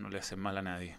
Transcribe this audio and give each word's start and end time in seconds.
no 0.00 0.08
le 0.08 0.18
hacen 0.18 0.40
mal 0.40 0.56
a 0.56 0.62
nadie. 0.62 0.96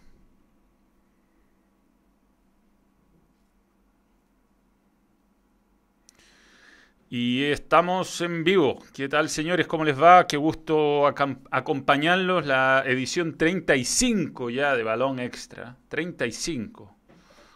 Y 7.10 7.42
estamos 7.44 8.22
en 8.22 8.42
vivo. 8.42 8.78
¿Qué 8.94 9.06
tal, 9.06 9.28
señores? 9.28 9.66
¿Cómo 9.66 9.84
les 9.84 10.00
va? 10.00 10.26
Qué 10.26 10.38
gusto 10.38 11.06
acompañarlos. 11.06 12.46
La 12.46 12.84
edición 12.86 13.36
35 13.36 14.48
ya 14.48 14.74
de 14.74 14.82
Balón 14.82 15.18
Extra. 15.18 15.76
35. 15.88 16.96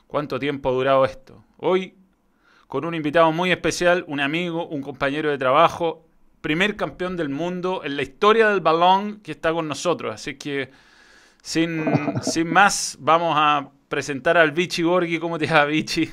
¿Cuánto 0.07 0.39
tiempo 0.39 0.69
ha 0.69 0.73
durado 0.73 1.07
esto? 1.07 1.43
Hoy, 1.57 1.95
con 2.67 2.85
un 2.85 2.95
invitado 2.95 3.33
muy 3.33 3.51
especial, 3.51 4.05
un 4.09 4.21
amigo, 4.21 4.67
un 4.67 4.83
compañero 4.83 5.31
de 5.31 5.39
trabajo, 5.39 6.07
primer 6.43 6.77
campeón 6.77 7.17
del 7.17 7.31
mundo 7.31 7.81
en 7.83 7.97
la 7.97 8.03
historia 8.03 8.51
del 8.51 8.61
balón 8.61 9.21
que 9.21 9.33
está 9.33 9.55
con 9.55 9.69
nosotros. 9.69 10.13
Así 10.13 10.35
que, 10.35 10.71
sin, 11.47 11.85
sin 12.23 12.49
más, 12.53 12.97
vamos 12.99 13.33
a 13.39 13.71
presentar 13.89 14.37
al 14.37 14.51
Vichy 14.51 14.83
Borghi. 14.83 15.21
¿Cómo 15.21 15.39
te 15.39 15.47
va, 15.47 15.65
Vichy? 15.65 16.11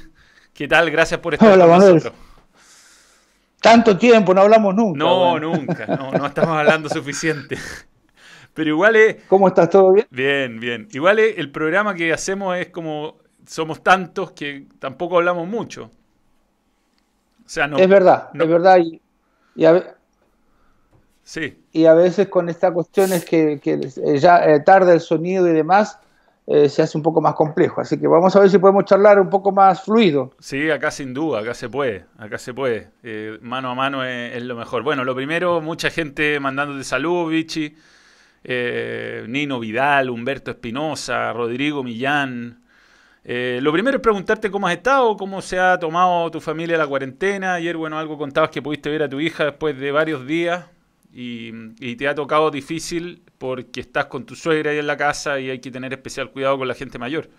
¿Qué 0.53 0.67
tal? 0.67 0.91
Gracias 0.91 1.19
por 1.19 1.33
estar 1.33 1.57
con 1.57 1.69
nosotros. 1.69 2.13
Tanto 3.59 3.97
tiempo, 3.97 4.35
no 4.35 4.41
hablamos 4.41 4.75
nunca. 4.75 4.99
No, 4.99 5.39
nunca, 5.39 5.87
no, 5.87 6.11
no 6.11 6.27
estamos 6.27 6.55
hablando 6.55 6.87
suficiente. 6.87 7.57
Pero 8.53 8.69
igual 8.69 8.95
es... 8.95 9.23
¿Cómo 9.27 9.47
estás? 9.47 9.71
¿Todo 9.71 9.93
bien? 9.93 10.05
Bien, 10.11 10.59
bien. 10.59 10.87
Igual 10.91 11.17
es, 11.17 11.39
el 11.39 11.49
programa 11.49 11.95
que 11.95 12.13
hacemos 12.13 12.55
es 12.55 12.67
como, 12.67 13.17
somos 13.47 13.81
tantos 13.81 14.33
que 14.33 14.67
tampoco 14.77 15.17
hablamos 15.17 15.47
mucho. 15.47 15.89
O 17.43 17.49
sea, 17.49 17.65
no... 17.65 17.77
Es 17.77 17.89
verdad, 17.89 18.29
es 18.35 18.47
verdad. 18.47 18.77
Y, 19.55 19.65
a, 19.65 19.95
sí. 21.23 21.57
y 21.71 21.85
a 21.85 21.93
veces 21.93 22.27
con 22.27 22.49
esta 22.49 22.71
cuestión 22.71 23.13
es 23.13 23.25
que, 23.25 23.59
ya 24.19 24.45
eh, 24.45 24.59
tarda 24.59 24.93
el 24.93 24.99
sonido 24.99 25.47
y 25.47 25.53
demás, 25.53 25.99
eh, 26.45 26.67
se 26.67 26.81
hace 26.81 26.97
un 26.97 27.03
poco 27.03 27.21
más 27.21 27.35
complejo. 27.35 27.79
Así 27.79 27.97
que 27.97 28.07
vamos 28.07 28.35
a 28.35 28.39
ver 28.39 28.49
si 28.49 28.57
podemos 28.57 28.83
charlar 28.85 29.19
un 29.19 29.29
poco 29.29 29.51
más 29.51 29.83
fluido. 29.83 30.31
Sí, 30.39 30.69
acá 30.69 30.91
sin 30.91 31.13
duda, 31.13 31.39
acá 31.39 31.53
se 31.53 31.69
puede, 31.69 32.05
acá 32.17 32.37
se 32.37 32.53
puede. 32.53 32.89
Eh, 33.01 33.37
mano 33.41 33.69
a 33.69 33.75
mano 33.75 34.03
es, 34.03 34.43
lo 34.43 34.55
mejor. 34.55 34.83
Bueno, 34.83 35.05
lo 35.05 35.15
primero, 35.15 35.61
mucha 35.61 35.89
gente 35.89 36.39
mandándote 36.39 36.83
salud, 36.83 37.29
Vichy. 37.29 37.75
Eh, 38.43 39.23
Nino 39.29 39.57
Vidal, 39.61 40.09
Humberto 40.09 40.51
Espinosa, 40.51 41.31
Rodrigo 41.31 41.81
Millán. 41.81 42.61
lo 43.23 43.71
primero 43.71 43.97
es 43.97 44.03
preguntarte 44.03 44.51
cómo 44.51 44.67
has 44.67 44.73
estado, 44.73 45.15
cómo 45.15 45.41
se 45.41 45.57
ha 45.57 45.79
tomado 45.79 46.29
tu 46.29 46.41
familia 46.41 46.77
la 46.77 46.87
cuarentena. 46.87 47.53
Ayer, 47.53 47.77
bueno, 47.77 47.97
algo 47.97 48.17
contabas 48.17 48.49
que 48.49 48.61
pudiste 48.61 48.89
ver 48.89 49.03
a 49.03 49.09
tu 49.09 49.21
hija 49.21 49.45
después 49.45 49.79
de 49.79 49.93
varios 49.93 50.27
días 50.27 50.65
y, 51.13 51.95
te 51.95 52.07
ha 52.07 52.15
tocado 52.15 52.49
difícil 52.49 53.23
porque 53.37 53.81
estás 53.81 54.05
con 54.05 54.25
tu 54.25 54.35
suegra 54.35 54.71
ahí 54.71 54.79
en 54.79 54.87
la 54.87 54.97
casa 54.97 55.39
y 55.39 55.49
hay 55.49 55.59
que 55.59 55.71
tener 55.71 55.93
especial 55.93 56.31
cuidado 56.31 56.57
con 56.57 56.67
la 56.67 56.73
gente 56.73 56.97
mayor. 56.97 57.29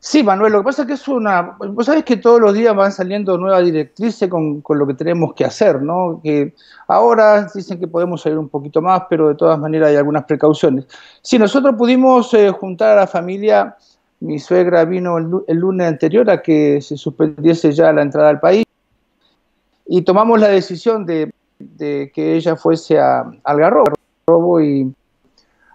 Sí, 0.00 0.22
Manuel, 0.22 0.52
lo 0.52 0.60
que 0.60 0.64
pasa 0.66 0.82
es 0.82 0.88
que 0.88 0.94
es 0.94 1.08
una... 1.08 1.56
Vos 1.58 1.86
sabés 1.86 2.04
que 2.04 2.18
todos 2.18 2.40
los 2.40 2.54
días 2.54 2.74
van 2.74 2.92
saliendo 2.92 3.36
nuevas 3.36 3.64
directrices 3.64 4.28
con, 4.28 4.62
lo 4.68 4.86
que 4.86 4.94
tenemos 4.94 5.34
que 5.34 5.44
hacer, 5.44 5.82
¿no? 5.82 6.20
Que 6.22 6.54
ahora 6.86 7.48
dicen 7.52 7.80
que 7.80 7.88
podemos 7.88 8.22
salir 8.22 8.38
un 8.38 8.48
poquito 8.48 8.80
más, 8.80 9.02
pero 9.10 9.28
de 9.28 9.34
todas 9.34 9.58
maneras 9.58 9.88
hay 9.88 9.96
algunas 9.96 10.24
precauciones. 10.24 10.86
Sí, 11.20 11.36
nosotros 11.36 11.74
pudimos 11.76 12.32
eh, 12.34 12.50
juntar 12.52 12.96
a 12.96 13.00
la 13.00 13.06
familia, 13.08 13.76
mi 14.20 14.38
suegra 14.38 14.84
vino 14.84 15.18
el 15.18 15.56
lunes 15.56 15.88
anterior 15.88 16.30
a 16.30 16.42
que 16.42 16.80
se 16.80 16.96
suspendiese 16.96 17.72
ya 17.72 17.92
la 17.92 18.02
entrada 18.02 18.30
al 18.30 18.38
país, 18.38 18.67
y 19.88 20.02
tomamos 20.02 20.38
la 20.38 20.48
decisión 20.48 21.06
de, 21.06 21.32
que 21.78 22.36
ella 22.36 22.56
fuese 22.56 22.98
a 23.00 23.24
Algarrobo 23.42 24.60
y 24.60 24.94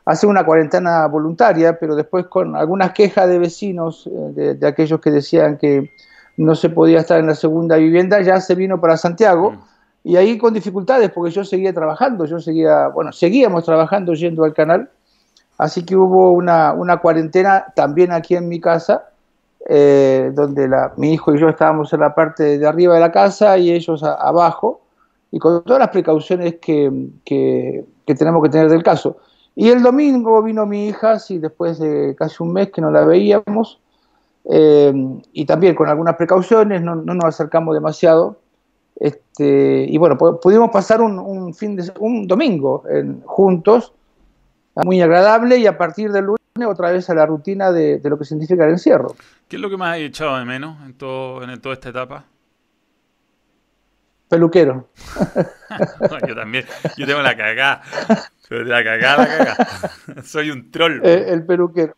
hacer 0.05 0.29
una 0.29 0.45
cuarentena 0.45 1.07
voluntaria, 1.07 1.79
pero 1.79 1.95
después 1.95 2.27
con 2.27 2.55
algunas 2.55 2.91
quejas 2.91 3.27
de 3.27 3.39
vecinos, 3.39 4.07
eh, 4.07 4.55
de, 4.55 4.67
aquellos 4.67 5.01
que 5.01 5.09
decían 5.09 5.57
que 5.57 5.91
no 6.37 6.53
se 6.53 6.69
podía 6.69 6.99
estar 6.99 7.19
en 7.19 7.27
la 7.27 7.35
segunda 7.35 7.77
vivienda, 7.77 8.21
ya 8.21 8.39
se 8.39 8.53
vino 8.53 8.79
para 8.79 8.97
Santiago. 8.97 9.51
Mm. 9.51 9.59
Y 10.05 10.15
ahí 10.17 10.37
con 10.37 10.53
dificultades, 10.53 11.09
porque 11.11 11.31
yo 11.31 11.43
seguía 11.43 11.73
trabajando, 11.73 12.25
yo 12.25 12.39
seguía, 12.39 12.89
bueno, 12.89 13.11
seguíamos 13.13 13.63
trabajando 13.63 14.13
yendo 14.13 14.43
al 14.43 14.53
canal, 14.53 14.89
así 15.57 15.85
que 15.85 15.95
hubo 15.95 16.33
una, 16.33 16.73
una 16.73 16.97
cuarentena 16.97 17.65
también 17.73 18.11
aquí 18.11 18.35
en 18.35 18.49
mi 18.49 18.59
casa, 18.59 19.05
eh, 19.65 20.31
donde 20.33 20.69
mi 20.97 21.13
hijo 21.13 21.33
y 21.33 21.39
yo 21.39 21.47
estábamos 21.47 21.93
en 21.93 22.01
la 22.01 22.13
parte 22.13 22.57
de 22.57 22.67
arriba 22.67 22.95
de 22.95 22.99
la 22.99 23.13
casa 23.13 23.57
y 23.57 23.71
ellos 23.71 24.03
abajo, 24.03 24.81
y 25.31 25.39
con 25.39 25.63
todas 25.63 25.79
las 25.79 25.89
precauciones 25.89 26.55
que, 26.55 26.91
tenemos 28.05 28.43
que 28.43 28.49
tener 28.49 28.69
del 28.69 28.83
caso. 28.83 29.17
Y 29.55 29.69
el 29.69 29.81
domingo 29.81 30.41
vino 30.43 30.65
mi 30.65 30.87
hija, 30.87 31.17
sí, 31.17 31.37
después 31.37 31.79
de 31.79 32.15
casi 32.17 32.43
un 32.43 32.51
mes 32.51 32.71
que 32.71 32.81
no 32.81 32.91
la 32.91 33.05
veíamos, 33.05 33.79
eh, 34.49 34.93
y 35.31 35.45
también 35.45 35.75
con 35.75 35.87
algunas 35.87 36.17
precauciones, 36.17 36.81
no, 36.81 36.95
nos 36.95 37.25
acercamos 37.25 37.73
demasiado. 37.73 38.39
Este, 38.97 39.85
y 39.87 39.97
bueno, 39.97 40.17
pudimos 40.17 40.71
pasar 40.71 41.01
un, 41.01 41.53
fin 41.53 41.75
de 41.77 41.89
un 41.99 42.27
domingo 42.27 42.83
juntos, 43.25 43.93
muy 44.75 45.01
agradable, 45.01 45.57
y 45.57 45.67
a 45.67 45.77
partir 45.77 46.11
del 46.11 46.25
lunes 46.25 46.42
otra 46.61 46.91
vez 46.91 47.09
a 47.09 47.15
la 47.15 47.25
rutina 47.25 47.71
de, 47.71 47.99
lo 48.03 48.17
que 48.17 48.25
significa 48.25 48.63
el 48.65 48.71
encierro. 48.71 49.15
¿Qué 49.47 49.55
es 49.55 49.61
lo 49.61 49.71
que 49.71 49.77
más 49.77 49.95
has 49.95 50.01
echado 50.01 50.37
de 50.37 50.45
menos 50.45 50.79
en, 50.85 50.93
todo, 50.93 51.41
en 51.41 51.59
toda 51.59 51.73
esta 51.73 51.89
etapa? 51.89 52.25
Peluquero. 54.29 54.87
yo 56.27 56.35
también, 56.35 56.65
yo 56.95 57.07
tengo 57.07 57.23
la 57.23 57.35
cagada. 57.35 57.81
La 58.49 58.83
cagada, 58.83 59.17
la 59.17 59.37
cagada. 59.37 59.67
Soy 60.23 60.51
un 60.51 60.69
troll. 60.69 61.01
Eh, 61.03 61.25
el 61.29 61.43
peluquero. 61.43 61.95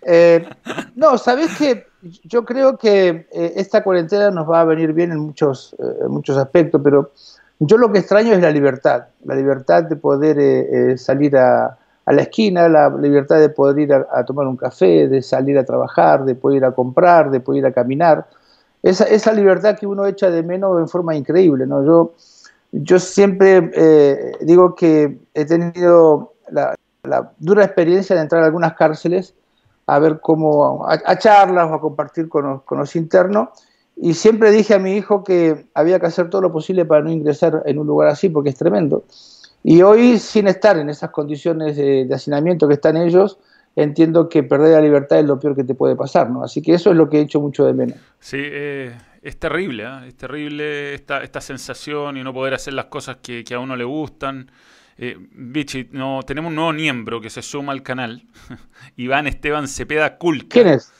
Eh, 0.00 0.48
no, 0.94 1.18
¿sabes 1.18 1.54
qué? 1.58 1.86
Yo 2.24 2.46
creo 2.46 2.78
que 2.78 3.28
eh, 3.30 3.52
esta 3.56 3.84
cuarentena 3.84 4.30
nos 4.30 4.50
va 4.50 4.62
a 4.62 4.64
venir 4.64 4.94
bien 4.94 5.12
en 5.12 5.18
muchos, 5.18 5.76
muchos 6.08 6.38
aspectos, 6.38 6.80
pero 6.82 7.12
yo 7.58 7.76
lo 7.76 7.92
que 7.92 7.98
extraño 7.98 8.32
es 8.32 8.40
la 8.40 8.50
libertad, 8.50 9.08
la 9.24 9.34
libertad 9.34 9.84
de 9.84 9.96
poder 9.96 10.98
salir 10.98 11.36
a, 11.36 11.78
a 12.04 12.12
la 12.12 12.22
esquina, 12.22 12.68
la 12.68 12.88
libertad 12.90 13.38
de 13.38 13.48
poder 13.48 13.78
ir 13.78 13.92
a, 13.92 14.24
tomar 14.24 14.46
un 14.46 14.56
café, 14.56 15.08
de 15.08 15.22
salir 15.22 15.56
a 15.58 15.64
trabajar, 15.64 16.24
de 16.24 16.34
poder 16.34 16.58
ir 16.58 16.64
a 16.64 16.72
comprar, 16.72 17.30
de 17.30 17.40
poder 17.40 17.60
ir 17.60 17.66
a 17.66 17.72
caminar. 17.72 18.26
Esa, 18.82 19.04
esa 19.04 19.32
libertad 19.32 19.78
que 19.78 19.86
uno 19.86 20.06
echa 20.06 20.30
de 20.30 20.42
menos 20.42 20.80
en 20.80 20.88
forma 20.88 21.14
increíble. 21.14 21.66
¿no? 21.66 21.84
Yo, 21.84 22.14
yo 22.72 22.98
siempre 22.98 23.70
eh, 23.74 24.32
digo 24.40 24.74
que 24.74 25.18
he 25.34 25.44
tenido 25.44 26.32
la, 26.50 26.74
dura 27.38 27.64
experiencia 27.64 28.16
de 28.16 28.22
entrar 28.22 28.42
a 28.42 28.46
algunas 28.46 28.74
cárceles 28.74 29.34
a 29.86 29.98
ver 29.98 30.20
cómo, 30.20 30.86
a, 30.88 31.18
charlas 31.18 31.70
o 31.70 31.74
a 31.74 31.80
compartir 31.80 32.28
con 32.28 32.44
los, 32.44 32.62
con 32.62 32.78
los 32.78 32.96
internos. 32.96 33.48
Y 33.96 34.14
siempre 34.14 34.50
dije 34.50 34.74
a 34.74 34.78
mi 34.78 34.92
hijo 34.96 35.22
que 35.22 35.66
había 35.74 36.00
que 36.00 36.06
hacer 36.06 36.30
todo 36.30 36.40
lo 36.40 36.52
posible 36.52 36.84
para 36.84 37.02
no 37.02 37.10
ingresar 37.10 37.62
en 37.66 37.78
un 37.78 37.86
lugar 37.86 38.08
así, 38.08 38.28
porque 38.28 38.50
es 38.50 38.56
tremendo. 38.56 39.04
Y 39.62 39.82
hoy, 39.82 40.18
sin 40.18 40.48
estar 40.48 40.76
en 40.78 40.88
esas 40.90 41.10
condiciones 41.10 41.76
de, 41.76 42.08
hacinamiento 42.12 42.66
que 42.66 42.74
están 42.74 42.96
ellos, 42.96 43.38
entiendo 43.76 44.28
que 44.28 44.42
perder 44.42 44.72
la 44.72 44.80
libertad 44.80 45.20
es 45.20 45.24
lo 45.24 45.38
peor 45.38 45.54
que 45.54 45.64
te 45.64 45.74
puede 45.74 45.94
pasar, 45.94 46.30
¿no? 46.30 46.42
Así 46.42 46.60
que 46.60 46.74
eso 46.74 46.90
es 46.90 46.96
lo 46.96 47.08
que 47.08 47.18
he 47.18 47.20
hecho 47.20 47.40
mucho 47.40 47.64
de 47.64 47.72
menos. 47.72 47.96
Sí, 48.18 48.38
eh, 48.40 48.96
es 49.22 49.38
terrible, 49.38 49.84
¿eh? 49.84 50.08
es 50.08 50.16
terrible 50.16 50.94
esta, 50.94 51.22
esta 51.22 51.40
sensación 51.40 52.16
y 52.16 52.24
no 52.24 52.34
poder 52.34 52.54
hacer 52.54 52.74
las 52.74 52.86
cosas 52.86 53.18
que, 53.22 53.44
a 53.54 53.58
uno 53.58 53.76
le 53.76 53.84
gustan. 53.84 54.50
Eh, 54.98 55.16
Vichy, 55.18 55.88
no, 55.92 56.20
tenemos 56.26 56.50
un 56.50 56.56
nuevo 56.56 56.72
miembro 56.72 57.20
que 57.20 57.30
se 57.30 57.40
suma 57.40 57.72
al 57.72 57.82
canal, 57.82 58.24
Iván 58.96 59.26
Esteban 59.26 59.68
Cepeda 59.68 60.18
Culca. 60.18 60.48
¿Quién 60.50 60.68
es? 60.68 60.92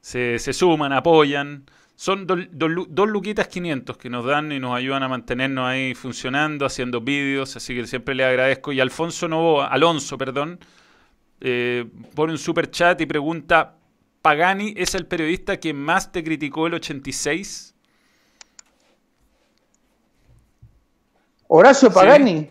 Se, 0.00 0.38
se 0.38 0.52
suman, 0.52 0.92
apoyan. 0.92 1.64
Son 2.00 2.28
dos 2.28 3.08
luquitas 3.08 3.48
500 3.48 3.96
que 3.98 4.08
nos 4.08 4.24
dan 4.24 4.52
y 4.52 4.60
nos 4.60 4.72
ayudan 4.76 5.02
a 5.02 5.08
mantenernos 5.08 5.66
ahí 5.66 5.96
funcionando, 5.96 6.64
haciendo 6.64 7.00
vídeos, 7.00 7.56
así 7.56 7.74
que 7.74 7.88
siempre 7.88 8.14
le 8.14 8.24
agradezco. 8.24 8.70
Y 8.70 8.78
Alfonso 8.78 9.26
Novoa, 9.26 9.66
Alonso, 9.66 10.16
perdón, 10.16 10.60
eh, 11.40 11.84
pone 12.14 12.34
un 12.34 12.38
super 12.38 12.70
chat 12.70 13.00
y 13.00 13.06
pregunta, 13.06 13.74
¿Pagani 14.22 14.74
es 14.76 14.94
el 14.94 15.06
periodista 15.06 15.56
que 15.56 15.74
más 15.74 16.12
te 16.12 16.22
criticó 16.22 16.68
el 16.68 16.74
86? 16.74 17.74
Horacio 21.48 21.92
Pagani. 21.92 22.48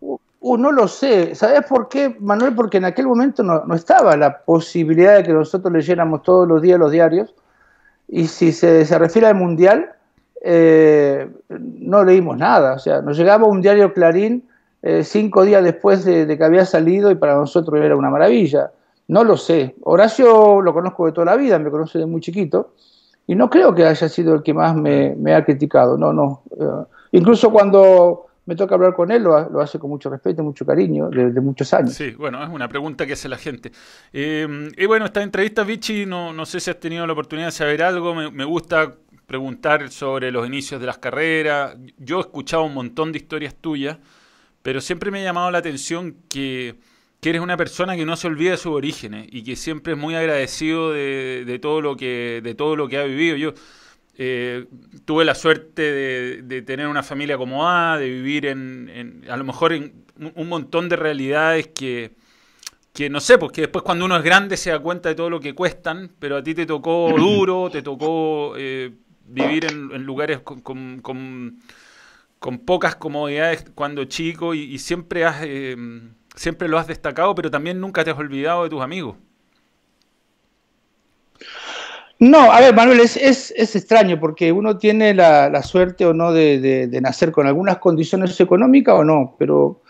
Uh, 0.00 0.16
uh, 0.40 0.56
no 0.56 0.72
lo 0.72 0.88
sé. 0.88 1.34
¿Sabes 1.34 1.66
por 1.66 1.86
qué, 1.90 2.16
Manuel? 2.18 2.54
Porque 2.54 2.78
en 2.78 2.86
aquel 2.86 3.06
momento 3.08 3.42
no, 3.42 3.62
no, 3.66 3.74
estaba 3.74 4.16
la 4.16 4.38
posibilidad 4.38 5.18
de 5.18 5.22
que 5.22 5.34
nosotros 5.34 5.70
leyéramos 5.70 6.22
todos 6.22 6.48
los 6.48 6.62
días 6.62 6.78
los 6.78 6.90
diarios 6.90 7.34
y 8.14 8.26
si 8.26 8.52
se, 8.52 8.84
refiere 8.98 9.26
al 9.26 9.36
Mundial, 9.36 9.90
eh, 10.42 11.30
no 11.48 12.04
leímos 12.04 12.36
nada. 12.36 12.74
O 12.74 12.78
sea, 12.78 13.00
nos 13.00 13.16
llegaba 13.16 13.46
un 13.46 13.62
diario 13.62 13.94
Clarín 13.94 14.44
eh, 14.82 15.02
cinco 15.02 15.44
días 15.44 15.64
después 15.64 16.04
de, 16.04 16.26
que 16.36 16.44
había 16.44 16.66
salido 16.66 17.10
y 17.10 17.14
para 17.14 17.36
nosotros 17.36 17.80
era 17.80 17.96
una 17.96 18.10
maravilla. 18.10 18.70
No 19.08 19.24
lo 19.24 19.38
sé. 19.38 19.76
Horacio 19.84 20.60
lo 20.60 20.74
conozco 20.74 21.06
de 21.06 21.12
toda 21.12 21.24
la 21.24 21.36
vida, 21.36 21.58
me 21.58 21.70
conoce 21.70 21.98
de 22.00 22.04
muy 22.04 22.20
chiquito 22.20 22.74
y 23.26 23.34
no 23.34 23.48
creo 23.48 23.74
que 23.74 23.86
haya 23.86 24.08
sido 24.10 24.34
el 24.34 24.42
que 24.42 24.52
más 24.52 24.76
me, 24.76 25.34
ha 25.34 25.42
criticado. 25.42 25.96
No, 25.96 26.12
no. 26.12 26.42
Eh, 26.60 26.84
incluso 27.12 27.50
cuando 27.50 28.26
me 28.44 28.56
toca 28.56 28.74
hablar 28.74 28.94
con 28.94 29.10
él, 29.12 29.22
lo, 29.22 29.60
hace 29.60 29.78
con 29.78 29.90
mucho 29.90 30.10
respeto, 30.10 30.42
mucho 30.42 30.66
cariño, 30.66 31.08
desde 31.10 31.40
muchos 31.40 31.72
años. 31.74 31.94
Sí, 31.94 32.10
bueno, 32.12 32.42
es 32.42 32.50
una 32.50 32.68
pregunta 32.68 33.06
que 33.06 33.12
hace 33.12 33.28
la 33.28 33.38
gente. 33.38 33.70
Eh, 34.12 34.70
y 34.76 34.86
bueno, 34.86 35.06
esta 35.06 35.22
entrevista, 35.22 35.62
Vichy, 35.62 36.06
no, 36.06 36.32
no 36.32 36.44
sé 36.44 36.58
si 36.58 36.70
has 36.70 36.80
tenido 36.80 37.06
la 37.06 37.12
oportunidad 37.12 37.48
de 37.48 37.52
saber 37.52 37.82
algo, 37.82 38.14
me, 38.14 38.44
gusta 38.44 38.94
preguntar 39.26 39.90
sobre 39.90 40.32
los 40.32 40.46
inicios 40.46 40.80
de 40.80 40.86
las 40.86 40.98
carreras. 40.98 41.76
Yo 41.98 42.18
he 42.18 42.20
escuchado 42.20 42.64
un 42.64 42.74
montón 42.74 43.12
de 43.12 43.18
historias 43.18 43.54
tuyas, 43.54 43.98
pero 44.62 44.80
siempre 44.80 45.10
me 45.12 45.20
ha 45.20 45.24
llamado 45.24 45.50
la 45.50 45.58
atención 45.58 46.16
que, 46.28 46.74
eres 47.22 47.40
una 47.40 47.56
persona 47.56 47.94
que 47.94 48.04
no 48.04 48.16
se 48.16 48.26
olvida 48.26 48.50
de 48.50 48.56
sus 48.56 48.72
orígenes 48.72 49.28
y 49.30 49.44
que 49.44 49.54
siempre 49.54 49.92
es 49.92 49.98
muy 49.98 50.16
agradecido 50.16 50.90
de, 50.90 51.44
de 51.46 51.58
todo, 51.60 51.80
lo 51.80 51.96
que, 51.96 52.40
de 52.42 52.56
todo 52.56 52.74
lo 52.74 52.88
que 52.88 52.98
ha 52.98 53.04
vivido. 53.04 53.36
Yo 53.36 53.54
eh, 54.24 54.66
tuve 55.04 55.24
la 55.24 55.34
suerte 55.34 55.82
de, 56.42 56.62
tener 56.62 56.86
una 56.86 57.02
familia 57.02 57.36
como 57.36 57.68
A, 57.68 57.98
de 57.98 58.08
vivir 58.08 58.46
en, 58.46 59.24
a 59.28 59.36
lo 59.36 59.42
mejor 59.42 59.72
en 59.72 60.04
un 60.36 60.48
montón 60.48 60.88
de 60.88 60.94
realidades 60.94 61.66
que, 61.74 62.12
que 62.92 63.10
no 63.10 63.18
sé, 63.18 63.36
porque 63.36 63.62
después 63.62 63.82
cuando 63.82 64.04
uno 64.04 64.16
es 64.16 64.22
grande 64.22 64.56
se 64.56 64.70
da 64.70 64.78
cuenta 64.78 65.08
de 65.08 65.16
todo 65.16 65.28
lo 65.28 65.40
que 65.40 65.56
cuestan, 65.56 66.12
pero 66.20 66.36
a 66.36 66.42
ti 66.44 66.54
te 66.54 66.66
tocó 66.66 67.12
duro, 67.18 67.68
te 67.68 67.82
tocó 67.82 68.54
eh, 68.56 68.92
vivir 69.26 69.64
en, 69.64 70.04
lugares 70.04 70.38
con, 70.38 71.00
con, 71.00 71.58
pocas 72.64 72.94
comodidades 72.94 73.64
cuando 73.74 74.04
chico 74.04 74.54
y, 74.54 74.78
siempre, 74.78 75.24
has, 75.24 75.42
eh, 75.42 75.76
siempre 76.36 76.68
lo 76.68 76.78
has 76.78 76.86
destacado, 76.86 77.34
pero 77.34 77.50
también 77.50 77.80
nunca 77.80 78.04
te 78.04 78.12
has 78.12 78.18
olvidado 78.18 78.62
de 78.62 78.70
tus 78.70 78.82
amigos. 78.82 79.16
No, 82.22 82.52
a 82.52 82.60
ver, 82.60 82.72
Manuel, 82.72 83.00
es, 83.00 83.16
es, 83.16 83.74
extraño 83.74 84.20
porque 84.20 84.52
uno 84.52 84.78
tiene 84.78 85.12
la, 85.12 85.60
suerte 85.64 86.06
o 86.06 86.14
no 86.14 86.32
de, 86.32 86.88
nacer 87.02 87.32
con 87.32 87.48
algunas 87.48 87.78
condiciones 87.78 88.38
económicas 88.38 88.94
o 88.94 89.02
no, 89.02 89.34
pero 89.40 89.80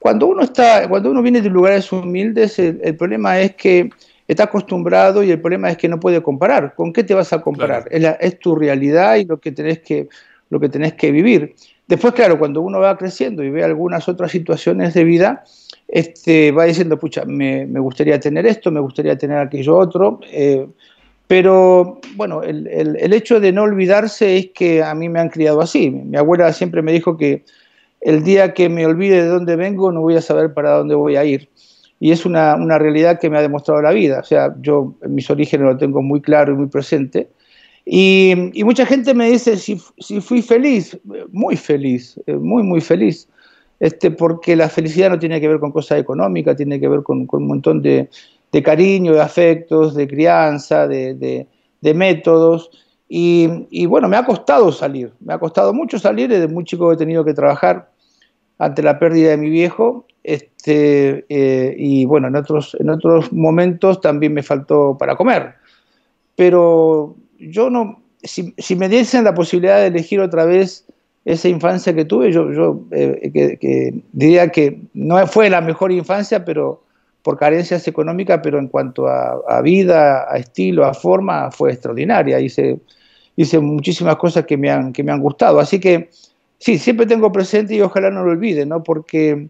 cuando 0.00 0.26
uno 0.26 0.42
está, 0.42 0.88
cuando 0.88 1.08
uno 1.12 1.22
viene 1.22 1.40
de 1.40 1.48
lugares 1.48 1.92
humildes, 1.92 2.58
el, 2.58 2.96
problema 2.96 3.38
es 3.38 3.54
que 3.54 3.90
está 4.26 4.44
acostumbrado 4.44 5.22
y 5.22 5.30
el 5.30 5.40
problema 5.40 5.70
es 5.70 5.76
que 5.76 5.86
no 5.88 6.00
puede 6.00 6.20
comparar. 6.20 6.74
¿Con 6.74 6.92
qué 6.92 7.04
te 7.04 7.14
vas 7.14 7.32
a 7.32 7.40
comparar? 7.40 7.84
Es, 7.92 8.40
tu 8.40 8.56
realidad 8.56 9.14
y 9.14 9.24
lo 9.24 9.38
que 9.38 9.52
tenés 9.52 9.78
que, 9.78 10.08
lo 10.50 10.58
que 10.58 10.68
tenés 10.68 10.94
que 10.94 11.12
vivir. 11.12 11.54
Después, 11.86 12.12
claro, 12.12 12.40
cuando 12.40 12.60
uno 12.60 12.80
va 12.80 12.98
creciendo 12.98 13.44
y 13.44 13.50
ve 13.50 13.62
algunas 13.62 14.08
otras 14.08 14.32
situaciones 14.32 14.94
de 14.94 15.04
vida, 15.04 15.44
este, 15.86 16.50
va 16.50 16.64
diciendo, 16.64 16.98
pucha, 16.98 17.24
me, 17.24 17.66
gustaría 17.78 18.18
tener 18.18 18.46
esto, 18.46 18.72
me 18.72 18.80
gustaría 18.80 19.16
tener 19.16 19.38
aquello 19.38 19.76
otro. 19.76 20.18
Eh, 20.28 20.66
pero 21.28 22.00
bueno, 22.16 22.42
el, 22.42 22.66
el, 22.66 23.12
hecho 23.12 23.38
de 23.38 23.52
no 23.52 23.64
olvidarse 23.64 24.38
es 24.38 24.46
que 24.54 24.82
a 24.82 24.94
mí 24.94 25.10
me 25.10 25.20
han 25.20 25.28
criado 25.28 25.60
así. 25.60 25.90
Mi 25.90 26.16
abuela 26.16 26.50
siempre 26.54 26.80
me 26.80 26.90
dijo 26.90 27.18
que 27.18 27.44
el 28.00 28.24
día 28.24 28.54
que 28.54 28.70
me 28.70 28.86
olvide 28.86 29.22
de 29.22 29.28
dónde 29.28 29.54
vengo 29.54 29.92
no 29.92 30.00
voy 30.00 30.16
a 30.16 30.22
saber 30.22 30.54
para 30.54 30.78
dónde 30.78 30.94
voy 30.94 31.16
a 31.16 31.24
ir. 31.26 31.50
Y 32.00 32.12
es 32.12 32.24
una, 32.24 32.54
una 32.54 32.78
realidad 32.78 33.20
que 33.20 33.28
me 33.28 33.36
ha 33.36 33.42
demostrado 33.42 33.82
la 33.82 33.92
vida. 33.92 34.20
O 34.20 34.24
sea, 34.24 34.54
yo 34.62 34.94
mis 35.06 35.28
orígenes 35.28 35.66
lo 35.66 35.76
tengo 35.76 36.00
muy 36.00 36.22
claro 36.22 36.54
y 36.54 36.56
muy 36.56 36.68
presente. 36.68 37.28
Y, 37.84 38.32
y 38.54 38.64
mucha 38.64 38.86
gente 38.86 39.12
me 39.12 39.30
dice 39.30 39.58
si, 39.58 39.78
si, 39.98 40.22
fui 40.22 40.40
feliz, 40.40 40.98
muy 41.30 41.56
feliz, 41.56 42.18
eh, 42.26 42.36
muy, 42.36 42.62
muy 42.62 42.80
feliz. 42.80 43.28
Este, 43.80 44.10
porque 44.10 44.56
la 44.56 44.70
felicidad 44.70 45.10
no 45.10 45.18
tiene 45.18 45.42
que 45.42 45.48
ver 45.48 45.60
con 45.60 45.72
cosas 45.72 46.00
económicas, 46.00 46.56
tiene 46.56 46.80
que 46.80 46.88
ver 46.88 47.02
con, 47.02 47.26
con 47.26 47.42
un 47.42 47.48
montón 47.48 47.82
de, 47.82 48.08
de 48.52 48.62
cariño, 48.62 49.14
de 49.14 49.20
afectos, 49.20 49.94
de 49.94 50.08
crianza, 50.08 50.86
de, 50.86 51.46
métodos. 51.82 52.70
Y, 53.08 53.86
bueno, 53.86 54.08
me 54.08 54.16
ha 54.16 54.24
costado 54.24 54.72
salir, 54.72 55.12
me 55.20 55.34
ha 55.34 55.38
costado 55.38 55.72
mucho 55.72 55.98
salir, 55.98 56.28
desde 56.28 56.48
muy 56.48 56.64
chico 56.64 56.92
he 56.92 56.96
tenido 56.96 57.24
que 57.24 57.34
trabajar 57.34 57.90
ante 58.58 58.82
la 58.82 58.98
pérdida 58.98 59.30
de 59.30 59.36
mi 59.36 59.50
viejo, 59.50 60.06
este, 60.24 61.24
eh, 61.28 61.74
y 61.78 62.04
bueno, 62.04 62.28
en 62.28 62.36
otros, 62.36 62.76
en 62.78 62.90
otros 62.90 63.32
momentos 63.32 64.00
también 64.00 64.34
me 64.34 64.42
faltó 64.42 64.96
para 64.98 65.16
comer. 65.16 65.54
Pero 66.34 67.16
yo 67.38 67.70
no, 67.70 68.02
si, 68.22 68.76
me 68.76 68.88
diesen 68.88 69.24
la 69.24 69.34
posibilidad 69.34 69.78
de 69.78 69.86
elegir 69.86 70.20
otra 70.20 70.44
vez 70.44 70.84
esa 71.24 71.48
infancia 71.48 71.94
que 71.94 72.04
tuve, 72.04 72.32
yo, 72.32 72.52
yo 72.52 72.80
eh, 72.90 74.02
diría 74.12 74.48
que 74.48 74.80
no 74.94 75.24
fue 75.26 75.50
la 75.50 75.60
mejor 75.60 75.92
infancia, 75.92 76.44
pero 76.44 76.82
por 77.28 77.36
carencias 77.36 77.86
económicas, 77.86 78.40
pero 78.42 78.58
en 78.58 78.68
cuanto 78.68 79.06
a, 79.06 79.60
vida, 79.60 80.32
a 80.32 80.38
estilo, 80.38 80.86
a 80.86 80.94
forma, 80.94 81.50
fue 81.50 81.70
extraordinaria. 81.70 82.40
Hice, 82.40 82.80
hice 83.36 83.58
muchísimas 83.58 84.16
cosas 84.16 84.46
que 84.46 84.56
me, 84.56 84.70
han, 84.70 84.94
que 84.94 85.02
me 85.02 85.12
han 85.12 85.20
gustado. 85.20 85.60
Así 85.60 85.78
que 85.78 86.08
sí, 86.56 86.78
siempre 86.78 87.04
tengo 87.04 87.30
presente 87.30 87.74
y 87.74 87.82
ojalá 87.82 88.10
no 88.10 88.24
lo 88.24 88.30
olvide, 88.30 88.64
¿no? 88.64 88.82
Porque, 88.82 89.48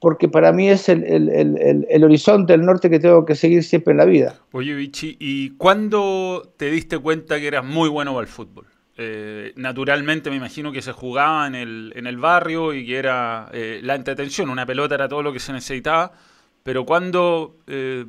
porque 0.00 0.30
para 0.30 0.50
mí 0.50 0.70
es 0.70 0.88
el, 0.88 1.04
el, 1.04 1.86
el, 1.90 2.04
horizonte, 2.04 2.54
el 2.54 2.64
norte 2.64 2.88
que 2.88 2.98
tengo 2.98 3.26
que 3.26 3.34
seguir 3.34 3.64
siempre 3.64 3.92
en 3.92 3.98
la 3.98 4.06
vida. 4.06 4.36
Oye, 4.52 4.72
Vichy, 4.72 5.18
¿y 5.20 5.50
cuándo 5.58 6.54
te 6.56 6.70
diste 6.70 6.96
cuenta 6.96 7.38
que 7.38 7.48
eras 7.48 7.66
muy 7.66 7.90
bueno 7.90 8.14
para 8.14 8.22
el 8.22 8.28
fútbol? 8.28 8.64
Eh, 8.96 9.52
naturalmente 9.56 10.30
me 10.30 10.36
imagino 10.36 10.72
que 10.72 10.80
se 10.80 10.92
jugaba 10.92 11.46
en 11.46 11.54
el, 11.54 11.92
en 11.96 12.06
el 12.06 12.16
barrio 12.16 12.72
y 12.72 12.86
que 12.86 12.96
era 12.96 13.50
eh, 13.52 13.80
la 13.82 13.94
entretención, 13.94 14.48
una 14.48 14.64
pelota 14.64 14.94
era 14.94 15.06
todo 15.06 15.22
lo 15.22 15.34
que 15.34 15.38
se 15.38 15.52
necesitaba, 15.52 16.12
pero 16.62 16.84
cuando 16.84 17.56
eh, 17.66 18.04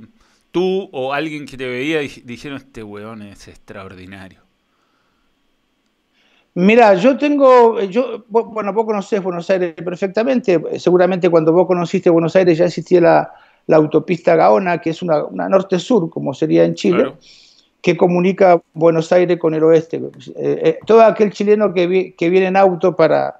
tú 0.51 0.89
o 0.91 1.13
alguien 1.13 1.45
que 1.45 1.57
te 1.57 1.67
veía 1.67 1.99
dijeron, 1.99 2.57
este 2.57 2.83
weón 2.83 3.21
es 3.21 3.47
extraordinario. 3.47 4.41
Mira, 6.53 6.95
yo 6.95 7.17
tengo, 7.17 7.79
yo, 7.81 8.25
bueno, 8.27 8.73
vos 8.73 8.85
conocés 8.85 9.23
Buenos 9.23 9.49
Aires 9.49 9.73
perfectamente, 9.73 10.61
seguramente 10.79 11.29
cuando 11.29 11.53
vos 11.53 11.65
conociste 11.65 12.09
Buenos 12.09 12.35
Aires 12.35 12.57
ya 12.57 12.65
existía 12.65 12.99
la, 13.67 13.77
autopista 13.77 14.35
Gaona, 14.35 14.79
que 14.79 14.89
es 14.89 15.01
una, 15.01 15.23
norte-sur, 15.31 16.09
como 16.09 16.33
sería 16.33 16.65
en 16.65 16.75
Chile, 16.75 17.13
que 17.81 17.95
comunica 17.95 18.61
Buenos 18.73 19.13
Aires 19.13 19.39
con 19.39 19.53
el 19.53 19.63
oeste. 19.63 19.97
Eh, 19.97 20.31
eh, 20.35 20.79
todo 20.85 21.03
aquel 21.03 21.31
chileno 21.31 21.73
que, 21.73 22.13
que 22.17 22.29
viene 22.29 22.47
en 22.47 22.57
auto 22.57 22.97
para, 22.97 23.39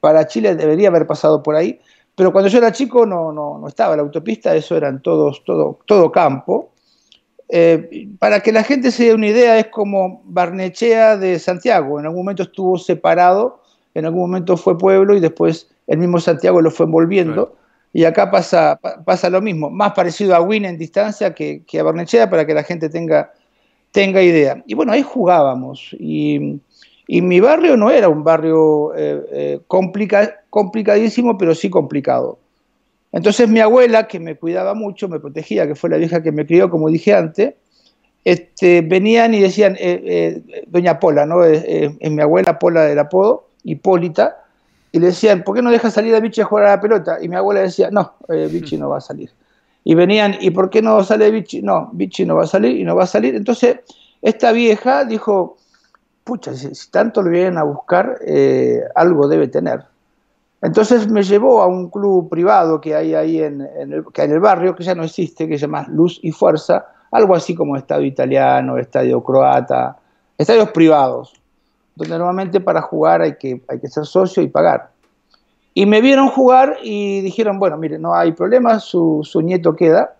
para 0.00 0.26
Chile 0.26 0.56
debería 0.56 0.88
haber 0.88 1.06
pasado 1.06 1.44
por 1.44 1.54
ahí. 1.54 1.78
Pero 2.18 2.32
cuando 2.32 2.48
yo 2.48 2.58
era 2.58 2.72
chico 2.72 3.06
no, 3.06 3.30
no, 3.32 3.58
no 3.58 3.68
estaba 3.68 3.94
la 3.94 4.02
autopista, 4.02 4.52
eso 4.52 4.76
eran 4.76 5.00
todos, 5.00 5.44
todo, 5.44 5.78
todo 5.86 6.10
campo. 6.10 6.72
Eh, 7.48 8.08
para 8.18 8.40
que 8.40 8.50
la 8.50 8.64
gente 8.64 8.90
se 8.90 9.04
dé 9.04 9.14
una 9.14 9.28
idea, 9.28 9.56
es 9.56 9.68
como 9.68 10.22
Barnechea 10.24 11.16
de 11.16 11.38
Santiago. 11.38 12.00
En 12.00 12.06
algún 12.06 12.22
momento 12.22 12.42
estuvo 12.42 12.76
separado, 12.76 13.62
en 13.94 14.04
algún 14.04 14.22
momento 14.22 14.56
fue 14.56 14.76
pueblo 14.76 15.14
y 15.14 15.20
después 15.20 15.70
el 15.86 15.98
mismo 15.98 16.18
Santiago 16.18 16.60
lo 16.60 16.72
fue 16.72 16.86
envolviendo. 16.86 17.54
Y 17.92 18.02
acá 18.02 18.32
pasa, 18.32 18.80
pasa 19.04 19.30
lo 19.30 19.40
mismo, 19.40 19.70
más 19.70 19.92
parecido 19.92 20.34
a 20.34 20.40
Win 20.40 20.64
en 20.64 20.76
distancia 20.76 21.32
que, 21.34 21.62
que, 21.68 21.78
a 21.78 21.84
Barnechea 21.84 22.28
para 22.28 22.44
que 22.44 22.52
la 22.52 22.64
gente 22.64 22.88
tenga, 22.88 23.32
tenga 23.92 24.20
idea. 24.22 24.60
Y 24.66 24.74
bueno, 24.74 24.90
ahí 24.90 25.04
jugábamos. 25.04 25.94
Y 26.00 26.58
y 27.10 27.22
mi 27.22 27.40
barrio 27.40 27.74
no 27.78 27.90
era 27.90 28.10
un 28.10 28.22
barrio 28.22 28.94
eh, 28.94 29.22
eh, 29.32 29.60
complicadísimo, 30.50 31.38
pero 31.38 31.54
sí 31.54 31.70
complicado. 31.70 32.38
Entonces 33.12 33.48
mi 33.48 33.60
abuela, 33.60 34.06
que 34.06 34.20
me 34.20 34.36
cuidaba 34.36 34.74
mucho, 34.74 35.08
me 35.08 35.18
protegía, 35.18 35.66
que 35.66 35.74
fue 35.74 35.88
la 35.88 35.96
vieja 35.96 36.22
que 36.22 36.32
me 36.32 36.44
crió, 36.44 36.68
como 36.68 36.90
dije 36.90 37.14
antes, 37.14 37.54
este, 38.24 38.82
venían 38.82 39.32
y 39.32 39.40
decían, 39.40 39.74
eh, 39.80 40.42
doña 40.66 41.00
Pola, 41.00 41.24
¿no? 41.24 41.42
es 41.44 42.10
mi 42.10 42.20
abuela 42.20 42.58
Pola 42.58 42.82
del 42.82 42.98
apodo, 42.98 43.46
Hipólita, 43.64 44.44
y 44.92 44.98
le 44.98 45.06
decían, 45.06 45.44
¿por 45.44 45.56
qué 45.56 45.62
no 45.62 45.70
deja 45.70 45.90
salir 45.90 46.14
a 46.14 46.20
Vichy 46.20 46.42
a 46.42 46.44
jugar 46.44 46.66
a 46.66 46.76
la 46.76 46.80
pelota? 46.80 47.16
Y 47.22 47.28
mi 47.30 47.36
abuela 47.36 47.62
decía, 47.62 47.88
no, 47.90 48.16
Vichy 48.28 48.76
no 48.76 48.90
va 48.90 48.98
a 48.98 49.00
salir. 49.00 49.30
Y 49.82 49.94
venían, 49.94 50.36
¿y 50.42 50.50
por 50.50 50.68
qué 50.68 50.82
no 50.82 51.02
sale 51.02 51.30
Vichy? 51.30 51.62
No, 51.62 51.88
Vichy 51.94 52.26
no 52.26 52.36
va 52.36 52.42
a 52.42 52.46
salir 52.46 52.76
y 52.76 52.84
no 52.84 52.94
va 52.94 53.04
a 53.04 53.06
salir. 53.06 53.34
Entonces, 53.34 53.78
esta 54.20 54.52
vieja 54.52 55.06
dijo, 55.06 55.56
pucha, 56.28 56.52
si, 56.52 56.90
tanto 56.90 57.22
lo 57.22 57.30
vienen 57.30 57.56
a 57.56 57.62
buscar, 57.62 58.18
eh, 58.20 58.82
algo 58.94 59.28
debe 59.28 59.48
tener. 59.48 59.82
Entonces 60.60 61.10
me 61.10 61.22
llevó 61.22 61.62
a 61.62 61.66
un 61.66 61.88
club 61.88 62.28
privado 62.28 62.82
que 62.82 62.94
hay 62.94 63.14
ahí 63.14 63.42
en, 63.42 63.62
el, 63.62 64.04
que 64.12 64.24
el 64.24 64.38
barrio, 64.38 64.76
que 64.76 64.84
ya 64.84 64.94
no 64.94 65.04
existe, 65.04 65.48
que 65.48 65.54
se 65.56 65.62
llama 65.62 65.86
Luz 65.88 66.20
y 66.22 66.30
Fuerza, 66.30 66.84
algo 67.12 67.34
así 67.34 67.54
como 67.54 67.76
Estadio 67.76 68.04
Italiano, 68.04 68.76
Estadio 68.76 69.24
Croata, 69.24 69.96
estadios 70.36 70.70
privados, 70.70 71.32
donde 71.96 72.18
normalmente 72.18 72.60
para 72.60 72.82
jugar 72.82 73.22
hay 73.22 73.36
que, 73.36 73.62
hay 73.66 73.80
que 73.80 73.88
ser 73.88 74.04
socio 74.04 74.42
y 74.42 74.48
pagar. 74.48 74.90
Y 75.72 75.86
me 75.86 76.02
vieron 76.02 76.28
jugar 76.28 76.76
y 76.82 77.22
dijeron, 77.22 77.58
bueno, 77.58 77.78
mire, 77.78 77.98
no 77.98 78.14
hay 78.14 78.32
problema, 78.32 78.80
su, 78.80 79.20
su 79.22 79.40
nieto 79.40 79.74
queda, 79.74 80.16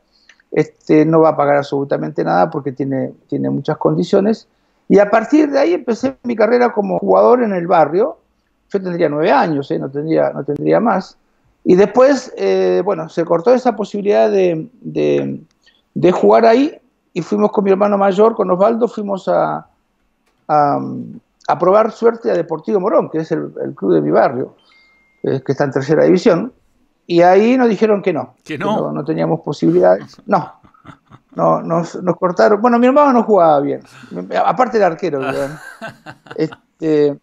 este, 0.52 1.04
no 1.04 1.20
va 1.20 1.30
a 1.30 1.36
pagar 1.36 1.56
absolutamente 1.56 2.24
nada 2.24 2.48
porque 2.48 2.72
tiene, 2.72 3.12
tiene 3.28 3.50
muchas 3.50 3.76
condiciones, 3.76 4.48
y 4.88 4.99
a 4.99 5.11
partir 5.11 5.50
de 5.50 5.59
ahí 5.59 5.75
empecé 5.75 6.16
mi 6.23 6.35
carrera 6.35 6.73
como 6.73 6.99
jugador 6.99 7.42
en 7.42 7.52
el 7.52 7.66
barrio. 7.66 8.18
Yo 8.73 8.83
tendría 8.83 9.09
nueve 9.09 9.30
años, 9.30 9.71
¿eh? 9.71 9.78
no, 9.78 9.90
tendría, 9.90 10.30
no 10.30 10.45
tendría 10.45 10.80
más. 10.80 11.18
Y 11.64 11.75
después, 11.75 12.33
eh, 12.37 12.83
bueno, 12.85 13.09
se 13.09 13.25
cortó 13.25 13.52
esa 13.52 13.76
posibilidad 13.76 14.30
de, 14.30 14.68
de, 14.80 16.12
jugar 16.12 16.47
ahí 16.47 16.78
y 17.12 17.21
fuimos 17.21 17.50
con 17.50 17.64
mi 17.64 17.71
hermano 17.71 17.99
mayor, 17.99 18.35
con 18.35 18.50
Osvaldo, 18.50 18.88
fuimos 18.88 19.28
a, 19.28 19.66
a, 20.47 21.59
probar 21.59 21.92
suerte 21.92 22.30
a 22.30 22.35
Deportivo 22.35 22.80
Morón, 22.80 23.11
que 23.11 23.18
es 23.18 23.33
el, 23.33 23.52
club 23.75 23.95
de 23.95 24.00
mi 24.00 24.11
barrio. 24.11 24.54
que 25.23 25.42
está 25.47 25.64
en 25.64 25.73
tercera 25.73 26.04
división, 26.04 26.52
y 27.07 27.21
ahí 27.23 27.57
nos 27.59 27.68
dijeron 27.68 28.00
que 28.00 28.12
no. 28.12 28.35
¿Que 28.45 28.57
no? 28.57 28.92
no, 28.92 29.04
teníamos 29.04 29.40
posibilidades. 29.40 30.16
No. 30.26 30.52
No, 31.35 31.62
nos, 31.62 32.02
nos, 32.02 32.16
cortaron. 32.16 32.61
Bueno, 32.61 32.78
mi 32.78 32.87
hermano 32.87 33.12
no 33.12 33.23
jugaba 33.23 33.61
bien. 33.61 33.80
Aparte 34.45 34.78
del 34.78 34.87
arquero. 34.87 35.21
este, 36.37 37.16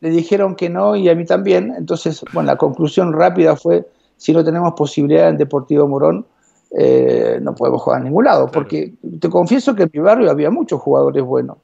le 0.00 0.10
dijeron 0.10 0.56
que 0.56 0.68
no 0.68 0.96
y 0.96 1.08
a 1.08 1.14
mí 1.14 1.24
también. 1.24 1.74
Entonces, 1.76 2.24
bueno, 2.32 2.48
la 2.48 2.56
conclusión 2.56 3.12
rápida 3.12 3.56
fue, 3.56 3.86
si 4.16 4.32
no 4.32 4.44
tenemos 4.44 4.74
posibilidad 4.74 5.28
en 5.28 5.36
Deportivo 5.36 5.86
Morón, 5.86 6.26
eh, 6.72 7.38
no 7.40 7.54
podemos 7.54 7.82
jugar 7.82 8.00
a 8.00 8.04
ningún 8.04 8.24
lado. 8.24 8.50
Porque 8.50 8.94
te 9.20 9.30
confieso 9.30 9.74
que 9.74 9.84
en 9.84 9.90
mi 9.92 10.00
barrio 10.00 10.30
había 10.30 10.50
muchos 10.50 10.80
jugadores 10.80 11.22
buenos. 11.22 11.58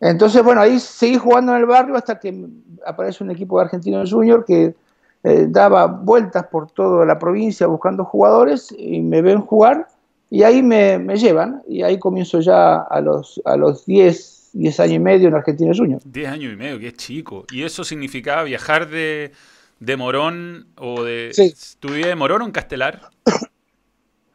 Entonces, 0.00 0.42
bueno, 0.42 0.60
ahí 0.62 0.78
seguí 0.78 1.16
jugando 1.18 1.52
en 1.52 1.58
el 1.58 1.66
barrio 1.66 1.96
hasta 1.96 2.18
que 2.18 2.46
aparece 2.86 3.22
un 3.22 3.30
equipo 3.30 3.58
de 3.58 3.64
Argentino 3.64 4.02
Junior 4.08 4.44
que 4.44 4.74
eh, 5.22 5.46
daba 5.50 5.86
vueltas 5.86 6.46
por 6.46 6.70
toda 6.70 7.04
la 7.04 7.18
provincia 7.18 7.66
buscando 7.66 8.04
jugadores 8.04 8.72
y 8.76 9.02
me 9.02 9.20
ven 9.20 9.42
jugar 9.42 9.88
y 10.30 10.44
ahí 10.44 10.62
me, 10.62 10.98
llevan 11.16 11.62
y 11.68 11.82
ahí 11.82 11.98
comienzo 11.98 12.40
ya 12.40 12.78
a 12.78 13.00
los, 13.00 13.42
a 13.44 13.56
los 13.56 13.84
10, 13.84 14.50
10 14.52 14.80
años 14.80 14.94
y 14.94 14.98
medio 15.00 15.28
en 15.28 15.34
Argentina 15.34 15.72
Junior. 15.76 16.00
10 16.04 16.28
años 16.28 16.52
y 16.52 16.56
medio, 16.56 16.78
qué 16.78 16.92
chico. 16.92 17.44
¿Y 17.50 17.64
eso 17.64 17.82
significaba 17.82 18.44
viajar 18.44 18.88
de, 18.88 19.32
de 19.80 19.96
Morón 19.96 20.68
o 20.76 21.02
de... 21.02 21.30
Sí. 21.32 21.52
¿Tu 21.80 21.92
de 21.92 22.14
Morón 22.14 22.42
o 22.42 22.44
en 22.46 22.52
Castelar? 22.52 23.10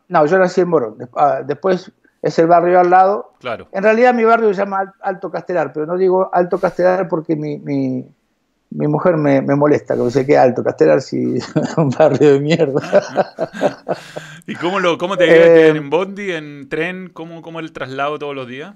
No, 0.08 0.24
yo 0.28 0.38
nací 0.38 0.62
en 0.62 0.70
Morón. 0.70 0.98
Ah, 1.16 1.42
después 1.44 1.92
es 2.22 2.38
el 2.38 2.46
barrio 2.46 2.80
al 2.80 2.92
lado. 2.92 3.34
Claro. 3.40 3.68
En 3.72 3.82
realidad 3.82 4.14
mi 4.14 4.24
barrio 4.24 4.54
se 4.54 4.62
llama 4.62 4.94
Alto 5.02 5.32
Castelar, 5.32 5.74
pero 5.74 5.88
no 5.88 5.98
digo 5.98 6.30
Alto 6.32 6.60
Castelar 6.60 7.08
porque 7.08 7.36
mi, 7.36 7.58
mi, 7.58 8.08
mi 8.76 8.88
mujer 8.88 9.16
me, 9.16 9.42
me 9.42 9.56
molesta, 9.56 9.96
que 9.96 10.12
se 10.12 10.26
quede 10.26 10.38
Alto 10.38 10.64
Castelar 10.64 11.02
si 11.02 11.38
es 11.38 11.54
un 11.78 11.90
barrio 11.90 12.34
de 12.34 12.40
mierda. 12.40 12.82
¿Y 14.48 14.56
cómo, 14.56 14.80
lo, 14.80 14.98
cómo 14.98 15.18
te 15.18 15.26
eh, 15.26 15.70
en 15.70 15.90
bondi, 15.90 16.32
en 16.32 16.68
tren? 16.68 17.10
¿Cómo, 17.14 17.42
¿Cómo 17.42 17.60
el 17.60 17.72
traslado 17.72 18.20
todos 18.20 18.36
los 18.36 18.48
días? 18.48 18.76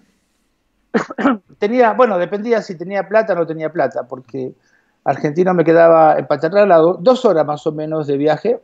tenía, 1.60 1.94
bueno, 1.94 2.18
dependía 2.18 2.62
si 2.62 2.78
tenía 2.78 3.08
plata 3.08 3.34
o 3.34 3.36
no 3.36 3.46
tenía 3.46 3.72
plata, 3.72 4.08
porque 4.08 4.54
Argentina 5.04 5.54
me 5.54 5.66
quedaba 5.66 6.18
en 6.18 6.28
Paternal 6.28 6.98
dos 7.00 7.26
horas 7.26 7.46
más 7.46 7.68
o 7.68 7.74
menos 7.74 8.08
de 8.08 8.18
viaje. 8.18 8.60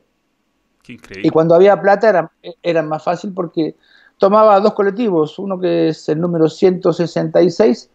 Qué 0.84 0.94
increíble. 0.94 1.28
Y 1.28 1.32
cuando 1.32 1.54
había 1.54 1.82
plata 1.82 2.10
era, 2.10 2.32
era 2.64 2.82
más 2.82 3.04
fácil 3.04 3.34
porque 3.34 3.76
tomaba 4.18 4.60
dos 4.62 4.74
colectivos, 4.74 5.38
uno 5.38 5.60
que 5.60 5.90
es 5.90 6.08
el 6.08 6.22
número 6.22 6.48
166, 6.48 7.90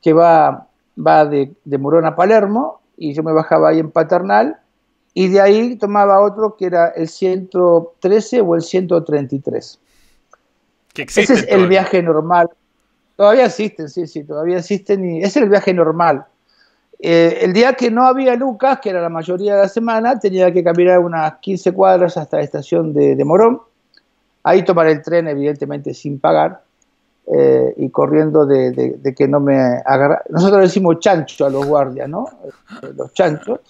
que 0.00 0.12
va, 0.14 0.66
va 1.04 1.26
de, 1.26 1.52
de 1.64 1.78
Morón 1.78 2.06
a 2.06 2.16
Palermo, 2.16 2.80
y 2.96 3.14
yo 3.14 3.22
me 3.22 3.32
bajaba 3.32 3.70
ahí 3.70 3.78
en 3.78 3.90
Paternal, 3.90 4.58
y 5.14 5.28
de 5.28 5.40
ahí 5.40 5.76
tomaba 5.76 6.20
otro 6.20 6.56
que 6.56 6.66
era 6.66 6.88
el 6.88 7.08
113 7.08 8.40
o 8.42 8.54
el 8.54 8.62
133. 8.62 9.80
Que 10.92 11.02
Ese 11.02 11.22
es 11.22 11.46
el 11.48 11.68
viaje 11.68 12.02
normal. 12.02 12.50
Todavía 13.16 13.46
existen, 13.46 13.88
sí, 13.88 14.06
sí, 14.06 14.24
todavía 14.24 14.58
existen 14.58 15.04
y 15.08 15.18
ese 15.20 15.38
es 15.38 15.44
el 15.44 15.48
viaje 15.48 15.72
normal. 15.72 16.26
Eh, 16.98 17.38
el 17.42 17.54
día 17.54 17.72
que 17.72 17.90
no 17.90 18.06
había 18.06 18.34
Lucas, 18.36 18.78
que 18.80 18.90
era 18.90 19.00
la 19.00 19.08
mayoría 19.08 19.54
de 19.54 19.62
la 19.62 19.68
semana, 19.68 20.18
tenía 20.18 20.52
que 20.52 20.62
caminar 20.62 20.98
unas 20.98 21.38
15 21.38 21.72
cuadras 21.72 22.16
hasta 22.18 22.36
la 22.38 22.42
estación 22.42 22.92
de, 22.92 23.22
Morón. 23.24 23.62
Ahí 24.42 24.64
tomar 24.64 24.86
el 24.86 25.00
tren, 25.00 25.28
evidentemente, 25.28 25.94
sin 25.94 26.20
pagar 26.20 26.62
eh, 27.26 27.74
y 27.76 27.90
corriendo 27.90 28.46
de, 28.46 29.14
que 29.16 29.28
no 29.28 29.40
me 29.40 29.56
agarra. 29.56 30.22
Nosotros 30.28 30.62
decimos 30.62 31.00
chancho 31.00 31.46
a 31.46 31.50
los 31.50 31.66
guardias, 31.66 32.08
¿no? 32.08 32.26
Eh, 32.82 32.92
los 32.96 33.12
chanchos. 33.12 33.60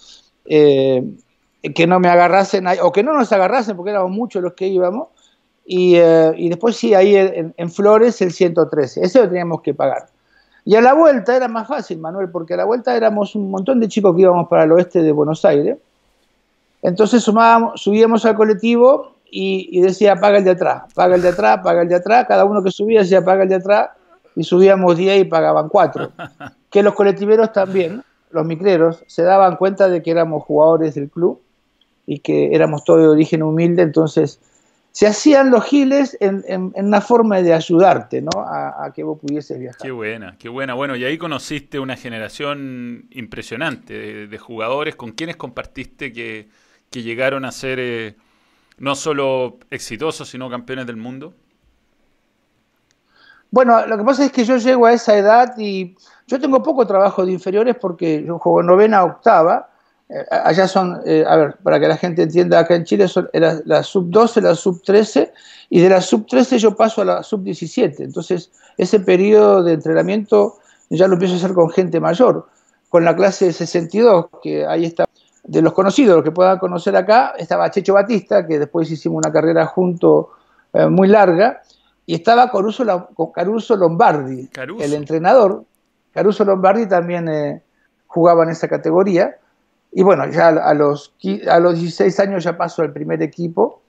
que 0.44 1.86
no 1.86 1.98
me 1.98 2.08
agarrasen, 2.08 2.66
o 2.82 2.92
que 2.92 3.02
no 3.02 3.12
nos 3.14 3.32
agarrasen, 3.32 3.76
porque 3.76 3.90
éramos 3.90 4.12
muchos 4.12 4.42
los 4.42 4.52
que 4.52 4.68
íbamos 4.68 5.08
eh, 5.66 6.32
y, 6.36 6.48
después 6.48 6.76
sí, 6.76 6.94
ahí 6.94 7.16
en, 7.16 7.70
Flores 7.70 8.20
el 8.22 8.32
113, 8.32 9.02
ese 9.04 9.20
lo 9.20 9.28
teníamos 9.28 9.62
que 9.62 9.75
pagar. 9.75 10.06
Y 10.64 10.75
a 10.76 10.80
la 10.80 10.94
vuelta 10.94 11.36
era 11.36 11.48
más 11.48 11.66
fácil, 11.66 11.98
Manuel, 11.98 12.30
porque 12.30 12.54
a 12.54 12.58
la 12.58 12.64
vuelta 12.64 12.96
éramos 12.96 13.34
un 13.34 13.50
montón 13.50 13.80
de 13.80 13.88
chicos 13.88 14.14
que 14.14 14.22
íbamos 14.22 14.48
para 14.48 14.64
el 14.64 14.72
oeste 14.72 15.02
de 15.02 15.12
Buenos 15.12 15.44
Aires. 15.44 15.78
Entonces 16.82 17.22
sumábamos, 17.22 17.80
subíamos 17.80 18.25
al 18.25 18.36
colectivo 18.36 19.15
y, 19.38 19.80
decía, 19.80 20.16
paga 20.16 20.38
el 20.38 20.44
de 20.44 20.52
atrás, 20.52 20.84
paga 20.94 21.16
el 21.16 21.22
de 21.22 21.28
atrás, 21.28 21.60
paga 21.62 21.82
el 21.82 21.88
de 21.88 21.96
atrás. 21.96 22.24
Cada 22.26 22.44
uno 22.44 22.62
que 22.62 22.70
subía 22.70 23.00
decía, 23.00 23.22
paga 23.22 23.42
el 23.42 23.48
de 23.50 23.56
atrás. 23.56 23.90
Y 24.34 24.44
subíamos 24.44 24.96
10 24.96 25.20
y 25.20 25.24
pagaban 25.24 25.68
4. 25.68 26.12
Que 26.70 26.82
los 26.82 26.94
colectiveros 26.94 27.52
también, 27.52 28.02
los 28.30 28.44
micreros, 28.44 29.02
se 29.06 29.22
daban 29.22 29.56
cuenta 29.56 29.88
de 29.88 30.02
que 30.02 30.10
éramos 30.10 30.42
jugadores 30.42 30.94
del 30.94 31.08
club 31.08 31.40
y 32.06 32.18
que 32.18 32.54
éramos 32.54 32.84
todos 32.84 33.00
de 33.00 33.08
origen 33.08 33.42
humilde, 33.42 33.82
entonces 33.82 34.40
se 34.90 35.06
hacían 35.06 35.50
los 35.50 35.64
giles 35.64 36.18
en, 36.20 36.72
una 36.74 37.00
forma 37.00 37.40
de 37.40 37.54
ayudarte, 37.54 38.20
¿no? 38.20 38.30
A, 38.36 38.92
que 38.94 39.04
vos 39.04 39.18
pudieses 39.18 39.58
viajar. 39.58 39.80
Qué 39.80 39.90
buena, 39.90 40.36
qué 40.38 40.48
buena. 40.48 40.74
Bueno, 40.74 40.96
y 40.96 41.04
ahí 41.04 41.16
conociste 41.16 41.78
una 41.78 41.96
generación 41.96 43.06
impresionante 43.10 44.26
de, 44.26 44.38
jugadores 44.38 44.96
con 44.96 45.12
quienes 45.12 45.36
compartiste 45.36 46.12
que, 46.12 46.48
llegaron 46.90 47.44
a 47.44 47.52
ser 47.52 47.78
eh, 47.78 48.16
no 48.78 48.95
solo 48.95 49.59
exitosos, 49.71 50.28
sino 50.28 50.50
campeones 50.50 50.87
del 50.87 50.97
mundo. 50.97 51.35
Bueno, 53.50 53.87
lo 53.87 53.97
que 53.97 54.04
pasa 54.04 54.25
es 54.25 54.33
que 54.33 54.45
yo 54.45 54.56
llego 54.56 54.87
a 54.87 54.92
esa 54.92 55.16
edad 55.16 55.54
y 55.56 55.97
yo 56.26 56.40
tengo 56.40 56.62
poco 56.62 56.87
trabajo 56.87 57.25
de 57.25 57.33
inferiores 57.33 57.76
porque 57.80 58.25
yo 58.25 58.38
juego 58.38 58.62
novena, 58.62 59.04
octava, 59.04 59.71
eh, 60.09 60.25
allá 60.30 60.68
son, 60.68 61.00
eh, 61.04 61.25
a 61.26 61.37
ver, 61.37 61.56
para 61.62 61.80
que 61.80 61.88
la 61.88 61.97
gente 61.97 62.23
entienda, 62.23 62.61
acá 62.61 62.75
en 62.75 62.85
Chile 62.85 63.09
son 63.09 63.28
la 63.33 63.83
sub 63.83 64.11
12, 64.11 64.40
la 64.40 64.54
sub 64.54 64.83
13, 64.83 65.33
y 65.71 65.80
de 65.80 65.88
la 65.88 66.00
sub 66.00 66.26
13 66.26 66.59
yo 66.59 66.76
paso 66.76 67.02
a 67.02 67.04
la 67.04 67.23
sub 67.23 67.42
17. 67.42 68.04
Entonces, 68.04 68.50
ese 68.76 69.00
periodo 69.00 69.62
de 69.62 69.73
entrenamiento 69.73 70.59
ya 70.90 71.09
lo 71.09 71.14
empiezo 71.14 71.35
a 71.35 71.38
hacer 71.38 71.54
con 71.54 71.71
gente 71.71 71.99
mayor. 71.99 72.47
Con 72.88 73.04
la 73.04 73.16
clase 73.16 73.52
62, 73.52 74.26
que 74.42 74.64
ahí 74.66 74.85
está, 74.85 75.05
de 75.46 75.62
los 75.62 75.72
conocidos, 75.72 76.16
los 76.16 76.24
que 76.24 76.32
puedan 76.32 76.58
conocer 76.58 76.96
acá, 76.96 77.34
estaba 77.38 77.70
Checho 77.70 77.94
Batista, 77.94 78.46
que 78.46 78.58
después 78.58 78.90
hicimos 78.90 79.22
una 79.24 79.32
carrera 79.32 79.66
junto 79.66 80.30
eh, 80.72 80.86
muy 80.88 81.08
larga, 81.08 81.62
y 82.04 82.14
estaba 82.14 82.50
Caruso, 82.50 82.84
con 83.14 83.32
Caruso 83.32 83.76
Lombardi, 83.76 84.48
el 84.80 84.92
entrenador. 84.92 85.64
Caruso 86.12 86.44
Lombardi 86.44 86.86
también 86.86 87.62
jugaba 88.06 88.44
en 88.44 88.50
esa 88.50 88.68
categoría 88.68 89.36
y 89.92 90.02
bueno, 90.02 90.28
ya 90.30 90.48
a 90.48 90.74
los, 90.74 91.14
a 91.48 91.58
los 91.58 91.80
16 91.80 92.20
años 92.20 92.44
ya 92.44 92.56
paso 92.56 92.82
al 92.82 92.92
primer 92.92 93.22
equipo 93.22 93.80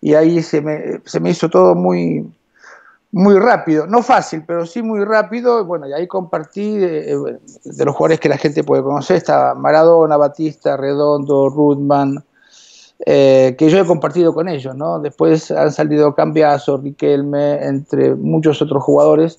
y 0.00 0.14
ahí 0.14 0.42
se 0.42 0.60
me, 0.60 1.00
se 1.04 1.20
me 1.20 1.30
hizo 1.30 1.48
todo 1.50 1.74
muy, 1.74 2.30
muy 3.10 3.38
rápido, 3.38 3.86
no 3.86 4.02
fácil, 4.02 4.44
pero 4.46 4.66
sí 4.66 4.82
muy 4.82 5.04
rápido. 5.04 5.64
Bueno, 5.64 5.88
y 5.88 5.92
ahí 5.92 6.06
compartí 6.06 6.76
de, 6.76 7.38
los 7.64 7.96
jugadores 7.96 8.20
que 8.20 8.28
la 8.28 8.36
gente 8.38 8.64
puede 8.64 8.82
conocer, 8.82 9.16
estaba 9.16 9.54
Maradona, 9.54 10.16
Batista, 10.16 10.76
Redondo, 10.76 11.48
Rudman, 11.48 12.24
eh, 13.06 13.54
que 13.58 13.70
yo 13.70 13.78
he 13.78 13.86
compartido 13.86 14.34
con 14.34 14.48
ellos, 14.48 14.74
¿no? 14.74 14.98
Después 14.98 15.50
han 15.50 15.72
salido 15.72 16.14
Cambiaso, 16.14 16.76
Riquelme, 16.76 17.64
entre 17.64 18.14
muchos 18.14 18.60
otros 18.60 18.82
jugadores 18.82 19.38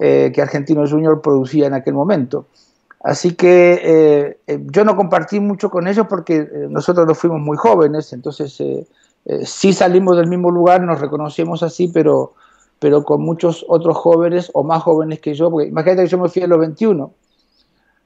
eh, 0.00 0.32
que 0.34 0.42
Argentino 0.42 0.86
Junior 0.88 1.22
producía 1.22 1.66
en 1.66 1.74
aquel 1.74 1.94
momento. 1.94 2.46
Así 3.02 3.34
que 3.34 3.80
eh, 3.82 4.38
eh, 4.46 4.60
yo 4.70 4.84
no 4.84 4.94
compartí 4.94 5.40
mucho 5.40 5.70
con 5.70 5.88
ellos 5.88 6.06
porque 6.08 6.36
eh, 6.36 6.66
nosotros 6.68 7.06
no 7.06 7.14
fuimos 7.14 7.40
muy 7.40 7.56
jóvenes, 7.56 8.12
entonces 8.12 8.62
sí 9.44 9.72
salimos 9.72 10.16
del 10.16 10.26
mismo 10.26 10.50
lugar, 10.50 10.82
nos 10.82 11.00
reconocemos 11.00 11.62
así, 11.62 11.88
pero, 11.88 12.34
pero 12.80 13.04
con 13.04 13.20
muchos 13.20 13.64
otros 13.68 13.96
jóvenes 13.96 14.50
o 14.54 14.64
más 14.64 14.82
jóvenes 14.82 15.20
que 15.20 15.34
yo, 15.34 15.50
porque 15.50 15.68
imagínate 15.68 16.02
que 16.02 16.08
yo 16.08 16.18
me 16.18 16.28
fui 16.28 16.42
a 16.42 16.48
los 16.48 16.58
21, 16.58 17.12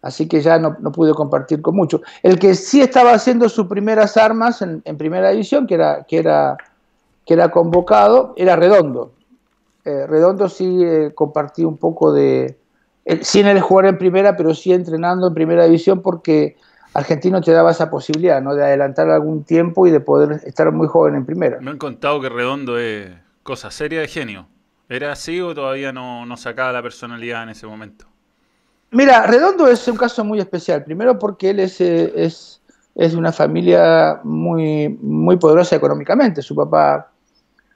así 0.02 0.28
que 0.28 0.42
ya 0.42 0.58
no, 0.58 0.76
pude 0.92 1.14
compartir 1.14 1.62
con 1.62 1.76
mucho. 1.76 2.02
El 2.22 2.38
que 2.38 2.54
sí 2.54 2.82
estaba 2.82 3.12
haciendo 3.12 3.48
sus 3.48 3.68
primeras 3.68 4.16
armas 4.16 4.60
en, 4.60 4.82
primera 4.98 5.30
división, 5.30 5.66
que 5.66 5.74
era, 5.74 6.04
que, 6.04 6.18
era, 6.18 6.58
que 7.24 7.34
era 7.34 7.50
convocado, 7.50 8.34
era 8.36 8.56
Redondo. 8.56 9.12
Redondo 9.84 10.48
sí 10.48 10.82
compartí 11.14 11.62
un 11.62 11.76
poco 11.76 12.12
de 12.12 12.56
sin 13.20 13.46
el 13.46 13.60
jugar 13.60 13.86
en 13.86 13.98
primera, 13.98 14.36
pero 14.36 14.54
sí 14.54 14.72
entrenando 14.72 15.28
en 15.28 15.34
primera 15.34 15.64
división 15.64 16.00
porque 16.00 16.56
Argentino 16.94 17.40
te 17.40 17.52
daba 17.52 17.70
esa 17.70 17.90
posibilidad, 17.90 18.40
¿no? 18.40 18.54
De 18.54 18.64
adelantar 18.64 19.10
algún 19.10 19.44
tiempo 19.44 19.86
y 19.86 19.90
de 19.90 20.00
poder 20.00 20.40
estar 20.44 20.72
muy 20.72 20.88
joven 20.88 21.16
en 21.16 21.26
primera. 21.26 21.60
Me 21.60 21.70
han 21.70 21.78
contado 21.78 22.20
que 22.20 22.28
Redondo 22.28 22.78
es 22.78 23.10
cosa 23.42 23.70
seria 23.70 24.00
de 24.00 24.08
genio. 24.08 24.46
¿Era 24.88 25.12
así 25.12 25.40
o 25.40 25.54
todavía 25.54 25.92
no, 25.92 26.26
no 26.26 26.36
sacaba 26.36 26.72
la 26.72 26.82
personalidad 26.82 27.44
en 27.44 27.50
ese 27.50 27.66
momento? 27.66 28.06
Mira, 28.90 29.26
Redondo 29.26 29.66
es 29.66 29.86
un 29.88 29.96
caso 29.96 30.24
muy 30.24 30.38
especial. 30.38 30.84
Primero 30.84 31.18
porque 31.18 31.50
él 31.50 31.60
es, 31.60 31.80
eh, 31.80 32.12
es, 32.14 32.60
es 32.94 33.12
de 33.12 33.18
una 33.18 33.32
familia 33.32 34.20
muy, 34.22 34.88
muy 35.00 35.36
poderosa 35.36 35.74
económicamente. 35.76 36.42
Su 36.42 36.54
papá, 36.54 37.10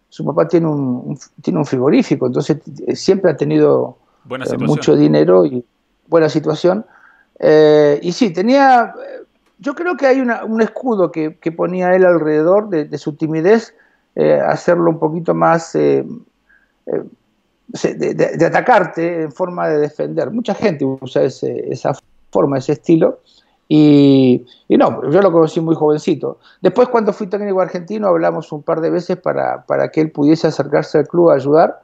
su 0.08 0.24
papá 0.24 0.46
tiene 0.46 0.68
un, 0.68 1.18
tiene 1.42 1.58
un 1.58 1.66
frigorífico, 1.66 2.26
entonces 2.26 2.58
siempre 2.94 3.32
ha 3.32 3.36
tenido 3.36 3.98
eh, 4.30 4.58
mucho 4.58 4.94
dinero 4.94 5.44
y 5.44 5.64
buena 6.06 6.28
situación. 6.28 6.86
Eh, 7.40 7.98
y 8.02 8.12
sí, 8.12 8.32
tenía, 8.32 8.94
yo 9.58 9.74
creo 9.74 9.96
que 9.96 10.06
hay 10.06 10.20
un 10.20 10.62
escudo 10.62 11.10
que, 11.10 11.30
ponía 11.56 11.94
él 11.94 12.04
alrededor 12.04 12.68
de, 12.68 12.98
su 12.98 13.14
timidez, 13.14 13.74
eh, 14.14 14.40
hacerlo 14.40 14.90
un 14.90 14.98
poquito 14.98 15.34
más 15.34 15.76
eh, 16.92 17.94
de, 17.94 18.46
atacarte 18.46 19.22
en 19.22 19.32
forma 19.32 19.68
de 19.68 19.78
defender. 19.78 20.30
Mucha 20.30 20.54
gente 20.54 20.84
usa 20.84 21.22
esa 21.22 21.92
forma, 22.30 22.58
ese 22.58 22.72
estilo. 22.72 23.20
Y, 23.68 24.46
no, 24.70 25.10
yo 25.10 25.20
lo 25.20 25.30
conocí 25.30 25.60
muy 25.60 25.74
jovencito. 25.74 26.38
Después, 26.62 26.88
cuando 26.88 27.12
fui 27.12 27.26
técnico 27.26 27.60
argentino, 27.60 28.08
hablamos 28.08 28.50
un 28.52 28.62
par 28.62 28.80
de 28.80 28.90
veces 28.90 29.18
para, 29.18 29.64
para 29.66 29.90
que 29.90 30.00
él 30.00 30.10
pudiese 30.10 30.46
acercarse 30.46 30.98
al 30.98 31.08
club 31.08 31.30
a 31.30 31.34
ayudar, 31.34 31.82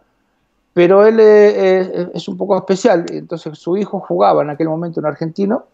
pero 0.73 1.06
él 1.06 1.20
es 1.20 2.26
un 2.26 2.38
poco 2.38 2.56
especial. 2.56 3.04
Entonces, 3.11 3.58
su 3.58 3.76
hijo 3.76 4.00
jugaba 4.00 4.42
en 4.42 4.50
aquel 4.50 4.68
momento 4.68 5.00
en 5.00 5.06
argentino 5.06 5.66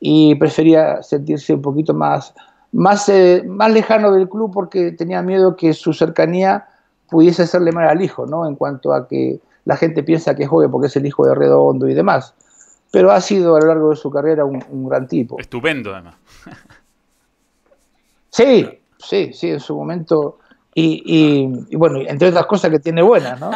y 0.00 0.34
prefería 0.34 1.02
sentirse 1.02 1.54
un 1.54 1.62
poquito 1.62 1.94
más, 1.94 2.34
más, 2.72 3.08
eh, 3.08 3.42
más 3.46 3.72
lejano 3.72 4.12
del 4.12 4.28
club 4.28 4.50
porque 4.52 4.92
tenía 4.92 5.22
miedo 5.22 5.56
que 5.56 5.72
su 5.72 5.92
cercanía 5.92 6.66
pudiese 7.08 7.42
hacerle 7.42 7.72
mal 7.72 7.88
al 7.88 8.02
hijo, 8.02 8.26
¿no? 8.26 8.46
En 8.46 8.56
cuanto 8.56 8.92
a 8.92 9.06
que 9.08 9.40
la 9.64 9.76
gente 9.76 10.02
piensa 10.02 10.34
que 10.34 10.46
juegue 10.46 10.68
porque 10.68 10.88
es 10.88 10.96
el 10.96 11.06
hijo 11.06 11.26
de 11.26 11.34
Redondo 11.34 11.88
y 11.88 11.94
demás 11.94 12.34
pero 12.96 13.12
ha 13.12 13.20
sido 13.20 13.56
a 13.56 13.60
lo 13.60 13.66
largo 13.66 13.90
de 13.90 13.96
su 13.96 14.10
carrera 14.10 14.46
un, 14.46 14.88
gran 14.88 15.06
tipo. 15.06 15.38
Estupendo, 15.38 15.92
además. 15.92 16.14
Sí, 18.30 18.68
sí, 18.98 19.30
sí, 19.32 19.50
en 19.50 19.60
su 19.60 19.74
momento. 19.74 20.40
Y, 20.74 21.74
bueno, 21.74 22.00
entre 22.06 22.28
otras 22.28 22.44
cosas 22.44 22.70
que 22.70 22.78
tiene 22.80 23.00
buenas, 23.00 23.40
¿no? 23.40 23.50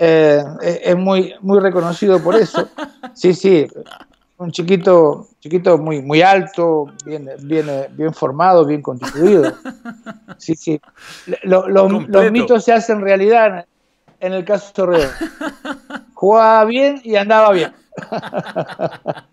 Eh, 0.00 0.44
es 0.84 0.96
muy, 0.96 1.32
muy 1.40 1.60
reconocido 1.60 2.20
por 2.20 2.34
eso. 2.34 2.68
Sí, 3.14 3.34
sí, 3.34 3.68
un 4.38 4.52
chiquito, 4.52 5.28
chiquito 5.40 5.78
muy, 5.78 6.00
muy 6.00 6.22
alto, 6.22 6.86
bien, 7.04 7.28
bien, 7.42 7.66
bien 7.90 8.14
formado, 8.14 8.64
bien 8.64 8.82
constituido. 8.82 9.52
Sí, 10.38 10.54
sí. 10.54 10.80
los 11.42 12.30
mitos 12.30 12.64
se 12.64 12.72
hacen 12.72 13.00
realidad 13.00 13.66
en 14.20 14.32
el 14.32 14.44
caso 14.44 14.72
Torreón. 14.72 15.10
Jugaba 16.14 16.64
bien 16.64 17.00
y 17.02 17.16
andaba 17.16 17.52
bien. 17.52 17.72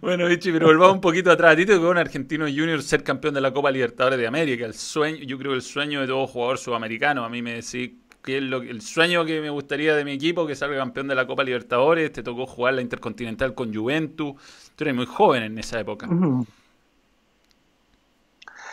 Bueno, 0.00 0.26
Vichy, 0.26 0.52
pero 0.52 0.66
volvamos 0.66 0.96
un 0.96 1.00
poquito 1.00 1.30
atrás. 1.30 1.54
A 1.54 1.56
ti 1.56 1.64
te 1.64 1.76
tocó 1.76 1.88
un 1.88 1.96
argentino 1.96 2.44
junior 2.44 2.82
ser 2.82 3.02
campeón 3.02 3.32
de 3.32 3.40
la 3.40 3.54
Copa 3.54 3.70
Libertadores 3.70 4.18
de 4.18 4.26
América. 4.26 4.66
El 4.66 4.74
sueño, 4.74 5.24
yo 5.24 5.38
creo 5.38 5.52
que 5.52 5.56
el 5.56 5.62
sueño 5.62 6.02
de 6.02 6.06
todo 6.06 6.26
jugador 6.26 6.58
sudamericano. 6.58 7.24
A 7.24 7.30
mí 7.30 7.40
me 7.40 7.54
decís 7.54 7.92
que 8.24 8.38
es 8.38 8.42
lo, 8.42 8.62
el 8.62 8.80
sueño 8.80 9.24
que 9.24 9.40
me 9.40 9.50
gustaría 9.50 9.94
de 9.94 10.04
mi 10.04 10.12
equipo, 10.12 10.46
que 10.46 10.56
salga 10.56 10.78
campeón 10.78 11.08
de 11.08 11.14
la 11.14 11.26
Copa 11.26 11.44
Libertadores. 11.44 12.12
Te 12.12 12.22
tocó 12.22 12.46
jugar 12.46 12.74
la 12.74 12.80
Intercontinental 12.80 13.54
con 13.54 13.74
Juventus. 13.74 14.34
Tú 14.74 14.84
eres 14.84 14.94
muy 14.94 15.06
joven 15.06 15.42
en 15.42 15.58
esa 15.58 15.78
época. 15.78 16.08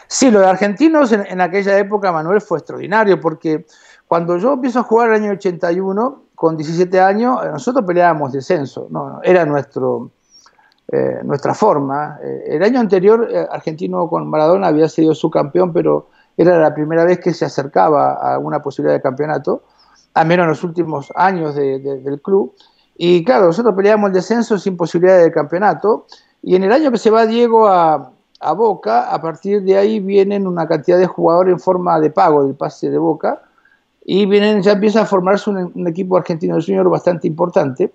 Sí, 0.08 0.32
lo 0.32 0.40
de 0.40 0.48
argentinos 0.48 1.12
en, 1.12 1.26
en, 1.26 1.42
aquella 1.42 1.78
época, 1.78 2.12
Manuel, 2.12 2.42
fue 2.42 2.58
extraordinario 2.58 3.20
porque 3.20 3.66
cuando 4.08 4.38
yo 4.38 4.54
empiezo 4.54 4.80
a 4.80 4.84
jugar 4.84 5.10
el 5.10 5.24
año 5.24 5.32
81, 5.32 6.24
con 6.42 6.58
17 6.58 7.00
años, 7.00 7.40
eh, 7.46 7.50
nosotros 7.52 7.86
peleábamos 7.86 8.32
descenso, 8.32 8.88
no, 8.90 9.20
era 9.22 9.46
nuestro, 9.46 10.10
eh, 10.92 11.20
nuestra 11.24 11.54
forma. 11.54 12.18
Eh, 12.20 12.56
el 12.56 12.64
año 12.64 12.80
anterior, 12.80 13.30
Argentino 13.52 14.10
con 14.10 14.28
Maradona 14.28 14.66
había 14.66 14.90
sido 14.90 15.14
su 15.14 15.30
campeón, 15.30 15.72
pero 15.72 16.10
era 16.38 16.60
la 16.60 16.74
primera 16.74 17.06
vez 17.06 17.20
que 17.20 17.34
se 17.34 17.46
acercaba 17.46 18.14
a 18.14 18.40
una 18.40 18.62
posibilidad 18.62 18.96
de 18.96 19.02
campeonato, 19.02 19.64
al 20.14 20.28
menos 20.28 20.46
en 20.46 20.50
los 20.50 20.64
últimos 20.64 21.12
años 21.16 21.56
del 21.56 22.22
club. 22.22 22.54
Y 22.98 23.24
claro, 23.24 23.48
nosotros 23.48 23.76
peleábamos 23.76 24.10
el 24.10 24.14
descenso 24.14 24.58
sin 24.58 24.78
posibilidad 24.78 25.22
de 25.22 25.32
campeonato. 25.32 26.06
Y 26.42 26.56
en 26.56 26.64
el 26.64 26.72
año 26.72 26.92
que 26.92 26.98
se 26.98 27.10
va 27.10 27.26
Diego 27.26 27.68
a, 27.68 28.12
a 28.40 28.54
Boca, 28.54 29.12
a 29.12 29.22
partir 29.22 29.62
de 29.62 29.78
ahí 29.78 30.00
vienen 30.00 30.48
una 30.48 30.68
cantidad 30.68 30.98
de 30.98 31.08
jugadores 31.08 31.54
en 31.54 31.60
forma 31.60 32.00
de 32.00 32.10
pago 32.10 32.44
del 32.44 32.56
pase 32.56 32.90
de 32.90 32.98
Boca 32.98 33.44
y 34.04 34.26
vienen, 34.26 34.62
ya 34.62 34.74
empieza 34.74 35.02
a 35.02 35.06
formarse 35.06 35.50
un, 35.50 35.88
equipo 35.88 36.18
argentino 36.18 36.56
de 36.56 36.64
junior 36.64 36.90
bastante 36.90 37.28
importante, 37.28 37.94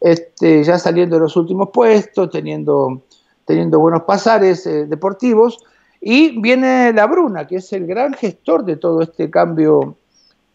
este, 0.00 0.64
ya 0.64 0.78
saliendo 0.78 1.16
de 1.16 1.22
los 1.22 1.36
últimos 1.36 1.70
puestos, 1.72 2.30
teniendo, 2.30 3.02
teniendo 3.44 3.78
buenos 3.78 4.02
pasares 4.02 4.66
eh, 4.66 4.86
deportivos, 4.86 5.58
y 6.08 6.40
viene 6.40 6.92
la 6.92 7.08
Bruna, 7.08 7.48
que 7.48 7.56
es 7.56 7.72
el 7.72 7.84
gran 7.84 8.14
gestor 8.14 8.64
de 8.64 8.76
todo 8.76 9.00
este 9.00 9.28
cambio, 9.28 9.96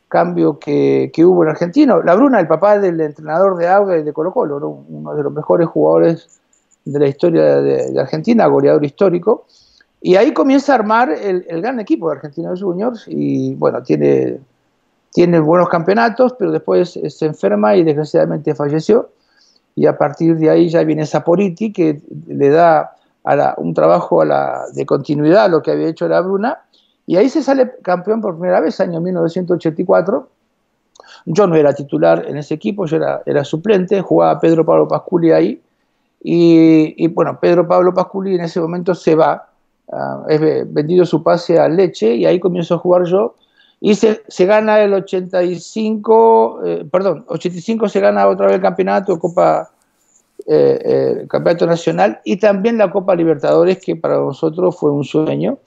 cambio 0.07 0.57
que, 0.57 1.11
que 1.13 1.25
hubo 1.25 1.43
en 1.43 1.49
Argentina. 1.49 1.99
La 2.05 2.15
Bruna, 2.15 2.39
el 2.39 2.47
papá 2.47 2.79
del 2.79 3.01
entrenador 3.01 3.57
de 3.57 3.67
Auga 3.67 3.97
y 3.97 4.03
de 4.03 4.13
Colo 4.13 4.31
Colo, 4.31 4.85
uno 4.87 5.13
de 5.13 5.23
los 5.23 5.33
mejores 5.33 5.67
jugadores 5.67 6.39
de 6.85 6.97
la 6.97 7.07
historia 7.09 7.59
de, 7.61 7.99
Argentina, 7.99 8.47
goleador 8.47 8.85
histórico, 8.85 9.45
y 9.99 10.15
ahí 10.15 10.33
comienza 10.33 10.71
a 10.71 10.75
armar 10.75 11.11
el, 11.11 11.45
el 11.49 11.61
gran 11.61 11.81
equipo 11.81 12.09
de 12.09 12.15
Argentinos 12.15 12.63
Juniors, 12.63 13.03
y 13.09 13.53
bueno, 13.55 13.83
tiene 13.83 14.39
tiene 15.11 15.37
buenos 15.41 15.67
campeonatos, 15.67 16.33
pero 16.39 16.53
después 16.53 16.97
se 17.09 17.25
enferma 17.25 17.75
y 17.75 17.83
desgraciadamente 17.83 18.55
falleció. 18.55 19.09
Y 19.75 19.85
a 19.85 19.97
partir 19.97 20.37
de 20.37 20.49
ahí 20.49 20.69
ya 20.69 20.81
viene 20.85 21.05
Saporiti, 21.05 21.73
que 21.73 22.01
le 22.27 22.47
da 22.47 22.95
un 23.57 23.73
trabajo 23.73 24.21
a 24.21 24.25
la, 24.25 24.65
de 24.73 24.85
continuidad 24.85 25.45
a 25.45 25.47
lo 25.47 25.61
que 25.61 25.71
había 25.71 25.87
hecho 25.87 26.07
la 26.07 26.21
Bruna. 26.21 26.61
Y 27.05 27.17
ahí 27.17 27.29
se 27.29 27.43
sale 27.43 27.73
campeón 27.81 28.21
por 28.21 28.37
primera 28.37 28.59
vez, 28.59 28.79
año 28.79 29.01
1984. 29.01 30.29
Yo 31.25 31.47
no 31.47 31.55
era 31.55 31.73
titular 31.73 32.25
en 32.27 32.37
ese 32.37 32.53
equipo, 32.53 32.85
yo 32.85 32.97
era, 33.25 33.43
suplente, 33.43 34.01
jugaba 34.01 34.39
Pedro 34.39 34.65
Pablo 34.65 34.87
Pasculi 34.87 35.31
ahí. 35.31 35.61
Y, 36.23 37.07
bueno, 37.09 37.39
Pedro 37.39 37.67
Pablo 37.67 37.93
Pasculi 37.93 38.35
en 38.35 38.41
ese 38.41 38.59
momento 38.59 38.93
se 38.93 39.15
va, 39.15 39.49
uh, 39.87 40.23
vendido 40.67 41.05
su 41.05 41.23
pase 41.23 41.59
a 41.59 41.67
Leche 41.67 42.15
y 42.15 42.25
ahí 42.25 42.39
comienzo 42.39 42.75
a 42.75 42.77
jugar 42.77 43.05
yo 43.05 43.35
y 43.83 43.95
se, 43.95 44.45
gana 44.45 44.79
el 44.79 44.93
85, 44.93 46.61
eh, 46.63 46.85
perdón, 46.89 47.25
85 47.27 47.89
se 47.89 47.99
gana 47.99 48.27
otra 48.27 48.45
vez 48.45 48.55
el 48.57 48.61
campeonato, 48.61 49.17
Copa, 49.17 49.71
eh, 50.47 50.79
eh, 50.83 51.25
Campeonato 51.27 51.65
Nacional 51.65 52.19
y 52.23 52.37
también 52.37 52.77
la 52.77 52.91
Copa 52.91 53.15
Libertadores, 53.15 53.79
que 53.79 53.95
para 53.95 54.17
nosotros 54.17 54.77
fue 54.77 54.91
un 54.91 55.03
sueño. 55.03 55.59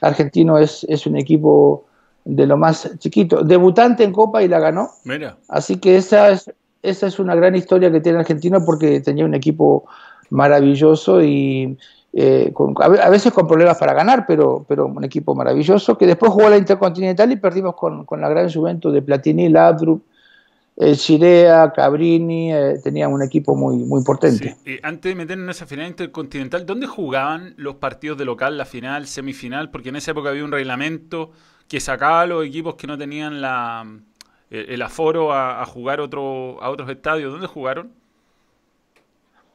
Argentino 0.00 0.58
es, 0.58 0.84
es 0.88 1.06
un 1.06 1.16
equipo 1.16 1.84
de 2.24 2.46
lo 2.46 2.56
más 2.56 2.90
chiquito, 2.98 3.42
debutante 3.42 4.04
en 4.04 4.12
Copa 4.12 4.42
y 4.42 4.48
la 4.48 4.60
ganó. 4.60 4.90
Mira. 5.04 5.36
Así 5.48 5.78
que 5.78 5.96
esa 5.96 6.30
es, 6.30 6.50
esa 6.82 7.06
es 7.06 7.18
una 7.18 7.34
gran 7.34 7.54
historia 7.54 7.90
que 7.90 8.00
tiene 8.00 8.18
Argentino 8.18 8.64
porque 8.64 9.00
tenía 9.00 9.24
un 9.24 9.34
equipo 9.34 9.84
maravilloso 10.30 11.22
y, 11.22 11.76
eh, 12.12 12.52
a 12.80 13.08
veces 13.08 13.32
con 13.32 13.46
problemas 13.46 13.78
para 13.78 13.94
ganar, 13.94 14.24
pero, 14.26 14.64
pero 14.68 14.86
un 14.86 15.04
equipo 15.04 15.34
maravilloso, 15.34 15.96
que 15.96 16.06
después 16.06 16.32
jugó 16.32 16.48
la 16.48 16.56
Intercontinental 16.56 17.30
y 17.30 17.36
perdimos 17.36 17.76
con, 17.76 18.06
la 18.20 18.28
gran 18.28 18.50
Juventus 18.50 18.92
de 18.92 19.02
Platini, 19.02 19.48
Ladrup, 19.48 20.02
eh, 20.80 20.96
Chirea, 20.96 21.72
Cabrini, 21.72 22.52
eh, 22.52 22.80
tenían 22.82 23.12
un 23.12 23.22
equipo 23.22 23.54
muy, 23.54 23.76
muy 23.76 24.02
potente. 24.02 24.56
antes 24.82 25.10
de 25.10 25.14
meternos 25.14 25.44
en 25.44 25.50
esa 25.50 25.66
final 25.66 25.88
intercontinental, 25.88 26.64
¿dónde 26.64 26.86
jugaban 26.86 27.54
los 27.56 27.76
partidos 27.76 28.16
de 28.16 28.24
local, 28.24 28.56
la 28.56 28.64
final, 28.64 29.06
semifinal? 29.06 29.70
Porque 29.70 29.90
en 29.90 29.96
esa 29.96 30.12
época 30.12 30.30
había 30.30 30.44
un 30.44 30.52
reglamento 30.52 31.30
que 31.68 31.80
sacaba 31.80 32.22
a 32.22 32.26
los 32.26 32.44
equipos 32.46 32.76
que 32.76 32.86
no 32.86 32.96
tenían 32.96 33.40
la, 33.42 33.86
el 34.50 34.82
aforo 34.82 35.32
a, 35.32 35.60
a 35.60 35.66
jugar 35.66 36.00
otro, 36.00 36.62
a 36.62 36.70
otros 36.70 36.88
estadios. 36.88 37.30
¿Dónde 37.30 37.46
jugaron? 37.46 37.92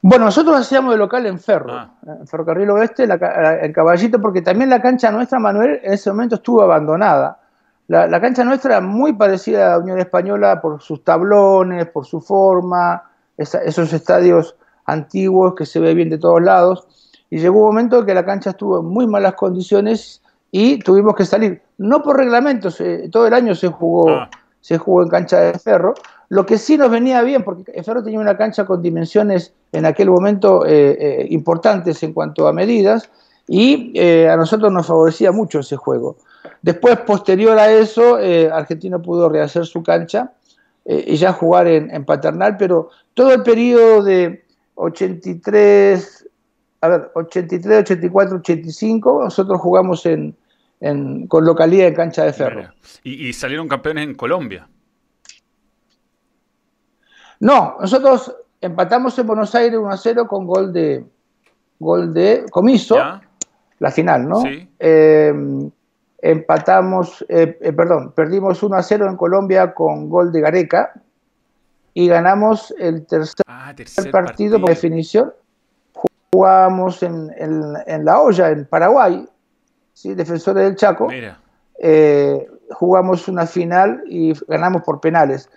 Bueno, 0.07 0.25
nosotros 0.25 0.55
hacíamos 0.55 0.93
de 0.93 0.99
local 0.99 1.25
en 1.25 1.39
Ferro, 1.39 1.73
ah. 1.73 1.95
en 2.19 2.27
Ferrocarril 2.27 2.69
Oeste, 2.69 3.05
en 3.05 3.73
Caballito, 3.73 4.21
porque 4.21 4.43
también 4.43 4.69
la 4.69 4.79
cancha 4.79 5.09
nuestra, 5.09 5.39
Manuel, 5.39 5.79
en 5.81 5.93
ese 5.93 6.11
momento 6.11 6.35
estuvo 6.35 6.61
abandonada. 6.61 7.39
La, 7.87 8.19
cancha 8.19 8.43
nuestra 8.43 8.81
muy 8.81 9.13
parecida 9.13 9.67
a 9.67 9.69
la 9.71 9.79
Unión 9.79 9.99
Española 9.99 10.59
por 10.61 10.81
sus 10.81 11.03
tablones, 11.03 11.85
por 11.87 12.05
su 12.05 12.19
forma, 12.19 13.03
esos 13.37 13.93
estadios 13.93 14.55
antiguos 14.85 15.53
que 15.55 15.65
se 15.65 15.79
ve 15.79 15.93
bien 15.93 16.09
de 16.09 16.17
todos 16.17 16.41
lados. 16.41 16.87
Y 17.29 17.39
llegó 17.39 17.59
un 17.59 17.67
momento 17.67 18.05
que 18.05 18.13
la 18.13 18.25
cancha 18.25 18.51
estuvo 18.51 18.79
en 18.79 18.85
muy 18.85 19.05
malas 19.05 19.35
condiciones 19.35 20.21
y 20.51 20.79
tuvimos 20.79 21.15
que 21.15 21.25
salir. 21.25 21.61
No 21.77 22.01
por 22.01 22.17
reglamentos, 22.17 22.81
todo 23.11 23.27
el 23.27 23.33
año 23.33 23.53
se 23.53 23.67
jugó, 23.67 24.09
ah. 24.09 24.29
se 24.61 24.77
jugó 24.77 25.03
en 25.03 25.09
cancha 25.09 25.39
de 25.39 25.59
ferro, 25.59 25.93
lo 26.29 26.45
que 26.45 26.57
sí 26.57 26.77
nos 26.77 26.89
venía 26.89 27.21
bien, 27.21 27.43
porque 27.43 27.83
Ferro 27.83 28.03
tenía 28.03 28.19
una 28.19 28.37
cancha 28.37 28.65
con 28.65 28.81
dimensiones 28.81 29.53
en 29.71 29.85
aquel 29.85 30.09
momento 30.09 30.65
eh, 30.65 30.97
eh, 30.99 31.27
importantes 31.29 32.01
en 32.03 32.13
cuanto 32.13 32.47
a 32.47 32.53
medidas, 32.53 33.09
y 33.47 33.91
eh, 33.95 34.29
a 34.29 34.35
nosotros 34.37 34.71
nos 34.71 34.87
favorecía 34.87 35.31
mucho 35.31 35.59
ese 35.59 35.75
juego. 35.75 36.17
Después, 36.61 36.97
posterior 37.01 37.57
a 37.57 37.71
eso, 37.71 38.17
Argentina 38.51 38.99
pudo 38.99 39.29
rehacer 39.29 39.65
su 39.65 39.83
cancha 39.83 40.33
y 40.85 41.15
ya 41.15 41.33
jugar 41.33 41.67
en, 41.67 42.05
Paternal, 42.05 42.57
pero 42.57 42.89
todo 43.13 43.33
el 43.33 43.43
periodo 43.43 44.03
de 44.03 44.45
83, 44.75 46.27
a 46.81 46.87
ver, 46.87 47.11
83, 47.13 47.79
84, 47.79 48.37
85, 48.37 49.23
nosotros 49.23 49.59
jugamos 49.59 50.05
en, 50.05 50.35
con 51.27 51.45
localidad 51.45 51.87
en 51.87 51.95
cancha 51.95 52.23
de 52.23 52.33
ferro. 52.33 52.73
y 53.03 53.33
salieron 53.33 53.67
campeones 53.67 54.07
en 54.07 54.15
Colombia. 54.15 54.67
No, 57.39 57.77
nosotros 57.79 58.33
empatamos 58.61 59.17
en 59.19 59.27
Buenos 59.27 59.53
Aires 59.55 59.77
1 59.77 59.89
a 59.89 59.97
0 59.97 60.27
con 60.27 60.45
gol 60.45 60.71
de, 60.71 61.05
gol 61.79 62.13
de 62.13 62.45
Comiso, 62.49 62.97
la 63.79 63.91
final, 63.91 64.27
¿no? 64.27 64.41
Sí. 64.41 64.69
Eh, 64.79 65.33
empatamos, 66.25 67.23
eh, 67.29 67.57
eh, 67.61 67.71
perdón, 67.71 68.11
perdimos 68.15 68.63
1 68.63 68.75
a 68.75 68.81
0 68.81 69.07
en 69.09 69.15
Colombia 69.15 69.73
con 69.73 70.09
gol 70.09 70.31
de 70.31 70.41
Gareca 70.41 70.93
y 71.93 72.07
ganamos 72.07 72.73
el 72.79 73.05
tercer, 73.05 73.45
Ah, 73.47 73.73
partido, 73.75 74.11
partido, 74.11 74.59
por 74.59 74.69
definición. 74.69 75.33
Jugamos 76.33 77.01
en, 77.03 77.31
en, 77.37 78.05
La 78.05 78.19
Olla, 78.19 78.49
en 78.49 78.65
Paraguay, 78.65 79.25
¿sí? 79.93 80.13
defensores 80.15 80.63
del 80.63 80.75
Chaco. 80.75 81.07
Mira. 81.07 81.39
Eh, 81.79 82.47
jugamos 82.71 83.27
una 83.27 83.45
final 83.45 84.03
y 84.07 84.33
ganamos 84.47 84.81
por 84.81 84.99
penales. 84.99 85.49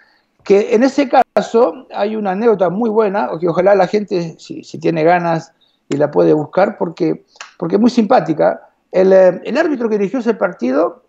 Que 0.45 0.75
en 0.75 0.85
ese 0.85 1.09
caso 1.09 1.87
hay 1.95 2.15
una 2.15 2.33
anécdota 2.33 2.71
muy 2.71 2.91
buena, 2.91 3.31
que 3.41 3.49
ojalá 3.49 3.75
la 3.75 3.87
gente, 3.87 4.37
si, 4.39 4.63
si 4.63 4.79
tiene 4.79 5.03
ganas 5.03 5.53
y 5.89 5.97
la 5.97 6.11
puede 6.11 6.33
buscar, 6.33 6.77
porque, 6.77 7.25
porque 7.57 7.77
es 7.77 7.81
muy 7.81 7.91
simpática. 7.91 8.69
El, 8.93 9.13
eh, 9.13 9.41
el, 9.45 9.57
árbitro 9.57 9.89
que 9.89 9.99
dirigió 9.99 10.19
ese 10.19 10.35
partido 10.35 11.05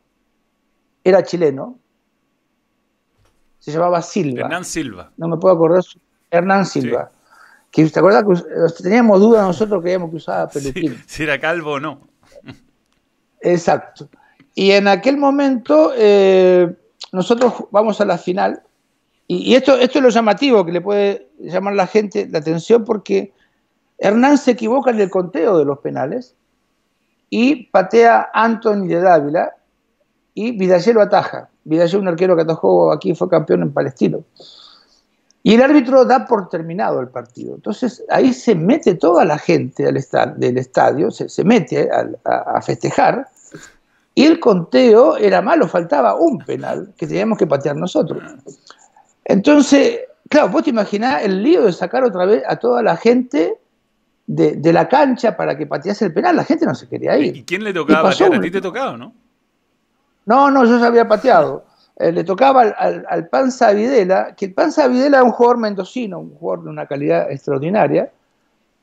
era 1.03 1.23
chileno. 1.23 1.77
Se 3.59 3.71
llamaba 3.71 4.01
Silva. 4.01 4.41
Hernán 4.41 4.65
Silva. 4.65 5.11
No 5.17 5.27
me 5.27 5.37
puedo 5.37 5.55
acordar. 5.55 5.83
Hernán 6.31 6.65
Silva. 6.65 7.11
Sí. 7.11 7.17
Que, 7.71 7.89
¿Te 7.89 7.99
acuerdas 7.99 8.23
que 8.77 8.83
teníamos 8.83 9.19
dudas 9.19 9.45
nosotros 9.45 9.81
creíamos 9.81 10.09
que 10.09 10.15
usaba 10.15 10.47
peluquín? 10.47 10.95
Sí, 10.95 11.03
si 11.07 11.23
era 11.23 11.39
calvo 11.39 11.73
o 11.73 11.79
no. 11.79 12.07
Exacto. 13.41 14.09
Y 14.55 14.71
en 14.71 14.87
aquel 14.87 15.17
momento 15.17 15.91
eh, 15.95 16.73
nosotros 17.11 17.65
vamos 17.71 18.01
a 18.01 18.05
la 18.05 18.17
final. 18.17 18.63
Y, 19.27 19.51
y, 19.51 19.55
esto, 19.55 19.77
esto 19.77 19.99
es 19.99 20.03
lo 20.03 20.09
llamativo 20.09 20.65
que 20.65 20.71
le 20.71 20.81
puede 20.81 21.29
llamar 21.37 21.73
a 21.73 21.77
la 21.77 21.87
gente 21.87 22.27
la 22.29 22.39
atención 22.39 22.83
porque 22.83 23.33
Hernán 23.99 24.37
se 24.37 24.51
equivoca 24.51 24.91
en 24.91 24.99
el 24.99 25.09
conteo 25.09 25.57
de 25.57 25.65
los 25.65 25.79
penales 25.79 26.35
y 27.29 27.65
patea 27.67 28.29
Anthony 28.33 28.87
de 28.87 29.01
Dávila 29.01 29.55
y 30.33 30.57
Vidal 30.57 30.81
lo 30.93 31.01
ataja. 31.01 31.49
Vidal 31.63 31.95
un 31.97 32.07
arquero 32.07 32.35
que 32.35 32.43
atajó 32.43 32.91
aquí 32.91 33.13
fue 33.13 33.29
campeón 33.29 33.61
en 33.61 33.73
Palestino. 33.73 34.23
Y 35.43 35.55
el 35.55 35.61
árbitro 35.61 36.05
da 36.05 36.25
por 36.25 36.49
terminado 36.49 36.99
el 36.99 37.09
partido. 37.09 37.55
Entonces 37.55 38.03
ahí 38.09 38.33
se 38.33 38.55
mete 38.55 38.95
toda 38.95 39.25
la 39.25 39.37
gente 39.37 39.83
del 39.83 40.57
estadio, 40.57 41.11
se, 41.11 41.43
mete 41.43 41.89
a, 41.91 42.09
a, 42.25 42.57
a, 42.57 42.61
festejar. 42.61 43.27
Y 44.15 44.25
el 44.25 44.39
conteo 44.39 45.17
era 45.17 45.41
malo, 45.41 45.67
faltaba 45.67 46.15
un 46.15 46.39
penal 46.39 46.93
que 46.97 47.07
teníamos 47.07 47.37
que 47.37 47.47
patear 47.47 47.75
nosotros. 47.75 48.21
Entonces, 49.23 50.01
claro, 50.29 50.49
vos 50.49 50.63
te 50.63 50.71
imaginás 50.71 51.23
el 51.23 51.41
lío 51.41 51.65
de 51.65 51.71
sacar 51.71 52.03
otra 52.03 52.25
vez 52.25 52.43
a 52.47 52.57
toda 52.57 52.81
la 52.83 52.97
gente 52.97 53.57
de, 54.31 54.57
de, 54.57 54.73
la 54.73 54.87
cancha 54.87 55.35
para 55.35 55.57
que 55.57 55.65
patease 55.65 56.05
el 56.05 56.13
penal, 56.13 56.35
la 56.35 56.43
gente 56.43 56.63
no 56.63 56.75
se 56.75 56.87
quería 56.87 57.17
ir. 57.17 57.35
¿Y 57.35 57.43
quién 57.43 57.63
le 57.63 57.73
tocaba 57.73 58.11
patear? 58.11 58.35
¿A 58.35 58.39
ti 58.39 58.51
te 58.51 58.61
tocaba, 58.61 58.95
no? 58.95 59.11
No, 60.27 60.51
no, 60.51 60.65
yo 60.65 60.77
ya 60.79 60.87
había 60.87 61.07
pateado. 61.07 61.65
Eh, 62.01 62.13
le 62.13 62.23
tocaba 62.23 62.61
al, 62.61 62.75
al, 62.77 63.05
al, 63.09 63.27
Panza 63.27 63.73
Videla, 63.73 64.33
que 64.33 64.45
el 64.45 64.53
Panza 64.53 64.87
Videla 64.87 65.17
era 65.17 65.23
un 65.25 65.31
jugador 65.31 65.57
mendocino, 65.57 66.19
un 66.19 66.33
jugador 66.33 66.63
de 66.63 66.69
una 66.69 66.85
calidad 66.85 67.29
extraordinaria. 67.29 68.09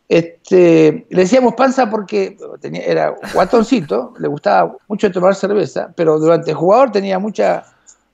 Este, 0.06 1.06
le 1.08 1.22
decíamos 1.22 1.54
Panza 1.54 1.88
porque 1.88 2.36
tenía, 2.60 2.82
era 2.82 3.14
guatoncito, 3.32 4.12
le 4.18 4.28
gustaba 4.28 4.76
mucho 4.86 5.10
tomar 5.10 5.34
cerveza, 5.34 5.90
pero 5.96 6.18
durante 6.18 6.50
el 6.50 6.58
jugador 6.58 6.92
tenía 6.92 7.18
mucha, 7.18 7.64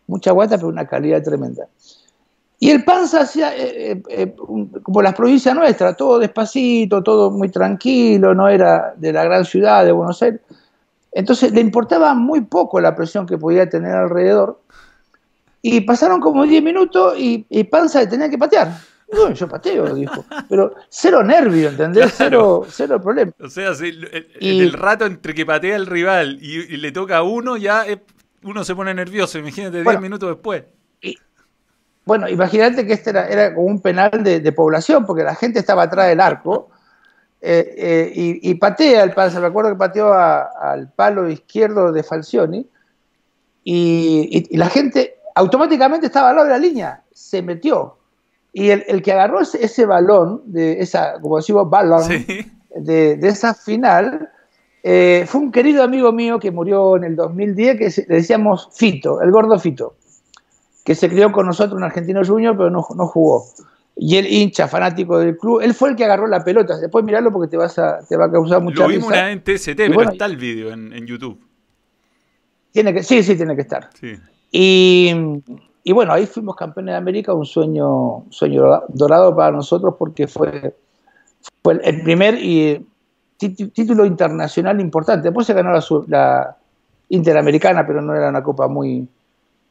mucha 0.07 0.31
guata, 0.31 0.55
pero 0.55 0.69
una 0.69 0.87
calidad 0.87 1.21
tremenda. 1.21 1.67
Y 2.63 2.71
el 2.71 2.85
Panza 2.85 3.23
hacía 3.23 3.57
eh, 3.57 4.01
eh, 4.09 4.37
como 4.85 5.03
las 5.03 5.15
provincias 5.15 5.53
nuestras, 5.53 5.97
todo 5.97 6.21
despacito, 6.21 7.03
todo 7.03 7.29
muy 7.29 7.49
tranquilo, 7.49 8.37
no 8.37 8.49
era 8.49 8.95
de 8.97 9.13
la 9.13 9.25
gran 9.25 9.45
ciudad 9.45 9.85
de 9.85 9.91
Buenos 9.91 10.23
Aires. 10.23 10.41
Entonces 11.11 11.51
le 11.51 11.61
importaba 11.61 12.15
muy 12.15 12.43
poco 12.43 12.81
la 12.81 12.95
presión 12.95 13.27
que 13.27 13.37
podía 13.37 13.69
tener 13.69 13.91
alrededor. 13.91 14.61
Y 15.61 15.81
pasaron 15.81 16.21
como 16.21 16.45
10 16.45 16.63
minutos 16.63 17.19
y, 17.19 17.45
y 17.51 17.65
Panza 17.65 18.09
tenía 18.09 18.31
que 18.31 18.39
patear. 18.39 18.69
No, 19.13 19.33
yo 19.33 19.49
pateo, 19.49 19.93
dijo. 19.93 20.25
Pero 20.49 20.73
cero 20.89 21.25
nervio, 21.25 21.69
¿entendés? 21.71 22.15
Cero, 22.17 22.65
cero 22.71 23.03
problema. 23.03 23.33
O 23.41 23.49
sea, 23.49 23.75
si 23.75 23.89
el, 23.89 24.29
y, 24.39 24.61
el, 24.61 24.73
rato 24.73 25.05
entre 25.05 25.35
que 25.35 25.45
patea 25.45 25.75
el 25.75 25.87
rival 25.87 26.39
y, 26.41 26.59
y 26.59 26.77
le 26.77 26.93
toca 26.93 27.17
a 27.17 27.23
uno, 27.25 27.57
ya 27.57 27.85
uno 28.45 28.63
se 28.63 28.77
pone 28.77 28.95
nervioso. 28.95 29.41
Imagínate 29.41 29.79
10 29.79 29.85
bueno, 29.85 30.01
minutos 30.01 30.29
después. 30.29 30.63
Bueno, 32.05 32.29
imagínate 32.29 32.87
que 32.87 32.95
este 32.95 33.11
era, 33.11 33.29
era 33.29 33.55
como 33.55 33.67
un 33.67 33.81
penal 33.81 34.11
de, 34.23 34.41
de, 34.41 34.53
población, 34.53 35.07
porque 35.07 35.23
la 35.23 35.35
gente 35.35 35.61
estaba 35.61 35.85
atrás 35.85 36.09
del 36.09 36.21
arco. 36.21 36.69
Eh, 37.41 37.75
eh, 37.77 38.13
y, 38.15 38.51
y, 38.51 38.55
patea 38.55 39.03
el 39.03 39.13
Panza. 39.13 39.41
Me 39.41 39.47
acuerdo 39.47 39.71
que 39.71 39.77
pateó 39.77 40.13
a, 40.13 40.43
al 40.43 40.89
palo 40.91 41.29
izquierdo 41.29 41.93
de 41.93 42.03
Falcioni. 42.03 42.67
Y, 43.65 44.49
y, 44.51 44.57
la 44.57 44.69
gente 44.69 45.17
automáticamente 45.35 46.07
estaba 46.07 46.31
al 46.31 46.37
lado 46.37 46.49
de 46.49 46.55
la 46.55 46.59
línea. 46.59 47.03
Se 47.13 47.43
metió. 47.43 47.97
Y 48.53 48.71
el, 48.71 48.85
el 48.87 49.03
que 49.03 49.13
agarró 49.13 49.41
ese, 49.41 49.65
ese, 49.65 49.87
balón, 49.87 50.43
de 50.47 50.81
esa, 50.81 51.21
como 51.21 51.39
decimos, 51.39 51.71
balón, 51.71 52.05
sí. 52.05 52.27
de, 52.77 53.17
de, 53.17 53.29
esa 53.29 53.55
final, 53.55 54.29
eh, 54.83 55.25
fue 55.27 55.41
un 55.41 55.53
querido 55.53 55.83
amigo 55.83 56.13
mío 56.13 56.39
que 56.39 56.51
murió 56.51 56.97
en 56.97 57.05
el 57.05 57.17
2010, 57.17 57.79
que 57.79 58.05
le 58.09 58.17
decíamos 58.17 58.69
Fito, 58.73 59.23
el 59.23 59.31
gordo 59.31 59.59
Fito, 59.59 59.95
que 60.85 60.95
se 60.95 61.09
crió 61.09 61.31
con 61.33 61.47
nosotros 61.47 61.79
en 61.79 61.85
Argentino 61.85 62.25
Junior, 62.25 62.57
pero 62.57 62.71
no, 62.71 62.87
no 62.97 63.07
jugó 63.07 63.45
y 63.97 64.17
el 64.17 64.27
hincha 64.27 64.69
fanático 64.69 65.19
del 65.19 65.37
club, 65.37 65.61
él 65.61 65.75
fue 65.75 65.91
el 65.91 65.97
que 65.97 66.05
agarró 66.05 66.27
la 66.27 66.43
pelota. 66.43 66.79
Después 66.79 67.05
mirarlo 67.05 67.31
porque 67.33 67.51
te 67.51 67.57
vas 67.57 67.79
a, 67.79 68.01
te 68.07 68.17
va 68.17 68.27
a 68.27 68.31
causar 68.31 68.63
mucha 68.63 68.83
Lo 68.83 68.89
vimos 68.89 69.11
risa. 69.11 69.31
en 69.31 69.43
TST, 69.43 69.77
pero 69.77 69.95
bueno, 69.95 70.13
está 70.13 70.27
el 70.27 70.37
video 70.37 70.73
en, 70.73 70.93
en, 70.93 71.07
YouTube. 71.07 71.39
Tiene 72.73 72.95
que, 72.95 73.03
sí, 73.03 73.23
sí, 73.23 73.37
tiene 73.37 73.55
que 73.55 73.63
estar. 73.63 73.91
Sí. 74.01 74.15
Y, 74.51 75.13
y, 75.85 75.93
bueno, 75.93 76.13
ahí 76.13 76.27
fuimos 76.27 76.57
campeones 76.57 76.95
de 76.95 76.97
América, 76.97 77.35
un 77.35 77.45
sueño, 77.45 78.17
un 78.17 78.33
sueño 78.33 78.83
dorado 78.89 79.37
para 79.37 79.53
nosotros 79.53 79.95
porque 79.99 80.27
fue, 80.27 80.75
fue 81.63 81.81
el 81.83 82.03
primer 82.03 82.39
y, 82.41 82.87
título 83.37 84.07
internacional 84.07 84.81
importante. 84.81 85.29
Después 85.29 85.47
se 85.47 85.55
ganó 85.55 85.73
la, 85.73 85.85
la, 86.09 86.57
Interamericana, 87.09 87.87
pero 87.87 88.01
no 88.01 88.15
era 88.15 88.31
una 88.31 88.43
copa 88.43 88.69
muy, 88.69 89.07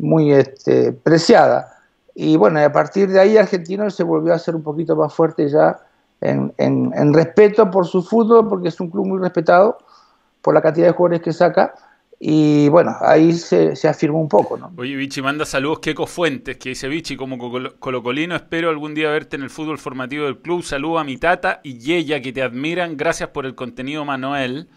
muy 0.01 0.33
este, 0.33 0.91
preciada. 0.91 1.77
Y 2.13 2.35
bueno, 2.35 2.59
a 2.59 2.71
partir 2.71 3.09
de 3.09 3.19
ahí 3.19 3.37
Argentino 3.37 3.89
se 3.89 4.03
volvió 4.03 4.33
a 4.33 4.39
ser 4.39 4.55
un 4.55 4.63
poquito 4.63 4.95
más 4.95 5.13
fuerte 5.13 5.47
ya 5.47 5.79
en, 6.19 6.53
en, 6.57 7.13
respeto 7.13 7.69
por 7.71 7.87
su 7.87 8.03
fútbol, 8.03 8.47
porque 8.47 8.67
es 8.67 8.79
un 8.79 8.89
club 8.89 9.07
muy 9.07 9.19
respetado 9.19 9.77
por 10.41 10.53
la 10.53 10.61
cantidad 10.61 10.87
de 10.87 10.93
jugadores 10.93 11.21
que 11.21 11.33
saca. 11.33 11.73
Y 12.19 12.69
bueno, 12.69 12.95
ahí 13.01 13.33
se, 13.33 13.75
se 13.75 13.87
afirmó 13.87 14.21
un 14.21 14.29
poco, 14.29 14.55
¿no? 14.55 14.71
Oye, 14.77 14.95
Vichy, 14.95 15.23
manda 15.23 15.43
saludos 15.43 15.79
Keco 15.79 16.05
Fuentes, 16.05 16.57
que 16.57 16.69
dice 16.69 16.87
Vichy, 16.87 17.17
como 17.17 17.39
colocolino, 17.79 18.35
espero 18.35 18.69
algún 18.69 18.93
día 18.93 19.09
verte 19.09 19.37
en 19.37 19.41
el 19.41 19.49
fútbol 19.49 19.79
formativo 19.79 20.25
del 20.25 20.37
club. 20.37 20.61
Saludo 20.61 20.99
a 20.99 21.03
mi 21.03 21.17
tata 21.17 21.61
y 21.63 21.79
Yeya, 21.79 22.21
que 22.21 22.31
te 22.31 22.43
admiran. 22.43 22.95
Gracias 22.95 23.29
por 23.29 23.47
el 23.47 23.55
contenido, 23.55 24.05
Manuel. 24.05 24.67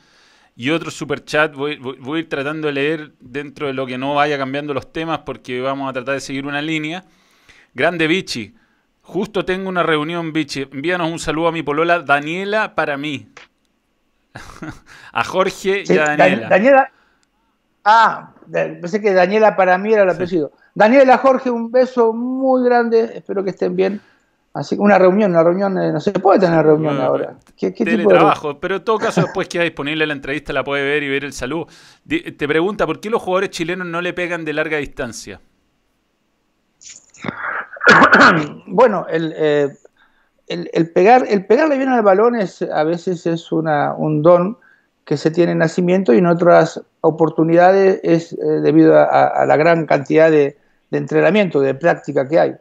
Y 0.57 0.71
otro 0.71 0.91
super 0.91 1.25
chat, 1.25 1.55
voy, 1.55 1.77
voy, 1.79 1.97
voy 1.99 2.19
a 2.19 2.21
ir 2.21 2.29
tratando 2.29 2.69
de 2.69 2.75
leer 2.75 3.13
dentro 3.19 3.67
de 3.67 3.73
lo 3.73 3.87
que 3.87 3.99
no 3.99 4.15
vaya 4.15 4.39
cambiando 4.39 4.73
los 4.73 4.93
temas, 4.93 5.21
porque 5.21 5.61
vamos 5.61 5.91
a 5.91 5.93
tratar 5.93 6.15
de 6.15 6.21
seguir 6.21 6.47
una 6.47 6.63
línea. 6.63 7.05
Grande 7.75 8.07
Vichy. 8.07 8.55
Justo 9.03 9.45
tengo 9.45 9.69
una 9.69 9.83
reunión, 9.83 10.33
Vichy. 10.33 10.63
Envíanos 10.63 11.11
un 11.11 11.19
saludo 11.19 11.49
a 11.49 11.53
mi 11.53 11.63
polola 11.63 12.01
Daniela 12.01 12.75
para 12.75 12.97
mí. 12.97 13.29
a 15.13 15.25
Jorge 15.25 15.85
sí, 15.85 15.93
y 15.93 15.99
a 15.99 16.17
Daniela. 16.17 16.49
Daniela. 16.49 16.93
Ah, 17.85 18.33
pensé 18.51 19.01
que 19.01 19.13
Daniela 19.13 19.57
para 19.57 19.77
mí 19.77 19.93
era 19.93 20.05
el 20.05 20.11
apellido. 20.11 20.53
Sí. 20.55 20.63
Daniela, 20.75 21.19
Jorge, 21.19 21.51
un 21.51 21.71
beso 21.71 22.13
muy 22.13 22.65
grande. 22.65 23.11
Espero 23.15 23.45
que 23.45 23.51
estén 23.51 23.77
bien. 23.77 24.01
Así 24.55 24.77
que 24.77 24.83
una 24.83 24.99
reunión, 24.99 25.33
una 25.33 25.43
reunión, 25.43 25.77
eh, 25.79 25.91
no 25.91 25.99
se 25.99 26.13
puede 26.13 26.39
tener 26.39 26.65
reunión 26.65 26.95
bueno, 26.95 27.09
ahora. 27.09 27.35
¿Qué, 27.57 27.75
qué 27.75 27.85
teletrabajo, 27.85 28.55
de... 28.55 28.61
pero 28.61 28.77
en 28.77 28.85
todo 28.85 28.99
caso 28.99 29.23
después 29.23 29.49
queda 29.49 29.65
disponible 29.65 30.07
la 30.07 30.13
entrevista, 30.13 30.53
la 30.53 30.63
puede 30.63 30.85
ver 30.85 31.03
y 31.03 31.09
ver 31.09 31.25
el 31.25 31.33
saludo. 31.33 31.67
Te 32.07 32.49
pregunta, 32.49 32.87
¿por 32.87 33.01
qué 33.01 33.11
los 33.11 33.21
jugadores 33.21 33.51
chilenos 33.51 33.85
no 33.85 34.01
le 34.01 34.13
pegan 34.13 34.45
de 34.45 34.53
larga 34.53 34.77
distancia? 34.77 35.41
bueno, 38.67 39.07
el, 39.11 39.35
eh, 39.37 39.77
el, 40.47 40.71
el, 40.73 40.91
pegar, 40.91 41.25
el 41.29 41.47
pegarle 41.47 41.77
bien 41.77 41.89
al 41.89 42.03
balón 42.03 42.37
es, 42.37 42.63
a 42.63 42.85
veces 42.85 43.27
es 43.27 43.51
una, 43.51 43.93
un 43.95 44.23
don 44.23 44.59
que 45.05 45.17
se 45.17 45.33
tiene 45.33 45.51
en 45.51 45.59
nacimiento 45.59 46.15
y 46.15 46.19
en 46.19 46.27
otras 46.27 46.81
oportunidades 47.01 48.01
es 48.05 48.33
eh, 48.33 48.37
debido 48.63 48.97
a, 48.99 49.05
a, 49.05 49.47
la 49.47 49.57
gran 49.57 49.87
cantidad 49.87 50.31
de, 50.31 50.57
de, 50.91 50.99
entrenamiento, 50.99 51.61
de 51.61 51.75
práctica 51.75 52.29
que 52.29 52.39
hay. 52.39 52.55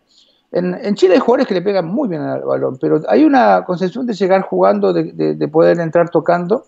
En, 0.54 0.96
Chile 0.96 1.16
hay 1.16 1.20
jugadores 1.20 1.48
que 1.48 1.56
le 1.56 1.62
pegan 1.62 1.88
muy 1.88 2.08
bien 2.08 2.22
al 2.22 2.44
balón, 2.44 2.78
pero 2.80 3.02
hay 3.10 3.26
una 3.26 3.66
concepción 3.66 4.06
de 4.06 4.14
llegar 4.14 4.44
jugando, 4.44 4.94
de, 4.94 5.12
de, 5.12 5.34
de 5.34 5.48
poder 5.48 5.80
entrar 5.80 6.10
tocando, 6.10 6.66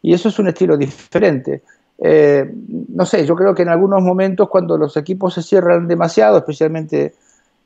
y 0.00 0.14
eso 0.14 0.28
es 0.28 0.38
un 0.38 0.48
estilo 0.48 0.76
diferente. 0.76 1.62
Eh, 1.98 2.50
no 2.88 3.06
sé, 3.06 3.24
yo 3.26 3.34
creo 3.36 3.54
que 3.54 3.62
en 3.62 3.68
algunos 3.68 4.02
momentos 4.02 4.48
cuando 4.48 4.76
los 4.76 4.96
equipos 4.96 5.34
se 5.34 5.42
cierran 5.42 5.88
demasiado, 5.88 6.38
especialmente 6.38 7.14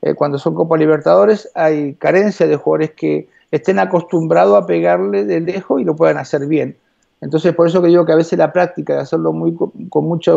eh, 0.01 0.13
cuando 0.13 0.37
son 0.37 0.55
Copa 0.55 0.77
Libertadores, 0.77 1.49
hay 1.53 1.95
carencia 1.95 2.47
de 2.47 2.55
jugadores 2.55 2.91
que, 2.91 3.29
estén 3.51 3.79
acostumbrados 3.79 4.57
a 4.57 4.65
pegarle 4.65 5.25
de 5.25 5.41
lejos 5.41 5.81
y 5.81 5.83
lo 5.83 5.93
puedan 5.93 6.17
hacer 6.17 6.47
bien. 6.47 6.77
Entonces, 7.19 7.53
por 7.53 7.67
eso 7.67 7.81
que 7.81 7.89
digo 7.89 8.05
que 8.05 8.13
a 8.13 8.15
veces 8.15 8.39
la 8.39 8.53
práctica 8.53 8.93
de 8.93 9.01
hacerlo 9.01 9.33
muy 9.33 9.53
con, 9.53 10.05
mucha 10.05 10.31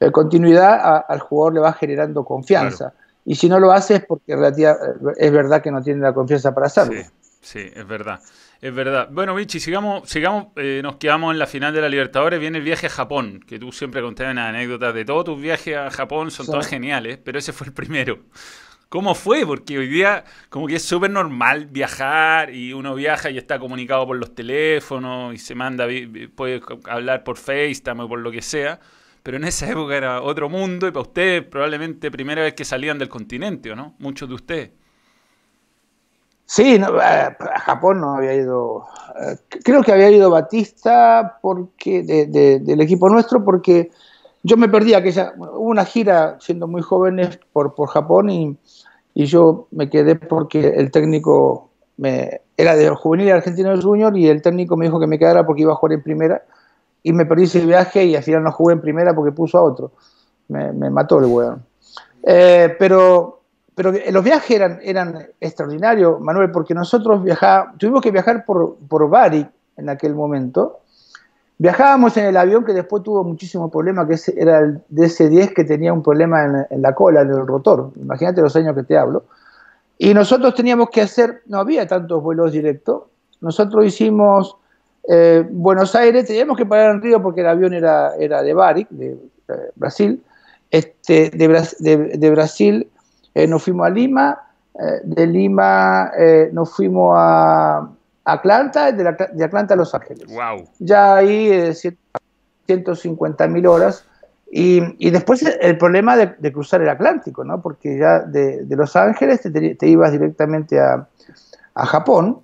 eh, 0.00 0.10
continuidad 0.10 1.04
al 1.06 1.20
jugador 1.20 1.52
le 1.52 1.60
va 1.60 1.74
generando 1.74 2.24
confianza. 2.24 2.94
Y 3.24 3.36
si 3.36 3.48
no 3.48 3.60
lo 3.60 3.72
hace 3.72 3.96
es 3.96 4.04
porque 4.04 4.32
es 4.32 5.32
verdad 5.32 5.62
que 5.62 5.70
no 5.70 5.82
tiene 5.82 6.00
la 6.00 6.12
confianza 6.12 6.54
para 6.54 6.66
hacerlo. 6.66 6.94
Sí, 6.94 7.08
sí, 7.40 7.70
es 7.74 7.86
verdad. 7.86 8.20
Es 8.62 8.72
verdad. 8.72 9.08
Bueno, 9.10 9.34
Vichy, 9.34 9.58
sigamos, 9.58 10.08
sigamos 10.08 10.46
eh, 10.54 10.80
nos 10.84 10.96
quedamos 10.96 11.32
en 11.32 11.40
la 11.40 11.48
final 11.48 11.74
de 11.74 11.80
la 11.80 11.88
Libertadores. 11.88 12.38
Viene 12.38 12.58
el 12.58 12.64
viaje 12.64 12.86
a 12.86 12.90
Japón, 12.90 13.40
que 13.44 13.58
tú 13.58 13.72
siempre 13.72 14.00
contabas 14.02 14.36
anécdotas 14.36 14.94
de 14.94 15.04
todos 15.04 15.24
tus 15.24 15.40
viajes 15.40 15.76
a 15.76 15.90
Japón, 15.90 16.30
son 16.30 16.46
todos 16.46 16.68
geniales, 16.68 17.18
pero 17.24 17.40
ese 17.40 17.52
fue 17.52 17.66
el 17.66 17.72
primero. 17.72 18.20
¿Cómo 18.88 19.16
fue? 19.16 19.44
Porque 19.46 19.78
hoy 19.78 19.88
día 19.88 20.22
como 20.48 20.68
que 20.68 20.76
es 20.76 20.84
súper 20.84 21.10
normal 21.10 21.66
viajar 21.66 22.54
y 22.54 22.72
uno 22.72 22.94
viaja 22.94 23.30
y 23.30 23.38
está 23.38 23.58
comunicado 23.58 24.06
por 24.06 24.16
los 24.16 24.34
teléfonos 24.34 25.34
y 25.34 25.38
se 25.38 25.54
manda, 25.56 25.88
puede 26.36 26.60
hablar 26.84 27.24
por 27.24 27.38
FaceTime 27.38 28.02
o 28.02 28.08
por 28.08 28.20
lo 28.20 28.30
que 28.30 28.42
sea. 28.42 28.78
Pero 29.22 29.36
en 29.36 29.44
esa 29.44 29.70
época 29.70 29.96
era 29.96 30.22
otro 30.22 30.48
mundo 30.48 30.86
y 30.88 30.90
para 30.90 31.02
ustedes 31.02 31.44
probablemente 31.44 32.10
primera 32.10 32.42
vez 32.42 32.54
que 32.54 32.64
salían 32.64 32.98
del 32.98 33.08
continente, 33.08 33.70
¿o 33.70 33.76
no? 33.76 33.94
Muchos 33.98 34.28
de 34.28 34.34
ustedes. 34.34 34.70
Sí, 36.44 36.78
no, 36.78 36.88
a 36.98 37.34
Japón 37.60 38.00
no 38.00 38.16
había 38.16 38.34
ido. 38.34 38.84
Eh, 39.20 39.36
creo 39.64 39.82
que 39.82 39.92
había 39.92 40.10
ido 40.10 40.28
Batista 40.28 41.38
porque 41.40 42.02
del 42.02 42.80
equipo 42.80 43.08
nuestro 43.08 43.44
porque 43.44 43.90
yo 44.42 44.56
me 44.56 44.68
perdí 44.68 44.94
aquella. 44.94 45.32
Hubo 45.36 45.60
una 45.60 45.84
gira 45.84 46.36
siendo 46.40 46.66
muy 46.66 46.82
jóvenes 46.82 47.38
por, 47.52 47.74
Japón 47.88 48.28
y 48.28 48.58
yo 49.14 49.68
me 49.70 49.88
quedé 49.88 50.16
porque 50.16 50.74
el 50.76 50.90
técnico 50.90 51.70
me, 51.96 52.40
era 52.56 52.76
de 52.76 52.88
juvenil 52.90 53.30
argentino 53.30 53.80
junior 53.80 54.16
y 54.16 54.28
el 54.28 54.42
técnico 54.42 54.76
me 54.76 54.86
dijo 54.86 55.00
que 55.00 55.06
me 55.06 55.18
quedara 55.18 55.46
porque 55.46 55.62
iba 55.62 55.72
a 55.72 55.76
jugar 55.76 55.94
en 55.94 56.02
primera 56.02 56.42
y 57.02 57.12
me 57.12 57.26
perdí 57.26 57.44
ese 57.44 57.64
viaje 57.64 58.04
y 58.04 58.16
al 58.16 58.22
final 58.22 58.44
no 58.44 58.52
jugué 58.52 58.74
en 58.74 58.80
primera 58.80 59.14
porque 59.14 59.32
puso 59.32 59.58
a 59.58 59.62
otro. 59.62 59.92
Me, 60.48 60.72
mató 60.90 61.18
el 61.18 61.26
weón. 61.26 61.62
Eh, 62.22 62.74
pero, 62.78 63.40
pero 63.74 63.92
los 64.10 64.24
viajes 64.24 64.50
eran, 64.50 64.78
eran 64.82 65.26
extraordinarios, 65.40 66.20
Manuel, 66.20 66.50
porque 66.50 66.74
nosotros 66.74 67.24
viajábamos, 67.24 67.78
tuvimos 67.78 68.02
que 68.02 68.10
viajar 68.10 68.44
por, 68.44 68.76
por 68.88 69.08
Bari 69.08 69.46
en 69.76 69.88
aquel 69.88 70.14
momento 70.14 70.82
Viajábamos 71.62 72.16
en 72.16 72.24
el 72.24 72.36
avión 72.36 72.64
que 72.64 72.72
después 72.72 73.04
tuvo 73.04 73.22
muchísimos 73.22 73.70
problemas, 73.70 74.08
que 74.08 74.32
era 74.40 74.58
el 74.58 74.82
DC-10 74.90 75.54
que 75.54 75.62
tenía 75.62 75.92
un 75.92 76.02
problema 76.02 76.66
en, 76.68 76.82
la 76.82 76.92
cola, 76.92 77.20
en 77.20 77.30
el 77.30 77.46
rotor. 77.46 77.92
Imagínate 78.00 78.40
los 78.40 78.56
años 78.56 78.74
que 78.74 78.82
te 78.82 78.98
hablo. 78.98 79.26
Y 79.96 80.12
nosotros 80.12 80.56
teníamos 80.56 80.90
que 80.90 81.02
hacer, 81.02 81.42
no 81.46 81.58
había 81.58 81.86
tantos 81.86 82.20
vuelos 82.20 82.50
directos. 82.50 83.04
Nosotros 83.40 83.86
hicimos 83.86 84.56
eh, 85.08 85.44
Buenos 85.50 85.94
Aires, 85.94 86.26
teníamos 86.26 86.56
que 86.56 86.66
parar 86.66 86.94
en 86.94 87.02
Río 87.02 87.22
porque 87.22 87.40
el 87.40 87.48
avión 87.48 87.74
era, 87.74 88.14
era 88.16 88.42
de 88.42 88.54
Bari, 88.54 88.86
de, 88.90 89.18
Brasil. 89.74 90.22
Este, 90.70 91.30
de, 91.30 92.30
Brasil 92.30 92.88
eh, 93.34 93.46
nos 93.46 93.64
fuimos 93.64 93.86
a 93.86 93.90
Lima, 93.90 94.40
eh, 94.74 95.00
de 95.04 95.26
Lima 95.26 96.10
nos 96.52 96.74
fuimos 96.74 97.14
a, 97.16 97.88
Atlanta, 98.24 98.92
de, 98.92 99.16
de 99.32 99.44
Atlanta 99.44 99.74
a 99.74 99.76
Los 99.76 99.94
Ángeles. 99.94 100.26
Wow. 100.28 100.68
Ya 100.78 101.16
ahí 101.16 101.50
eh, 101.50 101.74
150 102.66 103.48
mil 103.48 103.66
horas. 103.66 104.04
Y, 104.54 105.10
después 105.10 105.42
el 105.42 105.78
problema 105.78 106.14
de, 106.14 106.52
cruzar 106.52 106.82
el 106.82 106.90
Atlántico, 106.90 107.42
¿no? 107.42 107.62
Porque 107.62 107.96
ya 107.98 108.20
de, 108.20 108.66
Los 108.68 108.96
Ángeles 108.96 109.40
te, 109.40 109.88
ibas 109.88 110.12
directamente 110.12 110.78
a, 110.78 111.08
Japón. 111.74 112.42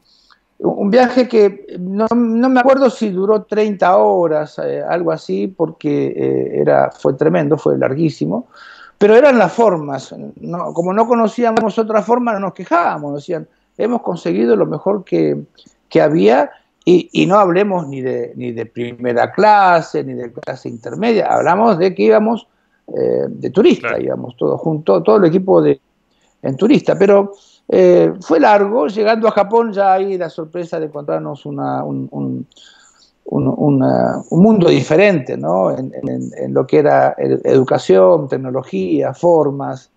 Un 0.61 0.91
viaje 0.91 1.29
que 1.29 1.77
no, 1.79 2.07
me 2.11 2.61
acuerdo 2.61 2.91
si 2.91 3.11
duró 3.11 3.45
30 3.45 3.97
horas, 3.97 4.59
eh, 4.59 4.83
algo 4.87 5.13
así, 5.13 5.47
porque 5.47 6.07
eh, 6.09 6.61
era, 6.61 6.91
fue 6.91 7.15
tremendo, 7.15 7.57
fue 7.57 7.79
larguísimo. 7.79 8.49
Pero 8.99 9.15
eran 9.15 9.39
las 9.39 9.53
formas. 9.53 10.13
como 10.75 10.93
no 10.93 11.07
conocíamos 11.07 11.79
otra 11.79 12.03
forma, 12.03 12.33
no 12.33 12.41
nos 12.41 12.55
quejábamos. 12.55 13.15
Decían, 13.15 13.47
hemos 13.79 14.03
conseguido 14.03 14.57
lo 14.57 14.67
mejor 14.67 15.05
que, 15.05 15.47
había 16.01 16.51
y, 16.85 17.27
no 17.27 17.37
hablemos 17.37 17.87
ni 17.87 18.01
de, 18.01 18.33
ni 18.35 18.53
de 18.53 18.67
primera 18.67 19.31
clase, 19.31 20.03
ni 20.03 20.15
de 20.15 20.33
clase 20.33 20.69
intermedia, 20.69 21.27
hablamos 21.27 21.79
de 21.79 21.95
que 21.95 22.03
íbamos 22.05 22.49
eh, 22.89 23.27
de 23.29 23.51
turista, 23.51 24.01
íbamos 24.01 24.37
todos 24.37 24.61
juntos, 24.61 25.03
todo 25.05 25.17
el 25.19 25.27
equipo 25.27 25.61
de, 25.61 25.81
en 26.43 26.57
turista, 26.57 26.99
pero 26.99 27.33
eh, 27.69 28.13
fue 28.21 28.41
largo, 28.41 28.87
llegando 28.87 29.29
a 29.29 29.33
Japón 29.33 29.73
ya 29.73 29.93
hay 29.93 30.17
la 30.17 30.31
sorpresa 30.31 30.81
de 30.81 30.87
encontrarnos 30.87 31.45
una, 31.47 31.85
un, 31.85 32.09
un, 32.11 32.47
un, 33.25 34.25
mundo 34.31 34.69
diferente, 34.69 35.37
¿no? 35.37 35.71
En, 35.77 35.93
en, 36.03 36.55
lo 36.55 36.67
que 36.67 36.79
era 36.79 37.15
educación, 37.19 38.29
tecnología, 38.29 39.13
formas, 39.13 39.91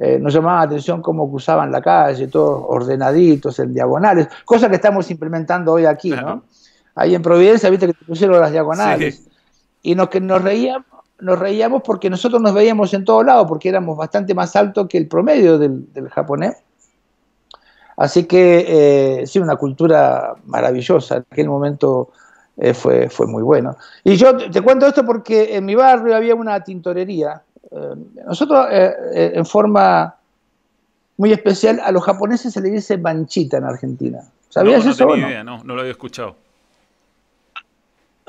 eh, 0.00 0.16
nos 0.20 0.32
llamaba 0.32 0.58
la 0.58 0.66
atención 0.66 1.02
cómo 1.02 1.24
usaban 1.24 1.72
la 1.72 1.82
calle, 1.82 2.28
todos 2.28 2.64
ordenaditos, 2.68 3.58
en 3.58 3.74
diagonales, 3.74 4.28
cosa 4.44 4.68
que 4.68 4.76
estamos 4.76 5.10
implementando 5.10 5.72
hoy 5.72 5.86
aquí, 5.86 6.10
¿no? 6.10 6.44
Ahí 6.94 7.16
en 7.16 7.22
Providencia, 7.22 7.68
viste 7.68 7.88
que 7.88 7.94
te 7.94 8.04
pusieron 8.04 8.40
las 8.40 8.52
diagonales. 8.52 9.26
Y 9.82 9.96
nos, 9.96 10.08
que 10.08 10.20
nos 10.20 10.42
reíamos, 10.42 10.86
nos 11.20 11.38
reíamos 11.38 11.82
porque 11.82 12.10
nosotros 12.10 12.40
nos 12.40 12.54
veíamos 12.54 12.94
en 12.94 13.04
todos 13.04 13.24
lados, 13.24 13.46
porque 13.48 13.68
éramos 13.68 13.96
bastante 13.96 14.34
más 14.34 14.54
altos 14.54 14.86
que 14.88 14.98
el 14.98 15.08
promedio 15.08 15.58
del, 15.58 15.88
japonés. 16.10 16.56
Así 17.98 18.24
que 18.24 19.20
eh, 19.20 19.26
sí, 19.26 19.38
una 19.38 19.56
cultura 19.56 20.34
maravillosa. 20.46 21.16
En 21.16 21.24
aquel 21.30 21.48
momento 21.48 22.10
eh, 22.56 22.72
fue, 22.72 23.10
fue 23.10 23.26
muy 23.26 23.42
bueno. 23.42 23.76
Y 24.04 24.16
yo 24.16 24.36
te 24.36 24.62
cuento 24.62 24.86
esto 24.86 25.04
porque 25.04 25.56
en 25.56 25.64
mi 25.64 25.74
barrio 25.74 26.14
había 26.14 26.34
una 26.34 26.62
tintorería 26.62 27.42
eh, 27.70 27.94
nosotros, 28.24 28.66
en 28.70 29.44
forma 29.44 30.14
muy 31.18 31.32
especial, 31.32 31.80
a 31.84 31.90
los 31.90 32.04
japoneses 32.04 32.52
se 32.52 32.60
le 32.60 32.70
dice 32.70 32.96
manchita 32.96 33.58
en 33.58 33.64
Argentina. 33.64 34.20
¿Sabías 34.48 34.84
no, 34.84 34.90
eso? 34.92 35.04
No, 35.06 35.16
idea, 35.16 35.44
no, 35.44 35.62
no 35.64 35.74
lo 35.74 35.80
había 35.80 35.92
escuchado. 35.92 36.36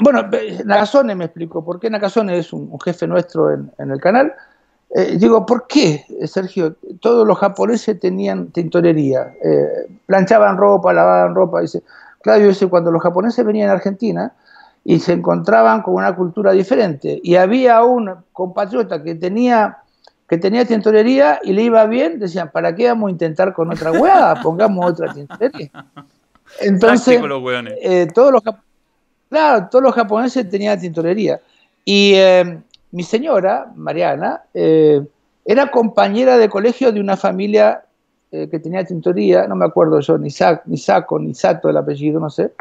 Bueno, 0.02 0.30
Nakazone 0.66 1.14
me 1.14 1.26
explicó 1.26 1.64
por 1.64 1.80
qué 1.80 1.90
Nakazone 1.90 2.38
es 2.38 2.54
un, 2.54 2.78
jefe 2.80 3.06
nuestro 3.06 3.54
en, 3.54 3.72
el 3.78 4.00
canal. 4.00 4.34
Digo, 5.18 5.46
¿por 5.46 5.68
qué, 5.68 6.06
Sergio? 6.26 6.76
Todos 7.00 7.28
los 7.28 7.38
japoneses 7.38 8.00
tenían 8.00 8.48
tintorería, 8.48 9.34
planchaban 10.06 10.58
ropa, 10.58 10.94
lavaban 10.94 11.36
ropa. 11.36 11.62
Dice, 11.62 11.84
claro, 12.22 12.48
dice, 12.48 12.68
cuando 12.68 12.92
los 12.92 13.02
japoneses 13.02 13.46
venían 13.46 13.70
a 13.70 13.74
Argentina, 13.74 14.34
y 14.84 15.00
se 15.00 15.14
encontraban 15.14 15.82
con 15.82 15.96
una 15.96 16.16
cultura 16.16 16.52
diferente. 16.52 17.20
Y 17.24 17.36
había 17.36 17.84
un 17.84 18.12
compatriota 18.32 19.04
que 19.04 19.16
tenía 19.16 19.78
que 20.28 20.38
tenía 20.38 20.64
tintorería 20.64 21.40
y 21.44 21.54
le 21.54 21.64
iba 21.64 21.84
bien, 21.88 22.20
decían, 22.20 22.52
¿para 22.52 22.76
qué 22.76 22.88
vamos 22.88 23.08
a 23.08 23.12
intentar 23.12 23.52
con 23.52 23.72
otra 23.72 23.92
hueá? 23.92 24.36
Pongamos 24.44 24.86
otra 24.86 25.12
tintorería. 25.12 25.72
Entonces, 26.60 27.20
eh, 27.82 28.08
todos, 28.14 28.34
los, 28.34 28.44
claro, 29.28 29.68
todos 29.72 29.84
los 29.84 29.96
japoneses 29.96 30.48
tenían 30.48 30.80
tintorería. 30.80 31.42
Y 31.84 32.14
eh, 32.14 32.60
mi 32.92 33.04
señora, 33.04 33.72
Mariana, 33.76 34.44
eh, 34.54 35.06
era 35.46 35.72
compañera 35.72 36.38
de 36.38 36.50
colegio 36.50 36.92
de 36.92 37.00
una 37.00 37.18
familia 37.18 37.84
que 38.32 38.60
tenía 38.60 38.86
tintorería, 38.86 39.48
no 39.48 39.56
me 39.56 39.66
acuerdo 39.66 40.00
yo, 40.02 40.16
ni, 40.20 40.30
ni 40.66 40.78
Saco, 40.78 41.18
ni 41.18 41.34
Sato 41.34 41.68
el 41.68 41.78
apellido, 41.78 42.20
no 42.20 42.30
sé, 42.30 42.52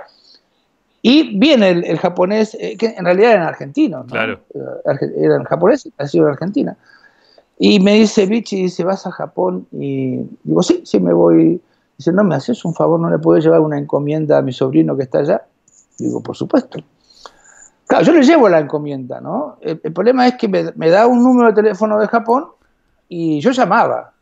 y 1.02 1.38
viene 1.38 1.70
el, 1.70 1.98
japonés, 1.98 2.56
eh, 2.60 2.76
que 2.76 2.86
en 2.86 3.04
realidad 3.04 3.32
eran 3.32 3.46
argentinos, 3.46 4.06
¿no? 4.06 4.12
Claro. 4.12 4.40
Eh, 4.54 5.12
eran 5.16 5.44
japoneses, 5.44 5.92
sido 6.06 6.26
de 6.26 6.32
Argentina. 6.32 6.76
Y 7.58 7.80
me 7.80 7.94
dice, 7.94 8.26
Vichy, 8.26 8.62
dice, 8.62 8.84
¿vas 8.84 9.06
a 9.06 9.10
Japón? 9.10 9.66
Y 9.72 10.22
digo, 10.42 10.62
sí, 10.62 10.82
sí 10.84 11.00
me 11.00 11.12
voy. 11.12 11.60
Dice, 11.96 12.12
no, 12.12 12.24
¿me 12.24 12.34
haces 12.34 12.64
un 12.64 12.74
favor? 12.74 12.98
¿No 13.00 13.10
le 13.10 13.18
puedes 13.18 13.44
llevar 13.44 13.60
una 13.60 13.78
encomienda 13.78 14.38
a 14.38 14.42
mi 14.42 14.52
sobrino 14.52 14.96
que 14.96 15.04
está 15.04 15.20
allá? 15.20 15.42
Digo, 15.98 16.22
por 16.22 16.36
supuesto. 16.36 16.78
Claro, 17.88 18.04
yo 18.04 18.12
le 18.12 18.22
llevo 18.22 18.48
la 18.50 18.58
encomienda, 18.58 19.18
¿no? 19.20 19.56
El, 19.62 19.78
problema 19.78 20.28
es 20.28 20.36
que 20.36 20.46
me, 20.46 20.72
me, 20.76 20.90
da 20.90 21.06
un 21.06 21.22
número 21.22 21.48
de 21.48 21.54
teléfono 21.54 21.98
de 21.98 22.06
Japón 22.06 22.46
y 23.08 23.40
yo 23.40 23.50
llamaba. 23.50 24.12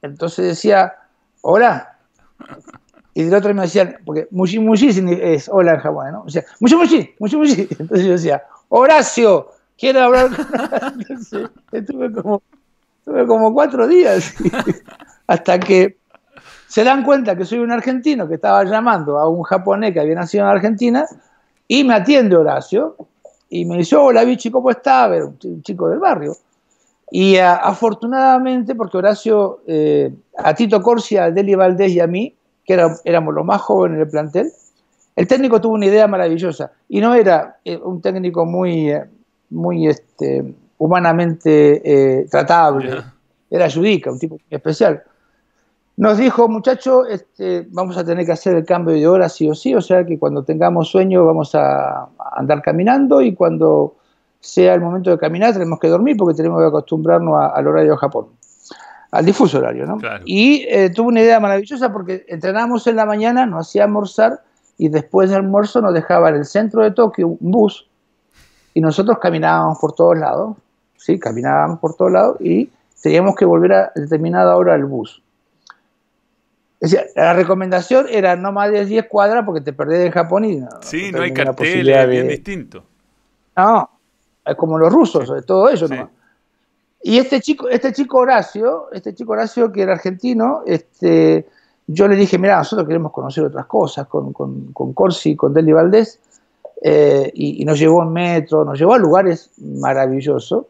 Entonces 0.00 0.46
decía, 0.46 0.94
hola, 1.42 1.98
y 3.12 3.24
del 3.24 3.34
otro 3.34 3.52
me 3.52 3.62
decían, 3.62 3.96
porque 4.06 4.28
mushi 4.30 4.58
mushi 4.58 4.88
es 5.20 5.48
hola 5.48 5.74
en 5.74 5.80
japonés, 5.80 6.12
¿no? 6.12 6.22
O 6.22 6.30
sea, 6.30 6.44
mushi 6.60 6.76
mushi, 6.76 7.14
mushi 7.18 7.36
mushi. 7.36 7.68
Entonces 7.78 8.06
yo 8.06 8.12
decía, 8.12 8.42
Horacio, 8.68 9.48
quiero 9.76 10.02
hablar 10.02 10.28
con 10.34 10.46
Entonces, 11.00 11.50
estuve 11.72 12.10
como, 12.12 12.42
estuve 13.00 13.26
como 13.26 13.52
cuatro 13.52 13.86
días 13.86 14.34
hasta 15.26 15.58
que 15.58 15.98
se 16.68 16.84
dan 16.84 17.02
cuenta 17.02 17.36
que 17.36 17.44
soy 17.44 17.58
un 17.58 17.72
argentino 17.72 18.28
que 18.28 18.36
estaba 18.36 18.64
llamando 18.64 19.18
a 19.18 19.28
un 19.28 19.42
japonés 19.42 19.92
que 19.92 20.00
había 20.00 20.14
nacido 20.14 20.44
en 20.44 20.50
Argentina 20.50 21.04
y 21.68 21.84
me 21.84 21.94
atiende 21.94 22.36
Horacio 22.36 22.96
y 23.50 23.64
me 23.64 23.76
dice, 23.76 23.94
hola 23.94 24.24
Vichy, 24.24 24.50
¿cómo 24.50 24.70
está? 24.70 25.08
un 25.08 25.62
chico 25.62 25.88
del 25.88 25.98
barrio. 25.98 26.34
Y 27.10 27.36
afortunadamente, 27.36 28.74
porque 28.74 28.98
Horacio, 28.98 29.60
eh, 29.66 30.12
a 30.36 30.54
Tito 30.54 30.82
Corsia, 30.82 31.24
a 31.24 31.30
Deli 31.30 31.54
Valdés 31.54 31.92
y 31.92 32.00
a 32.00 32.06
mí, 32.06 32.34
que 32.64 32.74
era, 32.74 32.94
éramos 33.04 33.34
los 33.34 33.44
más 33.44 33.62
jóvenes 33.62 33.98
del 33.98 34.08
plantel, 34.08 34.52
el 35.18 35.26
técnico 35.26 35.60
tuvo 35.60 35.74
una 35.74 35.86
idea 35.86 36.06
maravillosa 36.06 36.70
y 36.88 37.00
no 37.00 37.12
era 37.12 37.58
eh, 37.64 37.76
un 37.76 38.00
técnico 38.00 38.46
muy, 38.46 38.90
eh, 38.90 39.04
muy 39.50 39.88
este, 39.88 40.54
humanamente 40.78 42.20
eh, 42.20 42.26
tratable, 42.30 43.02
era 43.50 43.68
Judica, 43.68 44.12
un 44.12 44.18
tipo 44.18 44.38
especial. 44.48 45.02
Nos 45.98 46.16
dijo, 46.16 46.48
muchachos, 46.48 47.08
este, 47.10 47.66
vamos 47.72 47.96
a 47.98 48.04
tener 48.04 48.24
que 48.24 48.30
hacer 48.30 48.54
el 48.54 48.64
cambio 48.64 48.94
de 48.94 49.08
hora 49.08 49.28
sí 49.28 49.50
o 49.50 49.54
sí, 49.56 49.74
o 49.74 49.80
sea 49.80 50.06
que 50.06 50.16
cuando 50.16 50.44
tengamos 50.44 50.88
sueño 50.88 51.26
vamos 51.26 51.56
a 51.56 52.08
andar 52.36 52.62
caminando 52.62 53.20
y 53.20 53.34
cuando 53.34 53.96
sea 54.38 54.74
el 54.74 54.80
momento 54.80 55.10
de 55.10 55.18
caminar 55.18 55.54
tenemos 55.54 55.80
que 55.80 55.88
dormir 55.88 56.16
porque 56.16 56.36
tenemos 56.36 56.60
que 56.60 56.68
acostumbrarnos 56.68 57.34
al 57.52 57.66
horario 57.66 57.90
de 57.90 57.96
Japón, 57.96 58.26
al 59.10 59.24
difuso 59.26 59.58
horario, 59.58 59.86
¿no? 59.86 59.98
Y 60.24 60.68
tuvo 60.94 61.08
una 61.08 61.20
idea 61.20 61.40
maravillosa 61.40 61.92
porque 61.92 62.24
entrenábamos 62.28 62.86
en 62.86 62.94
la 62.94 63.04
mañana, 63.04 63.44
nos 63.44 63.66
hacía 63.66 63.82
almorzar 63.82 64.40
y 64.76 64.90
después 64.90 65.30
del 65.30 65.40
almuerzo 65.40 65.80
nos 65.80 65.94
dejaba 65.94 66.28
en 66.28 66.36
el 66.36 66.44
centro 66.44 66.84
de 66.84 66.92
Tokio 66.92 67.26
un 67.26 67.38
bus 67.40 67.88
y 68.72 68.80
nosotros 68.80 69.18
caminábamos 69.18 69.80
por 69.80 69.94
todos 69.94 70.16
lados, 70.16 70.56
sí, 70.96 71.18
caminábamos 71.18 71.80
por 71.80 71.96
todos 71.96 72.12
lados 72.12 72.36
y 72.38 72.70
teníamos 73.02 73.34
que 73.34 73.44
volver 73.44 73.72
a 73.72 73.92
determinada 73.96 74.56
hora 74.56 74.74
al 74.74 74.84
bus. 74.84 75.24
La 77.16 77.32
recomendación 77.32 78.06
era 78.08 78.36
no 78.36 78.52
más 78.52 78.70
de 78.70 78.84
10 78.84 79.06
cuadras 79.08 79.44
porque 79.44 79.60
te 79.60 79.72
perdés 79.72 80.06
en 80.06 80.12
Japón 80.12 80.44
y 80.44 80.56
no, 80.56 80.68
sí, 80.80 81.10
no, 81.10 81.22
hay 81.22 81.32
carteles, 81.32 81.96
es 81.96 82.08
bien 82.08 82.28
distinto. 82.28 82.84
No, 83.56 83.90
es 84.44 84.54
como 84.54 84.78
los 84.78 84.92
rusos, 84.92 85.44
todo 85.44 85.68
eso. 85.68 85.86
Y 87.02 87.18
este 87.18 87.40
chico, 87.40 87.68
este 87.68 87.92
chico 87.92 88.18
Horacio, 88.18 88.88
este 88.92 89.14
chico 89.14 89.32
Horacio 89.32 89.72
que 89.72 89.82
era 89.82 89.92
argentino, 89.92 90.62
este, 90.66 91.46
yo 91.86 92.06
le 92.06 92.16
dije, 92.16 92.38
mira, 92.38 92.58
nosotros 92.58 92.86
queremos 92.86 93.12
conocer 93.12 93.44
otras 93.44 93.66
cosas 93.66 94.06
con, 94.06 94.32
con, 94.32 94.72
con 94.72 94.92
Corsi, 94.92 95.34
con 95.34 95.54
Deli 95.54 95.72
Valdés, 95.72 96.20
eh, 96.80 97.30
y, 97.34 97.64
nos 97.64 97.78
llevó 97.78 98.02
en 98.02 98.12
metro, 98.12 98.64
nos 98.64 98.78
llevó 98.78 98.94
a 98.94 98.98
lugares 98.98 99.50
maravillosos. 99.58 100.66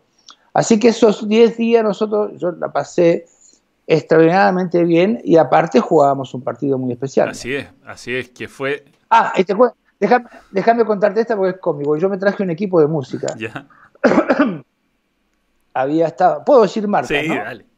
Así 0.55 0.81
que 0.81 0.88
esos 0.88 1.29
10 1.29 1.57
días 1.57 1.85
nosotros, 1.85 2.33
yo 2.38 2.53
la 2.53 2.73
pasé 2.73 3.27
extraordinariamente 3.88 4.85
bien 4.85 5.20
y 5.24 5.37
aparte 5.37 5.81
jugábamos 5.81 6.33
un 6.35 6.42
partido 6.42 6.79
muy 6.79 6.92
especial. 6.92 7.31
Así 7.31 7.55
es, 7.55 7.66
así 7.85 8.14
es, 8.14 8.29
que 8.29 8.46
fue... 8.46 8.85
Ah, 9.11 9.33
este, 9.37 9.57
déjame, 9.98 10.27
déjame 10.53 10.85
contarte 10.85 11.22
esta 11.22 11.35
porque 11.35 11.57
es 11.57 11.61
cómico. 11.61 11.96
Yo 11.96 12.09
me 12.09 12.18
traje 12.18 12.44
un 12.44 12.51
equipo 12.51 12.81
de 12.81 12.87
música. 12.87 13.35
Ya. 13.37 13.66
Había 15.74 16.07
estado, 16.07 16.44
puedo 16.44 16.62
decir 16.62 16.87
marca, 16.87 17.09
Sí, 17.09 17.29
dale 17.29 17.68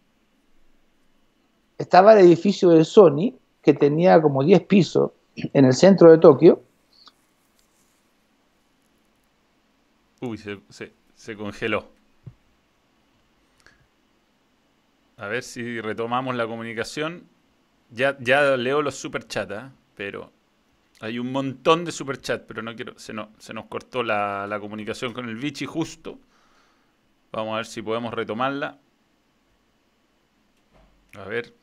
estaba 1.80 2.12
el 2.12 2.26
edificio 2.26 2.68
de 2.68 2.84
Sony, 2.84 3.32
que 3.62 3.72
tenía 3.72 4.20
como 4.20 4.44
10 4.44 4.64
pisos 4.66 5.12
en 5.34 5.64
el 5.64 5.72
centro 5.72 6.10
de 6.10 6.18
Tokio. 6.18 6.62
Uy, 10.20 10.36
se, 10.36 11.36
congeló. 11.36 11.86
A 15.20 15.26
ver 15.28 15.42
si 15.42 15.82
retomamos 15.82 16.34
la 16.34 16.46
comunicación. 16.46 17.28
Ya, 17.90 18.16
leo 18.56 18.80
los 18.80 18.94
superchats, 18.94 19.52
¿eh? 19.52 19.70
pero 19.94 20.32
hay 21.00 21.18
un 21.18 21.30
montón 21.30 21.84
de 21.84 21.92
superchats, 21.92 22.44
pero 22.48 22.62
no 22.62 22.74
quiero. 22.74 22.98
Se, 22.98 23.12
no, 23.12 23.30
se 23.38 23.52
nos 23.52 23.66
cortó 23.66 24.02
la, 24.02 24.56
comunicación 24.60 25.12
con 25.12 25.28
el 25.28 25.36
Vichy 25.36 25.66
justo. 25.66 26.18
Vamos 27.32 27.52
a 27.52 27.56
ver 27.56 27.66
si 27.66 27.82
podemos 27.82 28.14
retomarla. 28.14 28.78
A 31.18 31.24
ver. 31.24 31.54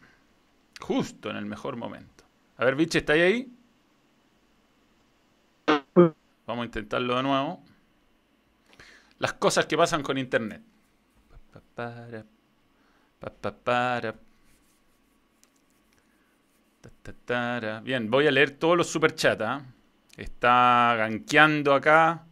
Justo 0.80 1.32
en 1.32 1.38
el 1.38 1.48
mejor 1.48 1.78
momento. 1.78 2.26
A 2.58 2.66
ver, 2.66 2.76
Vichy, 2.76 3.00
¿está 3.00 3.14
ahí? 3.14 3.52
Vamos 6.46 6.62
a 6.62 6.66
intentarlo 6.66 7.16
de 7.16 7.24
nuevo. 7.24 7.64
Las 9.18 9.34
cosas 9.34 9.66
que 9.66 9.76
pasan 9.76 10.04
con 10.04 10.20
Internet. 10.20 10.62
Bien, 17.84 18.10
voy 18.10 18.28
a 18.28 18.32
leer 18.32 18.52
todos 18.52 18.78
los 18.78 18.88
superchats. 18.88 19.42
¿ah? 19.42 19.66
Está 20.16 20.96
ganqueando 20.98 21.74
acá. 21.74 22.26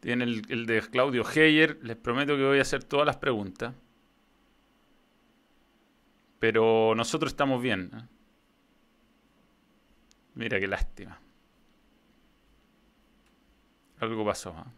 Tiene 0.00 0.24
el, 0.24 0.66
de 0.66 0.82
Claudio 0.90 1.24
Heyer. 1.28 1.78
Les 1.82 1.96
prometo 1.96 2.36
que 2.36 2.44
voy 2.44 2.58
a 2.58 2.62
hacer 2.62 2.84
todas 2.84 3.06
las 3.06 3.16
preguntas. 3.16 3.74
Pero 6.38 6.94
nosotros 6.94 7.32
estamos 7.32 7.62
bien. 7.62 7.90
¿eh? 7.94 8.02
Mira 10.34 10.60
qué 10.60 10.66
lástima. 10.66 11.18
Algo 14.00 14.24
pasó. 14.24 14.50
¿eh? 14.50 14.70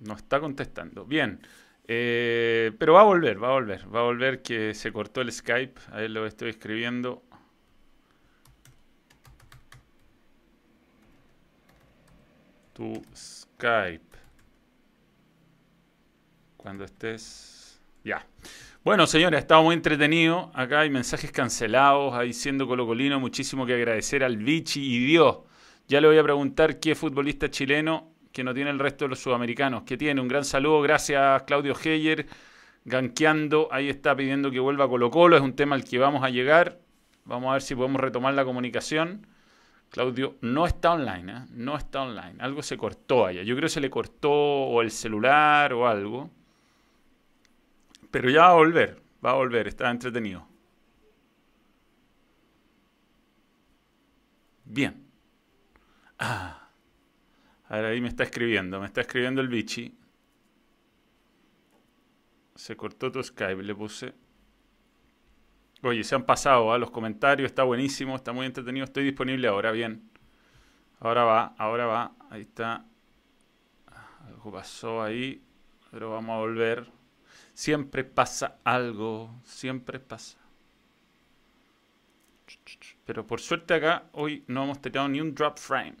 No 0.00 0.14
está 0.14 0.40
contestando. 0.40 1.04
Bien. 1.04 1.40
Eh, 1.88 2.72
pero 2.78 2.94
va 2.94 3.02
a 3.02 3.04
volver, 3.04 3.42
va 3.42 3.48
a 3.48 3.52
volver. 3.52 3.94
Va 3.94 4.00
a 4.00 4.02
volver 4.02 4.42
que 4.42 4.74
se 4.74 4.92
cortó 4.92 5.20
el 5.20 5.32
Skype. 5.32 5.80
Ahí 5.92 6.08
lo 6.08 6.26
estoy 6.26 6.50
escribiendo. 6.50 7.22
Tu 12.72 13.02
Skype. 13.14 14.04
Cuando 16.56 16.84
estés 16.84 17.80
ya. 18.04 18.26
Bueno, 18.84 19.06
señores, 19.06 19.38
ha 19.38 19.40
estado 19.40 19.62
muy 19.62 19.74
entretenido. 19.74 20.50
Acá 20.54 20.80
hay 20.80 20.90
mensajes 20.90 21.32
cancelados, 21.32 22.14
ahí 22.14 22.32
siendo 22.32 22.66
colocolino, 22.66 23.18
muchísimo 23.18 23.66
que 23.66 23.74
agradecer 23.74 24.22
al 24.22 24.36
Vichy 24.36 24.80
y 24.80 25.06
Dios. 25.06 25.38
Ya 25.88 26.00
le 26.00 26.08
voy 26.08 26.18
a 26.18 26.22
preguntar 26.22 26.78
qué 26.80 26.94
futbolista 26.94 27.50
chileno 27.50 28.15
que 28.36 28.44
no 28.44 28.52
tiene 28.52 28.68
el 28.68 28.78
resto 28.78 29.06
de 29.06 29.08
los 29.08 29.18
sudamericanos. 29.18 29.84
Que 29.84 29.96
tiene? 29.96 30.20
Un 30.20 30.28
gran 30.28 30.44
saludo, 30.44 30.82
gracias 30.82 31.44
Claudio 31.44 31.74
Heyer, 31.82 32.26
ganqueando, 32.84 33.68
ahí 33.72 33.88
está 33.88 34.14
pidiendo 34.14 34.50
que 34.50 34.60
vuelva 34.60 34.86
Colo 34.86 35.10
Colo, 35.10 35.36
es 35.36 35.42
un 35.42 35.54
tema 35.56 35.74
al 35.74 35.84
que 35.84 35.98
vamos 35.98 36.22
a 36.22 36.28
llegar. 36.28 36.78
Vamos 37.24 37.48
a 37.48 37.54
ver 37.54 37.62
si 37.62 37.74
podemos 37.74 37.98
retomar 37.98 38.34
la 38.34 38.44
comunicación. 38.44 39.26
Claudio 39.88 40.36
no 40.42 40.66
está 40.66 40.92
online, 40.92 41.32
¿eh? 41.32 41.44
no 41.48 41.78
está 41.78 42.02
online. 42.02 42.34
Algo 42.40 42.62
se 42.62 42.76
cortó 42.76 43.24
allá. 43.24 43.42
Yo 43.42 43.56
creo 43.56 43.68
que 43.68 43.70
se 43.70 43.80
le 43.80 43.88
cortó 43.88 44.30
o 44.30 44.82
el 44.82 44.90
celular 44.90 45.72
o 45.72 45.88
algo. 45.88 46.30
Pero 48.10 48.28
ya 48.28 48.42
va 48.42 48.50
a 48.50 48.54
volver, 48.54 49.00
va 49.24 49.30
a 49.30 49.34
volver, 49.34 49.66
está 49.66 49.90
entretenido. 49.90 50.46
Bien. 54.66 55.06
Ah. 56.18 56.65
Ahora 57.68 57.88
ahí 57.88 58.00
me 58.00 58.08
está 58.08 58.22
escribiendo, 58.22 58.80
me 58.80 58.86
está 58.86 59.00
escribiendo 59.00 59.40
el 59.40 59.48
bichi. 59.48 59.96
Se 62.54 62.76
cortó 62.76 63.10
tu 63.10 63.22
Skype, 63.22 63.62
le 63.62 63.74
puse. 63.74 64.14
Oye, 65.82 66.04
se 66.04 66.14
han 66.14 66.24
pasado 66.24 66.72
a 66.72 66.76
¿ah? 66.76 66.78
los 66.78 66.90
comentarios, 66.90 67.46
está 67.46 67.64
buenísimo, 67.64 68.16
está 68.16 68.32
muy 68.32 68.46
entretenido, 68.46 68.84
estoy 68.84 69.04
disponible 69.04 69.46
ahora, 69.48 69.72
bien. 69.72 70.10
Ahora 71.00 71.24
va, 71.24 71.54
ahora 71.58 71.86
va, 71.86 72.12
ahí 72.30 72.42
está. 72.42 72.86
Algo 74.26 74.52
pasó 74.52 75.02
ahí, 75.02 75.42
pero 75.90 76.10
vamos 76.10 76.34
a 76.34 76.38
volver. 76.38 76.86
Siempre 77.52 78.04
pasa 78.04 78.58
algo, 78.64 79.40
siempre 79.44 80.00
pasa. 80.00 80.38
Pero 83.04 83.26
por 83.26 83.40
suerte 83.40 83.74
acá 83.74 84.04
hoy 84.12 84.44
no 84.46 84.64
hemos 84.64 84.80
tenido 84.80 85.08
ni 85.08 85.20
un 85.20 85.34
drop 85.34 85.58
frame. 85.58 85.96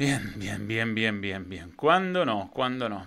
Bien, 0.00 0.32
bien, 0.36 0.66
bien, 0.66 0.94
bien, 0.94 1.20
bien, 1.20 1.46
bien. 1.46 1.72
¿Cuándo 1.76 2.24
no? 2.24 2.50
¿Cuándo 2.54 2.88
no? 2.88 3.04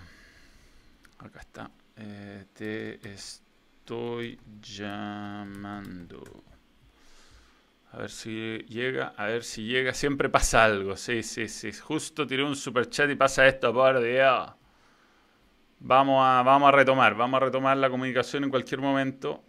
Acá 1.18 1.40
está. 1.40 1.70
Eh, 1.96 2.44
te 2.52 3.00
estoy 3.12 4.38
llamando. 4.62 6.22
A 7.92 7.98
ver 7.98 8.10
si 8.10 8.58
llega, 8.68 9.14
a 9.16 9.26
ver 9.26 9.42
si 9.42 9.64
llega. 9.64 9.92
Siempre 9.92 10.28
pasa 10.28 10.64
algo. 10.64 10.96
Sí, 10.96 11.22
sí, 11.24 11.48
sí. 11.48 11.72
Justo 11.72 12.26
tiré 12.26 12.44
un 12.44 12.54
super 12.56 12.88
chat 12.88 13.10
y 13.10 13.16
pasa 13.16 13.46
esto, 13.46 13.72
por 13.72 14.00
Dios. 14.00 14.50
Vamos 15.80 16.22
a, 16.24 16.42
vamos 16.42 16.68
a 16.68 16.72
retomar, 16.72 17.14
vamos 17.14 17.38
a 17.42 17.44
retomar 17.44 17.76
la 17.76 17.90
comunicación 17.90 18.44
en 18.44 18.50
cualquier 18.50 18.80
momento. 18.80 19.44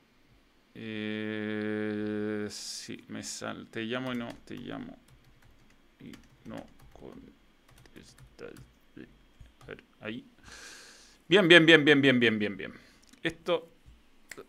Eh, 0.75 2.47
sí, 2.49 3.03
me 3.09 3.23
sal, 3.23 3.67
te 3.69 3.83
llamo 3.83 4.13
y 4.13 4.17
no, 4.17 4.27
te 4.45 4.55
llamo 4.55 4.97
y 5.99 6.11
no. 6.49 6.75
Ahí. 10.01 10.25
Bien, 11.27 11.47
bien, 11.47 11.65
bien, 11.65 11.83
bien, 11.83 12.01
bien, 12.01 12.19
bien, 12.19 12.37
bien, 12.39 12.57
bien. 12.57 12.73
Esto 13.23 13.69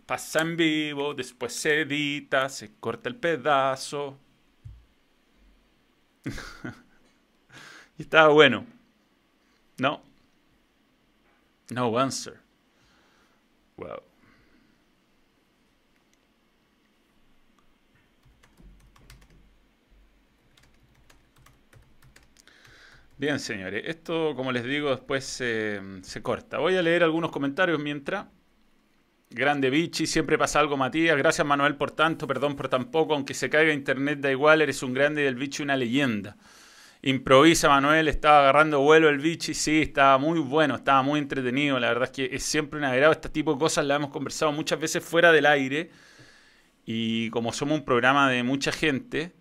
pasa 0.05 0.43
en 0.43 0.57
vivo, 0.57 1.15
después 1.15 1.53
se 1.53 1.83
edita, 1.83 2.49
se 2.49 2.75
corta 2.79 3.09
el 3.09 3.17
pedazo. 3.17 4.19
y 7.99 8.03
estaba 8.03 8.29
bueno. 8.29 8.67
No. 9.79 10.03
No 11.71 11.99
answer. 11.99 12.41
Wow. 13.77 14.03
Bien, 23.19 23.39
señores, 23.41 23.83
esto, 23.87 24.35
como 24.37 24.53
les 24.53 24.65
digo, 24.65 24.91
después 24.91 25.25
se 25.25 26.23
corta. 26.23 26.59
Voy 26.59 26.77
a 26.77 26.83
leer 26.83 27.03
algunos 27.03 27.31
comentarios 27.31 27.79
mientras. 27.81 28.27
Grande 29.31 29.71
Vichy, 29.71 30.07
siempre 30.07 30.39
pasa 30.39 30.61
algo, 30.61 30.77
Matías. 30.77 31.17
Gracias, 31.17 31.47
Manuel, 31.47 31.77
por 31.77 31.91
tanto. 31.91 32.27
Perdón 32.27 32.57
por 32.57 32.69
tan 32.69 32.91
poco. 32.91 33.15
Aunque 33.15 33.35
se 33.35 33.49
caiga 33.51 33.73
internet, 33.73 34.21
da 34.21 34.31
igual. 34.31 34.61
Eres 34.63 34.83
un 34.83 34.93
grande 34.93 35.25
y 35.25 35.27
el 35.27 35.35
Vichy 35.35 35.63
una 35.63 35.77
leyenda. 35.77 36.37
Improvisa, 37.03 37.69
Manuel. 37.69 38.09
Estaba 38.09 38.41
agarrando 38.41 38.81
vuelo 38.81 39.09
el 39.09 39.19
Vichy. 39.19 39.55
Sí, 39.55 39.83
estaba 39.83 40.19
muy 40.19 40.39
bueno. 40.39 40.77
Estaba 40.77 41.03
muy 41.03 41.19
entretenido. 41.19 41.79
La 41.81 41.89
verdad 41.89 42.05
es 42.05 42.11
que 42.11 42.37
es 42.37 42.43
siempre 42.45 42.79
un 42.79 42.85
agrado. 42.85 43.13
Este 43.13 43.31
tipo 43.31 43.55
de 43.55 43.59
cosas 43.59 43.87
las 43.87 43.97
hemos 43.97 44.11
conversado 44.11 44.53
muchas 44.53 44.79
veces 44.79 45.03
fuera 45.03 45.33
del 45.33 45.47
aire. 45.47 45.91
Y 46.85 47.31
como 47.31 47.53
somos 47.53 47.79
un 47.79 47.85
programa 47.85 48.31
de 48.31 48.43
mucha 48.43 48.73
gente 48.73 49.33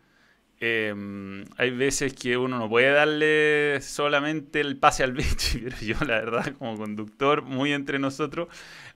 Em, 0.61 1.43
hay 1.57 1.71
veces 1.71 2.13
que 2.13 2.37
uno 2.37 2.57
no 2.57 2.69
puede 2.69 2.89
darle 2.91 3.81
solamente 3.81 4.61
el 4.61 4.77
pase 4.77 5.03
al 5.03 5.11
bicho, 5.11 5.59
pero 5.63 5.77
yo 5.81 5.95
la 6.05 6.15
verdad 6.21 6.53
como 6.57 6.77
conductor, 6.77 7.41
muy 7.43 7.73
entre 7.73 7.99
nosotros, 7.99 8.47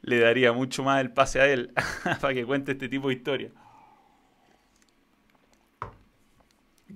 le 0.02 0.20
daría 0.20 0.54
mucho 0.54 0.84
más 0.84 1.02
el 1.02 1.12
pase 1.12 1.42
a 1.42 1.48
él 1.48 1.72
para 2.22 2.34
que 2.34 2.46
cuente 2.46 2.72
este 2.74 2.88
tipo 2.90 3.10
de 3.10 3.16
historia. 3.16 3.52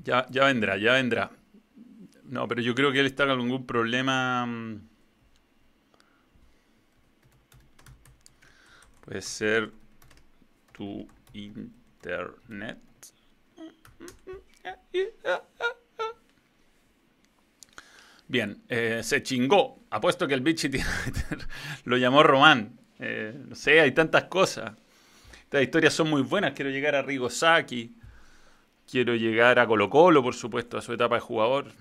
Ya, 0.04 0.26
vendrá, 0.46 0.78
ya 0.78 0.94
vendrá. 0.94 1.32
No, 2.24 2.48
pero 2.48 2.62
yo 2.62 2.74
creo 2.76 2.92
que 2.92 3.00
él 3.00 3.06
está 3.06 3.26
con 3.26 3.40
algún 3.42 3.66
problema. 3.66 4.46
Mm, 4.46 4.82
puede 9.02 9.22
ser 9.22 9.72
tu 10.74 11.08
internet. 11.34 12.80
Bien, 18.28 18.64
eh, 18.70 19.02
se 19.04 19.22
chingó. 19.22 19.84
Apuesto 19.90 20.28
que 20.28 20.34
el 20.34 20.42
bichi 20.42 20.70
lo 21.86 21.98
llamó 21.98 22.24
Román. 22.24 22.80
Eh, 23.00 23.34
no 23.48 23.56
sé, 23.56 23.80
hay 23.80 23.92
tantas 23.92 24.24
cosas. 24.24 24.74
Estas 25.44 25.62
historias 25.62 25.94
son 25.94 26.10
muy 26.10 26.22
buenas. 26.22 26.54
Quiero 26.54 26.72
llegar 26.72 26.96
a 26.96 27.02
Rigosaki. 27.02 27.96
Quiero 28.90 29.16
llegar 29.16 29.60
a 29.60 29.68
Colo 29.68 29.90
Colo, 29.90 30.24
por 30.24 30.34
supuesto, 30.34 30.78
a 30.78 30.82
su 30.82 30.94
etapa 30.94 31.16
de 31.16 31.22
jugador. 31.22 31.72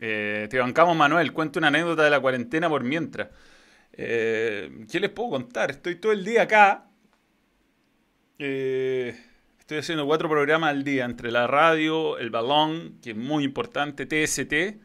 Eh, 0.00 0.48
te 0.50 0.58
bancamos, 0.58 0.96
Manuel. 0.96 1.32
Cuento 1.32 1.58
una 1.60 1.68
anécdota 1.68 2.02
de 2.04 2.10
la 2.10 2.20
cuarentena 2.20 2.68
por 2.68 2.82
mientras. 2.82 3.28
¿Qué 3.92 4.98
les 5.00 5.10
puedo 5.10 5.30
contar? 5.30 5.70
Estoy 5.70 5.96
todo 5.96 6.12
el 6.12 6.24
día 6.24 6.42
acá. 6.42 6.88
Eh, 8.38 9.16
Estoy 9.68 9.80
haciendo 9.80 10.06
cuatro 10.06 10.30
programas 10.30 10.70
al 10.70 10.82
día 10.82 11.04
entre 11.04 11.30
la 11.30 11.46
radio, 11.46 12.16
el 12.16 12.30
balón, 12.30 13.00
que 13.02 13.10
es 13.10 13.16
muy 13.18 13.44
importante, 13.44 14.06
TST. 14.06 14.80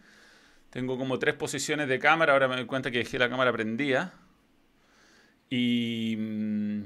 Tengo 0.72 0.98
como 0.98 1.20
tres 1.20 1.36
posiciones 1.36 1.88
de 1.88 2.00
cámara, 2.00 2.34
ahora 2.34 2.50
me 2.50 2.58
doy 2.58 2.66
cuenta 2.66 2.92
que 2.92 2.98
dejé 2.98 3.18
la 3.18 3.30
cámara 3.30 3.54
prendida. 3.54 4.14
Y, 5.50 6.18
mm, 6.20 6.82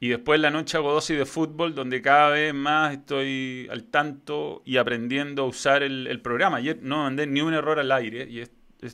y 0.00 0.08
después 0.08 0.40
la 0.40 0.48
noche 0.50 0.78
hago 0.78 0.90
dosis 0.90 1.18
de 1.18 1.26
fútbol, 1.26 1.74
donde 1.74 2.00
cada 2.00 2.30
vez 2.30 2.54
más 2.54 2.94
estoy 2.94 3.68
al 3.70 3.84
tanto 3.84 4.62
y 4.64 4.78
aprendiendo 4.78 5.42
a 5.42 5.46
usar 5.48 5.82
el, 5.82 6.18
programa. 6.22 6.56
Ayer 6.56 6.78
no 6.80 7.02
mandé 7.02 7.26
ni 7.26 7.42
un 7.42 7.52
error 7.52 7.78
al 7.78 7.92
aire 7.92 8.26
y 8.26 8.40
es 8.40 8.50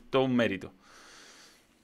todo 0.09 0.23
un 0.23 0.35
mérito. 0.35 0.73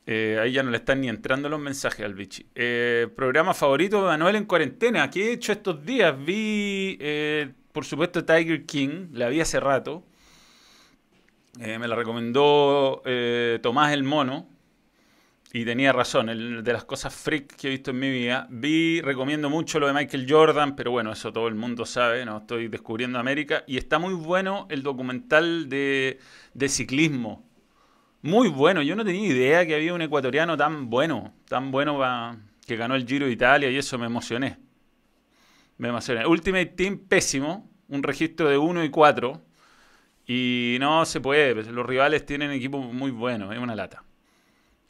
Eh, 0.06 0.38
ahí 0.41 0.51
ya 0.51 0.64
no 0.64 0.72
le 0.72 0.78
están 0.78 0.99
ni 0.99 1.08
entrando 1.08 1.47
los 1.47 1.60
mensajes 1.60 2.06
al 2.06 2.14
bichi. 2.14 2.45
Eh, 2.56 3.08
programa 3.16 3.54
favorito 3.54 4.01
de 4.01 4.08
Manuel 4.08 4.36
en 4.36 4.45
cuarentena. 4.45 5.10
¿Qué 5.10 5.30
he 5.30 5.34
hecho 5.34 5.54
estos 5.54 5.86
días? 5.86 6.14
Vi, 6.18 6.97
eh, 6.99 7.51
por 7.72 7.86
supuesto, 7.86 8.26
Tiger 8.26 8.66
King. 8.66 9.08
La 9.14 9.30
vi 9.30 9.39
hace 9.39 9.60
rato. 9.60 10.04
me 11.58 11.88
la 11.88 11.95
recomendó 11.95 13.01
Tomás 13.62 13.93
el 13.93 14.04
Mono. 14.04 14.49
Y 15.56 15.66
tenía 15.66 15.93
razón, 15.93 16.26
de 16.26 16.74
las 16.74 16.84
cosas 16.84 17.14
freak 17.14 17.56
que 17.56 17.68
he 17.68 17.70
visto 17.70 17.91
en 17.91 17.99
mi 17.99 18.10
vida. 18.10 18.47
Vi, 18.49 19.01
recomiendo 19.01 19.51
mucho 19.51 19.80
lo 19.80 19.86
de 19.86 19.93
Michael 19.93 20.26
Jordan, 20.28 20.76
pero 20.76 20.89
bueno, 20.89 21.12
eso 21.12 21.32
todo 21.32 21.47
el 21.47 21.54
mundo 21.54 21.86
sabe, 21.86 22.26
no 22.26 22.39
estoy 22.39 22.70
descubriendo 22.70 23.20
América. 23.20 23.64
Y 23.68 23.78
está 23.78 23.99
muy 23.99 24.16
bueno 24.16 24.66
el 24.72 24.82
documental 24.82 25.70
de, 25.70 26.18
de 26.56 26.70
ciclismo 26.70 27.53
muy 28.24 28.47
bueno, 28.47 28.82
yo 28.82 28.95
no 28.95 29.03
tenía 29.03 29.28
idea 29.28 29.65
que 29.67 29.76
había 29.76 29.93
un 29.93 30.01
ecuatoriano 30.01 30.55
tan 30.55 30.89
bueno, 30.89 31.34
tan 31.47 31.71
bueno 31.71 31.99
que 32.65 32.78
ganó 32.78 32.95
el 32.95 33.05
Giro 33.05 33.26
de 33.26 33.34
Italia 33.34 33.69
y 33.69 33.78
eso 33.78 33.97
me 33.97 34.05
emocioné. 34.05 34.57
Me 35.78 35.89
emocioné. 35.89 36.26
Ultimate 36.26 36.67
Team 36.67 36.99
pésimo, 36.99 37.69
un 37.89 38.01
registro 38.01 38.47
de 38.47 38.57
1 38.57 38.86
y 38.86 38.89
4 38.89 39.41
y 40.26 40.78
no 40.80 41.03
se 41.03 41.19
puede, 41.19 41.53
pues, 41.53 41.67
los 41.67 41.86
rivales 41.86 42.26
tienen 42.26 42.51
equipos 42.51 42.93
muy 42.93 43.11
buenos, 43.11 43.53
es 43.53 43.59
una 43.59 43.76
lata. 43.76 44.05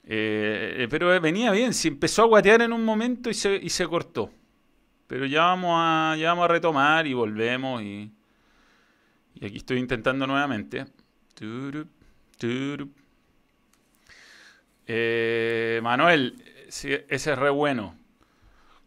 Eh, 0.03 0.87
pero 0.91 1.19
venía 1.19 1.49
bien, 1.51 1.73
si 1.73 1.87
empezó 1.87 2.21
a 2.21 2.27
guatear 2.27 2.61
en 2.61 2.71
un 2.71 2.85
momento 2.85 3.31
y 3.31 3.33
se, 3.33 3.55
y 3.55 3.69
se 3.69 3.87
cortó. 3.87 4.29
Pero 5.07 5.25
ya 5.25 5.41
vamos, 5.45 5.71
a, 5.75 6.15
ya 6.19 6.29
vamos 6.29 6.45
a 6.45 6.49
retomar 6.49 7.07
y 7.07 7.15
volvemos 7.15 7.81
y, 7.81 8.11
y 9.33 9.45
aquí 9.45 9.57
estoy 9.57 9.79
intentando 9.79 10.27
nuevamente. 10.27 10.85
Eh, 14.87 15.79
Manuel, 15.83 16.43
ese 16.67 17.05
es 17.09 17.37
re 17.37 17.49
bueno. 17.49 17.95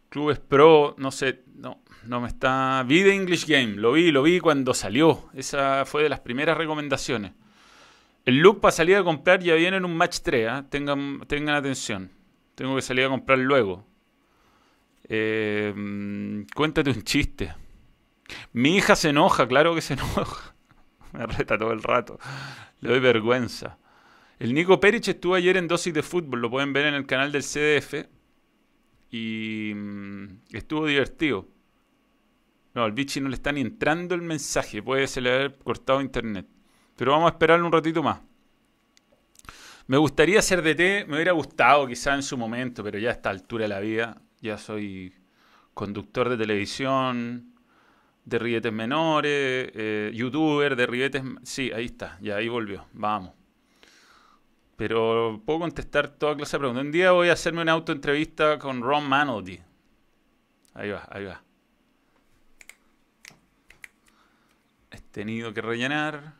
Clubes 0.09 0.39
Pro, 0.39 0.95
no 0.97 1.11
sé, 1.11 1.43
no, 1.55 1.81
no 2.05 2.21
me 2.21 2.27
está. 2.27 2.83
Vi 2.87 3.01
de 3.03 3.13
English 3.13 3.45
Game, 3.45 3.75
lo 3.75 3.91
vi, 3.93 4.11
lo 4.11 4.23
vi 4.23 4.39
cuando 4.39 4.73
salió. 4.73 5.29
Esa 5.33 5.85
fue 5.85 6.03
de 6.03 6.09
las 6.09 6.21
primeras 6.21 6.57
recomendaciones. 6.57 7.33
El 8.25 8.39
look 8.39 8.59
para 8.59 8.71
salir 8.71 8.97
a 8.97 9.03
comprar 9.03 9.41
ya 9.41 9.55
viene 9.55 9.77
en 9.77 9.85
un 9.85 9.95
match 9.95 10.19
3, 10.21 10.47
¿ah? 10.49 10.65
tengan, 10.69 11.21
tengan 11.27 11.55
atención. 11.55 12.11
Tengo 12.55 12.75
que 12.75 12.81
salir 12.81 13.05
a 13.05 13.09
comprar 13.09 13.39
luego. 13.39 13.85
Eh, 15.07 15.73
cuéntate 16.53 16.89
un 16.89 17.03
chiste. 17.03 17.53
Mi 18.51 18.75
hija 18.75 18.95
se 18.95 19.09
enoja, 19.09 19.47
claro 19.47 19.75
que 19.75 19.81
se 19.81 19.93
enoja. 19.95 20.55
Me 21.13 21.25
reta 21.25 21.57
todo 21.57 21.71
el 21.71 21.83
rato. 21.83 22.19
Le 22.81 22.89
doy 22.89 22.99
vergüenza. 22.99 23.77
El 24.39 24.53
Nico 24.53 24.79
Perich 24.79 25.07
estuvo 25.07 25.33
ayer 25.33 25.57
en 25.57 25.67
dosis 25.67 25.93
de 25.93 26.03
fútbol, 26.03 26.41
lo 26.41 26.51
pueden 26.51 26.71
ver 26.71 26.85
en 26.85 26.93
el 26.93 27.07
canal 27.07 27.31
del 27.31 27.41
CDF. 27.41 28.07
Y 29.09 29.71
mm, 29.73 30.25
estuvo 30.51 30.85
divertido. 30.85 31.47
No, 32.75 32.83
al 32.83 32.91
bichi 32.91 33.19
no 33.19 33.29
le 33.29 33.35
está 33.35 33.51
ni 33.51 33.61
entrando 33.61 34.13
el 34.13 34.21
mensaje, 34.21 34.83
puede 34.83 35.07
ser 35.07 35.27
haber 35.27 35.57
cortado 35.57 36.01
internet. 36.01 36.45
Pero 36.95 37.13
vamos 37.13 37.31
a 37.31 37.33
esperar 37.33 37.63
un 37.63 37.71
ratito 37.71 38.03
más. 38.03 38.19
Me 39.87 39.97
gustaría 39.97 40.41
ser 40.41 40.61
DT, 40.61 41.07
me 41.07 41.15
hubiera 41.15 41.31
gustado 41.31 41.87
quizá 41.87 42.13
en 42.13 42.21
su 42.21 42.37
momento, 42.37 42.83
pero 42.83 42.99
ya 42.99 43.09
a 43.09 43.13
esta 43.13 43.29
altura 43.29 43.63
de 43.63 43.69
la 43.69 43.79
vida, 43.79 44.21
ya 44.41 44.57
soy 44.57 45.13
conductor 45.73 46.29
de 46.29 46.37
televisión, 46.37 47.55
de 48.25 48.37
rietes 48.37 48.73
menores, 48.73 49.71
eh, 49.73 50.11
youtuber 50.13 50.75
de 50.75 50.85
rietes... 50.85 51.23
Sí, 51.43 51.71
ahí 51.71 51.85
está, 51.85 52.19
ya 52.21 52.35
ahí 52.35 52.49
volvió, 52.49 52.85
vamos. 52.93 53.36
Pero 54.77 55.41
puedo 55.43 55.59
contestar 55.59 56.07
toda 56.07 56.37
clase 56.37 56.55
de 56.55 56.59
preguntas. 56.59 56.85
Un 56.85 56.91
día 56.91 57.11
voy 57.11 57.29
a 57.29 57.33
hacerme 57.33 57.63
una 57.63 57.71
autoentrevista 57.73 58.59
con 58.59 58.81
Ron 58.81 59.09
Manoldi. 59.09 59.59
Ahí 60.75 60.91
va, 60.91 61.07
ahí 61.09 61.25
va. 61.25 61.41
He 64.91 65.01
tenido 65.11 65.51
que 65.51 65.61
rellenar. 65.61 66.35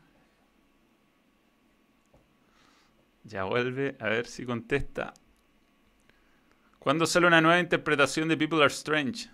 Ya 3.24 3.42
vuelve, 3.42 3.96
a 3.98 4.08
ver 4.08 4.26
si 4.28 4.46
contesta. 4.46 5.12
¿Cuándo 6.78 7.06
sale 7.06 7.26
una 7.26 7.40
nueva 7.40 7.58
interpretación 7.58 8.28
de 8.28 8.36
People 8.36 8.62
Are 8.62 8.72
Strange? 8.72 9.28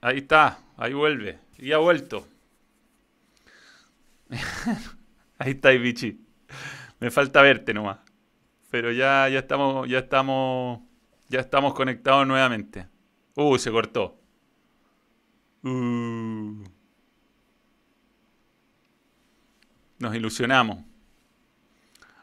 Ahí 0.00 0.18
está, 0.18 0.58
ahí 0.78 0.94
vuelve. 0.94 1.38
Y 1.58 1.72
ha 1.72 1.78
vuelto. 1.78 2.26
Ahí 5.38 5.52
está, 5.52 5.70
bichi. 5.70 6.20
Me 7.00 7.10
falta 7.10 7.42
verte 7.42 7.74
nomás. 7.74 7.98
Pero 8.70 8.92
ya, 8.92 9.28
ya 9.28 9.40
estamos, 9.40 9.88
ya 9.88 9.98
estamos, 9.98 10.80
ya 11.28 11.40
estamos 11.40 11.74
conectados 11.74 12.26
nuevamente. 12.26 12.88
Uh, 13.36 13.58
se 13.58 13.70
cortó. 13.70 14.18
Uh. 15.62 16.64
Nos 19.98 20.14
ilusionamos. 20.14 20.84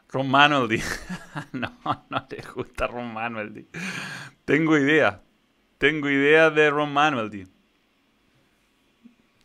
Ron 0.08 0.28
Manoldi. 0.30 0.78
no, 1.52 1.72
no 2.10 2.26
te 2.26 2.42
gusta 2.54 2.86
Ron 2.86 3.12
Manoldi. 3.12 3.66
Tengo 4.44 4.76
idea. 4.76 5.22
Tengo 5.78 6.10
idea 6.10 6.50
de 6.50 6.70
Ron 6.70 6.92
Manoldi. 6.92 7.46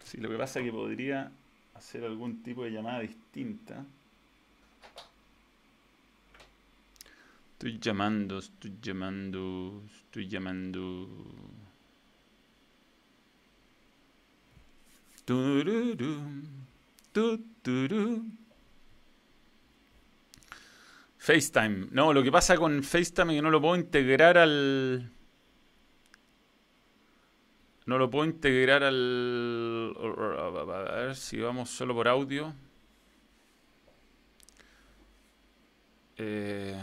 Sí, 0.03 0.17
lo 0.17 0.29
que 0.29 0.37
pasa 0.37 0.59
es 0.59 0.65
que 0.65 0.71
podría 0.71 1.31
hacer 1.73 2.03
algún 2.03 2.43
tipo 2.43 2.63
de 2.63 2.71
llamada 2.71 2.99
distinta. 2.99 3.26
Estoy 7.53 7.79
llamando, 7.79 8.39
estoy 8.39 8.77
llamando, 8.81 9.83
estoy 10.03 10.27
llamando. 10.27 11.07
FaceTime. 21.17 21.87
No, 21.91 22.13
lo 22.13 22.23
que 22.23 22.31
pasa 22.31 22.55
con 22.55 22.81
FaceTime 22.83 23.33
es 23.33 23.37
que 23.37 23.41
no 23.41 23.51
lo 23.51 23.61
puedo 23.61 23.75
integrar 23.75 24.37
al. 24.37 25.11
No 27.85 27.97
lo 27.97 28.09
puedo 28.09 28.25
integrar 28.25 28.83
al. 28.83 29.93
A 29.97 30.95
ver 30.95 31.15
si 31.15 31.39
vamos 31.39 31.69
solo 31.69 31.93
por 31.93 32.07
audio. 32.07 32.53
Eh, 36.17 36.75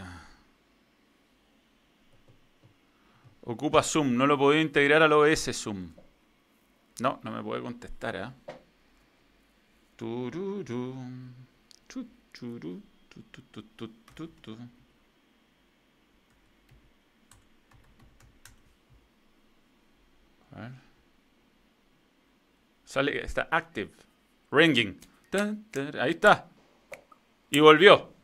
ocupa 3.41 3.83
Zoom. 3.83 4.15
No 4.15 4.27
lo 4.27 4.37
puedo 4.37 4.59
integrar 4.59 5.01
al 5.01 5.13
OS 5.13 5.51
Zoom. 5.53 5.93
No, 7.01 7.19
no 7.23 7.31
me 7.31 7.43
puede 7.43 7.61
contestar, 7.61 8.15
¿eh? 8.15 8.31
A 20.51 20.61
ver. 20.61 20.71
Sale, 22.85 23.23
está 23.23 23.47
active. 23.51 23.91
Ringing. 24.51 24.97
Ahí 25.99 26.11
está. 26.11 26.47
Y 27.49 27.59
volvió. 27.59 28.14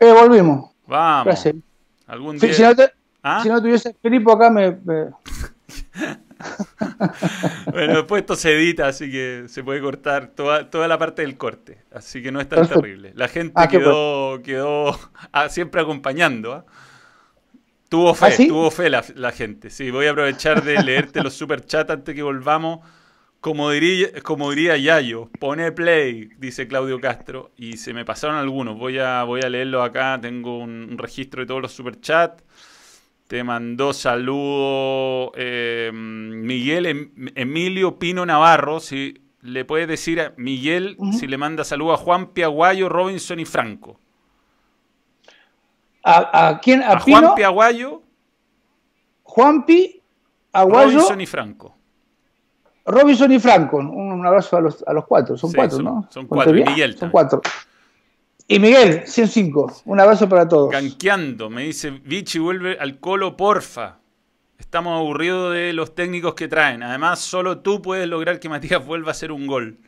Eh, 0.00 0.12
volvimos. 0.12 0.70
Vamos. 0.86 1.24
Gracias. 1.26 1.54
Algún 2.06 2.38
día. 2.38 2.52
si 2.54 2.62
no, 2.62 2.74
te- 2.74 2.92
¿Ah? 3.22 3.40
si 3.42 3.48
no 3.48 3.60
tuviese 3.60 3.94
Filipo 4.00 4.32
acá, 4.32 4.50
me, 4.50 4.70
me- 4.84 5.10
Bueno, 7.72 7.96
después 7.96 8.20
esto 8.22 8.36
se 8.36 8.54
edita, 8.54 8.86
así 8.88 9.10
que 9.10 9.44
se 9.48 9.62
puede 9.64 9.80
cortar 9.80 10.28
toda, 10.28 10.70
toda 10.70 10.88
la 10.88 10.98
parte 10.98 11.22
del 11.22 11.36
corte. 11.36 11.82
Así 11.92 12.22
que 12.22 12.30
no 12.32 12.40
es 12.40 12.48
tan 12.48 12.60
Perfecto. 12.60 12.80
terrible. 12.82 13.12
La 13.14 13.28
gente 13.28 13.52
Ah, 13.56 13.68
quedó, 13.68 14.40
quedó 14.42 14.98
ah, 15.32 15.48
siempre 15.48 15.80
acompañando. 15.80 16.52
¿ah? 16.54 16.64
Tuvo 17.88 18.14
fe, 18.14 18.26
¿Ah, 18.26 18.30
sí? 18.30 18.48
tuvo 18.48 18.70
fe 18.70 18.88
la, 18.90 19.04
la 19.16 19.32
gente. 19.32 19.70
Sí, 19.70 19.90
voy 19.90 20.06
a 20.06 20.10
aprovechar 20.12 20.62
de 20.62 20.82
leerte 20.82 21.22
los 21.22 21.34
superchats 21.34 21.90
antes 21.90 22.14
que 22.14 22.22
volvamos. 22.22 22.80
Como 23.40 23.70
diría, 23.70 24.08
como 24.24 24.50
diría 24.50 24.76
Yayo, 24.76 25.30
pone 25.38 25.70
play, 25.72 26.30
dice 26.38 26.66
Claudio 26.66 27.00
Castro, 27.00 27.52
y 27.56 27.76
se 27.76 27.94
me 27.94 28.04
pasaron 28.04 28.36
algunos. 28.36 28.76
Voy 28.76 28.98
a, 28.98 29.22
voy 29.22 29.42
a 29.42 29.48
leerlos 29.48 29.86
acá, 29.88 30.18
tengo 30.20 30.58
un, 30.58 30.88
un 30.90 30.98
registro 30.98 31.42
de 31.42 31.46
todos 31.46 31.62
los 31.62 31.72
superchats. 31.72 32.42
Te 33.28 33.44
mandó 33.44 33.92
saludo 33.92 35.32
eh, 35.36 35.90
Miguel 35.94 36.86
Em- 36.86 37.12
Emilio 37.36 37.98
Pino 37.98 38.26
Navarro. 38.26 38.80
Si 38.80 39.22
le 39.42 39.64
puedes 39.64 39.86
decir 39.86 40.20
a 40.20 40.32
Miguel 40.36 40.96
si 41.12 41.26
le 41.28 41.38
manda 41.38 41.62
saludo 41.62 41.92
a 41.92 41.96
Juan 41.98 42.28
Piaguayo, 42.32 42.88
Robinson 42.88 43.38
y 43.38 43.44
Franco. 43.44 44.00
¿A, 46.02 46.48
a 46.48 46.58
quién? 46.60 46.82
¿A, 46.82 46.94
A 46.94 47.04
Pino? 47.04 47.20
Juan 47.20 47.34
Piaguayo, 47.34 48.02
Juanpi, 49.22 50.02
Aguayo, 50.52 50.90
Robinson 50.98 51.20
y 51.20 51.26
Franco. 51.26 51.77
Robinson 52.88 53.30
y 53.32 53.38
Franco. 53.38 53.76
Un, 53.78 54.26
abrazo 54.26 54.56
a 54.56 54.60
los, 54.60 54.82
a 54.86 54.92
los 54.92 55.06
cuatro. 55.06 55.36
Son 55.36 55.50
Sí, 55.50 55.56
cuatro, 55.56 55.76
son- 55.76 55.84
¿no? 55.84 56.08
son 56.10 56.26
¿Conté 56.26 56.44
cuatro. 56.44 56.58
Y? 56.58 56.64
Miguel 56.64 56.96
Son 56.98 57.10
cuatro. 57.10 57.40
Y 58.48 58.58
Miguel, 58.58 59.02
105. 59.06 59.82
Un 59.84 60.00
abrazo 60.00 60.28
para 60.28 60.48
todos. 60.48 60.70
Ganqueando, 60.70 61.50
me 61.50 61.64
dice 61.64 61.90
Vichy, 61.90 62.38
vuelve 62.38 62.78
al 62.80 62.98
colo, 62.98 63.36
porfa. 63.36 63.98
Estamos 64.58 64.98
aburridos 64.98 65.52
de 65.54 65.72
los 65.74 65.94
técnicos 65.94 66.34
que 66.34 66.48
traen. 66.48 66.82
Además, 66.82 67.18
solo 67.20 67.58
tú 67.60 67.80
puedes 67.82 68.08
lograr 68.08 68.40
que 68.40 68.48
Matías 68.48 68.84
vuelva 68.84 69.08
a 69.08 69.10
hacer 69.12 69.32
un 69.32 69.46
gol. 69.46 69.78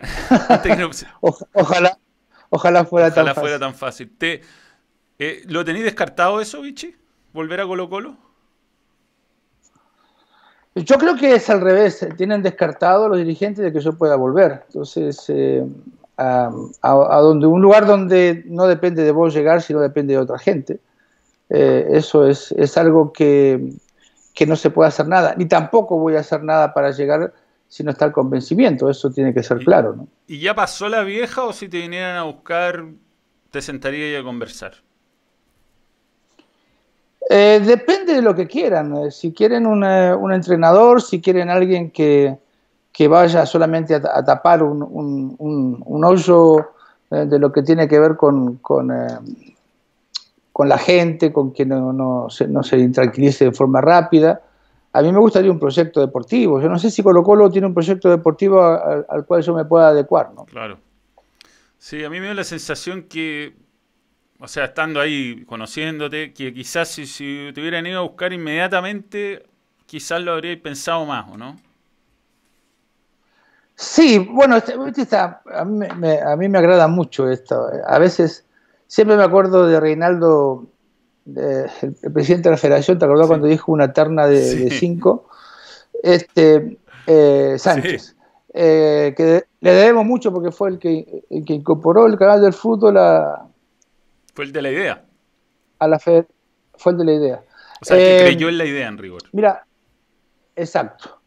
Oja- 1.20 1.46
ojalá, 1.52 1.98
ojalá 2.50 2.84
fuera 2.84 3.08
Ojalá 3.08 3.34
tan 3.34 3.34
fuera 3.34 3.34
fácil. 3.34 3.60
tan 3.60 3.74
fácil. 3.74 4.10
Te, 4.18 4.40
eh, 5.18 5.42
¿Lo 5.46 5.64
tenéis 5.64 5.84
descartado 5.84 6.40
eso, 6.40 6.60
Vichy? 6.62 6.94
¿Volver 7.32 7.60
a 7.60 7.66
Colo 7.66 7.88
Colo? 7.88 8.16
Yo 10.76 10.98
creo 10.98 11.16
que 11.16 11.34
es 11.34 11.48
al 11.48 11.62
revés. 11.62 12.06
Tienen 12.16 12.42
descartado 12.42 13.08
los 13.08 13.16
dirigentes 13.18 13.64
de 13.64 13.72
que 13.72 13.80
yo 13.80 13.94
pueda 13.94 14.14
volver. 14.16 14.64
Entonces, 14.68 15.24
eh, 15.28 15.64
a, 16.18 16.50
donde 17.20 17.46
un 17.46 17.62
lugar 17.62 17.86
donde 17.86 18.44
no 18.46 18.66
depende 18.66 19.02
de 19.02 19.10
vos 19.10 19.34
llegar, 19.34 19.62
sino 19.62 19.80
depende 19.80 20.14
de 20.14 20.20
otra 20.20 20.38
gente. 20.38 20.80
Eh, 21.48 21.86
eso 21.92 22.26
es, 22.26 22.52
es 22.52 22.76
algo 22.76 23.12
que, 23.12 23.72
que 24.34 24.46
no 24.46 24.54
se 24.54 24.70
puede 24.70 24.88
hacer 24.88 25.08
nada. 25.08 25.34
Ni 25.36 25.46
tampoco 25.46 25.98
voy 25.98 26.16
a 26.16 26.20
hacer 26.20 26.42
nada 26.42 26.74
para 26.74 26.90
llegar 26.90 27.32
si 27.68 27.82
no 27.82 27.90
está 27.90 28.04
el 28.04 28.12
convencimiento. 28.12 28.90
Eso 28.90 29.10
tiene 29.10 29.32
que 29.32 29.42
ser 29.42 29.62
Y- 29.62 29.64
claro. 29.64 29.94
¿no? 29.96 30.08
¿Y 30.26 30.40
ya 30.40 30.54
pasó 30.54 30.88
la 30.88 31.02
vieja 31.04 31.44
o 31.44 31.52
si 31.52 31.68
te 31.68 31.78
vinieran 31.78 32.16
a 32.16 32.24
buscar, 32.24 32.84
te 33.50 33.62
sentaría 33.62 34.06
ahí 34.06 34.16
a 34.16 34.22
conversar? 34.22 34.74
Eh, 37.28 37.60
depende 37.64 38.14
de 38.14 38.22
lo 38.22 38.34
que 38.34 38.46
quieran. 38.46 38.96
Eh, 38.96 39.10
Si 39.10 39.32
quieren 39.32 39.66
un, 39.66 39.82
eh, 39.84 40.14
un 40.14 40.32
entrenador, 40.32 41.02
si 41.02 41.20
quieren 41.20 41.50
alguien 41.50 41.90
que, 41.90 42.36
que 42.92 43.08
vaya 43.08 43.44
solamente 43.46 43.94
a, 43.94 44.00
ta- 44.02 44.16
a 44.18 44.24
tapar 44.24 44.62
un, 44.62 44.82
un- 44.82 45.34
un- 45.84 46.04
hoyo 46.04 46.70
eh, 47.10 47.26
de 47.26 47.38
lo 47.38 47.50
que 47.52 47.62
tiene 47.62 47.88
que 47.88 47.98
ver 47.98 48.16
con, 48.16 48.56
con, 48.58 48.90
con 50.52 50.68
la 50.68 50.78
gente, 50.78 51.32
con 51.32 51.52
que 51.52 51.66
no, 51.66 51.92
no 51.92 52.30
se, 52.30 52.46
no 52.48 52.62
se 52.62 52.78
intranquilice 52.78 53.46
de 53.46 53.52
forma 53.52 53.80
rápida. 53.80 54.40
A 54.92 55.02
mí 55.02 55.12
me 55.12 55.18
gustaría 55.18 55.50
un 55.50 55.58
proyecto 55.58 56.00
deportivo. 56.00 56.60
Yo 56.60 56.68
no 56.68 56.78
sé 56.78 56.90
si 56.90 57.02
Colo 57.02 57.22
Colo 57.22 57.50
tiene 57.50 57.66
un 57.66 57.74
proyecto 57.74 58.08
deportivo 58.08 58.62
a- 58.62 58.76
a- 58.76 59.04
al 59.10 59.26
cual 59.26 59.42
yo 59.42 59.52
me 59.54 59.64
pueda 59.64 59.88
adecuar. 59.88 60.32
¿no? 60.34 60.44
Claro. 60.46 60.78
Sí, 61.78 62.02
a 62.04 62.08
mí 62.08 62.20
me 62.20 62.28
da 62.28 62.34
la 62.34 62.44
sensación 62.44 63.02
que, 63.02 63.54
o 64.38 64.48
sea, 64.48 64.66
estando 64.66 65.00
ahí, 65.00 65.44
conociéndote, 65.46 66.32
que 66.32 66.52
quizás 66.52 66.88
si, 66.88 67.06
si 67.06 67.50
te 67.54 67.60
hubieran 67.60 67.86
ido 67.86 68.00
a 68.00 68.02
buscar 68.02 68.32
inmediatamente, 68.32 69.44
quizás 69.86 70.20
lo 70.22 70.32
habríais 70.32 70.60
pensado 70.60 71.04
más, 71.06 71.30
¿o 71.32 71.36
no? 71.36 71.56
Sí, 73.74 74.18
bueno, 74.18 74.56
este- 74.56 74.74
este 74.86 75.02
está- 75.02 75.42
a, 75.52 75.64
mí, 75.64 75.86
me- 75.96 76.20
a 76.20 76.34
mí 76.36 76.48
me 76.48 76.58
agrada 76.58 76.88
mucho 76.88 77.30
esto. 77.30 77.68
A 77.86 77.98
veces, 77.98 78.44
siempre 78.86 79.16
me 79.16 79.22
acuerdo 79.22 79.66
de 79.66 79.78
Reinaldo, 79.78 80.66
de- 81.26 81.64
el, 81.82 81.96
el 82.02 82.12
presidente 82.12 82.48
de 82.48 82.54
la 82.54 82.58
federación, 82.58 82.98
¿te 82.98 83.04
acordás 83.04 83.26
Sí. 83.26 83.28
cuando 83.28 83.46
dijo 83.48 83.72
una 83.72 83.92
terna 83.92 84.26
de, 84.26 84.70
cinco? 84.70 85.28
Este, 86.02 86.78
eh, 87.06 87.56
Sánchez, 87.58 88.16
eh, 88.54 89.12
que 89.16 89.44
le 89.60 89.70
debemos 89.72 90.06
mucho 90.06 90.32
porque 90.32 90.50
fue 90.52 90.70
el 90.70 90.78
que, 90.78 91.24
el 91.28 91.44
que 91.44 91.52
incorporó 91.54 92.06
el 92.06 92.16
canal 92.16 92.40
del 92.40 92.54
fútbol 92.54 92.96
a, 92.96 93.46
Fue 94.36 94.44
el 94.44 94.52
de 94.52 94.60
la 94.62 94.70
idea. 94.70 95.02
a 95.78 95.88
la 95.88 95.98
Fed, 95.98 96.26
fue 96.74 96.92
el 96.92 96.98
de 96.98 97.04
la 97.06 97.12
idea. 97.14 97.42
O 97.80 97.84
sea, 97.84 97.96
que 97.96 98.18
Eh, 98.18 98.20
creyó 98.22 98.48
en 98.50 98.58
la 98.58 98.64
idea, 98.66 98.86
en 98.86 98.98
rigor. 98.98 99.22
Mira, 99.32 99.66
exacto. 100.54 101.18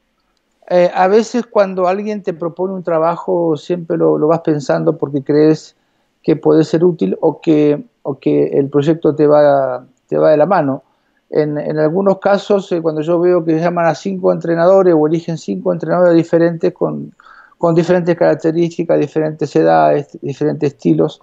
Eh, 0.70 0.92
a 0.94 1.08
veces 1.08 1.46
cuando 1.50 1.88
alguien 1.88 2.22
te 2.22 2.34
propone 2.34 2.74
un 2.76 2.84
trabajo 2.84 3.58
siempre 3.58 3.98
lo, 3.98 4.18
lo 4.20 4.28
vas 4.28 4.42
pensando 4.42 4.98
porque 4.98 5.24
crees 5.24 5.76
que 6.22 6.36
puede 6.36 6.64
ser 6.64 6.84
útil 6.84 7.18
o 7.22 7.42
que, 7.42 7.84
o 8.04 8.20
que 8.20 8.50
el 8.50 8.70
proyecto 8.70 9.16
te 9.16 9.26
va, 9.26 9.86
te 10.08 10.18
va 10.18 10.30
de 10.30 10.38
la 10.38 10.46
mano. 10.46 10.84
En, 11.32 11.58
en 11.58 11.78
algunos 11.80 12.20
casos, 12.20 12.72
eh, 12.72 12.82
cuando 12.82 13.02
yo 13.02 13.20
veo 13.20 13.44
que 13.44 13.60
llaman 13.60 13.88
a 13.88 13.96
cinco 13.96 14.32
entrenadores 14.32 14.94
o 14.96 15.08
eligen 15.08 15.38
cinco 15.40 15.74
entrenadores 15.74 16.16
diferentes 16.16 16.74
con, 16.74 17.14
con 17.58 17.74
diferentes 17.74 18.16
características, 18.16 19.00
diferentes 19.00 19.56
edades, 19.56 20.18
diferentes 20.22 20.74
estilos 20.74 21.22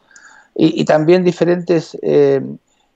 y, 0.57 0.81
y 0.81 0.85
también 0.85 1.23
diferentes 1.23 1.97
eh, 2.03 2.41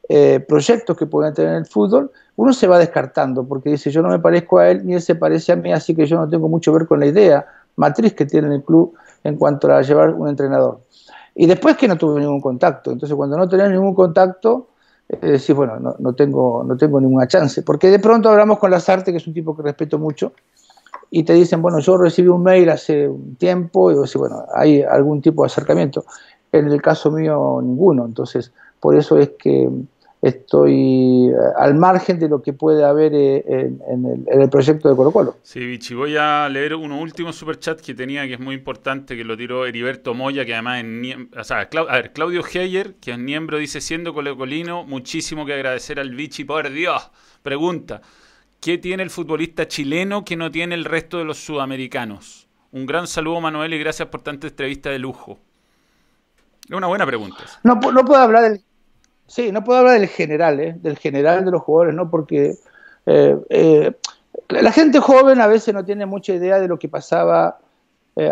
eh, 0.08 0.40
proyectos 0.40 0.96
que 0.96 1.06
pueden 1.06 1.34
tener 1.34 1.52
en 1.52 1.58
el 1.58 1.66
fútbol, 1.66 2.10
uno 2.36 2.52
se 2.52 2.66
va 2.66 2.78
descartando 2.78 3.46
porque 3.46 3.70
dice 3.70 3.90
yo 3.90 4.02
no 4.02 4.08
me 4.08 4.18
parezco 4.18 4.58
a 4.58 4.70
él 4.70 4.84
ni 4.84 4.94
él 4.94 5.02
se 5.02 5.14
parece 5.14 5.52
a 5.52 5.56
mí, 5.56 5.72
así 5.72 5.94
que 5.94 6.06
yo 6.06 6.16
no 6.16 6.28
tengo 6.28 6.48
mucho 6.48 6.72
que 6.72 6.78
ver 6.78 6.88
con 6.88 6.98
la 7.00 7.06
idea 7.06 7.46
matriz 7.76 8.14
que 8.14 8.26
tiene 8.26 8.52
el 8.54 8.64
club 8.64 8.94
en 9.22 9.36
cuanto 9.36 9.72
a 9.72 9.82
llevar 9.82 10.10
un 10.10 10.28
entrenador. 10.28 10.80
Y 11.34 11.46
después 11.46 11.76
que 11.76 11.86
no 11.86 11.96
tuve 11.96 12.20
ningún 12.20 12.40
contacto, 12.40 12.90
entonces 12.90 13.14
cuando 13.14 13.36
no 13.36 13.48
tenés 13.48 13.70
ningún 13.70 13.94
contacto, 13.94 14.68
eh, 15.08 15.18
decís, 15.22 15.54
bueno, 15.54 15.78
no, 15.78 15.94
no, 15.98 16.12
tengo, 16.14 16.64
no 16.64 16.76
tengo 16.76 17.00
ninguna 17.00 17.28
chance, 17.28 17.62
porque 17.62 17.88
de 17.88 17.98
pronto 17.98 18.30
hablamos 18.30 18.58
con 18.58 18.70
Lazarte, 18.70 19.12
que 19.12 19.18
es 19.18 19.26
un 19.26 19.34
tipo 19.34 19.56
que 19.56 19.62
respeto 19.62 19.98
mucho, 19.98 20.32
y 21.10 21.22
te 21.24 21.34
dicen, 21.34 21.62
bueno, 21.62 21.78
yo 21.78 21.96
recibí 21.96 22.28
un 22.28 22.42
mail 22.42 22.70
hace 22.70 23.08
un 23.08 23.36
tiempo, 23.36 23.90
y 23.90 23.94
vos 23.94 24.08
decís, 24.08 24.16
bueno, 24.16 24.44
hay 24.54 24.82
algún 24.82 25.20
tipo 25.20 25.42
de 25.42 25.46
acercamiento. 25.46 26.04
En 26.52 26.68
el 26.68 26.82
caso 26.82 27.10
mío, 27.10 27.60
ninguno, 27.62 28.04
entonces 28.04 28.52
por 28.80 28.96
eso 28.96 29.18
es 29.18 29.30
que 29.38 29.68
estoy 30.22 31.32
al 31.56 31.74
margen 31.74 32.18
de 32.18 32.28
lo 32.28 32.42
que 32.42 32.52
puede 32.52 32.84
haber 32.84 33.14
en, 33.14 33.80
el, 34.26 34.50
proyecto 34.50 34.88
de 34.88 34.96
Colo 34.96 35.12
Colo. 35.12 35.36
Sí, 35.42 35.60
Vichy, 35.60 35.94
voy 35.94 36.16
a 36.16 36.48
leer 36.48 36.74
uno 36.74 37.00
último 37.00 37.32
superchat 37.32 37.80
que 37.80 37.94
tenía 37.94 38.26
que 38.26 38.34
es 38.34 38.40
muy 38.40 38.54
importante, 38.54 39.16
que 39.16 39.24
lo 39.24 39.36
tiró 39.36 39.64
Heriberto 39.64 40.14
Moya, 40.14 40.44
que 40.44 40.54
además 40.54 40.84
es... 40.84 41.50
O 41.50 41.54
a 41.54 41.94
ver, 41.94 42.12
Claudio 42.12 42.42
Heyer, 42.44 42.96
que 42.96 43.12
es 43.12 43.18
miembro, 43.18 43.58
dice, 43.58 43.80
siendo 43.80 44.12
colocolino, 44.12 44.84
muchísimo 44.84 45.46
que 45.46 45.54
agradecer 45.54 45.98
al 45.98 46.10
Vichy, 46.14 46.44
por 46.44 46.70
Dios. 46.70 47.10
Pregunta, 47.42 48.02
¿qué 48.60 48.76
tiene 48.76 49.02
el 49.02 49.10
futbolista 49.10 49.66
chileno 49.68 50.24
que 50.24 50.36
no 50.36 50.50
tiene 50.50 50.74
el 50.74 50.84
resto 50.84 51.18
de 51.18 51.24
los 51.24 51.38
sudamericanos? 51.38 52.48
Un 52.72 52.86
gran 52.86 53.06
saludo, 53.06 53.40
Manuel, 53.40 53.72
y 53.72 53.78
gracias 53.78 54.08
por 54.08 54.20
tanta 54.20 54.46
entrevista 54.46 54.90
de 54.90 54.98
lujo. 54.98 55.40
Es 56.70 56.76
una 56.76 56.86
buena 56.86 57.04
pregunta. 57.04 57.38
No, 57.64 57.80
puedo 57.80 58.16
hablar 58.16 58.44
del, 58.44 58.62
sí, 59.26 59.50
no 59.50 59.64
puedo 59.64 59.80
hablar 59.80 59.98
del 59.98 60.08
general, 60.08 60.60
¿eh? 60.60 60.76
del 60.80 60.96
general 60.98 61.44
de 61.44 61.50
los 61.50 61.62
jugadores, 61.62 61.96
¿no? 61.96 62.08
Porque 62.08 62.54
eh, 63.06 63.36
eh, 63.48 63.92
la 64.48 64.70
gente 64.70 65.00
joven 65.00 65.40
a 65.40 65.48
veces 65.48 65.74
no 65.74 65.84
tiene 65.84 66.06
mucha 66.06 66.32
idea 66.32 66.60
de 66.60 66.68
lo 66.68 66.78
que 66.78 66.88
pasaba 66.88 67.58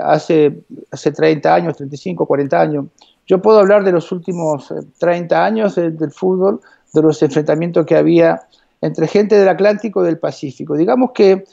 hace, 0.04 0.60
hace 0.92 1.12
30 1.12 1.52
años, 1.52 1.76
35, 1.78 2.26
40 2.26 2.60
años. 2.60 2.84
Yo 3.26 3.42
puedo 3.42 3.58
hablar 3.58 3.82
de 3.82 3.90
los 3.90 4.12
últimos 4.12 4.72
30 4.98 5.44
años 5.44 5.74
del 5.74 6.12
fútbol, 6.12 6.60
de 6.94 7.02
los 7.02 7.20
enfrentamientos 7.22 7.86
que 7.86 7.96
había 7.96 8.42
entre 8.80 9.08
gente 9.08 9.36
del 9.36 9.48
Atlántico 9.48 10.02
y 10.02 10.06
del 10.06 10.18
Pacífico. 10.18 10.76
Digamos 10.76 11.10
que 11.12 11.44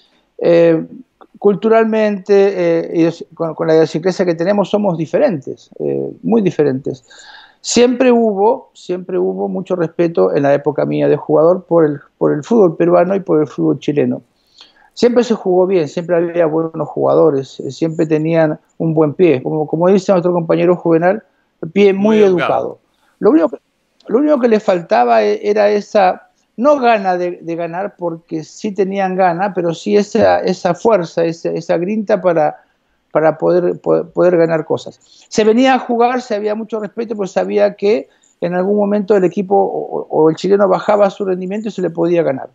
culturalmente 1.40 3.04
eh, 3.06 3.14
con, 3.34 3.68
la 3.68 3.76
idiosincrasia 3.76 4.26
que 4.26 4.36
tenemos 4.36 4.70
somos 4.70 4.98
diferentes, 4.98 5.70
eh, 5.80 6.12
muy 6.24 6.42
diferentes. 6.42 7.04
Siempre 7.62 8.12
hubo, 8.12 8.70
siempre 8.74 9.18
hubo 9.18 9.48
mucho 9.48 9.76
respeto 9.76 10.36
en 10.36 10.44
la 10.44 10.54
época 10.54 10.86
mía 10.86 11.08
de 11.08 11.18
jugador 11.18 11.66
por 11.66 11.86
el, 11.86 12.00
por 12.18 12.32
el 12.32 12.44
fútbol 12.44 12.78
peruano 12.78 13.16
y 13.16 13.20
por 13.20 13.42
el 13.42 13.48
fútbol 13.48 13.80
chileno. 13.80 14.22
Siempre 14.94 15.24
se 15.24 15.34
jugó 15.34 15.68
bien, 15.68 15.90
siempre 15.90 16.16
había 16.16 16.46
buenos 16.46 16.88
jugadores, 16.88 17.60
eh, 17.60 17.72
siempre 17.72 18.06
tenían 18.06 18.60
un 18.78 18.94
buen 18.94 19.14
pie, 19.14 19.44
como, 19.44 19.68
como 19.68 19.90
dice 19.90 20.12
nuestro 20.12 20.32
compañero 20.32 20.76
Juvenal, 20.76 21.24
pie 21.74 21.92
muy, 21.92 22.22
educado. 22.22 22.80
Lo 23.20 23.32
único, 23.32 23.50
lo 24.08 24.20
único 24.20 24.40
que 24.40 24.48
le 24.48 24.60
faltaba 24.60 25.22
era 25.22 25.70
esa 25.70 26.25
no 26.58 26.80
gana 26.80 27.18
de, 27.18 27.40
ganar 27.56 27.96
porque 27.98 28.44
sí 28.44 28.72
tenían 28.72 29.16
gana, 29.16 29.54
pero 29.54 29.74
sí 29.74 29.98
esa, 29.98 30.40
esa 30.40 30.74
fuerza, 30.74 31.24
esa, 31.26 31.50
esa 31.50 31.78
grinta 31.78 32.22
para, 32.22 32.64
para 33.12 33.38
poder, 33.38 33.80
poder, 33.80 34.38
ganar 34.38 34.66
cosas. 34.66 35.00
Se 35.30 35.44
venía 35.44 35.74
a 35.74 35.80
jugar, 35.80 36.22
se 36.22 36.36
había 36.36 36.56
mucho 36.56 36.80
respeto, 36.80 37.16
pues 37.16 37.32
sabía 37.32 37.76
que 37.76 38.08
en 38.42 38.54
algún 38.54 38.78
momento 38.78 39.16
el 39.16 39.24
equipo 39.24 39.56
o, 39.56 40.30
el 40.30 40.36
chileno 40.36 40.68
bajaba 40.68 41.10
su 41.10 41.26
rendimiento 41.26 41.70
y 41.70 41.72
se 41.72 41.82
le 41.82 41.90
podía 41.90 42.24
ganar. 42.24 42.50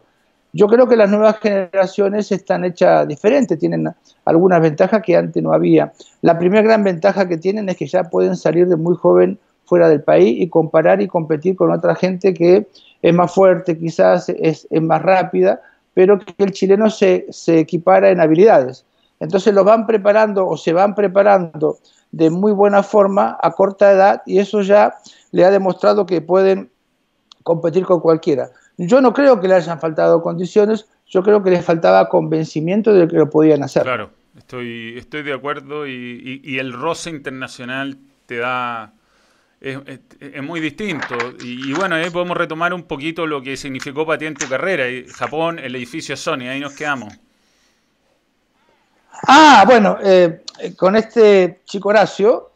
Yo 0.53 0.67
creo 0.67 0.89
que 0.89 0.97
las 0.97 1.09
nuevas 1.09 1.39
generaciones 1.39 2.33
están 2.33 2.65
hechas 2.65 3.07
diferentes, 3.07 3.59
tienen 3.59 3.89
algunas 4.25 4.61
ventajas 4.61 5.01
que 5.03 5.17
antes 5.17 5.43
no 5.43 5.53
había. 5.53 5.93
La 6.23 6.39
primera 6.39 6.63
gran 6.63 6.83
ventaja 6.83 7.29
que 7.29 7.37
tienen 7.37 7.69
es 7.69 7.77
que 7.77 7.87
ya 7.87 8.05
pueden 8.05 8.37
salir 8.37 8.67
de 8.67 8.77
muy 8.77 8.97
joven 8.97 9.39
fuera 9.65 9.89
del 9.89 10.03
país 10.03 10.41
y 10.41 10.49
comparar 10.49 11.01
y 11.01 11.07
competir 11.07 11.55
con 11.55 11.71
otra 11.71 11.95
gente 11.95 12.35
que 12.35 12.67
es 13.03 13.15
más 13.15 13.33
fuerte, 13.33 13.79
quizás 13.79 14.29
es, 14.29 14.67
más 14.81 15.03
rápida, 15.03 15.61
pero 15.95 16.19
que 16.19 16.35
el 16.39 16.53
chileno 16.53 16.91
se, 16.91 17.27
equipara 17.47 18.11
en 18.11 18.21
habilidades. 18.21 18.85
Entonces 19.19 19.55
lo 19.55 19.65
van 19.65 19.87
preparando 19.87 20.47
o 20.47 20.57
se 20.57 20.73
van 20.73 20.95
preparando 20.95 21.79
de 22.13 22.31
muy 22.31 22.53
buena 22.53 22.83
forma 22.83 23.39
a 23.43 23.53
corta 23.53 23.93
edad 23.93 24.23
y 24.27 24.39
eso 24.39 24.63
ya 24.63 24.95
le 25.31 25.45
ha 25.45 25.51
demostrado 25.51 26.07
que 26.07 26.21
pueden 26.21 26.71
competir 27.43 27.85
con 27.85 28.01
cualquiera. 28.01 28.51
Yo 28.79 29.01
no 29.01 29.13
creo 29.13 29.41
que 29.41 29.49
le 29.49 29.55
hayan 29.55 29.79
faltado 29.79 30.23
condiciones, 30.23 30.87
yo 31.07 31.23
creo 31.23 31.43
que 31.43 31.51
les 31.51 31.65
faltaba 31.65 32.09
convencimiento 32.09 32.95
de 32.95 33.07
que 33.09 33.17
lo 33.17 33.29
podían 33.29 33.63
hacer. 33.63 33.83
Claro, 33.83 34.11
estoy, 34.37 34.97
estoy 34.97 35.23
de 35.23 35.35
acuerdo 35.35 35.87
y 35.87 36.59
el 36.59 36.73
roce 36.73 37.11
internacional 37.11 37.99
te 38.27 38.39
da 38.39 38.95
es, 39.61 40.43
muy 40.43 40.61
distinto. 40.61 41.15
Y, 41.43 41.73
bueno, 41.75 41.97
ahí 41.97 42.11
podemos 42.11 42.37
retomar 42.37 42.73
un 42.73 42.85
poquito 42.85 43.27
lo 43.27 43.43
que 43.43 43.57
significó 43.57 44.07
para 44.07 44.19
ti 44.19 44.27
en 44.27 44.35
tu 44.35 44.49
carrera. 44.49 44.85
Japón, 45.13 45.59
el 45.59 45.75
edificio 45.77 46.17
Sony, 46.17 46.49
ahí 46.49 46.61
nos 46.61 46.73
quedamos. 46.75 47.13
Ah, 49.27 49.65
bueno, 49.67 49.99
eh, 50.03 50.43
con 50.77 50.97
este 50.97 51.61
chico 51.65 51.91
Horacio, 51.91 52.53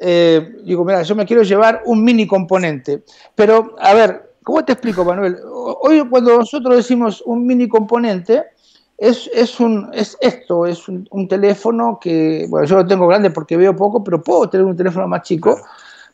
eh, 0.00 0.58
digo, 0.64 0.84
mira, 0.84 1.02
yo 1.02 1.14
me 1.16 1.26
quiero 1.26 1.42
llevar 1.42 1.82
un 1.86 2.04
mini 2.04 2.26
componente. 2.26 3.02
Pero, 3.34 3.74
a 3.80 3.94
ver, 3.94 4.34
¿cómo 4.42 4.64
te 4.64 4.72
explico, 4.72 5.04
Manuel? 5.04 5.38
Hoy 5.44 6.08
cuando 6.08 6.38
nosotros 6.38 6.76
decimos 6.76 7.20
un 7.26 7.46
mini 7.46 7.66
componente, 7.68 8.44
es, 8.96 9.28
es, 9.34 9.58
un, 9.58 9.90
es 9.92 10.16
esto, 10.20 10.66
es 10.66 10.88
un, 10.88 11.28
teléfono 11.28 11.98
que, 12.00 12.46
bueno, 12.48 12.64
yo 12.66 12.76
lo 12.76 12.86
tengo 12.86 13.08
grande 13.08 13.30
porque 13.30 13.56
veo 13.56 13.74
poco, 13.74 14.04
pero 14.04 14.22
puedo 14.22 14.48
tener 14.48 14.64
un 14.64 14.76
teléfono 14.76 15.08
más 15.08 15.22
chico. 15.22 15.60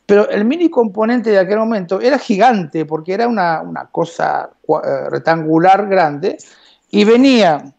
Pero 0.05 0.29
el 0.29 0.45
mini 0.45 0.69
componente 0.69 1.29
de 1.29 1.39
aquel 1.39 1.59
momento 1.59 2.01
era 2.01 2.17
gigante 2.17 2.85
porque 2.85 3.13
era 3.13 3.27
una, 3.27 3.87
cosa 3.91 4.49
eh, 4.67 5.09
rectangular 5.09 5.87
grande 5.87 6.37
y 6.89 7.03
venía 7.05 7.73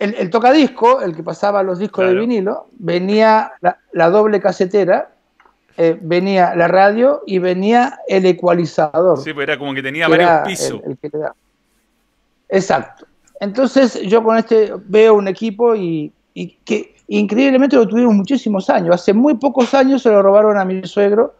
el, 0.00 0.30
tocadisco, 0.30 1.00
el 1.00 1.14
que 1.14 1.22
pasaba 1.22 1.62
los 1.62 1.78
discos 1.78 2.06
de 2.06 2.14
vinilo, 2.14 2.66
venía 2.72 3.52
la, 3.60 4.10
doble 4.10 4.40
casetera, 4.40 5.10
eh, 5.76 5.98
venía 6.00 6.54
la 6.54 6.68
radio 6.68 7.22
y 7.26 7.38
venía 7.38 8.00
el 8.08 8.26
ecualizador. 8.26 9.18
Sí, 9.18 9.32
pues 9.32 9.48
era 9.48 9.58
como 9.58 9.74
que 9.74 9.82
tenía 9.82 10.08
varios 10.08 10.30
pisos. 10.46 10.80
Exacto. 12.48 13.06
Entonces 13.40 14.00
yo 14.02 14.22
con 14.22 14.36
este 14.36 14.72
veo 14.86 15.14
un 15.14 15.28
equipo 15.28 15.74
y, 15.74 16.12
y 16.34 16.48
que 16.64 16.93
Increíblemente 17.08 17.76
lo 17.76 17.86
tuvimos 17.86 18.14
muchísimos 18.14 18.70
años. 18.70 18.94
Hace 18.94 19.12
muy 19.12 19.34
pocos 19.34 19.74
años 19.74 20.02
se 20.02 20.08
lo 20.08 20.22
robaron 20.22 20.56
a 20.56 20.64
mi 20.64 20.82
suegro 20.84 21.34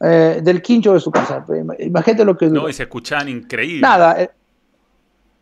eh, 0.00 0.40
del 0.42 0.60
quincho 0.60 0.92
de 0.92 1.00
su 1.00 1.10
casa. 1.10 1.44
Imagínate 1.78 2.24
lo 2.24 2.36
que 2.36 2.48
No, 2.48 2.68
y 2.68 2.72
se 2.72 2.82
escuchaban 2.82 3.28
increíble. 3.28 3.80
Nada. 3.80 4.20
Eh, 4.20 4.30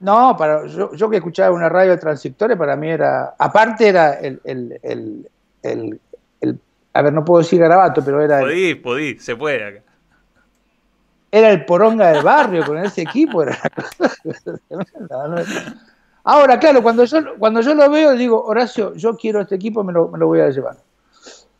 no, 0.00 0.36
para, 0.36 0.66
yo, 0.66 1.10
que 1.10 1.16
escuchaba 1.16 1.54
una 1.54 1.68
radio 1.68 1.98
transitoria, 1.98 2.56
para 2.56 2.76
mí 2.76 2.90
era. 2.90 3.34
Aparte 3.38 3.88
era 3.88 4.14
el, 4.14 4.40
el, 4.44 4.78
el, 4.82 6.00
el, 6.40 6.60
A 6.92 7.02
ver, 7.02 7.12
no 7.12 7.24
puedo 7.24 7.42
decir 7.42 7.60
garabato, 7.60 8.04
pero 8.04 8.20
era. 8.20 8.40
Podí, 8.40 8.74
podí, 8.76 9.18
se 9.18 9.36
puede 9.36 9.64
acá. 9.64 9.82
Era 11.30 11.50
el 11.50 11.64
poronga 11.64 12.12
del 12.12 12.22
barrio 12.22 12.64
con 12.66 12.78
ese 12.78 13.02
equipo. 13.02 13.42
Era 13.42 13.58
Ahora, 16.24 16.58
claro, 16.58 16.82
cuando 16.82 17.04
yo, 17.04 17.18
cuando 17.38 17.60
yo 17.60 17.74
lo 17.74 17.90
veo, 17.90 18.12
digo, 18.12 18.44
Horacio, 18.44 18.94
yo 18.94 19.16
quiero 19.16 19.40
este 19.40 19.56
equipo, 19.56 19.82
me 19.82 19.92
lo, 19.92 20.08
me 20.08 20.18
lo 20.18 20.28
voy 20.28 20.40
a 20.40 20.50
llevar. 20.50 20.76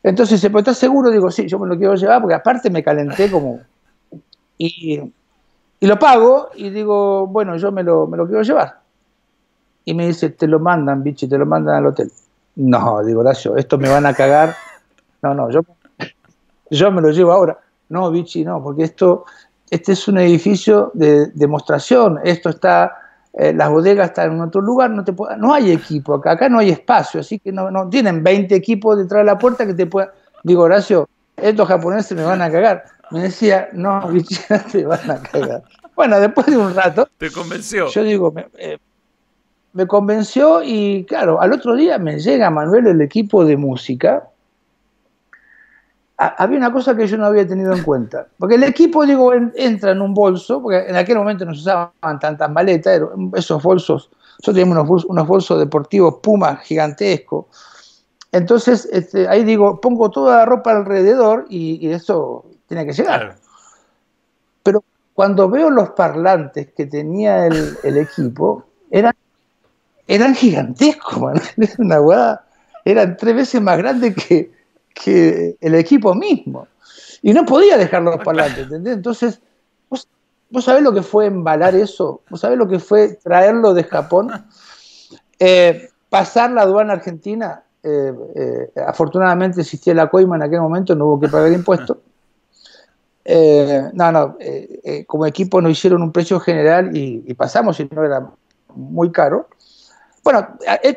Entonces, 0.03 0.41
¿se 0.41 0.47
¿estás 0.47 0.79
seguro? 0.79 1.11
Digo, 1.11 1.31
sí, 1.31 1.49
yo 1.49 1.59
me 1.59 1.67
lo 1.67 1.77
quiero 1.77 1.95
llevar, 1.95 2.21
porque 2.21 2.35
aparte 2.35 2.71
me 2.71 2.83
calenté 2.83 3.31
como... 3.31 3.61
Y, 4.59 5.01
y 5.81 5.87
lo 5.87 5.99
pago 5.99 6.51
y 6.55 6.71
digo, 6.71 7.27
bueno, 7.27 7.57
yo 7.57 7.73
me 7.73 7.83
lo, 7.83 8.07
me 8.07 8.17
lo 8.17 8.27
quiero 8.27 8.43
llevar. 8.43 8.81
Y 9.85 9.95
me 9.95 10.07
dice, 10.07 10.31
te 10.31 10.47
lo 10.47 10.61
mandan, 10.61 11.03
bicho, 11.03 11.29
te 11.29 11.37
lo 11.37 11.47
mandan 11.47 11.77
al 11.77 11.87
hotel. 11.87 12.13
No, 12.55 13.03
digo, 13.03 13.21
Horacio, 13.21 13.57
esto 13.57 13.79
me 13.79 13.89
van 13.89 14.07
a 14.07 14.15
cagar. 14.15 14.55
No, 15.23 15.35
no, 15.35 15.51
yo, 15.51 15.63
yo 16.71 16.91
me 16.93 17.01
lo 17.01 17.11
llevo 17.11 17.33
ahora. 17.33 17.59
No, 17.89 18.11
bichi, 18.11 18.45
no, 18.45 18.63
porque 18.63 18.85
esto, 18.85 19.25
este 19.71 19.93
es 19.93 20.07
un 20.07 20.19
edificio 20.19 20.93
de 20.95 21.27
demostración. 21.35 22.21
Esto 22.23 22.51
está 22.51 23.02
eh, 23.35 23.53
las 23.55 23.71
bodegas 23.71 24.09
están 24.09 24.33
en 24.33 24.41
otro 24.41 24.61
lugar, 24.61 24.91
no, 24.91 25.05
te 25.05 25.15
no 25.39 25.55
hay 25.55 25.73
equipo 25.73 26.15
acá, 26.15 26.33
acá 26.33 26.49
no 26.49 26.59
hay 26.59 26.71
espacio, 26.71 27.21
así 27.21 27.39
que 27.39 27.51
no, 27.51 27.71
no 27.71 27.89
tienen 27.89 28.23
20 28.23 28.55
equipos 28.55 28.99
detrás 28.99 29.21
de 29.21 29.25
la 29.25 29.39
puerta 29.39 29.67
que 29.67 29.75
te 29.75 29.87
puedan... 29.87 30.11
Digo, 30.43 30.65
Horacio, 30.65 31.09
estos 31.37 31.67
japoneses 31.67 32.17
me 32.17 32.25
van 32.25 32.43
a 32.43 32.51
cagar. 32.51 32.85
Me 33.11 33.23
decía, 33.23 33.69
no, 33.73 34.07
bichina, 34.13 34.59
te 34.71 34.85
van 34.85 35.11
a 35.11 35.23
cagar. 35.23 35.63
Bueno, 35.95 36.21
después 36.21 36.47
de 36.47 36.57
un 36.57 36.75
rato... 36.75 37.09
¿Te 37.17 37.31
convenció? 37.31 37.89
Yo 37.89 38.03
digo, 38.03 38.33
me, 38.33 38.47
eh, 38.59 38.79
me 39.73 39.87
convenció 39.87 40.63
y 40.63 41.05
claro, 41.05 41.41
al 41.41 41.53
otro 41.53 41.75
día 41.75 41.99
me 41.99 42.19
llega 42.19 42.51
Manuel 42.51 42.87
el 42.87 43.01
equipo 43.01 43.45
de 43.45 43.57
música 43.57 44.29
había 46.27 46.59
una 46.59 46.73
cosa 46.73 46.97
que 46.97 47.07
yo 47.07 47.17
no 47.17 47.27
había 47.27 47.47
tenido 47.47 47.73
en 47.73 47.83
cuenta. 47.83 48.27
Porque 48.39 48.55
el 48.55 48.63
equipo, 48.65 49.05
digo, 49.05 49.33
entra 49.33 49.93
en 49.93 50.01
un 50.01 50.15
bolso, 50.15 50.63
porque 50.63 50.89
en 50.89 50.97
aquel 50.97 51.19
momento 51.19 51.45
no 51.45 51.55
se 51.55 51.61
usaban 51.61 52.19
tantas 52.21 52.51
maletas, 52.51 53.01
esos 53.35 53.63
bolsos, 53.63 54.11
nosotros 54.39 54.55
teníamos 54.55 55.05
unos, 55.05 55.27
bolsos 55.27 55.59
deportivos 55.59 56.17
Puma 56.23 56.57
gigantescos. 56.57 57.47
Entonces, 58.31 58.89
este, 58.93 59.29
ahí 59.29 59.45
digo, 59.45 59.81
pongo 59.81 60.11
toda 60.11 60.39
la 60.39 60.45
ropa 60.45 60.71
alrededor 60.73 61.47
y, 61.49 61.89
eso 61.91 62.47
tiene 62.67 62.87
que 62.87 62.93
llegar. 62.93 63.37
Pero 64.63 64.83
cuando 65.15 65.49
veo 65.49 65.71
los 65.71 65.91
parlantes 65.91 66.73
que 66.73 66.87
tenía 66.87 67.47
el, 67.47 67.97
equipo, 67.97 68.65
eran, 68.91 69.15
eran 70.07 70.35
gigantescos, 70.35 71.41
una 71.79 72.41
eran 72.85 73.17
tres 73.17 73.37
veces 73.37 73.61
más 73.61 73.79
grandes 73.79 74.15
que, 74.15 74.51
que 74.95 75.57
el 75.61 75.75
equipo 75.75 76.15
mismo. 76.15 76.69
Y 77.23 77.33
no 77.33 77.45
podía 77.45 77.77
dejarlos 77.77 78.17
para 78.25 78.45
adelante, 78.45 78.63
¿entendés? 78.63 78.95
Entonces, 78.95 79.41
¿Vos 80.53 80.67
sabés 80.67 80.83
lo 80.83 80.93
que 80.93 81.03
fue 81.03 81.25
embalar 81.25 81.75
eso? 81.75 82.21
¿Vos 82.29 82.41
sabés 82.41 82.59
lo 82.59 82.69
que 82.69 82.79
fue 82.79 83.15
traerlo 83.15 83.75
de 83.75 83.85
Japón? 83.85 84.31
Eh, 85.45 85.89
pasar 86.09 86.53
la 86.53 86.63
aduana 86.63 86.93
argentina, 86.93 87.65
eh, 87.83 88.13
eh, 88.37 88.71
afortunadamente 88.87 89.63
existía 89.63 89.93
la 89.93 90.09
coima 90.09 90.37
en 90.37 90.43
aquel 90.43 90.61
momento, 90.61 90.95
no 90.95 91.07
hubo 91.07 91.19
que 91.19 91.29
pagar 91.29 91.51
impuestos. 91.51 91.97
no, 93.95 94.13
no, 94.13 94.37
como 95.09 95.27
equipo 95.27 95.61
nos 95.61 95.73
hicieron 95.73 96.01
un 96.01 96.13
precio 96.13 96.39
general 96.39 96.97
y, 96.97 97.25
y 97.27 97.35
pasamos 97.35 97.81
y 97.81 97.89
no 97.93 98.05
era 98.05 98.25
muy 98.73 99.11
caro. 99.11 99.49
Bueno, 100.23 100.47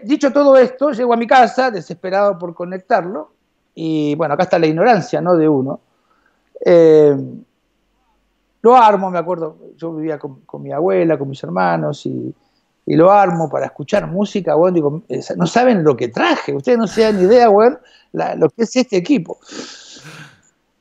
dicho 0.03 0.31
todo 0.31 0.57
esto, 0.57 0.91
llego 0.91 1.15
a 1.15 1.17
mi 1.17 1.25
casa 1.25 1.71
desesperado 1.71 2.37
por 2.37 2.53
conectarlo 2.53 3.31
y 3.75 4.15
bueno, 4.15 4.33
acá 4.33 4.43
está 4.43 4.57
la 4.57 4.67
ignorancia 4.67 5.21
¿no? 5.21 5.35
de 5.35 5.47
uno. 5.47 5.81
Eh, 6.65 7.15
lo 8.61 8.75
armo, 8.75 9.11
me 9.11 9.19
acuerdo, 9.19 9.57
yo 9.77 9.93
vivía 9.93 10.17
con, 10.17 10.41
mi 10.63 10.71
abuela, 10.71 11.19
con 11.19 11.29
mis 11.29 11.43
hermanos 11.43 12.05
y, 12.05 12.33
lo 12.87 13.11
armo 13.11 13.49
para 13.49 13.65
escuchar 13.65 14.05
música, 14.07 14.53
bueno, 14.53 14.75
digo, 14.75 15.03
no 15.37 15.47
saben 15.47 15.83
lo 15.83 15.97
que 15.97 16.07
traje, 16.07 16.53
ustedes 16.53 16.77
no 16.77 16.85
se 16.85 17.01
dan 17.01 17.17
ni 17.17 17.23
idea, 17.23 17.47
bueno, 17.47 17.79
lo 18.13 18.49
que 18.49 18.63
es 18.63 18.75
este 18.75 18.97
equipo. 18.97 19.39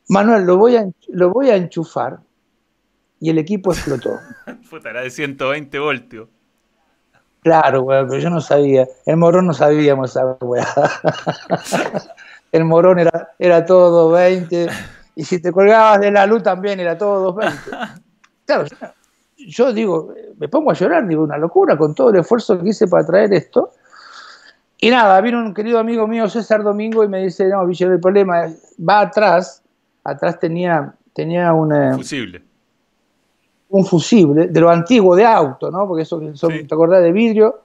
Manuel, 0.09 0.45
lo 0.45 0.59
voy 0.59 0.77
a, 0.77 0.87
lo 1.09 1.31
voy 1.31 1.49
a 1.49 1.57
enchufar 1.57 2.21
y 3.21 3.31
el 3.31 3.39
equipo 3.39 3.73
explotó. 3.73 4.21
Puta, 4.71 4.91
era 4.91 5.01
de 5.01 5.11
120 5.11 5.79
voltios. 5.79 6.29
Claro, 7.41 7.83
weón, 7.83 8.09
pero 8.09 8.21
yo 8.21 8.31
no 8.31 8.41
sabía. 8.41 8.87
El 9.07 9.17
morón 9.17 9.47
no 9.47 9.53
sabíamos 9.53 10.11
esa 10.11 10.25
weá. 10.41 10.67
El 12.55 12.65
morón 12.65 13.01
era, 13.01 13.35
era 13.37 13.67
todo 13.67 14.11
20. 14.13 14.69
Y 15.17 15.25
si 15.25 15.43
te 15.43 15.51
colgabas 15.51 16.01
de 16.01 16.13
la 16.13 16.25
luz 16.25 16.45
también 16.45 16.79
era 16.79 16.97
todo 16.97 17.35
20. 17.35 17.57
Claro, 18.47 18.67
yo 19.39 19.73
digo, 19.73 20.13
me 20.37 20.49
pongo 20.49 20.71
a 20.71 20.75
llorar, 20.75 21.09
digo, 21.09 21.23
una 21.23 21.39
locura 21.39 21.79
con 21.79 21.95
todo 21.95 22.11
el 22.11 22.17
esfuerzo 22.17 22.61
que 22.61 22.69
hice 22.69 22.87
para 22.87 23.07
traer 23.07 23.33
esto. 23.33 23.73
Y 24.79 24.91
nada, 24.91 25.19
vino 25.23 25.39
un 25.39 25.55
querido 25.55 25.79
amigo 25.79 26.07
mío, 26.07 26.29
César 26.29 26.63
Domingo, 26.63 27.03
y 27.03 27.09
me 27.09 27.23
dice, 27.23 27.49
no, 27.49 27.67
Villero, 27.67 27.95
el 27.95 28.01
problema 28.01 28.53
va 28.87 29.01
atrás, 29.01 29.63
atrás 30.05 30.39
tenía, 30.39 30.95
tenía 31.15 31.55
un... 31.55 31.73
Fusible 31.95 32.43
un 33.75 33.85
fusible, 33.85 34.47
de 34.47 34.61
lo 34.61 34.71
antiguo, 34.71 35.17
de 35.17 35.25
auto, 35.25 35.69
¿no? 35.69 35.89
Porque 35.89 36.05
eso, 36.05 36.21
te 36.21 36.73
acordás 36.73 37.03
de 37.03 37.11
vidrio, 37.11 37.63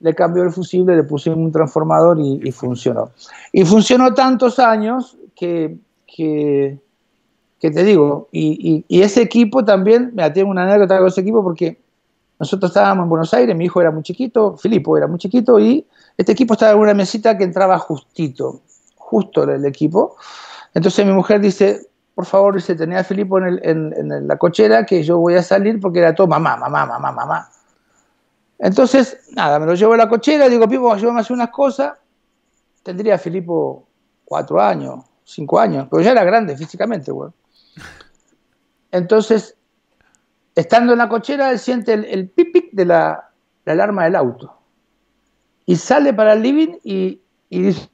le 0.00 0.14
cambió 0.14 0.42
el 0.42 0.50
fusible, 0.50 0.96
le 0.96 1.04
pusimos 1.04 1.38
un 1.38 1.52
transformador 1.52 2.18
y, 2.20 2.50
funcionó. 2.52 3.10
Y 3.52 3.64
funcionó 3.64 4.14
tantos 4.14 4.58
años 4.58 5.16
que, 5.34 5.76
que, 6.06 6.78
te 7.60 7.84
digo, 7.84 8.28
y, 8.30 8.84
ese 8.88 9.22
equipo 9.22 9.64
también, 9.64 10.12
me 10.14 10.30
tiene 10.30 10.50
una 10.50 10.64
anécdota 10.64 10.98
con 10.98 11.08
ese 11.08 11.22
equipo 11.22 11.42
porque 11.42 11.78
nosotros 12.38 12.70
estábamos 12.70 13.04
en 13.04 13.08
Buenos 13.08 13.32
Aires, 13.32 13.56
mi 13.56 13.64
hijo 13.64 13.80
era 13.80 13.90
muy 13.90 14.02
chiquito, 14.02 14.56
Filipo 14.56 14.96
era 14.96 15.06
muy 15.06 15.18
chiquito, 15.18 15.58
y 15.58 15.86
este 16.16 16.32
equipo 16.32 16.54
estaba 16.54 16.72
en 16.72 16.78
una 16.78 16.94
mesita 16.94 17.36
que 17.38 17.44
entraba 17.44 17.78
justito, 17.78 18.60
justo 18.96 19.44
el 19.44 19.64
equipo. 19.64 20.16
Entonces 20.74 21.06
mi 21.06 21.12
mujer 21.12 21.40
dice, 21.40 21.88
por 22.14 22.26
favor, 22.26 22.60
se 22.60 22.74
tenía 22.74 23.00
a 23.00 23.04
Filipo 23.04 23.38
en, 23.38 24.28
la 24.28 24.36
cochera 24.36 24.84
que 24.84 25.02
yo 25.02 25.18
voy 25.18 25.34
a 25.34 25.42
salir 25.42 25.80
porque 25.80 25.98
era 25.98 26.14
todo 26.14 26.26
mamá, 26.26 26.56
mamá, 26.56 26.86
mamá, 26.86 27.12
mamá. 27.12 27.48
Entonces, 28.58 29.18
nada, 29.32 29.58
me 29.58 29.66
lo 29.66 29.74
llevo 29.74 29.92
a 29.92 29.98
la 29.98 30.08
cochera, 30.08 30.48
digo, 30.48 30.68
Pipo, 30.68 30.94
llévame 30.96 31.18
a 31.18 31.22
hacer 31.22 31.34
unas 31.34 31.50
cosas. 31.50 31.94
Tendría 32.82 33.18
Filipo 33.18 33.86
cuatro 34.24 34.60
años, 34.60 35.04
cinco 35.24 35.58
años, 35.58 35.88
pero 35.90 36.02
ya 36.02 36.12
era 36.12 36.24
grande 36.24 36.56
físicamente, 36.56 37.10
güey. 37.12 37.30
Entonces, 38.90 39.56
estando 40.54 40.92
en 40.92 40.98
la 40.98 41.08
cochera, 41.08 41.50
él 41.50 41.58
siente 41.58 41.92
el, 41.92 42.04
el 42.06 42.28
pipic 42.30 42.70
de 42.72 42.86
la, 42.86 43.30
alarma 43.66 44.04
del 44.04 44.16
auto. 44.16 44.56
Y 45.66 45.76
sale 45.76 46.14
para 46.14 46.32
el 46.32 46.42
living 46.42 46.78
y, 46.84 47.20
dice, 47.50 47.90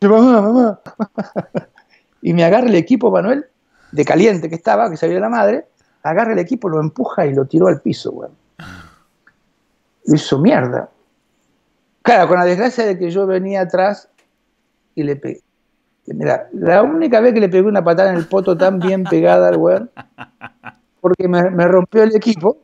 mamá, 0.00 0.40
mamá. 0.40 0.80
y 2.22 2.32
me 2.32 2.42
agarra 2.42 2.66
el 2.66 2.74
equipo, 2.74 3.10
Manuel, 3.10 3.46
de 3.92 4.04
caliente 4.04 4.48
que 4.48 4.54
estaba, 4.54 4.90
que 4.90 4.96
sabía 4.96 5.20
la 5.20 5.28
madre, 5.28 5.66
agarra 6.02 6.32
el 6.32 6.38
equipo, 6.38 6.68
lo 6.68 6.80
empuja 6.80 7.26
y 7.26 7.34
lo 7.34 7.44
tiró 7.46 7.68
al 7.68 7.82
piso, 7.82 8.10
güey. 8.10 8.30
Hizo 10.06 10.38
mierda. 10.38 10.90
Claro, 12.02 12.28
con 12.28 12.38
la 12.38 12.44
desgracia 12.44 12.84
de 12.84 12.98
que 12.98 13.10
yo 13.10 13.26
venía 13.26 13.62
atrás 13.62 14.08
y 14.94 15.02
le 15.02 15.16
pegué. 15.16 15.40
Mira, 16.06 16.48
la 16.52 16.82
única 16.82 17.20
vez 17.20 17.32
que 17.32 17.40
le 17.40 17.48
pegué 17.48 17.68
una 17.68 17.84
patada 17.84 18.10
en 18.10 18.16
el 18.16 18.26
poto 18.26 18.56
tan 18.56 18.78
bien 18.80 19.04
pegada 19.10 19.48
al 19.48 19.56
weón, 19.56 19.90
porque 21.00 21.28
me, 21.28 21.68
rompió 21.68 22.02
el 22.02 22.14
equipo, 22.16 22.58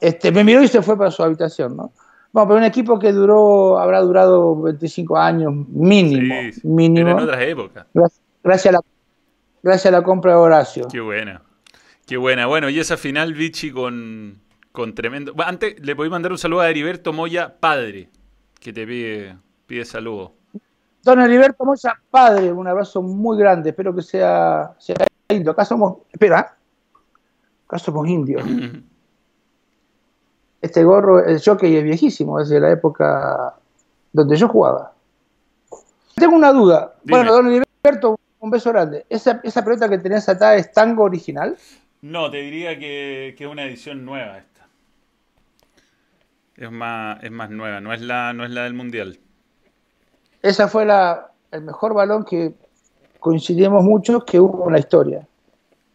este, 0.00 0.32
me 0.32 0.44
miró 0.44 0.62
y 0.62 0.68
se 0.68 0.80
fue 0.80 0.96
para 0.96 1.10
su 1.10 1.22
habitación, 1.22 1.76
¿no? 1.76 1.92
Bueno, 2.32 2.48
pero 2.48 2.58
un 2.58 2.64
equipo 2.64 2.98
que 2.98 3.12
duró, 3.12 3.78
habrá 3.78 4.00
durado 4.00 4.60
25 4.60 5.16
años 5.16 5.52
mínimo. 5.68 6.34
mínimo. 6.64 7.10
en 7.10 7.18
otras 7.20 7.40
épocas. 7.42 7.86
Gracias 8.42 8.66
a 8.66 8.72
la, 8.72 8.80
gracias 9.62 9.86
a 9.86 9.96
la 9.96 10.02
compra 10.02 10.32
de 10.32 10.38
Horacio. 10.38 10.88
Qué 10.90 11.00
buena. 11.00 11.42
Qué 12.06 12.16
buena. 12.16 12.46
Bueno, 12.46 12.68
y 12.70 12.80
esa 12.80 12.96
final, 12.96 13.34
Vichy, 13.34 13.70
con, 13.70 14.40
con 14.74 14.92
tremendo. 14.92 15.32
antes 15.46 15.78
le 15.78 15.94
podéis 15.94 16.10
mandar 16.10 16.32
un 16.32 16.38
saludo 16.38 16.62
a 16.62 16.68
Heriberto 16.68 17.12
Moya, 17.12 17.54
padre, 17.60 18.08
que 18.58 18.72
te 18.72 18.84
pide, 18.84 19.38
pide 19.68 19.84
saludo. 19.84 20.32
Don 21.04 21.20
Heriberto 21.20 21.64
Moya, 21.64 21.94
padre, 22.10 22.52
un 22.52 22.66
abrazo 22.66 23.00
muy 23.00 23.38
grande. 23.38 23.70
Espero 23.70 23.94
que 23.94 24.02
sea, 24.02 24.74
sea 24.80 24.96
indio. 25.28 25.52
Acá 25.52 25.64
somos. 25.64 25.98
Espera. 26.10 26.56
Acá 27.68 27.78
somos 27.78 28.08
indios. 28.08 28.42
este 30.60 30.82
gorro, 30.82 31.24
el 31.24 31.40
jockey 31.40 31.76
es 31.76 31.84
viejísimo, 31.84 32.40
es 32.40 32.48
de 32.48 32.58
la 32.58 32.72
época 32.72 33.54
donde 34.12 34.36
yo 34.36 34.48
jugaba. 34.48 34.92
Tengo 36.16 36.34
una 36.34 36.52
duda. 36.52 36.96
Bueno, 37.04 37.32
don 37.32 37.46
Heriberto, 37.46 38.18
un 38.40 38.50
beso 38.50 38.72
grande. 38.72 39.06
¿Esa, 39.08 39.40
esa 39.44 39.64
pelota 39.64 39.88
que 39.88 39.98
tenías 39.98 40.28
atada 40.28 40.56
es 40.56 40.72
tango 40.72 41.04
original? 41.04 41.56
No, 42.04 42.30
te 42.30 42.38
diría 42.38 42.78
que, 42.78 43.34
es 43.38 43.46
una 43.46 43.64
edición 43.64 44.04
nueva. 44.04 44.44
Es 46.56 46.70
más, 46.70 47.22
es 47.22 47.30
más 47.30 47.50
nueva, 47.50 47.80
no 47.80 47.92
es, 47.92 48.00
la, 48.00 48.32
no 48.32 48.44
es 48.44 48.50
la 48.50 48.64
del 48.64 48.74
Mundial. 48.74 49.18
Esa 50.42 50.68
fue 50.68 50.84
la, 50.84 51.32
el 51.50 51.62
mejor 51.62 51.94
balón 51.94 52.24
que 52.24 52.54
coincidimos 53.18 53.82
mucho 53.82 54.24
que 54.24 54.38
hubo 54.38 54.66
en 54.66 54.74
la 54.74 54.78
historia. 54.78 55.26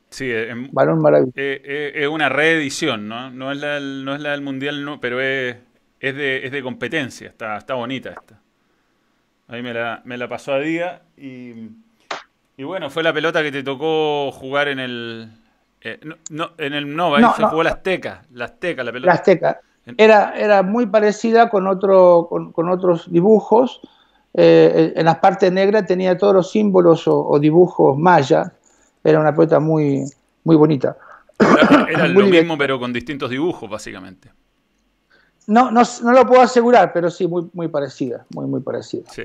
Sí, 0.09 0.29
es, 0.29 0.53
balón 0.71 1.01
maravilloso. 1.01 1.33
Es, 1.35 2.07
una 2.07 2.29
reedición, 2.29 3.07
¿no? 3.07 3.29
No 3.29 3.51
es 3.51 3.59
la, 3.59 3.79
no 3.79 4.15
es 4.15 4.21
la 4.21 4.31
del 4.31 4.41
Mundial, 4.41 4.83
no, 4.83 4.99
pero 4.99 5.21
es, 5.21 5.55
es, 5.99 6.15
de, 6.15 6.45
es 6.45 6.51
de 6.51 6.63
competencia, 6.63 7.29
está, 7.29 7.57
está 7.57 7.75
bonita 7.75 8.09
esta. 8.09 8.41
Ahí 9.47 9.61
me 9.61 9.73
la, 9.73 10.01
me 10.03 10.17
la 10.17 10.27
pasó 10.27 10.53
a 10.53 10.59
día 10.59 11.03
y 11.15 11.69
y 12.59 12.63
bueno, 12.65 12.89
fue 12.89 13.03
la 13.03 13.13
pelota 13.13 13.41
que 13.41 13.53
te 13.53 13.63
tocó 13.63 14.33
jugar 14.33 14.67
en 14.67 14.79
el. 14.79 15.31
Eh, 15.79 15.97
no, 16.29 16.51
en 16.57 16.73
el 16.73 16.93
Nova, 16.93 17.21
no, 17.21 17.33
se 17.33 17.41
jugó 17.45 17.63
la 17.63 17.69
Azteca. 17.69 18.23
La 18.33 18.45
Azteca, 18.45 18.83
la 18.83 18.91
pelota. 18.91 19.07
La 19.07 19.13
Azteca. 19.13 19.61
Era, 19.97 20.33
era 20.37 20.63
muy 20.63 20.85
parecida 20.85 21.49
con, 21.49 21.67
otro, 21.67 22.27
con, 22.53 22.69
otros 22.69 23.11
dibujos. 23.11 23.81
Eh, 24.33 24.93
en 24.95 25.05
la 25.05 25.19
parte 25.19 25.49
negra 25.49 25.85
tenía 25.85 26.17
todos 26.17 26.33
los 26.33 26.51
símbolos 26.51 27.03
o, 27.07 27.39
dibujos 27.39 27.97
mayas. 27.97 28.51
Era 29.03 29.19
una 29.19 29.33
pelota 29.33 29.59
muy, 29.59 30.03
muy 30.43 30.55
bonita. 30.55 30.97
Era, 31.89 32.07
lo 32.07 32.25
mismo, 32.25 32.57
pero 32.57 32.79
con 32.79 32.93
distintos 32.93 33.29
dibujos, 33.29 33.69
básicamente. 33.69 34.31
No, 35.47 35.71
no, 35.71 35.81
no, 36.03 36.11
lo 36.11 36.27
puedo 36.27 36.41
asegurar, 36.41 36.93
pero 36.93 37.09
sí, 37.09 37.27
muy, 37.27 37.49
muy 37.53 37.67
parecida. 37.69 38.25
Muy, 38.35 38.45
muy 38.45 38.61
parecida. 38.61 39.09
Sí. 39.09 39.23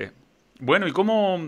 Bueno, 0.61 0.87
¿y 0.87 0.93
cómo, 0.93 1.39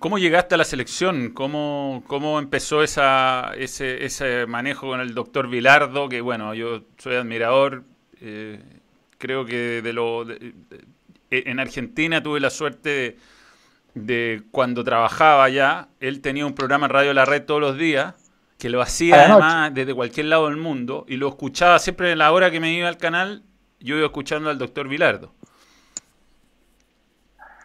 ¿Cómo 0.00 0.18
llegaste 0.18 0.54
a 0.54 0.58
la 0.58 0.64
selección? 0.64 1.30
¿Cómo, 1.30 2.02
cómo 2.06 2.38
empezó 2.38 2.82
esa, 2.82 3.52
ese, 3.56 4.04
ese, 4.04 4.46
manejo 4.46 4.88
con 4.88 5.00
el 5.00 5.14
doctor 5.14 5.46
Vilardo? 5.48 6.08
Que 6.08 6.22
bueno, 6.22 6.54
yo 6.54 6.84
soy 6.96 7.16
admirador. 7.16 7.84
Eh, 8.20 8.60
creo 9.18 9.44
que 9.44 9.82
de 9.82 9.92
lo 9.92 10.24
en 11.30 11.60
Argentina 11.60 12.22
tuve 12.22 12.40
la 12.40 12.48
suerte 12.48 13.18
de, 13.94 14.42
cuando 14.50 14.84
trabajaba 14.84 15.44
allá, 15.44 15.88
él 16.00 16.20
tenía 16.20 16.46
un 16.46 16.54
programa 16.54 16.86
en 16.86 16.92
Radio 16.92 17.12
La 17.12 17.26
Red 17.26 17.44
todos 17.44 17.60
los 17.60 17.76
días, 17.76 18.14
que 18.58 18.70
lo 18.70 18.80
hacía 18.80 19.26
además 19.26 19.74
desde 19.74 19.94
cualquier 19.94 20.26
lado 20.26 20.48
del 20.48 20.56
mundo, 20.56 21.04
y 21.08 21.16
lo 21.16 21.28
escuchaba 21.28 21.78
siempre 21.78 22.12
en 22.12 22.18
la 22.18 22.32
hora 22.32 22.50
que 22.50 22.58
me 22.58 22.72
iba 22.72 22.88
al 22.88 22.96
canal, 22.96 23.42
yo 23.80 23.96
iba 23.96 24.06
escuchando 24.06 24.50
al 24.50 24.58
doctor 24.58 24.88
Vilardo. 24.88 25.34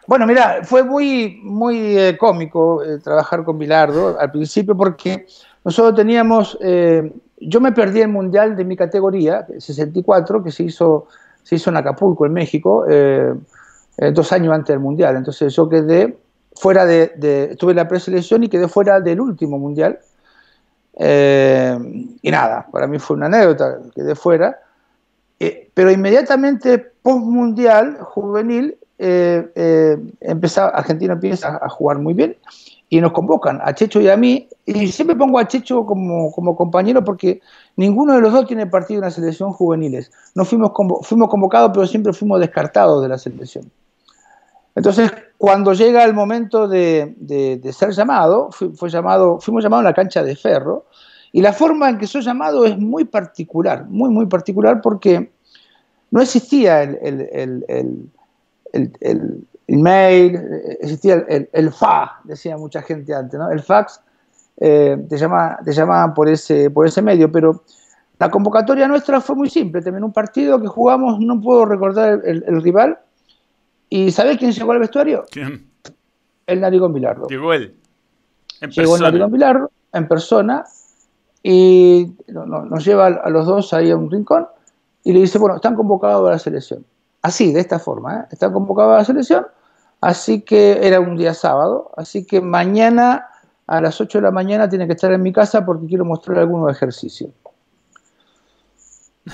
Bueno, 0.06 0.24
mira, 0.26 0.60
fue 0.62 0.84
muy, 0.84 1.40
muy 1.42 1.98
eh, 1.98 2.16
cómico 2.16 2.82
eh, 2.82 2.98
trabajar 2.98 3.42
con 3.42 3.58
Bilardo 3.58 4.18
al 4.20 4.30
principio 4.30 4.76
porque 4.76 5.26
nosotros 5.64 5.96
teníamos, 5.96 6.56
eh, 6.60 7.12
yo 7.40 7.60
me 7.60 7.72
perdí 7.72 8.02
el 8.02 8.08
mundial 8.08 8.54
de 8.54 8.64
mi 8.64 8.76
categoría, 8.76 9.44
64, 9.58 10.44
que 10.44 10.52
se 10.52 10.62
hizo, 10.62 11.08
se 11.42 11.56
hizo 11.56 11.70
en 11.70 11.76
Acapulco, 11.76 12.24
en 12.24 12.32
México, 12.32 12.86
dos 14.12 14.32
años 14.32 14.54
antes 14.54 14.68
del 14.68 14.80
mundial. 14.80 15.16
Entonces 15.16 15.54
yo 15.54 15.68
quedé 15.68 16.16
fuera 16.54 16.86
de, 16.86 17.56
tuve 17.58 17.74
la 17.74 17.88
preselección 17.88 18.44
y 18.44 18.48
quedé 18.48 18.68
fuera 18.68 19.00
del 19.00 19.20
último 19.20 19.58
mundial. 19.58 19.98
Y 20.98 22.30
nada, 22.30 22.66
para 22.70 22.86
mí 22.86 22.98
fue 22.98 23.16
una 23.16 23.26
anécdota, 23.26 23.78
quedé 23.94 24.14
fuera. 24.14 24.60
Pero 25.74 25.90
inmediatamente, 25.90 26.78
post-mundial, 27.02 27.98
juvenil, 28.00 28.78
eh, 28.98 29.96
empezaba, 30.20 30.70
Argentina 30.70 31.14
empieza 31.14 31.58
a 31.60 31.68
jugar 31.68 31.98
muy 31.98 32.14
bien 32.14 32.36
y 32.88 33.00
nos 33.00 33.12
convocan 33.12 33.60
a 33.62 33.74
Checho 33.74 34.00
y 34.00 34.08
a 34.08 34.16
mí. 34.16 34.48
Y 34.64 34.88
siempre 34.88 35.16
pongo 35.16 35.38
a 35.38 35.48
Checho 35.48 35.84
como, 35.84 36.30
como 36.32 36.56
compañero 36.56 37.04
porque 37.04 37.40
ninguno 37.76 38.14
de 38.14 38.20
los 38.20 38.32
dos 38.32 38.46
tiene 38.46 38.66
partido 38.66 39.00
en 39.00 39.04
la 39.04 39.10
selección 39.10 39.52
juveniles. 39.52 40.10
No 40.34 40.44
fuimos, 40.44 40.72
fuimos 41.02 41.28
convocados, 41.28 41.70
pero 41.74 41.86
siempre 41.86 42.12
fuimos 42.12 42.40
descartados 42.40 43.02
de 43.02 43.08
la 43.08 43.18
selección. 43.18 43.70
Entonces, 44.74 45.10
cuando 45.38 45.72
llega 45.72 46.04
el 46.04 46.14
momento 46.14 46.68
de, 46.68 47.60
ser 47.72 47.90
llamado, 47.92 48.50
fue 48.50 48.90
llamado, 48.90 49.40
fuimos 49.40 49.62
llamados 49.62 49.86
a 49.86 49.88
la 49.88 49.94
cancha 49.94 50.22
de 50.22 50.36
ferro, 50.36 50.84
y 51.32 51.40
la 51.40 51.52
forma 51.52 51.88
en 51.88 51.98
que 51.98 52.06
soy 52.06 52.22
llamado 52.22 52.64
es 52.64 52.78
muy 52.78 53.04
particular, 53.04 53.86
muy, 53.86 54.10
muy 54.10 54.26
particular 54.26 54.80
porque 54.80 55.30
no 56.10 56.20
existía 56.20 56.82
el 56.82 58.10
email, 59.66 60.40
existía 60.80 61.24
el, 61.28 61.72
FA, 61.72 62.20
decía 62.24 62.56
mucha 62.56 62.82
gente 62.82 63.14
antes, 63.14 63.38
¿no? 63.38 63.50
El 63.50 63.60
fax 63.60 64.00
eh, 64.58 64.96
te, 65.08 65.16
llama, 65.16 65.58
te 65.64 65.72
llamaban 65.72 66.14
por 66.14 66.28
ese, 66.28 66.70
por 66.70 66.86
ese 66.86 67.02
medio, 67.02 67.30
pero 67.30 67.62
la 68.18 68.30
convocatoria 68.30 68.88
nuestra 68.88 69.20
fue 69.20 69.36
muy 69.36 69.50
simple, 69.50 69.82
también 69.82 70.04
un 70.04 70.12
partido 70.12 70.60
que 70.60 70.68
jugamos, 70.68 71.18
no 71.20 71.40
puedo 71.40 71.66
recordar 71.66 72.22
el, 72.24 72.62
rival, 72.62 72.98
¿Y 73.88 74.10
sabés 74.10 74.38
quién 74.38 74.50
llegó 74.50 74.72
al 74.72 74.80
vestuario? 74.80 75.24
¿Quién? 75.30 75.70
El 76.44 76.60
Narigón 76.60 76.92
Bilardo. 76.92 77.28
Llegó 77.28 77.52
él. 77.52 77.72
En 78.60 78.70
llegó 78.70 78.96
el 78.96 79.02
Narigón 79.02 79.30
Bilardo 79.30 79.70
en 79.92 80.08
persona 80.08 80.64
y 81.40 82.12
nos 82.26 82.84
lleva 82.84 83.06
a 83.06 83.30
los 83.30 83.46
dos 83.46 83.72
ahí 83.72 83.92
a 83.92 83.96
un 83.96 84.10
rincón 84.10 84.48
y 85.04 85.12
le 85.12 85.20
dice, 85.20 85.38
bueno, 85.38 85.54
están 85.54 85.76
convocados 85.76 86.26
a 86.26 86.32
la 86.32 86.38
selección. 86.40 86.84
Así, 87.26 87.52
de 87.52 87.58
esta 87.58 87.80
forma, 87.80 88.20
¿eh? 88.20 88.26
están 88.30 88.52
convocados 88.52 88.94
a 88.94 88.98
la 88.98 89.04
selección, 89.04 89.46
así 90.00 90.42
que 90.42 90.86
era 90.86 91.00
un 91.00 91.16
día 91.16 91.34
sábado, 91.34 91.90
así 91.96 92.24
que 92.24 92.40
mañana 92.40 93.26
a 93.66 93.80
las 93.80 94.00
8 94.00 94.18
de 94.18 94.22
la 94.22 94.30
mañana 94.30 94.68
tiene 94.68 94.86
que 94.86 94.92
estar 94.92 95.10
en 95.10 95.22
mi 95.22 95.32
casa 95.32 95.66
porque 95.66 95.88
quiero 95.88 96.04
mostrar 96.04 96.38
algunos 96.38 96.70
ejercicios. 96.70 97.32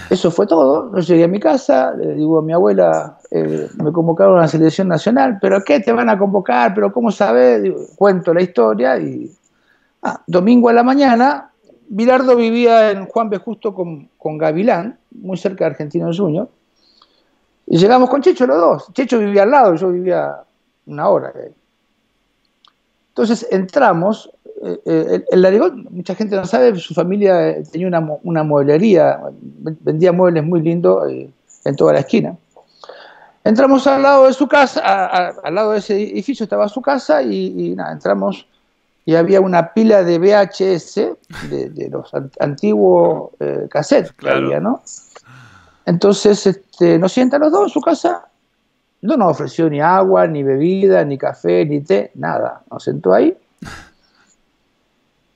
Eso 0.09 0.31
fue 0.31 0.47
todo. 0.47 0.91
Yo 0.95 1.01
llegué 1.01 1.25
a 1.25 1.29
mi 1.29 1.39
casa, 1.39 1.93
le 1.93 2.15
digo 2.15 2.39
a 2.39 2.43
mi 2.43 2.55
abuela, 2.55 3.19
eh, 3.31 3.69
me 3.75 3.93
convocaron 3.93 4.39
a 4.39 4.41
la 4.41 4.49
selección 4.49 4.89
nacional, 4.89 5.37
pero 5.39 5.63
¿qué 5.63 5.81
te 5.81 5.93
van 5.93 6.09
a 6.09 6.17
convocar? 6.17 6.73
¿Pero 6.75 6.95
cómo 6.95 7.11
sabes? 7.11 7.71
cuento 7.97 8.33
la 8.33 8.41
historia 8.41 8.97
y 8.97 9.31
ah, 10.03 10.19
domingo 10.27 10.71
a 10.71 10.73
la 10.73 10.83
mañana, 10.83 11.51
Bilardo 11.89 12.37
vivía 12.37 12.91
en 12.91 13.05
Juan 13.05 13.29
B. 13.29 13.37
Justo 13.37 13.75
con, 13.75 14.09
con 14.17 14.39
Gavilán, 14.39 14.99
muy 15.11 15.37
cerca 15.37 15.67
de 15.67 15.73
Argentino 15.73 16.11
Junior, 16.11 16.49
y 17.67 17.79
llegamos 17.79 18.11
con 18.11 18.21
Checho 18.23 18.47
los 18.47 18.57
dos. 18.57 18.93
Checho 18.93 19.19
vivía 19.19 19.45
al 19.45 19.51
lado, 19.51 19.75
yo 19.75 19.91
vivía 19.91 20.37
una 20.87 21.09
hora. 21.09 21.33
Entonces 23.09 23.47
entramos, 23.51 24.31
eh, 24.63 24.81
eh, 24.85 25.25
el, 25.31 25.43
Larigón, 25.43 25.87
mucha 25.91 26.15
gente 26.15 26.35
no 26.37 26.45
sabe, 26.45 26.75
su 26.77 26.95
familia 26.95 27.51
eh, 27.51 27.65
tenía 27.71 27.89
una, 28.23 28.43
mueblería, 28.43 29.21
vendía 29.81 30.13
muebles 30.13 30.45
muy 30.45 30.63
lindos 30.63 31.11
en 31.65 31.77
toda 31.77 31.95
la 31.95 32.01
esquina. 32.01 32.37
Entramos 33.45 33.87
al 33.87 34.03
lado 34.03 34.27
de 34.27 34.33
su 34.33 34.47
casa, 34.47 35.07
al 35.27 35.55
lado 35.55 35.73
de 35.73 35.79
ese 35.79 35.97
edificio 35.97 36.45
estaba 36.45 36.69
su 36.69 36.81
casa 36.81 37.23
y, 37.23 37.75
nada, 37.77 37.93
entramos 37.93 38.47
y 39.05 39.17
había 39.17 39.41
una 39.41 39.73
pila 39.73 40.05
de 40.05 40.19
VHS 40.19 40.95
de, 41.51 41.89
los 41.91 42.13
antiguos 42.39 43.31
cassettes 43.69 44.13
que 44.13 44.31
había, 44.31 44.61
¿no? 44.61 44.81
Entonces 45.87 46.47
este, 46.47 46.99
nos 46.99 47.13
sientan 47.13 47.41
los 47.41 47.53
dos 47.53 47.65
en 47.65 47.69
su 47.71 47.81
casa, 47.81 48.29
no 49.01 49.17
nos 49.17 49.33
ofreció 49.33 49.69
ni 49.69 49.81
agua, 49.81 50.27
ni 50.27 50.43
bebida, 50.43 51.05
ni 51.05 51.19
café, 51.19 51.65
ni 51.65 51.81
té, 51.81 52.13
nada. 52.15 52.63
Nos 52.71 52.85
sentó 52.85 53.13
ahí 53.13 53.37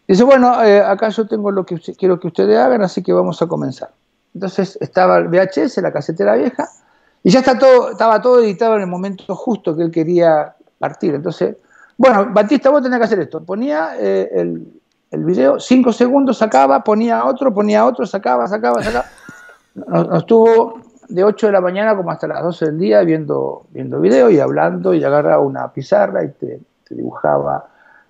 Dice, 0.08 0.22
bueno, 0.22 0.62
eh, 0.62 0.80
acá 0.80 1.08
yo 1.08 1.26
tengo 1.26 1.50
lo 1.50 1.66
que 1.66 1.80
quiero 1.98 2.20
que 2.20 2.28
ustedes 2.28 2.56
hagan, 2.56 2.82
así 2.82 3.02
que 3.02 3.12
vamos 3.12 3.42
a 3.42 3.46
comenzar. 3.46 3.90
Entonces 4.34 4.78
estaba 4.80 5.18
el 5.18 5.28
VHS, 5.28 5.78
la 5.78 5.92
casetera 5.92 6.36
vieja, 6.36 6.68
y 7.24 7.30
ya 7.30 7.40
está 7.40 7.58
todo, 7.58 7.90
estaba 7.90 8.20
todo 8.22 8.40
editado 8.40 8.76
en 8.76 8.82
el 8.82 8.86
momento 8.86 9.34
justo 9.34 9.74
que 9.74 9.82
él 9.82 9.90
quería 9.90 10.54
partir. 10.78 11.14
Entonces, 11.14 11.56
bueno, 11.96 12.28
Batista, 12.30 12.70
vos 12.70 12.82
tenés 12.82 12.98
que 13.00 13.04
hacer 13.04 13.18
esto. 13.18 13.42
Ponía 13.42 13.96
eh, 13.98 14.30
el, 14.32 14.80
el, 15.10 15.24
video, 15.24 15.58
cinco 15.58 15.92
segundos 15.92 16.38
sacaba, 16.38 16.84
ponía 16.84 17.24
otro, 17.24 17.52
ponía 17.52 17.84
otro, 17.84 18.06
sacaba, 18.06 18.46
sacaba, 18.46 18.82
sacaba. 18.84 19.06
Nos, 19.76 20.18
estuvo 20.18 20.80
de 21.08 21.22
8 21.22 21.46
de 21.46 21.52
la 21.52 21.60
mañana 21.60 21.96
como 21.96 22.10
hasta 22.10 22.26
las 22.26 22.42
12 22.42 22.66
del 22.66 22.78
día 22.78 23.02
viendo, 23.02 23.66
viendo 23.70 24.00
video 24.00 24.30
y 24.30 24.40
hablando 24.40 24.92
y 24.94 25.04
agarraba 25.04 25.40
una 25.40 25.72
pizarra 25.72 26.24
y 26.24 26.28
te 26.30 26.60
dibujaba 26.90 27.68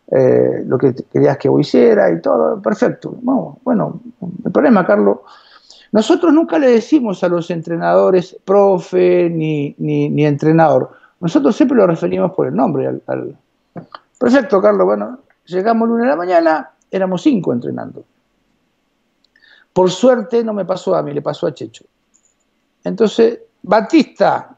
eh, 0.09 0.63
lo 0.65 0.79
que 0.79 0.95
querías 1.13 1.37
que 1.37 1.51
hiciera 1.59 2.11
y 2.13 2.21
todo, 2.21 2.63
perfecto. 2.63 3.17
Bueno, 3.23 3.59
bueno, 3.65 4.01
el 4.45 4.53
problema, 4.53 4.87
Carlos, 4.87 5.19
nosotros 5.91 6.33
nunca 6.33 6.59
le 6.59 6.69
decimos 6.69 7.25
a 7.25 7.29
los 7.29 7.51
entrenadores 7.51 8.37
profe 8.45 9.29
ni, 9.29 9.75
ni, 9.79 10.25
entrenador, 10.25 10.91
nosotros 11.21 11.57
siempre 11.57 11.77
lo 11.77 11.87
referimos 11.87 12.33
por 12.33 12.47
el 12.47 12.55
nombre. 12.55 12.87
Al, 13.07 13.37
Perfecto, 14.19 14.63
Carlos, 14.63 14.87
bueno, 14.87 15.19
llegamos 15.45 15.89
lunes 15.89 16.05
de 16.05 16.11
la 16.11 16.17
mañana, 16.17 16.71
éramos 16.91 17.23
cinco 17.23 17.53
entrenando. 17.53 18.05
Por 19.77 19.91
suerte 19.91 20.43
no 20.43 20.55
me 20.55 20.65
pasó 20.65 20.97
a 20.97 21.03
mí, 21.03 21.13
le 21.13 21.21
pasó 21.21 21.47
a 21.47 21.53
Checho. 21.53 21.85
Entonces, 22.83 23.41
Batista, 23.61 24.57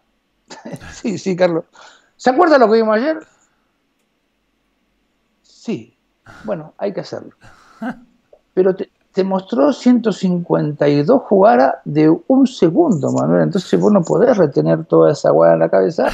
sí, 0.92 1.18
sí, 1.18 1.34
Carlos, 1.34 1.64
¿se 2.16 2.30
acuerda 2.30 2.56
lo 2.56 2.70
que 2.70 2.76
vimos 2.76 2.96
ayer? 2.96 3.18
Sí, 5.42 5.98
bueno, 6.44 6.72
hay 6.78 6.92
que 6.92 7.00
hacerlo. 7.00 7.34
Pero 8.54 8.76
te, 8.76 9.24
mostró 9.24 9.72
152 9.72 11.22
jugadas 11.22 11.78
de 11.84 12.16
un 12.28 12.46
segundo, 12.46 13.10
Manuel. 13.10 13.42
Entonces 13.42 13.80
vos 13.80 13.90
no 13.90 14.02
podés 14.02 14.36
retener 14.36 14.84
toda 14.84 15.10
esa 15.10 15.30
guada 15.30 15.54
en 15.54 15.58
la 15.58 15.68
cabeza. 15.68 16.06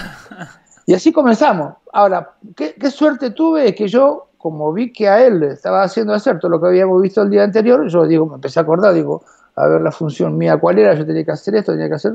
Y 0.86 0.94
así 0.94 1.12
comenzamos. 1.12 1.74
Ahora, 1.92 2.32
¿qué, 2.57 2.90
suerte 2.90 3.32
tuve? 3.32 3.68
Es 3.68 3.74
que 3.74 3.86
yo, 3.86 4.28
como 4.45 4.74
vi 4.74 4.92
que 4.92 5.09
a 5.09 5.26
él 5.26 5.42
estaba 5.42 5.82
haciendo 5.84 6.12
hacer 6.12 6.38
todo 6.38 6.51
lo 6.51 6.61
que 6.61 6.66
habíamos 6.66 7.01
visto 7.01 7.22
el 7.22 7.30
día 7.30 7.45
anterior, 7.45 7.88
yo 7.88 8.07
digo, 8.07 8.26
me 8.26 8.34
empecé 8.34 8.59
a 8.59 8.62
acordar, 8.62 8.92
digo, 8.92 9.22
a 9.57 9.66
ver 9.66 9.80
la 9.80 9.90
función 9.90 10.36
mía 10.36 10.59
cuál 10.59 10.78
era, 10.78 10.92
yo 10.92 11.07
tenía 11.07 11.24
que 11.24 11.30
hacer 11.30 11.55
esto, 11.55 11.72
tenía 11.72 11.88
que 11.88 11.95
hacer. 11.95 12.12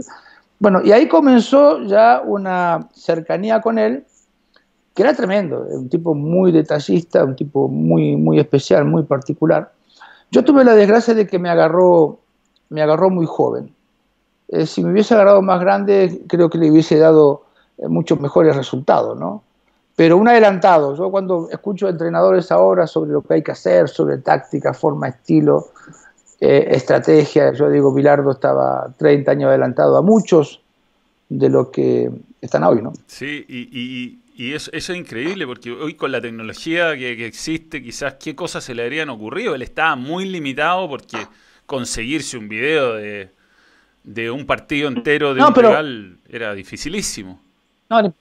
Bueno, 0.60 0.80
y 0.84 0.92
ahí 0.92 1.08
comenzó 1.08 1.82
ya 1.82 2.22
una 2.24 2.88
cercanía 2.94 3.62
con 3.62 3.80
él 3.80 4.06
que 4.94 5.02
era 5.02 5.16
tremendo, 5.16 5.66
un 5.72 5.90
tipo 5.90 6.14
muy 6.14 6.52
detallista, 6.52 7.24
un 7.24 7.36
tipo 7.36 7.68
muy, 7.68 8.16
muy 8.16 8.40
especial, 8.40 8.86
muy 8.86 9.02
particular. 9.02 9.72
Yo 10.30 10.44
tuve 10.44 10.64
la 10.64 10.76
desgracia 10.76 11.16
de 11.16 11.26
que 11.26 11.40
me 11.40 11.50
agarró, 11.50 12.20
me 12.70 12.84
agarró 12.84 13.10
muy 13.10 13.26
joven. 13.26 13.74
Eh, 14.50 14.68
si 14.68 14.84
me 14.84 14.92
hubiese 14.92 15.16
agarrado 15.16 15.42
más 15.42 15.60
grande, 15.62 16.22
creo 16.28 16.48
que 16.52 16.60
le 16.60 16.70
hubiese 16.70 17.00
dado 17.00 17.46
eh, 17.80 17.88
muchos 17.88 18.20
mejores 18.20 18.56
resultados, 18.56 19.20
¿no? 19.20 19.42
Pero 20.00 20.16
un 20.16 20.30
adelantado. 20.30 20.95
Yo 20.95 21.12
cuando 21.12 21.50
escucho 21.52 21.88
a 21.88 21.89
entrenadores 21.89 22.52
ahora 22.54 22.88
sobre 22.88 23.12
lo 23.12 23.22
que 23.22 23.34
hay 23.34 23.43
que 23.43 23.52
hacer, 23.52 23.89
sobre 23.89 24.20
táctica, 24.20 24.74
forma, 24.74 25.10
estilo, 25.10 25.72
eh, 26.39 26.70
estrategia, 26.72 27.52
yo 27.52 27.70
digo, 27.70 27.93
Bilardo 27.93 28.32
estaba 28.32 28.93
30 28.97 29.32
años 29.32 29.50
adelantado 29.50 29.97
a 29.97 30.02
muchos 30.02 30.62
de 31.28 31.50
lo 31.50 31.70
que 31.70 32.10
están 32.39 32.64
hoy, 32.64 32.82
¿no? 32.82 32.93
Sí, 33.08 33.45
y 33.50 34.20
y 34.39 34.54
eso, 34.54 34.72
es 34.72 34.89
increíble 34.89 35.45
porque 35.45 35.70
hoy 35.70 35.95
con 35.95 36.14
la 36.14 36.22
tecnología 36.22 36.95
que, 36.95 37.26
existe, 37.26 37.84
quizás 37.84 38.14
qué 38.14 38.38
cosas 38.38 38.64
se 38.64 38.74
le 38.74 38.84
habrían 38.84 39.10
ocurrido. 39.10 39.54
Él 39.54 39.62
estaba 39.62 39.97
muy 39.97 40.24
limitado 40.24 40.88
porque 40.88 41.18
conseguirse 41.66 42.38
un 42.38 42.47
video 42.47 42.93
de, 42.93 44.32
un 44.32 44.45
partido 44.45 44.88
entero 44.88 45.34
de 45.34 45.43
un 45.43 45.54
rival 45.54 46.18
era 46.30 46.54
dificilísimo. 46.54 47.38
No, 47.89 48.14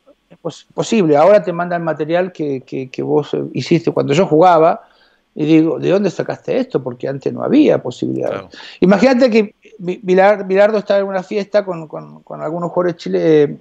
posible. 0.74 1.16
Ahora 1.16 1.42
te 1.42 1.52
mandan 1.52 1.82
material 1.82 2.32
que, 2.32 2.62
que, 2.62 3.02
vos 3.02 3.36
hiciste 3.52 3.90
cuando 3.90 4.12
yo 4.12 4.26
jugaba. 4.26 4.88
Y 5.34 5.44
digo, 5.46 5.78
¿de 5.78 5.90
dónde 5.90 6.10
sacaste 6.10 6.58
esto? 6.58 6.82
Porque 6.82 7.06
antes 7.06 7.32
no 7.32 7.42
había 7.42 7.80
posibilidades. 7.80 8.46
Imagínate 8.80 9.30
que 9.30 9.54
Bilardo 9.78 10.78
estaba 10.78 11.00
en 11.00 11.06
una 11.06 11.22
fiesta 11.22 11.64
con, 11.64 11.86
con, 11.86 12.42
algunos 12.42 12.70
jugadores 12.72 12.96
chilenos 12.96 13.58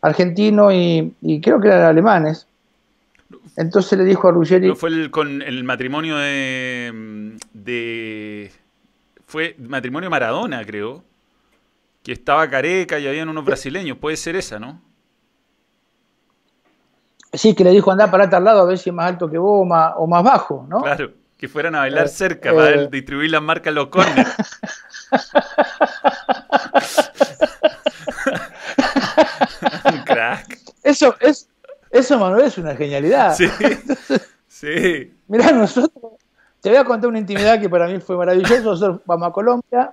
argentino 0.00 0.72
y, 0.72 1.12
creo 1.42 1.60
que 1.60 1.68
eran 1.68 1.82
alemanes. 1.82 2.46
Entonces 3.56 3.98
le 3.98 4.04
dijo 4.04 4.28
a 4.28 4.30
Ruggeri... 4.30 4.74
fue 4.74 4.88
el, 4.88 5.10
con 5.10 5.42
el 5.42 5.64
matrimonio 5.64 6.16
de, 6.16 7.36
de... 7.52 8.52
Fue 9.26 9.56
matrimonio 9.58 10.08
Maradona, 10.08 10.64
creo. 10.64 11.02
Que 12.02 12.12
estaba 12.12 12.48
careca 12.48 12.98
y 12.98 13.06
habían 13.06 13.28
unos 13.28 13.44
brasileños. 13.44 13.98
Puede 13.98 14.16
ser 14.16 14.36
esa, 14.36 14.58
¿no? 14.58 14.80
Sí, 17.32 17.54
que 17.54 17.64
le 17.64 17.70
dijo 17.70 17.90
andá 17.90 18.10
parate 18.10 18.36
al 18.36 18.44
lado 18.44 18.60
a 18.60 18.64
ver 18.64 18.78
si 18.78 18.90
es 18.90 18.94
más 18.94 19.08
alto 19.08 19.28
que 19.28 19.38
vos 19.38 19.62
o 19.62 20.06
más, 20.06 20.24
bajo, 20.24 20.66
¿no? 20.68 20.82
Claro. 20.82 21.12
Que 21.36 21.46
fueran 21.46 21.74
a 21.76 21.80
bailar 21.80 22.06
eh, 22.06 22.08
cerca 22.08 22.52
para 22.52 22.70
eh. 22.70 22.88
distribuir 22.90 23.30
las 23.30 23.42
marcas 23.42 23.72
los 23.72 23.88
corners. 23.88 24.28
Crack. 30.04 30.58
Eso 30.82 31.14
es, 31.20 31.48
eso 31.90 32.18
Manuel 32.18 32.46
es 32.46 32.58
una 32.58 32.74
genialidad. 32.74 33.34
Sí. 33.34 33.48
sí. 34.48 35.14
Mirá, 35.28 35.52
nosotros, 35.52 36.14
te 36.60 36.70
voy 36.70 36.78
a 36.78 36.84
contar 36.84 37.08
una 37.08 37.18
intimidad 37.18 37.60
que 37.60 37.68
para 37.68 37.86
mí 37.86 38.00
fue 38.00 38.16
maravillosa. 38.16 38.60
Nosotros 38.60 39.00
vamos 39.06 39.28
a 39.28 39.32
Colombia 39.32 39.92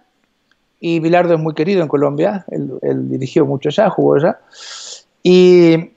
y 0.79 0.99
Bilardo 0.99 1.33
es 1.35 1.39
muy 1.39 1.53
querido 1.53 1.81
en 1.81 1.87
Colombia. 1.87 2.45
Él, 2.49 3.09
dirigió 3.09 3.45
mucho 3.45 3.69
allá, 3.69 3.89
jugó 3.89 4.15
allá. 4.15 4.39
Y 5.23 5.91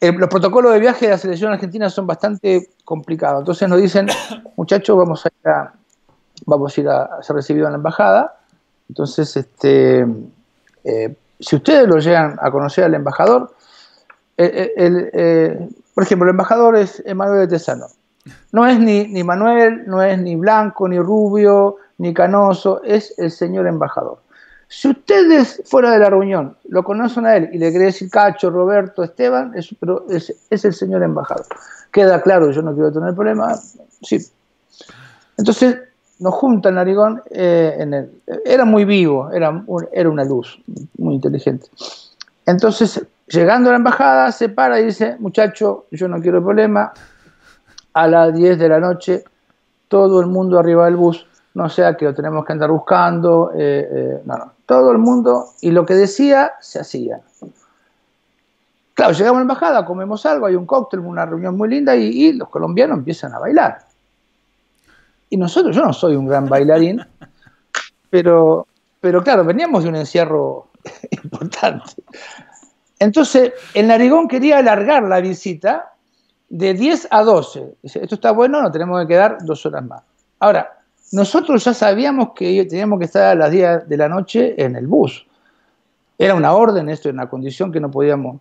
los 0.00 0.28
protocolos 0.28 0.72
de 0.72 0.80
viaje 0.80 1.06
de 1.06 1.12
la 1.12 1.18
selección 1.18 1.52
argentina 1.52 1.88
son 1.88 2.06
bastante 2.06 2.70
complicados. 2.84 3.40
Entonces 3.40 3.68
nos 3.68 3.80
dicen, 3.80 4.06
muchachos, 4.56 4.96
vamos 4.96 5.24
a 5.24 5.28
ir 5.28 5.48
a, 5.48 5.72
vamos 6.46 6.76
a, 6.76 6.80
ir 6.80 6.88
a, 6.88 7.22
ser 7.22 7.36
recibidos 7.36 7.68
en 7.68 7.72
la 7.72 7.78
embajada. 7.78 8.36
Entonces, 8.88 9.36
este, 9.36 10.06
eh, 10.84 11.16
si 11.40 11.56
ustedes 11.56 11.88
lo 11.88 11.98
llegan 11.98 12.36
a 12.40 12.50
conocer 12.50 12.84
al 12.84 12.94
embajador, 12.94 13.54
eh, 14.36 15.68
por 15.94 16.04
ejemplo, 16.04 16.26
el 16.26 16.30
embajador 16.30 16.76
es 16.76 17.02
Emanuel 17.06 17.40
de 17.40 17.48
Tesano. 17.48 17.86
No 18.52 18.66
es 18.66 18.78
ni, 18.78 19.06
ni 19.06 19.22
Manuel, 19.22 19.84
no 19.86 20.02
es 20.02 20.18
ni 20.18 20.34
Blanco, 20.34 20.88
ni 20.88 20.98
Rubio, 20.98 21.76
ni 21.98 22.12
Canoso, 22.12 22.82
es 22.82 23.14
el 23.18 23.30
señor 23.30 23.66
embajador. 23.66 24.18
Si 24.68 24.88
ustedes 24.88 25.62
fuera 25.64 25.90
de 25.90 25.98
la 25.98 26.10
reunión 26.10 26.56
lo 26.68 26.82
conocen 26.82 27.26
a 27.26 27.36
él 27.36 27.50
y 27.52 27.58
le 27.58 27.70
quiere 27.70 27.86
decir 27.86 28.10
Cacho, 28.10 28.50
Roberto, 28.50 29.02
Esteban, 29.02 29.52
es, 29.54 29.74
pero 29.78 30.06
es, 30.08 30.34
el 30.50 30.72
señor 30.72 31.02
embajador. 31.02 31.46
Queda 31.92 32.20
claro, 32.22 32.50
yo 32.50 32.62
no 32.62 32.74
quiero 32.74 32.92
tener 32.92 33.14
problemas, 33.14 33.78
sí. 34.02 34.18
Entonces 35.36 35.78
nos 36.18 36.34
junta 36.34 36.68
el 36.68 36.76
narigón, 36.76 37.22
eh, 37.30 37.76
en 37.78 37.94
el, 37.94 38.22
era 38.44 38.64
muy 38.64 38.84
vivo, 38.84 39.30
era, 39.30 39.64
era 39.92 40.08
una 40.08 40.24
luz, 40.24 40.60
muy 40.96 41.14
inteligente. 41.16 41.66
Entonces, 42.46 43.04
llegando 43.26 43.70
a 43.70 43.72
la 43.72 43.78
embajada, 43.78 44.32
se 44.32 44.48
para 44.48 44.80
y 44.80 44.86
dice, 44.86 45.16
muchacho, 45.18 45.86
yo 45.90 46.08
no 46.08 46.20
quiero 46.20 46.42
problema, 46.42 46.92
a 47.94 48.08
las 48.08 48.34
10 48.34 48.58
de 48.58 48.68
la 48.68 48.80
noche, 48.80 49.24
todo 49.88 50.20
el 50.20 50.26
mundo 50.26 50.58
arriba 50.58 50.86
del 50.86 50.96
bus, 50.96 51.26
no 51.54 51.68
sea 51.68 51.96
que 51.96 52.04
lo 52.04 52.14
tenemos 52.14 52.44
que 52.44 52.52
andar 52.52 52.70
buscando, 52.70 53.52
eh, 53.54 53.88
eh, 53.90 54.22
no, 54.24 54.36
no, 54.36 54.52
todo 54.66 54.92
el 54.92 54.98
mundo, 54.98 55.50
y 55.60 55.70
lo 55.70 55.84
que 55.84 55.94
decía, 55.94 56.52
se 56.60 56.80
hacía. 56.80 57.20
Claro, 58.94 59.12
llegamos 59.12 59.36
a 59.36 59.40
la 59.40 59.42
embajada, 59.42 59.84
comemos 59.84 60.24
algo, 60.24 60.46
hay 60.46 60.54
un 60.54 60.66
cóctel, 60.66 61.00
una 61.00 61.26
reunión 61.26 61.56
muy 61.56 61.68
linda, 61.68 61.96
y, 61.96 62.32
los 62.32 62.48
colombianos 62.48 62.98
empiezan 62.98 63.34
a 63.34 63.38
bailar. 63.38 63.80
Y 65.30 65.36
nosotros, 65.36 65.74
yo 65.74 65.82
no 65.82 65.92
soy 65.92 66.16
un 66.16 66.26
gran 66.26 66.48
bailarín, 66.48 67.04
pero, 68.10 68.66
pero 69.00 69.22
claro, 69.22 69.44
veníamos 69.44 69.82
de 69.82 69.88
un 69.88 69.96
encierro 69.96 70.68
importante. 71.10 71.94
Entonces, 72.98 73.52
el 73.74 73.88
narigón 73.88 74.28
quería 74.28 74.58
alargar 74.58 75.02
la 75.02 75.20
visita 75.20 75.92
de 76.48 76.72
10 76.74 77.08
a 77.10 77.22
12. 77.22 77.74
Dice, 77.82 78.00
esto 78.02 78.14
está 78.14 78.30
bueno, 78.30 78.62
nos 78.62 78.72
tenemos 78.72 79.00
que 79.02 79.08
quedar 79.08 79.38
dos 79.44 79.66
horas 79.66 79.84
más. 79.84 80.02
Ahora, 80.38 80.73
nosotros 81.14 81.64
ya 81.64 81.72
sabíamos 81.72 82.30
que 82.34 82.66
teníamos 82.68 82.98
que 82.98 83.04
estar 83.04 83.22
a 83.22 83.34
las 83.36 83.50
10 83.50 83.88
de 83.88 83.96
la 83.96 84.08
noche 84.08 84.60
en 84.62 84.74
el 84.74 84.88
bus. 84.88 85.24
Era 86.18 86.34
una 86.34 86.52
orden, 86.52 86.88
esto 86.88 87.08
era 87.08 87.14
una 87.14 87.30
condición 87.30 87.70
que 87.70 87.78
no 87.78 87.88
podíamos. 87.90 88.40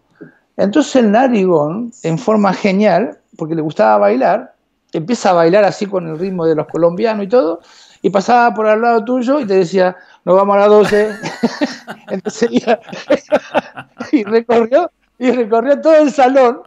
Entonces 0.57 0.95
el 0.95 1.11
narigón, 1.11 1.91
en 2.01 2.17
forma 2.17 2.51
genial, 2.51 3.19
porque 3.37 3.53
le 3.53 3.61
gustaba 3.61 3.99
bailar, 3.99 4.55
empieza 4.91 5.29
a 5.29 5.33
bailar 5.33 5.63
así 5.63 5.85
con 5.85 6.07
el 6.07 6.17
ritmo 6.17 6.45
de 6.45 6.55
los 6.55 6.67
colombianos 6.67 7.25
y 7.25 7.29
todo, 7.29 7.61
y 8.01 8.09
pasaba 8.09 8.53
por 8.55 8.65
al 8.65 8.81
lado 8.81 9.05
tuyo 9.05 9.39
y 9.39 9.45
te 9.45 9.53
decía, 9.53 9.95
nos 10.25 10.35
vamos 10.35 10.55
a 10.55 10.59
las 10.59 10.69
12. 10.69 11.09
Entonces 12.09 12.49
y 14.11 14.23
recorrió, 14.23 14.91
y 15.19 15.29
recorrió 15.29 15.79
todo 15.79 15.95
el 15.95 16.11
salón 16.11 16.63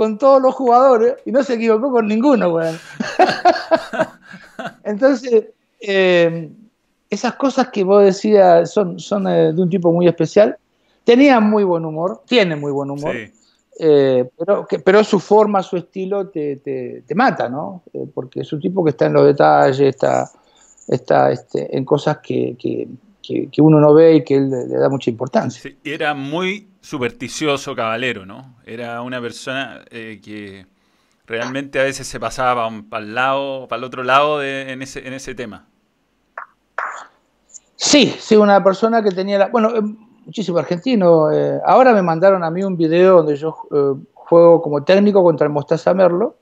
con 0.00 0.16
todos 0.16 0.40
los 0.40 0.54
jugadores 0.54 1.16
y 1.26 1.30
no 1.30 1.42
se 1.42 1.56
equivocó 1.56 1.92
con 1.92 2.06
ninguno, 2.06 2.54
weón. 2.54 2.78
Entonces, 4.84 5.48
eh, 5.78 6.48
esas 7.10 7.34
cosas 7.34 7.68
que 7.68 7.84
vos 7.84 8.02
decías 8.02 8.72
son, 8.72 8.98
son 8.98 9.28
eh, 9.28 9.52
de 9.52 9.60
un 9.60 9.68
tipo 9.68 9.92
muy 9.92 10.08
especial. 10.08 10.56
Tenía 11.04 11.38
muy 11.38 11.64
buen 11.64 11.84
humor, 11.84 12.22
tiene 12.26 12.56
muy 12.56 12.72
buen 12.72 12.88
humor, 12.88 13.14
eh, 13.78 14.30
pero, 14.38 14.66
pero 14.82 15.04
su 15.04 15.20
forma, 15.20 15.62
su 15.62 15.76
estilo 15.76 16.28
te, 16.28 16.56
te, 16.56 17.14
mata, 17.14 17.50
¿no? 17.50 17.82
porque 18.14 18.40
es 18.40 18.50
un 18.54 18.60
tipo 18.62 18.82
que 18.82 18.92
está 18.92 19.04
en 19.04 19.12
los 19.12 19.26
detalles, 19.26 19.80
está, 19.80 20.30
está 20.88 21.30
este, 21.30 21.76
en 21.76 21.84
cosas 21.84 22.20
que, 22.22 22.56
que, 22.58 22.88
que, 23.22 23.60
uno 23.60 23.78
no 23.80 23.92
ve 23.92 24.14
y 24.14 24.24
que 24.24 24.36
él 24.36 24.48
le, 24.48 24.66
da 24.66 24.88
mucha 24.88 25.10
importancia. 25.10 25.70
era 25.84 26.14
muy 26.14 26.69
supersticioso 26.80 27.74
caballero, 27.74 28.26
¿no? 28.26 28.56
Era 28.64 29.02
una 29.02 29.20
persona 29.20 29.84
que 29.90 30.66
realmente 31.26 31.78
a 31.78 31.84
veces 31.84 32.08
se 32.08 32.18
pasaba 32.18 32.68
para 32.90 33.04
el 33.04 33.14
lado, 33.14 33.68
para 33.68 33.78
el 33.78 33.84
otro 33.84 34.02
lado 34.02 34.40
de, 34.40 34.72
en, 34.72 34.82
ese, 34.82 35.06
en 35.06 35.14
ese 35.14 35.34
tema. 35.34 35.68
Sí, 37.76 38.14
sí, 38.18 38.36
una 38.36 38.62
persona 38.62 39.02
que 39.02 39.10
tenía 39.10 39.38
la... 39.38 39.46
Bueno, 39.48 39.74
eh, 39.74 39.80
muchísimo 40.26 40.58
argentino. 40.58 41.32
Eh, 41.32 41.60
ahora 41.64 41.94
me 41.94 42.02
mandaron 42.02 42.44
a 42.44 42.50
mí 42.50 42.62
un 42.62 42.76
video 42.76 43.18
donde 43.18 43.36
yo 43.36 43.56
eh, 43.70 44.04
juego 44.12 44.60
como 44.60 44.84
técnico 44.84 45.22
contra 45.22 45.46
el 45.46 45.52
Mostaza 45.52 45.94
Merlo. 45.94 46.36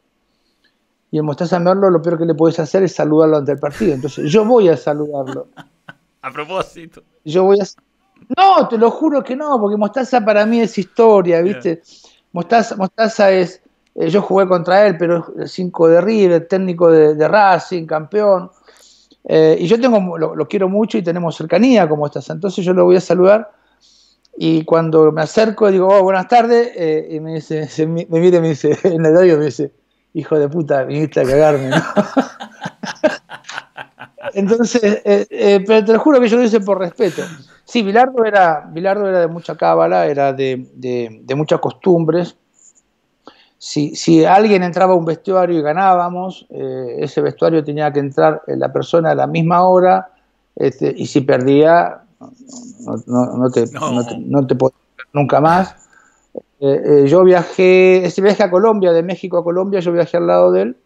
Y 1.11 1.19
el 1.19 1.23
Mostaza 1.23 1.61
Merlo 1.61 1.91
lo 1.91 2.03
peor 2.03 2.19
que 2.19 2.25
le 2.25 2.35
puedes 2.35 2.59
hacer 2.59 2.83
es 2.83 2.95
saludarlo 2.95 3.37
ante 3.37 3.53
el 3.53 3.59
partido. 3.59 3.95
Entonces 3.95 4.33
yo 4.33 4.45
voy 4.45 4.69
a 4.69 4.77
saludarlo. 4.77 5.49
a 6.23 6.33
propósito. 6.33 7.03
Yo 7.25 7.45
voy 7.45 7.61
a... 7.61 7.65
No, 8.37 8.69
te 8.69 8.77
lo 8.77 8.91
juro 8.91 9.23
que 9.23 9.37
no, 9.37 9.59
porque 9.61 9.77
Mostaza 9.77 10.25
para 10.25 10.45
mí 10.45 10.61
es 10.61 10.77
historia, 10.77 11.41
¿viste? 11.41 11.83
Mostaza, 12.33 12.77
Mostaza 12.77 13.31
es 13.31 13.63
eh, 14.01 14.11
yo 14.11 14.23
jugué 14.23 14.47
contra 14.47 14.87
él, 14.87 14.97
pero 14.97 15.27
el 15.37 15.49
5 15.49 15.89
de 15.89 16.01
River, 16.01 16.47
técnico 16.47 16.89
de, 16.91 17.29
Racing, 17.29 17.85
campeón. 17.85 18.51
Eh, 19.25 19.57
y 19.59 19.67
yo 19.67 19.81
tengo, 19.81 20.17
lo, 20.17 20.49
quiero 20.49 20.69
mucho 20.69 20.99
y 20.99 21.03
tenemos 21.03 21.37
cercanía 21.37 21.89
como 21.89 22.07
estás. 22.07 22.31
Entonces 22.31 22.65
yo 22.65 22.73
lo 22.73 22.85
voy 22.85 22.95
a 22.97 23.01
saludar 23.01 23.51
y 24.37 24.65
cuando 24.65 25.11
me 25.11 25.23
acerco 25.23 25.69
digo, 25.71 25.89
oh, 25.89 26.05
buenas 26.05 26.29
tardes, 26.29 26.71
eh, 26.77 27.09
y 27.11 27.19
me 27.19 27.35
dice, 27.35 27.69
me, 27.87 28.07
mira 28.09 28.39
y 28.39 28.41
me 28.41 28.51
dice, 28.51 28.79
en 28.85 29.05
el 29.05 29.13
radio 29.15 29.37
me 29.37 29.47
dice, 29.47 29.73
hijo 30.15 30.39
de 30.39 30.49
puta, 30.49 30.85
viniste 30.85 31.21
a 31.21 31.25
cagarme, 31.25 31.71
Entonces, 34.35 35.03
pero 35.67 35.85
te 35.85 35.93
lo 35.93 35.99
juro 35.99 36.21
que 36.21 36.29
yo 36.29 36.37
lo 36.37 36.45
hice 36.45 36.61
por 36.61 36.79
respeto. 36.79 37.23
Sí, 37.69 37.83
Bilardo 37.83 38.25
era, 38.25 38.67
Bilardo 38.73 39.09
era 39.09 39.21
de 39.21 39.29
mucha 39.29 39.57
cábala, 39.57 40.07
era 40.07 40.33
de, 40.33 40.67
de 40.75 41.35
muchas 41.35 41.61
costumbres, 41.61 42.37
si, 43.59 44.25
alguien 44.25 44.63
entraba 44.63 44.93
a 44.93 44.97
un 44.97 45.05
vestuario 45.05 45.59
y 45.59 45.63
ganábamos, 45.63 46.47
eh, 46.51 46.97
ese 47.01 47.21
vestuario 47.21 47.65
tenía 47.65 47.93
que 47.93 47.99
entrar 47.99 48.43
la 48.47 48.73
persona 48.73 49.11
a 49.11 49.15
la 49.17 49.27
misma 49.27 49.65
hora, 49.65 50.11
este, 50.55 50.95
y 50.97 51.07
si 51.07 51.23
perdía, 51.23 52.03
no, 53.07 53.51
te, 53.51 53.67
no. 53.73 54.47
podía 54.47 54.77
nunca 55.13 55.41
más. 55.41 55.75
Eh, 56.61 56.83
eh, 56.85 57.09
yo 57.09 57.25
viajé, 57.25 58.05
ese 58.05 58.23
viaje 58.23 58.45
a 58.45 58.51
Colombia, 58.51 58.93
de 58.93 59.03
México 59.03 59.39
a 59.39 59.45
Colombia, 59.45 59.81
yo 59.81 59.93
viajé 59.93 60.17
al 60.17 60.27
lado 60.29 60.53
de 60.53 60.63
él, 60.63 60.77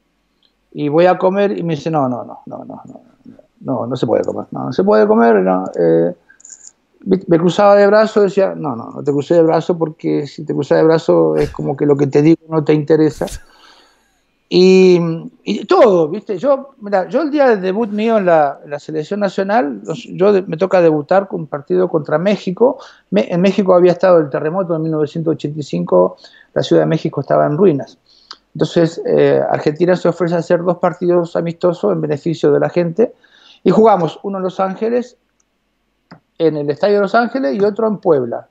y 0.72 0.88
voy 0.88 1.06
a 1.06 1.18
comer, 1.18 1.56
y 1.56 1.62
me 1.62 1.74
dice, 1.74 1.90
no, 1.90 2.08
no, 2.08 2.24
no, 2.24 2.40
no, 2.46 2.64
no, 2.64 2.82
no, 2.86 3.00
no, 3.60 3.86
no 3.86 3.96
se 3.96 4.06
puede 4.06 4.24
comer, 4.24 4.46
no, 4.50 4.64
no 4.64 4.72
se 4.72 4.82
puede 4.82 5.06
comer, 5.06 5.36
no 5.36 5.64
me 7.04 7.38
cruzaba 7.38 7.74
de 7.74 7.86
brazo, 7.86 8.22
decía, 8.22 8.54
no, 8.56 8.76
no, 8.76 8.90
no 8.90 9.02
te 9.02 9.12
crucé 9.12 9.34
de 9.34 9.42
brazo 9.42 9.76
porque 9.76 10.26
si 10.26 10.44
te 10.44 10.54
cruzas 10.54 10.78
de 10.78 10.84
brazo 10.84 11.36
es 11.36 11.50
como 11.50 11.76
que 11.76 11.86
lo 11.86 11.96
que 11.96 12.06
te 12.06 12.22
digo 12.22 12.42
no 12.48 12.62
te 12.62 12.74
interesa. 12.74 13.26
Y, 14.54 15.00
todo, 15.66 16.10
¿viste? 16.10 16.36
Yo, 16.36 16.74
mira, 16.82 17.08
yo 17.08 17.22
el 17.22 17.30
día 17.30 17.48
del 17.48 17.62
debut 17.62 17.88
mío 17.88 18.18
en 18.18 18.26
la, 18.26 18.60
selección 18.78 19.20
nacional, 19.20 19.80
yo 20.12 20.30
me 20.46 20.58
toca 20.58 20.82
debutar 20.82 21.26
con 21.26 21.40
un 21.40 21.46
partido 21.46 21.88
contra 21.88 22.18
México. 22.18 22.78
en 23.12 23.40
México 23.40 23.74
había 23.74 23.92
estado 23.92 24.18
el 24.18 24.28
terremoto 24.28 24.76
en 24.76 24.82
1985, 24.82 26.18
la 26.52 26.62
Ciudad 26.62 26.82
de 26.82 26.86
México 26.86 27.22
estaba 27.22 27.46
en 27.46 27.56
ruinas. 27.56 27.96
Entonces, 28.54 29.00
eh, 29.06 29.40
Argentina 29.50 29.96
se 29.96 30.08
ofrece 30.08 30.34
a 30.34 30.38
hacer 30.38 30.62
dos 30.62 30.76
partidos 30.76 31.34
amistosos 31.34 31.90
en 31.90 32.02
beneficio 32.02 32.52
de 32.52 32.60
la 32.60 32.68
gente. 32.68 33.14
Y 33.64 33.70
jugamos 33.70 34.20
uno 34.22 34.36
en 34.36 34.44
Los 34.44 34.60
Ángeles 34.60 35.16
en 36.38 36.56
el 36.56 36.70
Estadio 36.70 36.96
de 36.96 37.02
Los 37.02 37.14
Ángeles 37.14 37.56
y 37.56 37.60
otro 37.60 37.86
en 37.86 37.98
Puebla. 37.98 38.48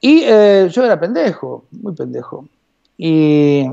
Y 0.00 0.22
eh, 0.24 0.68
yo 0.70 0.84
era 0.84 0.98
pendejo, 0.98 1.64
muy 1.70 1.94
pendejo. 1.94 2.46
Y 2.98 3.66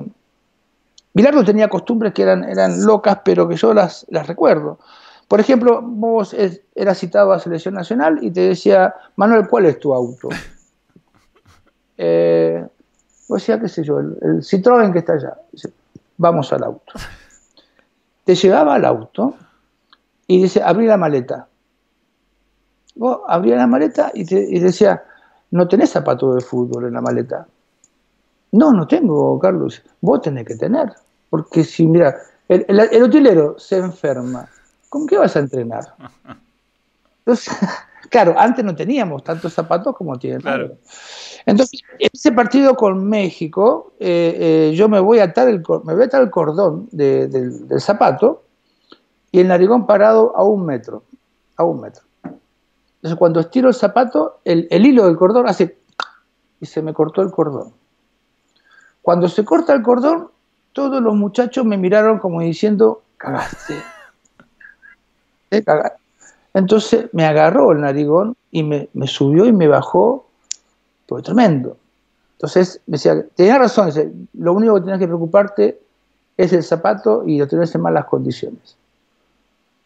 Bilardo 1.13 1.43
tenía 1.43 1.67
costumbres 1.67 2.13
que 2.13 2.21
eran, 2.21 2.43
eran 2.43 2.85
locas, 2.85 3.19
pero 3.25 3.47
que 3.47 3.55
yo 3.55 3.73
las, 3.73 4.05
las 4.09 4.27
recuerdo. 4.27 4.79
Por 5.27 5.39
ejemplo, 5.39 5.81
vos 5.83 6.35
eras 6.73 6.97
citado 6.97 7.31
a 7.31 7.39
Selección 7.39 7.75
Nacional 7.75 8.17
y 8.21 8.31
te 8.31 8.41
decía, 8.41 8.95
Manuel, 9.15 9.47
¿cuál 9.47 9.65
es 9.65 9.79
tu 9.79 9.93
auto? 9.93 10.29
Eh, 12.01 12.65
vos 13.27 13.41
decía, 13.41 13.59
qué 13.59 13.67
sé 13.67 13.83
yo, 13.83 13.99
el, 13.99 14.41
Citroën 14.41 14.93
que 14.93 14.99
está 14.99 15.15
allá. 15.15 15.35
vamos 16.15 16.53
al 16.53 16.63
auto. 16.63 16.93
te 18.23 18.35
llevaba 18.35 18.75
al 18.75 18.85
auto 18.85 19.35
y 20.25 20.41
dice, 20.43 20.61
abrí 20.63 20.87
la 20.87 20.95
maleta. 20.95 21.48
Vos 22.95 23.21
abrías 23.27 23.57
la 23.57 23.67
maleta 23.67 24.11
y, 24.13 24.25
te, 24.25 24.47
decía, 24.59 25.03
no 25.51 25.67
tenés 25.67 25.91
zapatos 25.91 26.35
de 26.35 26.41
fútbol 26.41 26.85
en 26.85 26.93
la 26.93 27.01
maleta. 27.01 27.47
No, 28.51 28.73
no 28.73 28.87
tengo, 28.87 29.37
Carlos. 29.39 29.81
Vos 30.01 30.21
tenés 30.21 30.45
que 30.45 30.55
tener. 30.55 30.91
Porque 31.29 31.63
si, 31.63 31.85
mira, 31.87 32.15
el, 32.47 33.03
utilero 33.03 33.57
se 33.59 33.77
enferma, 33.77 34.49
¿con 34.89 35.05
qué 35.05 35.17
vas 35.17 35.35
a 35.35 35.39
entrenar? 35.39 35.85
Entonces, 37.19 37.53
claro, 38.09 38.33
antes 38.37 38.65
no 38.65 38.75
teníamos 38.75 39.23
tantos 39.23 39.53
zapatos 39.53 39.95
como 39.95 40.17
tienen 40.17 40.41
claro. 40.41 40.77
Entonces, 41.45 41.81
en 41.99 42.09
ese 42.11 42.31
partido 42.31 42.75
con 42.75 43.07
México, 43.07 43.93
eh, 43.99 44.69
eh, 44.71 44.75
yo 44.75 44.89
me 44.89 44.99
voy 44.99 45.19
a 45.19 45.25
atar 45.25 45.47
el, 45.47 45.63
me 45.83 45.93
voy 45.93 46.03
a 46.03 46.05
atar 46.05 46.21
el 46.21 46.31
cordón 46.31 46.89
del, 46.91 47.79
zapato 47.79 48.43
y 49.31 49.39
el 49.39 49.47
narigón 49.47 49.85
parado 49.85 50.35
a 50.35 50.43
un 50.43 50.65
metro, 50.65 51.03
a 51.55 51.63
un 51.63 51.81
metro. 51.81 52.03
Entonces, 52.99 53.17
cuando 53.17 53.39
estiro 53.39 53.69
el 53.69 53.73
zapato, 53.73 54.39
el, 54.43 54.67
el 54.69 54.85
hilo 54.85 55.05
del 55.05 55.15
cordón 55.15 55.47
hace 55.47 55.77
y 56.59 56.65
se 56.65 56.81
me 56.81 56.93
cortó 56.93 57.21
el 57.21 57.31
cordón. 57.31 57.73
Cuando 59.01 59.29
se 59.29 59.45
corta 59.45 59.73
el 59.73 59.81
cordón, 59.81 60.29
todos 60.73 61.01
los 61.01 61.15
muchachos 61.15 61.65
me 61.65 61.77
miraron 61.77 62.19
como 62.19 62.41
diciendo, 62.41 63.01
cagaste. 63.17 63.75
Entonces 66.53 67.09
me 67.13 67.25
agarró 67.25 67.71
el 67.71 67.81
narigón 67.81 68.35
y 68.51 68.63
me, 68.63 68.89
subió 69.05 69.45
y 69.45 69.53
me 69.53 69.67
bajó, 69.67 70.27
fue 71.07 71.21
tremendo. 71.21 71.77
Entonces 72.33 72.81
me 72.87 72.93
decía, 72.93 73.25
tenía 73.35 73.57
razón, 73.57 73.91
lo 74.33 74.53
único 74.53 74.75
que 74.75 74.81
tienes 74.81 74.99
que 74.99 75.07
preocuparte 75.07 75.79
es 76.37 76.53
el 76.53 76.63
zapato 76.63 77.23
y 77.25 77.37
lo 77.37 77.47
tenés 77.47 77.73
en 77.75 77.81
malas 77.81 78.05
condiciones. 78.05 78.77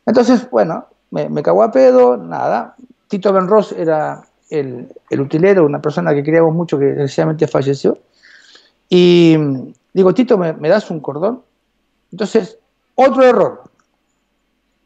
Entonces, 0.05 0.49
bueno, 0.49 0.86
me, 1.11 1.30
me 1.30 1.41
cagó 1.41 1.64
a 1.64 1.72
pedo, 1.72 2.18
nada. 2.18 2.76
Tito 3.14 3.32
Benros 3.32 3.74
era 3.74 4.24
el, 4.49 4.91
el, 5.11 5.22
utilero, 5.22 5.68
una 5.68 5.80
persona 5.80 6.16
que 6.16 6.24
queríamos 6.24 6.51
mucho 6.55 6.80
que 6.80 6.86
desgraciadamente 6.86 7.47
falleció. 7.47 7.99
Y 8.89 9.38
digo, 9.93 10.16
Tito, 10.16 10.36
¿me, 10.36 10.68
das 10.68 10.89
un 10.89 10.99
cordón? 10.99 11.43
Entonces, 12.11 12.57
otro 12.95 13.22
error, 13.22 13.61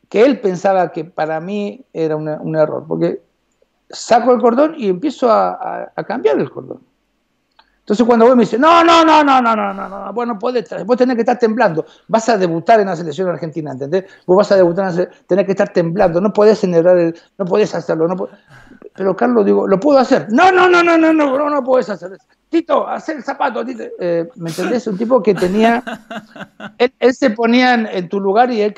que 0.09 0.25
él 0.25 0.41
pensaba 0.41 0.91
que 0.91 1.05
para 1.05 1.39
mí 1.39 1.85
era 1.93 2.17
un 2.17 2.55
error, 2.57 2.83
porque 2.85 3.21
saco 3.89 4.33
el 4.33 4.41
cordón 4.41 4.75
y 4.77 4.89
empiezo 4.89 5.31
a, 5.31 5.93
cambiar 6.05 6.37
el 6.37 6.49
cordón. 6.49 6.81
Entonces 7.87 8.05
cuando 8.05 8.25
vos 8.25 8.35
me 8.35 8.43
dice, 8.43 8.59
no, 8.59 8.83
no, 8.83 9.05
no, 9.05 9.23
no, 9.23 9.41
no, 9.41 9.55
no, 9.55 9.73
no, 9.73 9.87
no, 9.87 10.11
vos 10.11 10.27
no 10.27 10.37
podés, 10.37 10.67
vos 10.85 10.97
tenés 10.97 11.15
que 11.15 11.21
estar 11.21 11.39
temblando, 11.39 11.85
vas 12.09 12.27
a 12.27 12.37
debutar 12.37 12.81
en 12.81 12.87
la 12.87 12.97
selección 12.97 13.29
argentina, 13.29 13.71
¿entendés? 13.71 14.03
Vos 14.25 14.35
vas 14.35 14.51
a 14.51 14.57
debutar 14.57 14.89
en 14.89 14.97
la 14.97 15.09
tenés 15.25 15.45
que 15.45 15.53
estar 15.53 15.69
temblando, 15.71 16.19
no 16.19 16.33
podés 16.33 16.59
generar 16.59 16.97
el, 16.97 17.15
no 17.37 17.45
podés 17.45 17.73
hacerlo, 17.73 18.09
no 18.09 18.27
pero 18.97 19.15
Carlos 19.15 19.45
digo, 19.45 19.67
¿lo 19.67 19.79
puedo 19.79 19.99
hacer? 19.99 20.25
No, 20.31 20.51
no, 20.51 20.67
no, 20.67 20.81
no, 20.81 20.97
no, 20.97 21.13
no, 21.13 21.37
no, 21.37 21.49
no 21.51 21.63
puedes 21.63 21.87
hacer 21.87 22.13
eso. 22.13 22.25
Tito, 22.49 22.87
hacer 22.87 23.17
el 23.17 23.23
zapato, 23.23 23.63
Tito. 23.63 23.83
Eh, 23.99 24.27
¿Me 24.37 24.49
entendés? 24.49 24.87
Un 24.87 24.97
tipo 24.97 25.21
que 25.21 25.35
tenía. 25.35 25.83
Él, 26.99 27.13
se 27.13 27.29
ponía 27.29 27.75
en, 27.75 28.09
tu 28.09 28.19
lugar 28.19 28.51
y, 28.51 28.61
él 28.61 28.73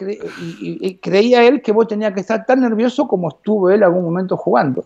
y, 0.60 0.96
creía 0.98 1.44
él 1.46 1.62
que 1.62 1.72
vos 1.72 1.88
tenías 1.88 2.14
que 2.14 2.22
estar 2.22 2.46
tan 2.46 2.62
nervioso 2.62 3.08
como 3.08 3.30
estuvo 3.30 3.70
él 3.70 3.84
algún 3.84 4.04
momento 4.04 4.36
jugando. 4.36 4.84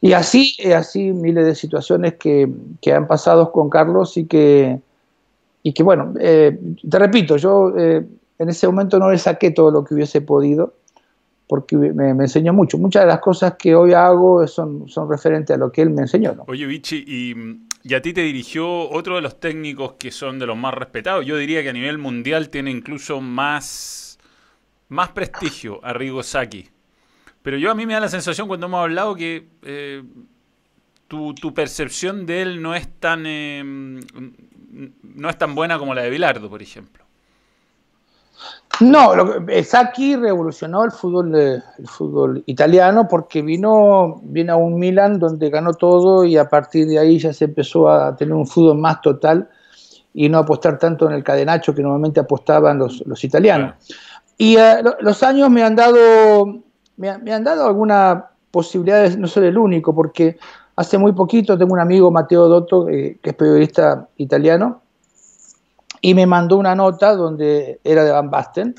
Y 0.00 0.12
así, 0.12 0.54
eh, 0.58 0.74
así 0.74 1.12
miles 1.12 1.44
de 1.46 1.54
situaciones 1.54 2.14
que, 2.14 2.50
han 2.94 3.06
pasado 3.06 3.52
con 3.52 3.68
Carlos 3.68 4.16
y 4.16 4.26
que, 4.26 4.80
y 5.62 5.72
que 5.72 5.82
bueno, 5.82 6.14
eh, 6.20 6.58
te 6.88 6.98
repito, 6.98 7.36
yo 7.36 7.74
en 7.76 8.48
ese 8.48 8.66
momento 8.66 8.98
no 8.98 9.10
le 9.10 9.18
saqué 9.18 9.50
todo 9.50 9.70
lo 9.70 9.84
que 9.84 9.94
hubiese 9.94 10.20
podido 10.20 10.74
porque 11.46 11.76
me, 11.76 12.10
enseñó 12.10 12.52
mucho. 12.52 12.78
Muchas 12.78 13.02
de 13.02 13.08
las 13.08 13.20
cosas 13.20 13.54
que 13.58 13.74
hoy 13.74 13.92
hago 13.92 14.46
son, 14.46 14.86
referentes 15.08 15.54
a 15.54 15.58
lo 15.58 15.70
que 15.70 15.82
él 15.82 15.90
me 15.90 16.02
enseñó. 16.02 16.34
Oye, 16.46 16.66
Vichy, 16.66 17.04
y 17.84 17.94
a 17.94 18.02
ti 18.02 18.12
te 18.12 18.22
dirigió 18.22 18.88
otro 18.90 19.16
de 19.16 19.22
los 19.22 19.40
técnicos 19.40 19.94
que 19.94 20.10
son 20.10 20.38
de 20.38 20.46
los 20.46 20.56
más 20.56 20.72
respetados. 20.74 21.26
Yo 21.26 21.36
diría 21.36 21.62
que 21.62 21.70
a 21.70 21.72
nivel 21.72 21.98
mundial 21.98 22.48
tiene 22.48 22.70
incluso 22.70 23.20
más, 23.20 24.18
más 24.88 25.10
prestigio 25.10 25.80
a 25.82 25.92
Rigo 25.92 26.22
Saki. 26.22 26.68
Pero 27.42 27.58
yo 27.58 27.72
a 27.72 27.74
mí 27.74 27.86
me 27.86 27.94
da 27.94 28.00
la 28.00 28.08
sensación 28.08 28.46
cuando 28.46 28.66
hemos 28.66 28.80
hablado 28.80 29.16
que 29.16 29.48
eh, 29.62 30.04
tu, 31.08 31.34
percepción 31.54 32.24
de 32.24 32.42
él 32.42 32.62
no 32.62 32.74
es 32.74 32.88
tan 33.00 33.24
eh, 33.26 33.62
no 35.02 35.28
es 35.28 35.36
tan 35.36 35.54
buena 35.54 35.78
como 35.78 35.94
la 35.94 36.02
de 36.02 36.10
Bilardo, 36.10 36.48
por 36.48 36.62
ejemplo. 36.62 37.01
No, 38.80 39.14
lo 39.14 39.46
que, 39.46 39.62
Sacchi 39.62 40.16
revolucionó 40.16 40.84
el 40.84 40.90
fútbol, 40.90 41.34
el 41.36 41.86
fútbol 41.86 42.42
italiano 42.46 43.06
porque 43.06 43.42
vino, 43.42 44.20
vino 44.24 44.54
a 44.54 44.56
un 44.56 44.78
Milan 44.78 45.18
donde 45.18 45.50
ganó 45.50 45.74
todo 45.74 46.24
y 46.24 46.36
a 46.36 46.48
partir 46.48 46.86
de 46.86 46.98
ahí 46.98 47.18
ya 47.18 47.32
se 47.32 47.44
empezó 47.44 47.88
a 47.88 48.16
tener 48.16 48.34
un 48.34 48.46
fútbol 48.46 48.78
más 48.78 49.00
total 49.00 49.48
y 50.14 50.28
no 50.28 50.38
apostar 50.38 50.78
tanto 50.78 51.06
en 51.08 51.14
el 51.14 51.22
cadenacho 51.22 51.74
que 51.74 51.82
normalmente 51.82 52.20
apostaban 52.20 52.78
los, 52.78 53.02
los 53.06 53.22
italianos. 53.24 53.74
Y 54.36 54.56
eh, 54.56 54.82
los 55.00 55.22
años 55.22 55.50
me 55.50 55.62
han 55.62 55.76
dado, 55.76 56.62
me, 56.96 57.08
han 57.08 57.44
dado 57.44 57.66
alguna 57.66 58.30
posibilidad 58.50 59.08
de 59.08 59.16
no 59.16 59.28
ser 59.28 59.44
el 59.44 59.56
único, 59.56 59.94
porque 59.94 60.36
hace 60.76 60.98
muy 60.98 61.12
poquito 61.12 61.56
tengo 61.56 61.72
un 61.72 61.80
amigo, 61.80 62.10
Mateo 62.10 62.48
Dotto, 62.48 62.88
eh, 62.88 63.18
que 63.22 63.30
es 63.30 63.36
periodista 63.36 64.08
italiano, 64.16 64.82
y 66.04 66.14
me 66.14 66.26
mandó 66.26 66.58
una 66.58 66.74
nota 66.74 67.14
donde 67.14 67.80
era 67.84 68.04
de 68.04 68.10
Van 68.10 68.28
Basten, 68.28 68.74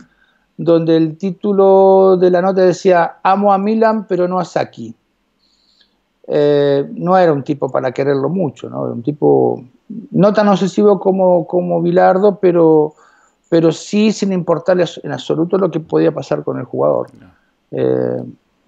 donde 0.57 0.97
el 0.97 1.17
título 1.17 2.17
de 2.17 2.30
la 2.30 2.41
nota 2.41 2.61
decía 2.61 3.17
amo 3.24 3.51
a 3.51 3.57
Milan 3.57 4.05
pero 4.07 4.28
no 4.28 4.39
a 4.39 4.45
Saki. 4.45 4.93
Eh, 6.28 6.86
no 6.95 7.17
era 7.17 7.34
un 7.34 7.43
tipo 7.43 7.69
para 7.69 7.91
quererlo 7.91 8.30
mucho, 8.30 8.69
¿no? 8.69 8.84
un 8.84 9.01
tipo 9.01 9.63
no 10.11 10.34
tan 10.34 10.47
obsesivo 10.47 10.99
como, 10.99 11.47
como 11.47 11.82
Bilardo, 11.82 12.39
pero, 12.39 12.93
pero 13.49 13.71
sí 13.71 14.11
sin 14.11 14.32
importarle 14.32 14.86
en 15.03 15.11
absoluto 15.11 15.57
lo 15.57 15.71
que 15.71 15.80
podía 15.80 16.13
pasar 16.13 16.43
con 16.43 16.59
el 16.59 16.65
jugador. 16.65 17.07
Eh, 17.71 18.24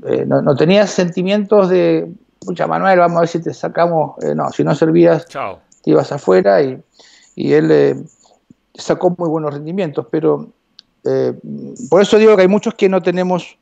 eh, 0.06 0.26
no. 0.26 0.56
tenía 0.56 0.88
sentimientos 0.88 1.70
de, 1.70 2.12
pucha 2.40 2.68
Manuel, 2.68 3.00
vamos 3.00 3.18
a 3.18 3.20
ver 3.22 3.30
si 3.30 3.42
te 3.42 3.54
sacamos, 3.54 4.16
no, 4.36 4.50
si 4.52 4.64
no 4.64 4.76
servías, 4.76 5.26
te 5.26 5.92
ibas 5.92 6.12
afuera 6.12 6.62
y, 6.62 6.82
y 7.36 7.54
él 7.54 8.06
sacó 8.78 9.16
muy 9.18 9.30
buenos 9.30 9.54
rendimientos, 9.54 10.08
pero 10.10 10.48
eh, 11.04 11.34
por 11.90 12.02
eso 12.02 12.18
digo 12.18 12.36
que 12.36 12.42
hay 12.42 12.48
muchos 12.48 12.74
que 12.74 12.90
no 12.90 13.02
tenemos 13.02 13.58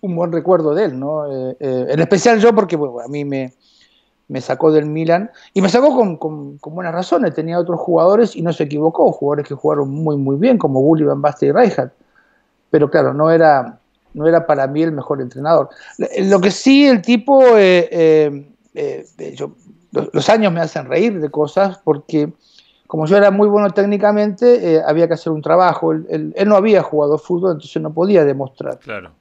un 0.00 0.16
buen 0.16 0.32
recuerdo 0.32 0.74
de 0.74 0.84
él, 0.86 0.98
¿no? 0.98 1.26
Eh, 1.30 1.56
eh, 1.60 1.86
en 1.90 2.00
especial 2.00 2.40
yo 2.40 2.54
porque 2.54 2.76
a 2.76 3.08
mí 3.08 3.24
me, 3.24 3.52
me, 4.28 4.40
sacó 4.40 4.72
del 4.72 4.86
Milan 4.86 5.30
y 5.52 5.60
me 5.60 5.68
sacó 5.68 5.94
con, 5.94 6.16
con, 6.16 6.74
buenas 6.74 6.94
razones, 6.94 7.34
tenía 7.34 7.58
otros 7.58 7.78
jugadores 7.80 8.34
y 8.34 8.40
no 8.40 8.52
se 8.52 8.64
equivocó, 8.64 9.12
jugadores 9.12 9.46
que 9.46 9.54
jugaron 9.54 9.90
muy 9.90 10.16
muy 10.16 10.36
bien 10.36 10.56
como 10.56 10.80
Gulli, 10.80 11.04
Van 11.04 11.22
y 11.42 11.52
Rijkaard, 11.52 11.90
pero 12.70 12.90
claro, 12.90 13.12
no 13.12 13.30
era, 13.30 13.78
no 14.14 14.26
era 14.26 14.46
para 14.46 14.66
mí 14.66 14.82
el 14.82 14.92
mejor 14.92 15.20
entrenador. 15.20 15.68
Lo 15.98 16.40
que 16.40 16.50
sí 16.50 16.86
el 16.86 17.02
tipo, 17.02 17.42
los 19.92 20.28
años 20.30 20.52
me 20.52 20.60
hacen 20.60 20.86
reír 20.86 21.20
de 21.20 21.30
cosas 21.30 21.78
porque 21.84 22.32
como 22.90 23.06
yo 23.06 23.16
era 23.16 23.30
muy 23.30 23.46
bueno 23.46 23.70
técnicamente, 23.70 24.74
eh, 24.74 24.82
había 24.84 25.06
que 25.06 25.14
hacer 25.14 25.32
un 25.32 25.40
trabajo. 25.40 25.92
Él, 25.92 26.34
no 26.44 26.56
había 26.56 26.82
jugado 26.82 27.18
fútbol, 27.18 27.52
entonces 27.52 27.80
no 27.80 27.92
podía 27.92 28.24
demostrar. 28.24 28.80
Claro. 28.80 29.12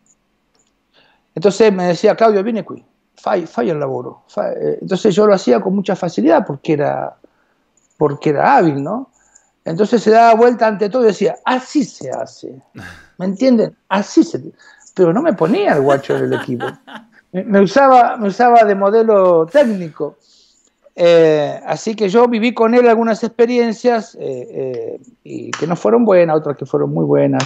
Entonces 1.35 1.71
me 1.71 1.83
decía, 1.83 2.15
Claudio, 2.15 2.43
viene 2.43 2.61
aquí, 2.61 2.83
fai, 3.15 3.45
fai 3.45 3.69
el 3.69 3.79
laboro. 3.79 4.23
Eh, 4.37 4.79
entonces 4.81 5.13
yo 5.13 5.27
lo 5.27 5.35
hacía 5.35 5.61
con 5.61 5.75
mucha 5.75 5.95
facilidad 5.95 6.47
porque 6.47 6.73
era, 6.73 7.15
porque 7.95 8.31
era 8.31 8.57
hábil, 8.57 8.83
¿no? 8.83 9.11
Entonces 9.63 10.01
se 10.01 10.09
daba 10.09 10.33
vuelta 10.33 10.65
ante 10.65 10.89
todo 10.89 11.03
y 11.03 11.09
decía, 11.09 11.35
así 11.45 11.83
se 11.83 12.09
hace. 12.09 12.59
¿Me 13.19 13.25
entienden? 13.27 13.77
Así 13.87 14.23
se 14.23 14.41
Pero 14.95 15.13
no 15.13 15.21
me 15.21 15.33
ponía 15.33 15.75
el 15.75 15.81
guacho 15.83 16.19
del 16.19 16.33
equipo. 16.33 16.65
me, 17.33 17.61
usaba, 17.61 18.17
me 18.17 18.29
usaba 18.29 18.63
de 18.63 18.73
modelo 18.73 19.45
técnico. 19.45 20.17
Eh, 21.01 21.57
así 21.65 21.95
que 21.95 22.09
yo 22.09 22.27
viví 22.27 22.53
con 22.53 22.75
él 22.75 22.85
algunas 22.89 23.23
experiencias 23.23 24.15
eh, 24.15 24.97
eh, 24.99 24.99
y 25.23 25.49
que 25.51 25.65
no 25.65 25.77
fueron 25.77 26.03
buenas, 26.03 26.35
otras 26.35 26.57
que 26.57 26.65
fueron 26.65 26.93
muy 26.93 27.05
buenas, 27.05 27.41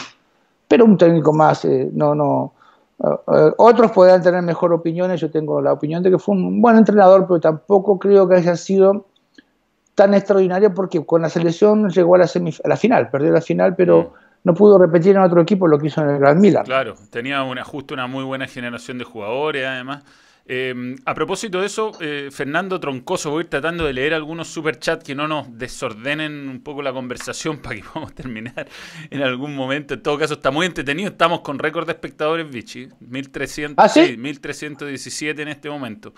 pero 0.68 0.86
un 0.86 0.98
técnico 0.98 1.32
más, 1.34 1.64
no, 1.92 2.16
no. 2.16 2.54
otros 2.98 3.92
podrán 3.92 4.24
tener 4.24 4.42
mejor 4.42 4.74
opiniones, 4.74 5.22
yo 5.22 5.30
tengo 5.30 5.62
la 5.62 5.72
opinión 5.72 6.02
de 6.02 6.10
que 6.10 6.18
fue 6.18 6.34
un 6.34 6.64
buen 6.64 6.78
entrenador, 6.78 7.28
pero 7.28 7.40
tampoco 7.40 8.00
creo 8.00 8.28
que 8.28 8.38
haya 8.38 8.56
sido 8.56 9.06
tan 9.94 10.16
extraordinario 10.16 10.74
porque 10.74 11.06
con 11.06 11.22
la 11.22 11.30
selección 11.30 11.90
llegó 11.90 12.16
a 12.16 12.18
la, 12.18 12.26
a 12.26 12.68
la 12.68 12.76
final, 12.76 13.12
perdió 13.12 13.32
la 13.32 13.42
final, 13.42 13.76
pero 13.76 14.02
mm. 14.02 14.08
no 14.46 14.56
pudo 14.56 14.80
repetir 14.80 15.16
en 15.16 15.22
otro 15.22 15.40
equipo 15.40 15.68
lo 15.68 15.78
que 15.78 15.88
hizo 15.88 16.02
en 16.02 16.10
el 16.10 16.18
Gran 16.18 16.42
Milan. 16.42 16.66
Claro, 16.66 16.96
tenía 17.12 17.44
una, 17.44 17.64
justo 17.64 17.94
una 17.94 18.08
muy 18.08 18.24
buena 18.24 18.48
generación 18.48 18.98
de 18.98 19.04
jugadores 19.04 19.64
además. 19.68 20.04
Em, 20.46 20.98
a 21.06 21.14
propósito 21.14 21.62
de 21.62 21.68
eso, 21.68 21.92
eh, 22.02 22.28
Fernando 22.30 22.78
Troncoso, 22.78 23.32
voy 23.32 23.42
a 23.42 23.44
ir 23.44 23.50
tratando 23.50 23.86
de 23.86 23.94
leer 23.94 24.14
algunos 24.14 24.50
superchats 24.50 25.04
que 25.04 25.16
no 25.16 25.26
nos 25.26 25.58
desordenen 25.58 26.50
un 26.50 26.62
poco 26.62 26.82
la 26.82 26.92
conversación 26.92 27.58
para 27.62 27.78
que 27.78 27.84
podamos 27.84 28.14
terminar 28.14 28.68
en 29.10 29.22
algún 29.22 29.56
momento. 29.56 29.94
En 29.94 30.04
todo 30.04 30.18
caso, 30.18 30.34
está 30.34 30.52
muy 30.52 30.66
entretenido. 30.66 31.10
Estamos 31.10 31.42
con 31.42 31.60
récord 31.60 31.86
de 31.86 31.94
espectadores, 31.94 32.50
Vichy. 32.50 32.90
1300, 33.00 33.84
¿Ah, 33.84 33.88
sí? 33.88 34.18
1317 34.18 35.42
en 35.42 35.48
este 35.48 35.70
momento. 35.70 36.14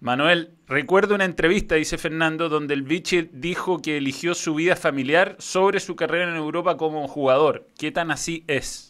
Manuel, 0.00 0.54
recuerdo 0.66 1.14
una 1.14 1.26
entrevista, 1.26 1.74
dice 1.74 1.98
Fernando, 1.98 2.48
donde 2.48 2.72
el 2.72 2.82
Vichy 2.82 3.28
dijo 3.32 3.82
que 3.82 3.98
eligió 3.98 4.34
su 4.34 4.54
vida 4.54 4.74
familiar 4.74 5.36
sobre 5.38 5.78
su 5.78 5.94
carrera 5.94 6.30
en 6.30 6.36
Europa 6.36 6.78
como 6.78 7.06
jugador. 7.06 7.68
¿Qué 7.78 7.92
tan 7.92 8.10
así 8.10 8.42
es? 8.46 8.89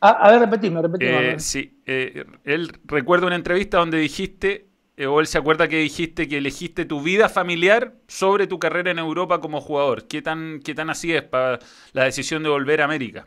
A 0.00 0.30
ver, 0.30 0.40
repetime, 0.40 0.82
repetime. 0.82 1.32
Eh, 1.32 1.40
sí, 1.40 1.80
eh, 1.86 2.24
él 2.44 2.72
recuerda 2.84 3.26
una 3.26 3.36
entrevista 3.36 3.78
donde 3.78 3.98
dijiste, 3.98 4.68
eh, 4.96 5.06
o 5.06 5.20
él 5.20 5.26
se 5.26 5.38
acuerda 5.38 5.68
que 5.68 5.78
dijiste 5.78 6.28
que 6.28 6.38
elegiste 6.38 6.84
tu 6.84 7.00
vida 7.00 7.28
familiar 7.28 7.94
sobre 8.06 8.46
tu 8.46 8.58
carrera 8.58 8.90
en 8.90 8.98
Europa 8.98 9.40
como 9.40 9.60
jugador. 9.60 10.06
¿Qué 10.06 10.22
tan, 10.22 10.60
qué 10.64 10.74
tan 10.74 10.90
así 10.90 11.14
es 11.14 11.22
para 11.22 11.58
la 11.92 12.04
decisión 12.04 12.42
de 12.42 12.48
volver 12.48 12.82
a 12.82 12.84
América? 12.84 13.26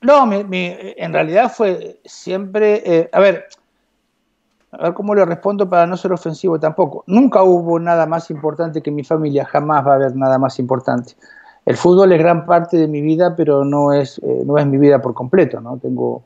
No, 0.00 0.30
en 0.30 1.12
realidad 1.12 1.50
fue 1.50 1.98
siempre, 2.04 3.08
a 3.10 3.20
ver, 3.20 3.46
a 4.70 4.82
ver 4.82 4.94
cómo 4.94 5.14
le 5.14 5.24
respondo 5.24 5.68
para 5.68 5.86
no 5.86 5.96
ser 5.96 6.12
ofensivo 6.12 6.60
tampoco. 6.60 7.04
Nunca 7.06 7.42
hubo 7.42 7.80
nada 7.80 8.04
más 8.04 8.30
importante 8.30 8.82
que 8.82 8.90
mi 8.90 9.02
familia, 9.02 9.46
jamás 9.46 9.86
va 9.86 9.92
a 9.92 9.94
haber 9.94 10.14
nada 10.14 10.38
más 10.38 10.58
importante 10.58 11.14
el 11.66 11.76
fútbol 11.76 12.12
es 12.12 12.18
gran 12.18 12.44
parte 12.44 12.76
de 12.76 12.88
mi 12.88 13.00
vida, 13.00 13.34
pero 13.34 13.64
no 13.64 13.92
es, 13.92 14.18
eh, 14.18 14.42
no 14.44 14.58
es 14.58 14.66
mi 14.66 14.78
vida 14.78 15.00
por 15.00 15.14
completo, 15.14 15.60
¿no? 15.60 15.78
Tengo, 15.78 16.22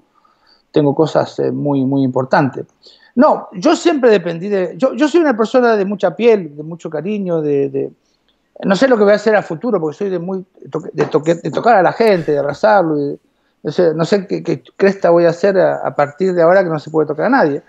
tengo 0.73 0.95
cosas 0.95 1.39
eh, 1.39 1.53
muy, 1.53 1.85
muy 1.85 2.03
importantes. 2.03 2.67
No, 3.15 3.49
yo 3.53 3.77
siempre 3.77 4.11
dependí 4.11 4.49
de... 4.49 4.75
Yo, 4.77 4.95
yo 4.95 5.09
soy 5.09 5.21
una 5.21 5.37
persona 5.37 5.77
de 5.77 5.85
mucha 5.85 6.15
piel, 6.15 6.57
de 6.57 6.63
mucho 6.63 6.91
cariño, 6.91 7.41
de, 7.41 7.91
no 8.65 8.77
sé 8.77 8.89
lo 8.89 8.97
que 8.97 9.05
voy 9.05 9.13
a 9.13 9.17
hacer 9.17 9.37
a 9.37 9.43
futuro, 9.43 9.81
porque 9.81 9.97
soy 9.97 10.11
de, 10.11 10.19
muy, 10.19 10.45
de, 10.61 11.05
de 11.43 11.51
tocar 11.51 11.77
a 11.77 11.83
la 11.83 11.93
gente, 11.93 12.33
de 12.33 12.39
abrazarlo. 12.39 13.19
no 13.63 13.73
sé, 13.73 13.95
no 13.95 14.05
sé 14.05 14.27
qué, 14.27 14.63
cresta 14.77 15.11
voy 15.11 15.25
a 15.25 15.31
hacer 15.31 15.59
a, 15.59 15.95
partir 15.95 16.35
de 16.35 16.43
ahora 16.43 16.65
que 16.65 16.71
no 16.71 16.79
se 16.79 16.91
puede 16.91 17.09
tocar 17.09 17.27
a 17.27 17.31
nadie. 17.31 17.63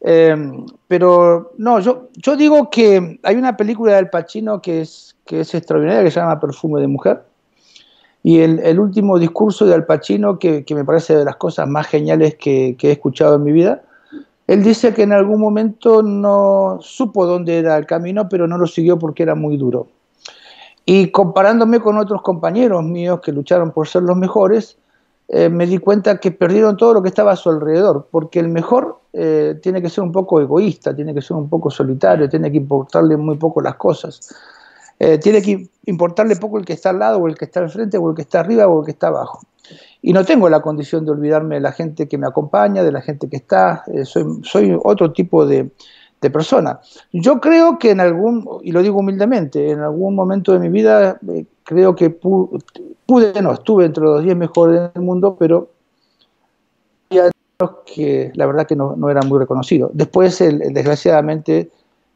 Em, 0.00 0.66
pero 0.86 1.52
no, 1.56 1.80
yo, 1.80 2.08
yo 2.12 2.36
digo 2.36 2.68
que 2.70 3.18
hay 3.22 3.36
una 3.36 3.56
película 3.56 3.94
del 3.94 4.10
Pacino 4.10 4.60
que 4.60 4.82
es, 4.82 5.13
que 5.24 5.40
es 5.40 5.54
extraordinaria, 5.54 6.04
que 6.04 6.10
se 6.10 6.20
llama 6.20 6.40
Perfume 6.40 6.80
de 6.80 6.88
Mujer. 6.88 7.22
Y 8.22 8.40
el, 8.40 8.80
último 8.80 9.18
discurso 9.18 9.66
de 9.66 9.74
Al 9.74 9.84
Pacino, 9.84 10.38
que, 10.38 10.64
me 10.70 10.84
parece 10.84 11.14
de 11.14 11.26
las 11.26 11.36
cosas 11.36 11.68
más 11.68 11.86
geniales 11.86 12.36
que, 12.36 12.74
he 12.80 12.90
escuchado 12.90 13.36
en 13.36 13.42
mi 13.42 13.52
vida, 13.52 13.82
él 14.46 14.62
dice 14.62 14.94
que 14.94 15.02
en 15.02 15.12
algún 15.12 15.40
momento 15.40 16.02
no 16.02 16.78
supo 16.80 17.26
dónde 17.26 17.58
era 17.58 17.76
el 17.76 17.84
camino, 17.84 18.28
pero 18.28 18.46
no 18.46 18.56
lo 18.56 18.66
siguió 18.66 18.98
porque 18.98 19.22
era 19.22 19.34
muy 19.34 19.58
duro. 19.58 19.88
Y 20.86 21.08
comparándome 21.10 21.80
con 21.80 21.98
otros 21.98 22.22
compañeros 22.22 22.82
míos 22.82 23.20
que 23.22 23.32
lucharon 23.32 23.72
por 23.72 23.88
ser 23.88 24.02
los 24.02 24.16
mejores, 24.16 24.78
eh, 25.28 25.48
me 25.50 25.66
di 25.66 25.76
cuenta 25.76 26.18
que 26.18 26.30
perdieron 26.30 26.76
todo 26.76 26.94
lo 26.94 27.02
que 27.02 27.08
estaba 27.08 27.32
a 27.32 27.36
su 27.36 27.50
alrededor, 27.50 28.08
porque 28.10 28.40
el 28.40 28.48
mejor 28.48 29.00
eh, 29.12 29.58
tiene 29.62 29.80
que 29.82 29.88
ser 29.88 30.02
un 30.02 30.12
poco 30.12 30.40
egoísta, 30.40 30.94
tiene 30.94 31.14
que 31.14 31.22
ser 31.22 31.36
un 31.36 31.48
poco 31.48 31.70
solitario, 31.70 32.28
tiene 32.28 32.50
que 32.50 32.58
importarle 32.58 33.16
muy 33.16 33.36
poco 33.36 33.60
las 33.60 33.76
cosas. 33.76 34.34
Eh, 35.06 35.18
tiene 35.18 35.42
que 35.42 35.68
importarle 35.84 36.36
poco 36.36 36.58
el 36.58 36.64
que 36.64 36.72
está 36.72 36.90
al 36.90 36.98
lado, 36.98 37.18
o 37.18 37.28
el 37.28 37.36
que 37.36 37.44
está 37.44 37.60
al 37.60 37.68
frente, 37.68 37.98
o 37.98 38.08
el 38.08 38.16
que 38.16 38.22
está 38.22 38.40
arriba, 38.40 38.66
o 38.66 38.80
el 38.80 38.86
que 38.86 38.92
está 38.92 39.08
abajo. 39.08 39.40
Y 40.00 40.14
no 40.14 40.24
tengo 40.24 40.48
la 40.48 40.62
condición 40.62 41.04
de 41.04 41.10
olvidarme 41.10 41.56
de 41.56 41.60
la 41.60 41.72
gente 41.72 42.08
que 42.08 42.16
me 42.16 42.26
acompaña, 42.26 42.82
de 42.82 42.92
la 42.92 43.02
gente 43.02 43.28
que 43.28 43.36
está, 43.36 43.84
soy, 44.04 44.24
soy 44.42 44.78
otro 44.82 45.12
tipo 45.12 45.46
de, 45.46 45.70
de 46.22 46.30
persona. 46.30 46.80
Yo 47.12 47.38
creo 47.38 47.78
que 47.78 47.90
en 47.90 48.00
algún, 48.00 48.48
y 48.62 48.72
lo 48.72 48.82
digo 48.82 49.00
humildemente, 49.00 49.70
en 49.70 49.80
algún 49.80 50.14
momento 50.14 50.52
de 50.52 50.58
mi 50.58 50.70
vida 50.70 51.20
creo 51.64 51.94
que 51.94 52.08
pude, 52.08 53.42
no, 53.42 53.52
estuve 53.52 53.84
entre 53.84 54.04
los 54.04 54.22
10 54.22 54.34
mejores 54.36 54.90
del 54.94 55.02
mundo, 55.02 55.36
pero 55.38 55.68
que 57.94 58.32
la 58.34 58.46
verdad 58.46 58.66
que 58.66 58.74
no, 58.74 58.96
no 58.96 59.10
era 59.10 59.20
muy 59.20 59.38
reconocido. 59.38 59.90
Después, 59.92 60.38
desgraciadamente, 60.38 61.70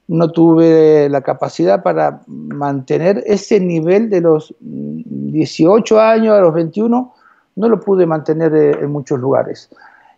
no 0.09 0.30
tuve 0.32 1.09
la 1.10 1.20
capacidad 1.20 1.82
para 1.82 2.22
mantener 2.26 3.22
ese 3.26 3.60
nivel 3.60 4.09
de 4.09 4.22
los 4.22 4.55
18 4.59 6.01
años 6.01 6.35
a 6.35 6.40
los 6.40 6.55
21, 6.55 7.14
no 7.56 7.68
lo 7.68 7.80
pude 7.80 8.06
mantener 8.06 8.55
eh, 8.55 8.70
en 8.80 8.90
muchos 8.90 9.20
lugares. 9.20 9.70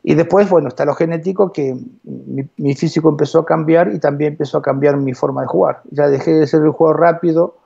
Y 0.02 0.14
después, 0.14 0.48
bueno, 0.48 0.68
está 0.68 0.84
lo 0.84 0.94
genético, 0.94 1.52
que 1.52 1.76
mi, 2.56 2.74
físico 2.74 3.08
empezó 3.10 3.40
a 3.40 3.44
cambiar 3.44 3.92
y 3.92 3.98
también 3.98 4.32
empezó 4.32 4.58
a 4.58 4.62
cambiar 4.62 4.96
mi 4.96 5.12
forma 5.12 5.42
de 5.42 5.48
jugar. 5.48 5.82
Ya 5.90 6.08
dejé 6.08 6.34
de 6.34 6.46
ser 6.46 6.62
el 6.62 6.70
jugador 6.70 7.00
rápido, 7.00 7.56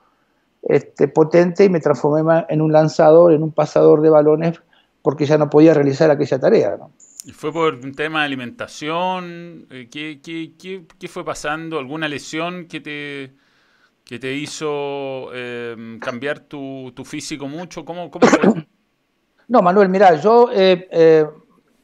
este, 0.63 1.07
potente 1.07 1.63
y 1.63 1.69
me 1.69 1.79
transformé 1.79 2.45
en 2.49 2.61
un 2.61 2.73
lanzador, 2.73 3.31
en 3.31 3.43
un 3.43 3.51
pasador 3.51 4.01
de 4.01 4.09
balones, 4.09 4.59
porque 5.01 5.25
ya 5.25 5.37
no 5.37 5.49
podía 5.49 5.73
realizar 5.73 6.09
aquella 6.09 6.39
tarea. 6.39 6.77
¿Y 7.25 7.31
fue 7.31 7.51
por 7.51 7.73
un 7.73 7.95
tema 7.95 8.19
de 8.19 8.25
alimentación? 8.25 9.65
Eh, 9.71 9.89
¿Qué, 9.89 11.07
fue 11.07 11.25
pasando? 11.25 11.79
¿Alguna 11.79 12.07
lesión 12.07 12.67
que 12.67 12.79
te, 12.79 14.33
hizo 14.35 15.31
eh, 15.33 15.97
cambiar 15.99 16.41
tu, 16.41 16.93
físico 17.03 17.47
mucho? 17.47 17.83
¿Cómo, 17.83 18.11
fue? 18.11 18.67
No, 19.47 19.61
Manuel, 19.63 19.89
mira, 19.89 20.21
yo, 20.21 20.49
eh, 20.53 21.27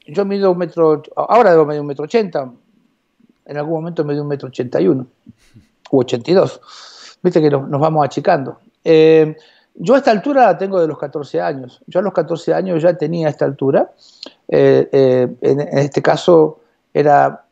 yo 0.06 0.24
mido 0.24 0.52
un 0.52 0.58
metro, 0.58 1.02
ahora 1.16 1.50
debo 1.50 1.66
medir 1.66 1.80
un 1.80 1.86
metro 1.88 2.04
ochenta, 2.04 2.50
en 3.44 3.56
algún 3.56 3.74
momento 3.74 4.04
me 4.04 4.14
dio 4.14 4.22
un 4.22 4.28
metro 4.28 4.48
ochenta 4.48 4.80
y 4.80 4.86
uno, 4.86 5.08
u 5.90 6.00
ochenta 6.00 6.30
y 6.30 6.34
dos. 6.34 6.60
Viste 7.20 7.40
que 7.40 7.50
nos 7.50 7.80
vamos 7.80 8.04
achicando. 8.04 8.60
Eh, 8.84 9.36
yo 9.74 9.94
a 9.94 9.98
esta 9.98 10.10
altura 10.10 10.56
tengo 10.58 10.80
de 10.80 10.86
los 10.86 10.98
14 10.98 11.40
años. 11.40 11.80
Yo 11.86 12.00
a 12.00 12.02
los 12.02 12.12
14 12.12 12.52
años 12.52 12.82
ya 12.82 12.96
tenía 12.96 13.28
esta 13.28 13.44
altura. 13.44 13.90
Eh, 14.54 14.86
eh, 14.92 15.34
en, 15.40 15.78
este 15.78 16.02
caso 16.02 16.60
era 16.92 17.46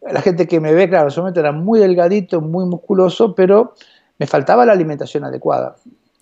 la 0.00 0.22
gente 0.22 0.48
que 0.48 0.60
me 0.60 0.72
ve, 0.72 0.88
claro, 0.88 1.10
solamente 1.10 1.40
era 1.40 1.52
muy 1.52 1.78
delgadito, 1.78 2.40
muy 2.40 2.64
musculoso, 2.64 3.34
pero 3.34 3.74
me 4.18 4.26
faltaba 4.26 4.64
la 4.64 4.72
alimentación 4.72 5.24
adecuada. 5.24 5.76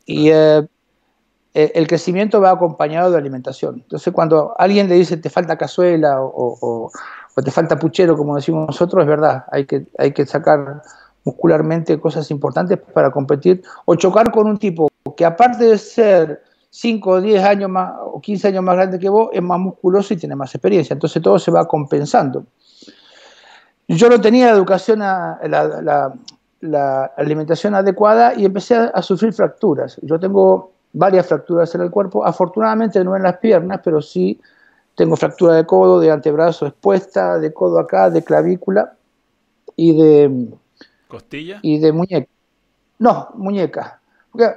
Y 0.05 0.31
el 0.31 1.87
crecimiento 1.87 2.41
va 2.41 2.51
acompañado 2.51 3.13
de 3.13 3.19
alimentación. 3.19 3.77
Entonces, 3.77 4.13
cuando 4.13 4.55
alguien 4.59 4.89
le 4.89 4.97
dice 4.97 5.17
te 5.17 5.31
falta 5.31 5.57
cazuela 5.57 6.21
o, 6.21 6.91
o 7.37 7.43
te 7.43 7.51
falta 7.53 7.79
puchero, 7.79 8.17
como 8.17 8.35
decimos 8.35 8.67
nosotros, 8.67 9.03
es 9.03 9.09
verdad, 9.09 9.45
hay 9.53 9.65
que, 9.65 9.87
hay 9.97 10.13
que 10.13 10.27
sacar 10.27 10.83
muscularmente 11.25 12.01
cosas 12.01 12.31
importantes 12.33 12.79
para 12.79 13.11
competir 13.11 13.63
o 13.85 13.95
chocar 13.95 14.33
con 14.33 14.49
un 14.49 14.59
tipo 14.59 14.89
que 15.17 15.25
aparte 15.25 15.65
de 15.65 15.79
ser 15.79 16.43
5 16.77 17.11
o 17.11 17.21
10 17.23 17.43
años 17.43 17.71
más 17.71 17.95
o 18.03 18.21
15 18.21 18.49
años 18.49 18.63
más 18.63 18.77
grande 18.77 18.99
que 18.99 19.09
vos, 19.09 19.31
es 19.33 19.41
más 19.41 19.59
musculoso 19.59 20.13
y 20.13 20.19
tiene 20.19 20.37
más 20.37 20.55
experiencia. 20.55 20.93
Entonces 20.93 21.23
todo 21.23 21.39
se 21.39 21.51
va 21.51 21.67
compensando. 21.67 22.45
Yo 23.89 24.11
no 24.11 24.21
tenía 24.21 24.51
educación, 24.51 25.01
a, 25.01 25.39
la, 26.61 27.05
alimentación 27.17 27.75
adecuada 27.75 28.35
y 28.35 28.45
empecé 28.45 28.75
a, 28.75 29.01
sufrir 29.01 29.33
fracturas. 29.33 29.99
Yo 30.03 30.21
tengo 30.21 30.73
varias 30.93 31.27
fracturas 31.27 31.75
en 31.75 31.81
el 31.81 31.91
cuerpo, 31.91 32.27
afortunadamente 32.27 33.03
no 33.03 33.17
en 33.17 33.23
las 33.23 33.39
piernas, 33.39 33.81
pero 33.83 34.03
sí 34.03 34.39
tengo 34.97 35.17
fractura 35.17 35.55
de 35.55 35.65
codo, 35.65 35.99
de 35.99 36.11
antebrazo 36.11 36.67
expuesta, 36.67 37.39
de 37.39 37.55
codo 37.55 37.79
acá, 37.79 38.11
de 38.11 38.23
clavícula 38.23 38.93
y 39.77 39.97
de, 39.97 40.49
¿Costilla? 41.09 41.59
Y 41.63 41.79
de 41.79 41.93
muñeca. 41.93 42.29
No, 42.99 43.29
muñeca. 43.35 44.01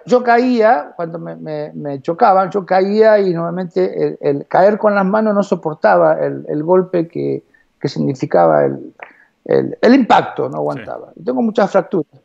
Yo 0.05 0.23
caía, 0.23 0.93
cuando 0.95 1.19
me, 1.19 2.01
chocaban, 2.01 2.49
yo 2.51 2.65
caía 2.65 3.19
y 3.19 3.33
normalmente 3.33 4.17
el, 4.21 4.45
caer 4.47 4.77
con 4.77 4.95
las 4.95 5.05
manos 5.05 5.33
no 5.33 5.43
soportaba 5.43 6.19
el, 6.19 6.63
golpe 6.63 7.07
que, 7.07 7.43
significaba 7.83 8.65
el, 8.65 9.93
impacto, 9.93 10.49
no 10.49 10.57
aguantaba. 10.57 11.11
tengo 11.23 11.41
muchas 11.41 11.71
fracturas. 11.71 12.21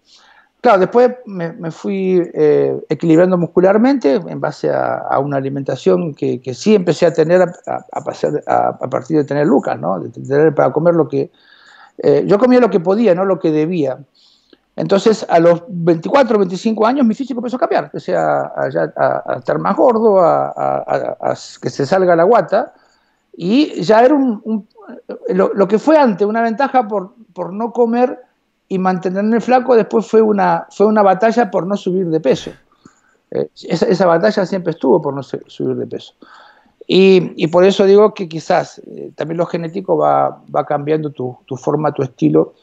Claro, 0.65 0.79
después 0.79 1.11
me, 1.27 1.71
fui 1.71 2.23
eh, 2.33 2.81
equilibrando 2.89 3.37
muscularmente 3.37 4.15
en 4.15 4.41
base 4.41 4.71
a, 4.71 5.19
una 5.19 5.37
alimentación 5.37 6.15
que, 6.15 6.41
sí 6.55 6.75
empecé 6.75 7.05
a 7.05 7.13
tener 7.13 7.43
a, 7.43 7.85
a, 7.93 8.89
partir 8.89 9.19
de 9.19 9.25
tener 9.25 9.47
lucas, 9.47 9.79
¿no? 9.79 10.01
De 10.01 10.09
tener 10.09 10.55
para 10.55 10.73
comer 10.73 10.95
lo 10.95 11.07
que... 11.07 11.31
Eh, 11.99 12.25
yo 12.27 12.39
comía 12.39 12.61
lo 12.61 12.71
que 12.71 12.81
podía, 12.81 13.15
no 13.15 13.27
lo 13.27 13.39
que 13.41 13.51
debía. 13.51 13.99
Entonces, 14.77 15.25
a 15.29 15.39
los 15.39 15.63
24, 15.69 16.39
25 16.39 16.87
años, 16.87 17.07
mi 17.07 17.15
físico 17.15 17.39
empezó 17.39 17.57
a 17.57 17.61
cambiar. 17.61 17.85
Empecé 17.85 18.17
a, 18.17 18.53
estar 19.37 19.59
más 19.59 19.77
gordo, 19.77 20.21
a, 20.21 21.35
que 21.61 21.71
se 21.71 21.87
salga 21.87 22.17
la 22.17 22.25
guata. 22.25 22.75
Y 23.37 23.83
ya 23.83 24.05
era 24.05 24.15
un, 24.15 24.67
lo, 25.29 25.69
que 25.69 25.79
fue 25.79 25.97
antes 25.97 26.27
una 26.27 26.43
ventaja 26.43 26.87
por, 26.89 27.15
por 27.33 27.53
no 27.53 27.73
comer 27.73 28.21
y 28.69 28.79
mantenerme 28.79 29.41
flaco, 29.41 29.77
después 29.77 30.07
fue 30.07 30.23
una, 30.23 30.67
fue 30.71 30.87
una 30.87 31.03
batalla 31.03 31.51
por 31.51 31.67
no 31.67 31.77
subir 31.77 32.09
de 32.09 32.21
peso. 32.21 32.51
Eh, 33.31 33.49
esa, 33.69 34.07
batalla 34.07 34.47
siempre 34.47 34.73
estuvo 34.73 35.01
por 35.03 35.15
no 35.15 35.23
subir 35.23 35.77
de 35.77 35.87
peso. 35.87 36.15
Y, 36.87 37.47
por 37.49 37.65
eso 37.65 37.87
digo 37.87 38.13
que 38.13 38.29
quizás 38.29 38.79
eh, 38.87 39.13
también 39.15 39.39
lo 39.39 39.47
genético 39.47 39.97
va, 39.97 40.43
va 40.55 40.67
cambiando 40.67 41.11
tu, 41.11 41.39
tu 41.47 41.57
forma, 41.57 41.93
tu 41.93 42.03
estilo 42.03 42.55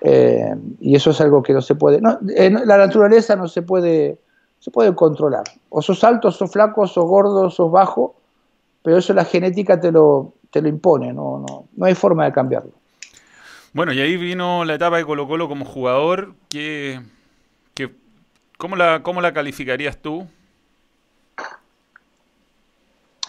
Eh, 0.00 0.54
y 0.80 0.94
eso 0.96 1.10
es 1.10 1.20
algo 1.20 1.42
que 1.42 1.52
no 1.52 1.62
se 1.62 1.74
puede, 1.74 2.00
no, 2.00 2.18
la 2.20 2.76
naturaleza 2.76 3.36
no 3.36 3.48
se 3.48 3.62
puede, 3.62 4.18
se 4.58 4.70
puede 4.70 4.94
controlar. 4.94 5.44
O 5.68 5.82
sos 5.82 6.02
alto, 6.04 6.30
sos 6.30 6.50
flaco, 6.50 6.86
sos 6.86 7.04
gordo, 7.04 7.50
sos 7.50 7.70
bajo, 7.70 8.16
pero 8.82 8.98
eso 8.98 9.14
la 9.14 9.24
genética 9.24 9.80
te 9.80 9.92
lo, 9.92 10.34
te 10.50 10.60
lo 10.62 10.68
impone, 10.68 11.12
no, 11.12 11.44
no, 11.46 11.64
no 11.74 11.86
hay 11.86 11.94
forma 11.94 12.24
de 12.24 12.32
cambiarlo. 12.32 12.72
Bueno, 13.72 13.92
y 13.92 14.00
ahí 14.00 14.16
vino 14.16 14.64
la 14.64 14.74
etapa 14.74 14.96
de 14.96 15.04
Colo 15.04 15.28
Colo 15.28 15.48
como 15.48 15.64
jugador. 15.64 16.34
que 16.48 17.00
cómo, 18.56 18.76
la, 18.76 19.02
¿Cómo 19.02 19.20
la 19.20 19.32
calificarías 19.32 19.98
tú? 19.98 20.26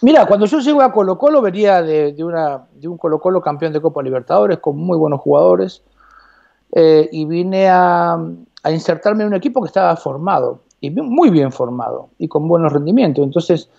Mira, 0.01 0.25
cuando 0.25 0.45
yo 0.45 0.59
llego 0.59 0.81
a 0.81 0.91
Colo 0.91 1.17
Colo 1.17 1.41
venía 1.41 1.81
de, 1.81 2.15
una, 2.23 2.67
de 2.73 2.88
un 2.88 2.97
Colo 2.97 3.19
Colo 3.19 3.41
campeón 3.41 3.73
de 3.73 3.81
Copa 3.81 4.03
Libertadores 4.03 4.59
con 4.59 4.77
muy 4.77 4.97
buenos 4.97 5.19
jugadores 5.19 5.81
eh, 6.73 7.10
y 7.11 7.26
vine 7.26 7.69
a, 7.69 8.18
a, 8.64 8.72
insertarme 8.72 9.23
en 9.23 9.30
un 9.30 9.35
equipo 9.35 9.61
que 9.61 9.68
estaba 9.68 9.95
formado 9.95 10.61
y 10.81 10.91
muy 10.91 11.30
bien 11.30 11.52
formado 11.52 12.10
y 12.18 12.27
con 12.27 12.48
buenos 12.48 12.73
rendimientos. 12.73 13.23
Entonces 13.23 13.69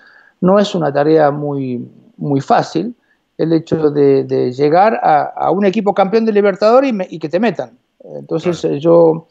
no 0.41 0.59
es 0.59 0.75
una 0.75 0.93
tarea 0.93 1.31
muy, 1.31 1.87
muy 2.17 2.41
fácil 2.41 2.95
el 3.39 3.53
hecho 3.53 3.91
de, 3.91 4.53
llegar 4.53 4.99
a, 5.03 5.51
un 5.53 5.65
equipo 5.65 5.95
campeón 5.95 6.25
de 6.27 6.33
Libertadores 6.33 6.93
y, 7.09 7.19
que 7.21 7.29
te 7.29 7.39
metan. 7.39 7.79
Entonces 8.01 8.65
eh, 8.65 8.81
yo 8.81 9.29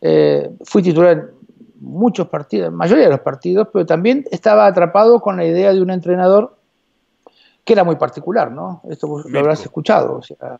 eh, 0.00 0.48
fui 0.64 0.82
titular 0.82 1.12
en 1.12 1.30
muchos 1.80 2.28
partidos, 2.28 2.72
mayoría 2.72 3.04
de 3.04 3.10
los 3.10 3.20
partidos, 3.20 3.68
pero 3.72 3.84
también 3.84 4.24
estaba 4.30 4.66
atrapado 4.66 5.20
con 5.20 5.36
la 5.36 5.44
idea 5.44 5.72
de 5.72 5.82
un 5.82 5.90
entrenador 5.90 6.56
que 7.64 7.72
era 7.72 7.84
muy 7.84 7.96
particular, 7.96 8.50
¿no? 8.50 8.80
Esto 8.88 9.22
lo 9.28 9.38
habrás 9.38 9.60
escuchado, 9.60 10.18
o 10.18 10.22
sea, 10.22 10.58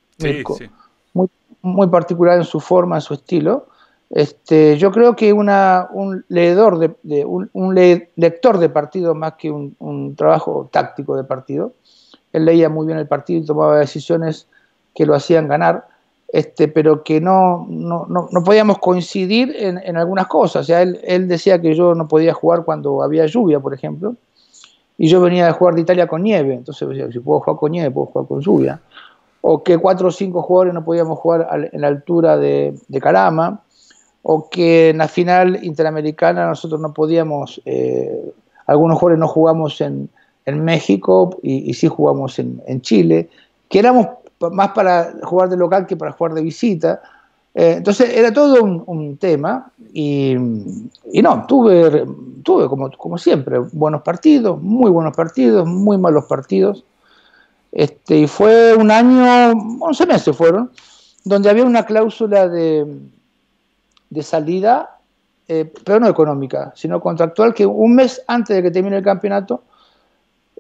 Muy, 1.19 1.29
muy 1.63 1.89
particular 1.89 2.39
en 2.39 2.45
su 2.45 2.61
forma, 2.61 2.97
en 2.97 3.03
su 3.03 3.15
estilo. 3.15 3.67
Este, 4.11 4.79
yo 4.79 4.91
creo 4.91 5.17
que 5.17 5.33
una, 5.33 5.89
un 5.93 6.25
leedor 6.29 6.97
de, 7.03 7.25
un, 7.25 7.75
lector 8.17 8.59
de 8.59 8.69
partido 8.69 9.15
más 9.15 9.35
que 9.35 9.51
un, 9.51 9.75
un, 9.81 10.17
trabajo 10.17 10.69
táctico 10.73 11.17
de 11.17 11.25
partido, 11.25 11.73
él 12.33 12.45
leía 12.47 12.69
muy 12.69 12.87
bien 12.87 12.99
el 12.99 13.07
partido 13.07 13.41
y 13.41 13.45
tomaba 13.45 13.79
decisiones 13.79 14.47
que 14.95 15.05
lo 15.05 15.15
hacían 15.15 15.49
ganar, 15.49 15.87
este, 16.29 16.69
pero 16.69 17.03
que 17.03 17.21
no, 17.21 17.67
no, 17.69 18.07
no, 18.09 18.45
podíamos 18.45 18.79
coincidir 18.79 19.55
en, 19.59 19.79
en, 19.79 19.97
algunas 19.97 20.27
cosas. 20.27 20.63
O 20.63 20.65
sea, 20.65 20.83
él, 20.83 20.99
él, 21.03 21.29
decía 21.29 21.61
que 21.61 21.75
yo 21.75 21.95
no 21.95 22.09
podía 22.09 22.33
jugar 22.33 22.65
cuando 22.65 23.03
había 23.03 23.27
lluvia, 23.27 23.61
por 23.61 23.75
ejemplo, 23.75 24.15
y 24.97 25.09
yo 25.09 25.21
venía 25.21 25.49
a 25.49 25.53
jugar 25.53 25.75
de 25.75 25.83
Italia 25.83 26.07
con 26.07 26.23
nieve, 26.23 26.55
entonces 26.55 26.89
decía, 26.89 27.11
si 27.13 27.21
puedo 27.21 27.41
jugar 27.41 27.59
con 27.59 27.73
nieve, 27.73 27.91
puedo 27.91 28.07
jugar 28.07 28.27
con 28.27 28.41
lluvia. 28.41 28.81
O 29.41 29.63
que 29.63 29.79
cuatro 29.79 30.09
o 30.09 30.11
cinco 30.11 30.43
jugadores 30.43 30.75
no 30.75 30.85
podíamos 30.85 31.19
jugar 31.19 31.71
en 31.73 31.81
la 31.81 31.89
altura 31.89 32.37
de, 32.37 32.75
de 32.89 33.01
o 34.23 34.49
que 34.51 34.91
en 34.91 34.99
la 34.99 35.09
final 35.09 35.65
interamericana 35.65 36.47
nosotros 36.47 36.81
no 36.81 36.93
podíamos, 36.93 37.63
eh, 37.65 38.33
algunos 38.67 38.99
jugadores 38.99 39.21
no 39.21 39.29
jugamos 39.29 39.81
en, 39.81 40.11
en 40.49 40.65
México 40.65 41.39
y, 41.43 41.75
sí 41.75 41.89
jugamos 41.89 42.39
en, 42.39 42.81
Chile, 42.81 43.29
que 43.69 43.79
éramos 43.79 44.07
más 44.53 44.71
para 44.71 45.13
jugar 45.23 45.51
de 45.51 45.57
local 45.57 45.87
que 45.87 45.97
para 45.97 46.13
jugar 46.13 46.33
de 46.33 46.43
visita. 46.43 47.03
Eh, 47.55 47.75
entonces 47.77 48.17
era 48.17 48.33
todo 48.33 48.63
un, 48.63 49.17
tema 49.19 49.71
y, 49.93 50.35
no, 50.37 51.45
tuve, 51.47 52.07
tuve 52.43 52.67
como, 52.69 52.91
como, 52.97 53.19
siempre 53.19 53.59
buenos 53.59 54.03
partidos, 54.03 54.61
muy 54.63 54.91
buenos 54.91 55.15
partidos, 55.15 55.67
muy 55.67 55.99
malos 55.99 56.25
partidos. 56.25 56.85
Este, 57.73 58.19
y 58.19 58.27
fue 58.27 58.75
un 58.75 58.91
año, 58.91 59.53
11 59.81 60.07
meses 60.07 60.37
fueron, 60.37 60.71
donde 61.25 61.51
había 61.51 61.65
una 61.65 61.85
cláusula 61.85 62.49
de, 62.49 62.87
de 64.11 64.23
salida, 64.23 64.99
eh, 65.49 65.71
pero 65.85 66.01
no 66.01 66.09
económica, 66.09 66.73
sino 66.75 67.01
contractual, 67.01 67.55
que 67.55 67.67
un 67.67 67.95
mes 67.95 68.23
antes 68.27 68.57
de 68.57 68.63
que 68.63 68.71
termine 68.71 68.97
el 68.97 69.05
campeonato 69.05 69.63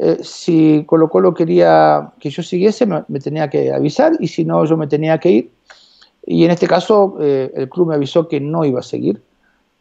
eh, 0.00 0.18
si 0.22 0.84
Colo 0.86 1.08
Colo 1.08 1.34
quería 1.34 2.12
que 2.20 2.30
yo 2.30 2.40
siguiese, 2.40 2.86
me, 2.86 3.02
tenía 3.20 3.50
que 3.50 3.72
avisar 3.72 4.12
y 4.20 4.28
si 4.28 4.44
no, 4.44 4.64
yo 4.64 4.76
me 4.76 4.86
tenía 4.86 5.18
que 5.18 5.30
ir. 5.30 5.50
Y 6.24 6.44
en 6.44 6.52
este 6.52 6.68
caso, 6.68 7.16
eh, 7.20 7.50
el 7.56 7.68
club 7.68 7.88
me 7.88 7.96
avisó 7.96 8.28
que 8.28 8.38
no 8.38 8.64
iba 8.64 8.78
a 8.78 8.84
seguir. 8.84 9.20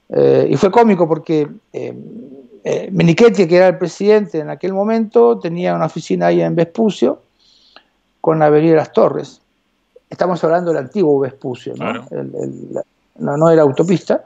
Eh, 0.10 0.48
y 0.50 0.56
fue 0.56 0.72
cómico 0.72 1.08
porque 1.08 1.48
Menichetti, 2.92 3.48
que 3.48 3.58
era 3.58 3.68
el 3.68 3.78
presidente 3.78 4.40
en 4.40 4.50
aquel 4.50 4.74
momento, 4.74 5.40
tenía 5.40 5.76
una 5.76 5.86
oficina 5.86 6.28
ahí 6.28 6.42
en 6.42 6.56
Vespucio 6.56 7.22
con 8.22 8.40
la 8.40 8.48
Avenida 8.48 8.76
Las 8.76 8.92
Torres. 8.92 9.42
Estamos 10.10 10.44
hablando 10.44 10.72
del 10.72 10.84
antiguo 10.84 11.20
Vespucio, 11.20 11.74
¿no? 11.76 13.36
no 13.38 13.50
era 13.50 13.62
autopista. 13.62 14.22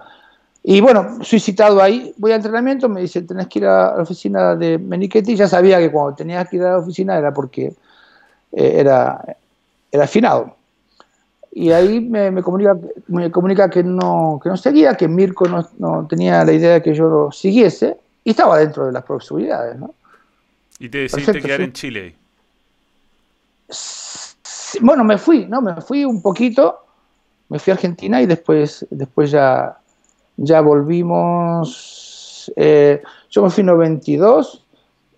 Y 0.64 0.80
bueno, 0.80 1.24
soy 1.24 1.40
citado 1.40 1.82
ahí, 1.82 2.14
voy 2.18 2.32
a 2.32 2.36
entrenamiento, 2.36 2.88
me 2.88 3.02
dice, 3.02 3.24
tenés 3.24 3.48
que 3.48 3.60
ir 3.60 3.66
a 3.66 3.96
la 3.96 4.04
oficina 4.04 4.56
de 4.56 4.78
Menichetti, 4.78 5.36
ya 5.36 5.48
sabía 5.48 5.80
que 5.80 5.92
cuando 5.92 6.16
tenías 6.16 6.48
que 6.48 6.58
ir 6.58 6.64
a 6.64 6.74
la 6.74 6.78
oficina 6.78 7.18
era 7.18 7.34
porque 7.34 7.74
eh, 8.52 8.74
era, 8.78 9.24
era 9.92 10.04
afinado. 10.04 10.56
Y 11.52 11.72
ahí 11.72 12.00
me, 12.00 12.42
comunica, 12.44 12.78
me 13.08 13.32
comunica 13.32 13.70
que 13.70 13.84
no, 13.84 14.40
que 14.42 14.50
no 14.50 14.56
seguía, 14.56 14.96
que 14.96 15.08
Mirko 15.08 15.48
no, 15.48 15.68
no, 15.80 16.08
tenía 16.08 16.46
la 16.46 16.54
idea 16.54 16.74
de 16.76 16.82
que 16.82 16.94
yo 16.94 17.10
lo 17.10 17.32
siguiese, 17.32 17.98
y 18.24 18.32
estaba 18.32 18.58
dentro 18.58 18.86
de 18.86 18.92
las 18.92 19.04
posibilidades, 19.04 19.78
¿no? 19.78 19.94
¿Y 20.80 20.90
te 20.90 21.00
decidiste 21.00 21.42
quedar 21.42 21.62
en 21.62 21.74
Chile? 21.74 22.16
bueno, 24.82 25.04
me 25.04 25.18
fui, 25.18 25.46
¿no? 25.46 25.62
Me 25.62 25.80
fui 25.82 26.06
un 26.06 26.22
poquito, 26.22 26.86
me 27.50 27.60
fui 27.60 27.72
a 27.72 27.76
Argentina 27.76 28.22
y 28.22 28.26
después, 28.26 28.86
después 28.90 29.32
ya 29.32 29.78
ya 30.38 30.62
volvimos, 30.62 32.52
eh, 32.56 33.02
yo 33.30 33.44
me 33.44 33.50
fui 33.50 33.62
en 33.62 33.68
92 33.68 34.64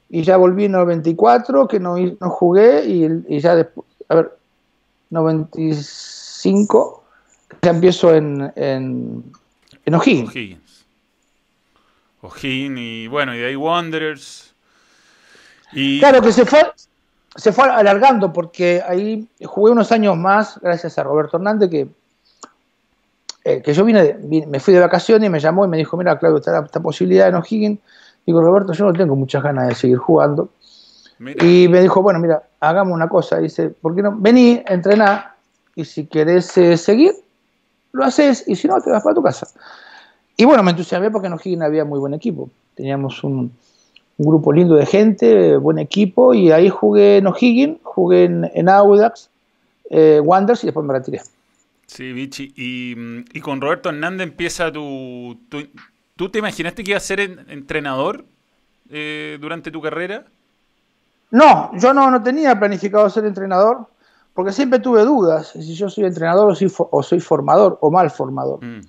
y 0.10 0.24
ya 0.24 0.38
volví 0.38 0.66
en 0.66 0.74
94, 0.74 1.68
que 1.68 1.80
no, 1.80 1.96
no 1.98 2.30
jugué 2.30 2.86
y, 2.86 3.40
ya 3.40 3.56
después, 3.56 3.88
a 4.10 4.16
ver, 4.16 4.38
95, 5.10 7.04
ya 7.62 7.72
empiezo 7.72 8.14
en, 8.14 8.52
en, 8.56 9.24
en 9.86 9.96
O'Higgins. 9.96 10.60
O'Higgins. 12.24 12.80
y 12.80 13.08
bueno, 13.08 13.36
y 13.36 13.40
de 13.40 13.48
ahí 13.48 13.56
Wanderers. 13.56 14.54
Y... 15.72 16.00
Claro 16.00 16.22
que 16.22 16.32
se 16.32 16.46
fue, 16.46 16.62
se 17.36 17.52
fue 17.52 17.70
alargando 17.70 18.34
porque 18.34 18.82
ahí 18.88 19.28
jugué 19.44 19.72
unos 19.72 19.92
años 19.92 20.18
más 20.18 20.60
gracias 20.60 20.98
a 20.98 21.04
Roberto 21.04 21.38
Hernández 21.38 21.70
que 21.70 21.88
eh, 23.46 23.62
que 23.62 23.74
yo 23.74 23.84
vine, 23.84 24.18
me 24.48 24.60
fui 24.62 24.74
de 24.74 24.80
vacaciones 24.80 25.28
y 25.28 25.30
me 25.30 25.40
llamó 25.40 25.66
y 25.66 25.68
me 25.68 25.78
dijo, 25.78 25.98
mira, 25.98 26.18
Claudio, 26.18 26.38
está 26.38 26.58
esta 26.64 26.80
posibilidad 26.80 27.28
en 27.28 27.36
O'Higgins. 27.36 27.80
Digo, 28.26 28.42
Roberto, 28.42 28.72
yo 28.72 28.86
no 28.86 28.94
tengo 28.94 29.18
muchas 29.18 29.44
ganas 29.44 29.68
de 29.68 29.76
seguir 29.76 29.98
jugando. 29.98 30.50
Y 31.20 31.68
me 31.68 31.82
dijo, 31.82 32.02
bueno, 32.02 32.20
mira, 32.20 32.44
hagamos 32.62 32.94
una 32.94 33.10
cosa. 33.10 33.40
Dice, 33.40 33.70
¿por 33.70 33.96
qué 33.96 34.02
no? 34.02 34.16
Vení, 34.18 34.64
entrená 34.66 35.36
y 35.76 35.84
si 35.84 36.06
querés 36.06 36.58
eh, 36.58 36.78
seguir, 36.78 37.12
lo 37.92 38.06
haces 38.06 38.46
y 38.48 38.56
si 38.56 38.68
no, 38.68 38.80
te 38.80 38.90
vas 38.90 39.04
para 39.04 39.16
tu 39.16 39.22
casa. 39.22 39.48
Y 40.38 40.46
bueno, 40.46 40.64
me 40.64 40.72
entusiasmé 40.72 41.12
porque 41.12 41.28
en 41.28 41.34
O'Higgins 41.34 41.62
había 41.62 41.86
muy 41.86 42.00
buen 42.00 42.14
equipo. 42.14 42.50
Teníamos 42.76 43.24
un, 43.24 43.52
grupo 44.18 44.54
lindo 44.54 44.76
de 44.76 44.86
gente, 44.86 45.58
buen 45.58 45.80
equipo, 45.80 46.34
y 46.34 46.52
ahí 46.52 46.70
jugué 46.70 47.18
en 47.18 47.28
O'Higgins, 47.28 47.80
jugué 47.84 48.26
en, 48.26 48.70
Audax, 48.70 49.30
eh, 49.90 50.22
Wanderers 50.24 50.64
y 50.64 50.68
después 50.68 50.86
me 50.86 50.94
retiré. 50.94 51.22
Sí, 51.88 52.14
Vichy. 52.14 52.54
Y, 52.56 53.40
con 53.42 53.60
Roberto 53.60 53.90
Hernández 53.90 54.28
empieza 54.28 54.72
tu, 54.72 55.38
¿Tú 56.16 56.30
te 56.30 56.40
imaginaste 56.40 56.84
que 56.84 56.92
iba 56.92 56.98
a 56.98 57.02
ser 57.02 57.20
entrenador 57.20 58.26
eh, 58.90 59.38
durante 59.42 59.72
tu 59.72 59.82
carrera? 59.82 60.26
No, 61.32 61.72
yo 61.80 61.94
no, 61.94 62.12
no 62.12 62.22
tenía 62.22 62.58
planificado 62.60 63.10
ser 63.10 63.26
entrenador, 63.26 63.88
porque 64.34 64.52
siempre 64.52 64.80
tuve 64.80 65.04
dudas 65.04 65.48
si 65.50 65.74
yo 65.74 65.90
soy 65.90 66.06
entrenador 66.06 66.52
o 66.52 66.56
soy, 66.56 66.72
o 66.78 67.02
soy 67.02 67.20
formador 67.20 67.80
o 67.82 67.90
mal 67.90 68.12
formador. 68.12 68.64
Mm. 68.64 68.82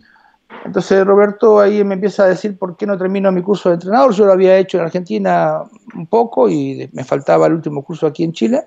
Entonces 0.64 1.04
Roberto 1.06 1.60
ahí 1.60 1.84
me 1.84 1.94
empieza 1.94 2.24
a 2.24 2.28
decir 2.28 2.58
por 2.58 2.76
qué 2.76 2.86
no 2.86 2.96
termino 2.96 3.30
mi 3.32 3.42
curso 3.42 3.68
de 3.68 3.74
entrenador. 3.74 4.12
Yo 4.12 4.24
lo 4.24 4.32
había 4.32 4.56
hecho 4.56 4.78
en 4.78 4.84
Argentina 4.84 5.62
un 5.94 6.06
poco 6.06 6.48
y 6.48 6.88
me 6.92 7.04
faltaba 7.04 7.46
el 7.46 7.54
último 7.54 7.82
curso 7.82 8.06
aquí 8.06 8.24
en 8.24 8.32
Chile. 8.32 8.64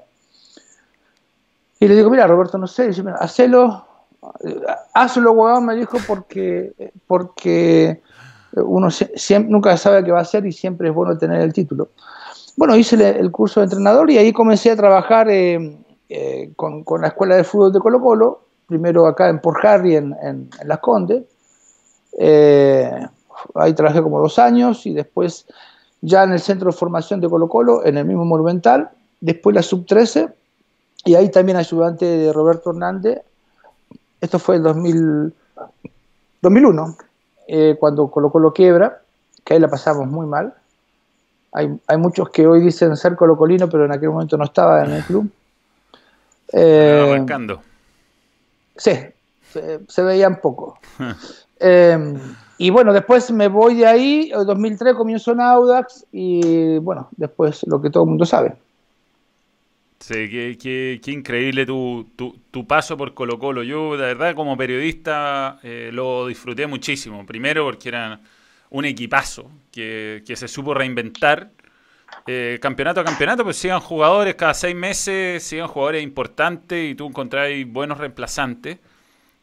Y 1.79 1.87
le 1.87 1.95
digo, 1.95 2.09
mira, 2.09 2.25
Roberto, 2.25 2.57
no 2.57 2.67
sé, 2.67 2.87
dice, 2.87 3.03
hacelo, 3.19 3.85
hazlo, 4.93 5.31
huevón, 5.31 5.65
me 5.65 5.75
dijo, 5.75 5.97
porque, 6.07 6.91
porque 7.05 8.01
uno 8.53 8.89
siempre, 8.89 9.51
nunca 9.51 9.77
sabe 9.77 10.03
qué 10.03 10.11
va 10.11 10.19
a 10.19 10.23
hacer 10.23 10.45
y 10.45 10.51
siempre 10.51 10.89
es 10.89 10.95
bueno 10.95 11.17
tener 11.17 11.41
el 11.41 11.53
título. 11.53 11.89
Bueno, 12.55 12.75
hice 12.75 12.95
el, 12.95 13.31
curso 13.31 13.59
de 13.59 13.65
entrenador 13.65 14.09
y 14.09 14.17
ahí 14.17 14.33
comencé 14.33 14.71
a 14.71 14.75
trabajar 14.75 15.29
eh, 15.29 15.77
eh, 16.09 16.51
con, 16.55 16.83
la 16.99 17.09
Escuela 17.09 17.35
de 17.35 17.43
Fútbol 17.43 17.71
de 17.71 17.79
Colo 17.79 18.01
Colo, 18.01 18.41
primero 18.65 19.05
acá 19.05 19.29
en 19.29 19.39
Port 19.39 19.63
Harry, 19.63 19.95
en, 19.95 20.15
en, 20.23 20.49
Las 20.65 20.79
Condes. 20.79 21.23
Eh, 22.17 23.07
ahí 23.55 23.73
trabajé 23.73 24.01
como 24.01 24.19
dos 24.19 24.39
años 24.39 24.85
y 24.85 24.93
después 24.93 25.45
ya 26.01 26.23
en 26.23 26.31
el 26.31 26.39
Centro 26.39 26.71
de 26.71 26.77
Formación 26.77 27.21
de 27.21 27.29
Colo 27.29 27.47
Colo, 27.47 27.85
en 27.85 27.97
el 27.97 28.05
mismo 28.05 28.25
Monumental, 28.25 28.89
después 29.21 29.55
la 29.55 29.63
Sub-13, 29.63 30.31
y 31.05 31.15
ahí 31.15 31.29
también 31.29 31.57
ayudante 31.57 32.05
de 32.05 32.33
Roberto 32.33 32.71
Hernández 32.71 33.21
esto 34.19 34.39
fue 34.39 34.55
el 34.55 34.63
2000, 34.63 35.33
2001, 36.41 36.97
eh, 37.47 37.75
cuando 37.79 38.09
Colo 38.09 38.31
Colo 38.31 38.53
quiebra, 38.53 39.01
que 39.43 39.53
ahí 39.53 39.59
la 39.59 39.67
pasamos 39.67 40.07
muy 40.07 40.25
mal. 40.25 40.53
Hay, 41.53 41.79
hay, 41.87 41.97
muchos 41.97 42.29
que 42.29 42.45
hoy 42.45 42.61
dicen 42.61 42.95
ser 42.97 43.15
colocolino, 43.15 43.69
pero 43.69 43.85
en 43.85 43.91
aquel 43.91 44.09
momento 44.09 44.37
no 44.37 44.43
estaba 44.43 44.83
en 44.83 44.91
el 44.91 45.03
club. 45.03 45.29
Eh, 46.51 47.09
arrancando. 47.09 47.61
Sí, 48.75 48.91
se, 49.51 49.79
se 49.87 50.03
veían 50.03 50.39
poco. 50.41 50.79
Eh, 51.59 52.13
y 52.57 52.69
bueno, 52.69 52.91
después 52.91 53.29
me 53.31 53.47
voy 53.47 53.75
de 53.75 53.87
ahí, 53.87 54.31
en 54.33 54.45
2003 54.45 54.95
comienzo 54.95 55.31
en 55.31 55.41
Audax 55.41 56.05
y 56.11 56.77
bueno, 56.79 57.09
después 57.15 57.65
lo 57.67 57.81
que 57.81 57.89
todo 57.89 58.03
el 58.03 58.09
mundo 58.09 58.25
sabe. 58.25 58.55
Sí, 59.99 60.29
qué, 60.29 60.99
qué, 61.01 61.11
increíble 61.11 61.65
tu, 61.65 62.07
tu, 62.15 62.39
tu, 62.51 62.65
paso 62.67 62.95
por 62.95 63.13
Colo 63.13 63.39
Colo. 63.39 63.63
Yo, 63.63 63.97
de 63.97 64.05
verdad, 64.05 64.35
como 64.35 64.55
periodista, 64.55 65.59
eh, 65.63 65.89
lo 65.91 66.27
disfruté 66.27 66.67
muchísimo. 66.67 67.25
Primero 67.25 67.65
porque 67.65 67.89
era 67.89 68.19
un 68.69 68.85
equipazo 68.85 69.49
que, 69.71 70.23
que 70.25 70.35
se 70.35 70.47
supo 70.47 70.73
reinventar. 70.73 71.51
Eh, 72.25 72.59
campeonato 72.61 73.01
a 73.01 73.03
campeonato, 73.03 73.43
pues 73.43 73.57
sigan 73.57 73.79
jugadores 73.79 74.35
cada 74.35 74.53
seis 74.53 74.75
meses, 74.75 75.43
sigan 75.43 75.67
jugadores 75.67 76.03
importantes 76.03 76.91
y 76.91 76.95
tú 76.95 77.07
encontrás 77.07 77.49
buenos 77.67 77.97
reemplazantes. 77.97 78.77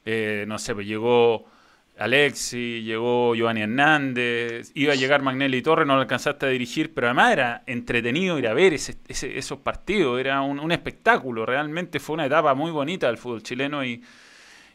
Eh, 0.05 0.45
no 0.47 0.59
sé, 0.59 0.75
pues 0.75 0.87
llegó 0.87 1.47
Alexi, 1.97 2.83
llegó 2.83 3.35
Giovanni 3.35 3.63
Hernández, 3.63 4.73
iba 4.75 4.93
a 4.93 4.97
llegar 4.97 5.23
Magnelli 5.23 5.63
Torre, 5.63 5.87
no 5.87 5.95
lo 5.95 6.01
alcanzaste 6.01 6.47
a 6.47 6.49
dirigir, 6.49 6.93
pero 6.93 7.07
además 7.07 7.33
era 7.33 7.63
entretenido 7.67 8.39
ir 8.39 8.49
a 8.49 8.55
ver 8.55 8.75
ese, 8.75 8.97
ese, 9.07 9.39
esos 9.39 9.61
partidos, 9.61 10.19
era 10.19 10.43
un, 10.43 10.59
un, 10.59 10.73
espectáculo, 10.73 11.47
realmente 11.47 12.01
fue 12.01 12.15
una 12.15 12.27
etapa 12.27 12.55
muy 12.55 12.73
bonita 12.73 13.07
del 13.07 13.17
fútbol 13.17 13.45
chileno 13.45 13.85
y, 13.85 14.03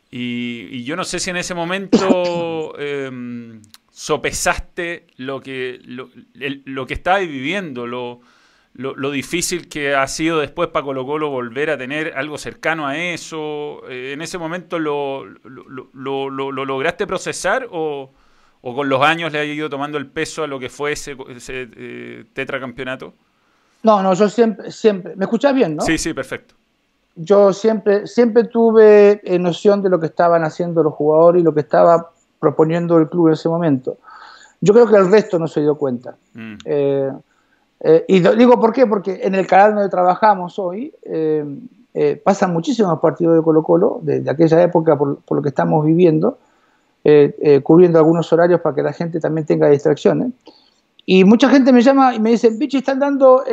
y, 0.09 0.69
y 0.71 0.83
yo 0.85 0.95
no 0.95 1.03
sé 1.03 1.19
si 1.19 1.29
en 1.29 1.37
ese 1.37 1.53
momento 1.53 2.73
eh, 2.79 3.11
sopesaste 3.91 5.07
lo 5.17 5.41
que, 5.41 5.81
lo, 5.83 6.09
el, 6.39 6.61
lo 6.63 6.87
que 6.87 6.93
estabas 6.93 7.27
viviendo, 7.27 7.85
lo, 7.85 8.21
lo, 8.80 8.95
lo, 8.95 9.11
difícil 9.11 9.68
que 9.68 9.93
ha 9.93 10.07
sido 10.07 10.39
después 10.39 10.69
para 10.69 10.85
Colo 10.85 11.06
Colo 11.06 11.30
volver 11.30 11.69
a 11.69 11.77
tener 11.77 12.14
algo 12.15 12.38
cercano 12.38 12.88
a 12.88 12.97
eso. 12.97 13.81
Eh, 13.89 14.14
¿En 14.14 14.22
ese 14.22 14.38
momento 14.38 14.80
lo, 14.80 15.26
lo, 15.26 16.30
lo 16.30 16.65
lograste 16.65 17.06
procesar 17.06 17.68
o, 17.69 18.10
o, 18.61 18.76
con 18.76 18.88
los 18.88 19.01
años 19.01 19.34
le 19.34 19.39
ha 19.39 19.43
ido 19.43 19.69
tomando 19.69 19.97
el 19.97 20.07
peso 20.07 20.43
a 20.43 20.47
lo 20.47 20.60
que 20.60 20.69
fue 20.69 20.93
ese, 20.93 21.18
ese 21.27 21.68
eh, 21.76 22.26
tetracampeonato? 22.31 23.14
No, 23.84 24.01
no, 24.01 24.14
yo 24.14 24.30
siempre, 24.30 24.72
siempre, 24.72 25.14
¿me 25.18 25.26
escuchás 25.26 25.53
bien, 25.53 25.76
no? 25.76 25.84
Sí, 25.84 25.97
sí, 25.97 26.14
perfecto. 26.14 26.56
Yo 27.15 27.51
siempre, 27.51 28.07
siempre 28.07 28.45
tuve 28.45 29.19
eh, 29.26 29.39
noción 29.39 29.81
de 29.81 29.89
lo 29.89 29.99
que 29.99 30.06
estaban 30.06 30.45
haciendo 30.45 30.84
los 30.84 30.93
jugadores 30.93 31.41
y 31.41 31.43
lo 31.43 31.53
que 31.53 31.61
estaba 31.61 32.11
proponiendo 32.39 32.97
el 32.97 33.10
club 33.10 33.27
en 33.27 33.34
ese 33.34 33.49
momento. 33.49 33.97
Yo 34.61 34.73
creo 34.73 34.88
que 34.88 34.95
el 34.95 35.11
resto 35.11 35.38
no 35.38 35.49
se 35.49 35.60
dio 35.60 35.76
cuenta. 35.76 36.15
Mm. 36.34 36.56
Eh, 36.64 37.11
eh, 37.81 38.06
y 38.07 38.19
digo 38.19 38.60
por 38.60 38.73
qué, 38.73 38.85
porque 38.85 39.22
en 39.23 39.35
el 39.35 39.47
canal 39.47 39.76
donde 39.76 39.89
trabajamos 39.89 40.60
hoy 40.60 40.93
eh, 41.03 41.45
eh, 41.93 42.22
pasan 42.23 42.51
muchísimos 42.51 42.99
partidos 42.99 43.38
de 43.38 43.43
Colo 43.43 43.64
Colo, 43.64 43.99
de, 44.01 44.19
de 44.19 44.30
aquella 44.30 44.61
época 44.61 44.97
por, 44.97 45.19
por, 45.22 45.38
lo 45.38 45.41
que 45.41 45.49
estamos 45.49 45.85
viviendo, 45.85 46.38
cubriendo 47.64 47.97
algunos 47.97 48.31
horarios 48.34 48.61
para 48.61 48.76
que 48.76 48.84
la 48.84 48.93
gente 48.93 49.19
también 49.19 49.45
tenga 49.45 49.69
distracciones. 49.69 50.31
Y 51.06 51.23
mucha 51.23 51.49
gente 51.49 51.72
me 51.72 51.81
llama 51.81 52.14
y 52.14 52.19
me 52.19 52.31
dice, 52.31 52.51
Bichi, 52.51 52.77
están 52.77 52.99
dando 52.99 53.43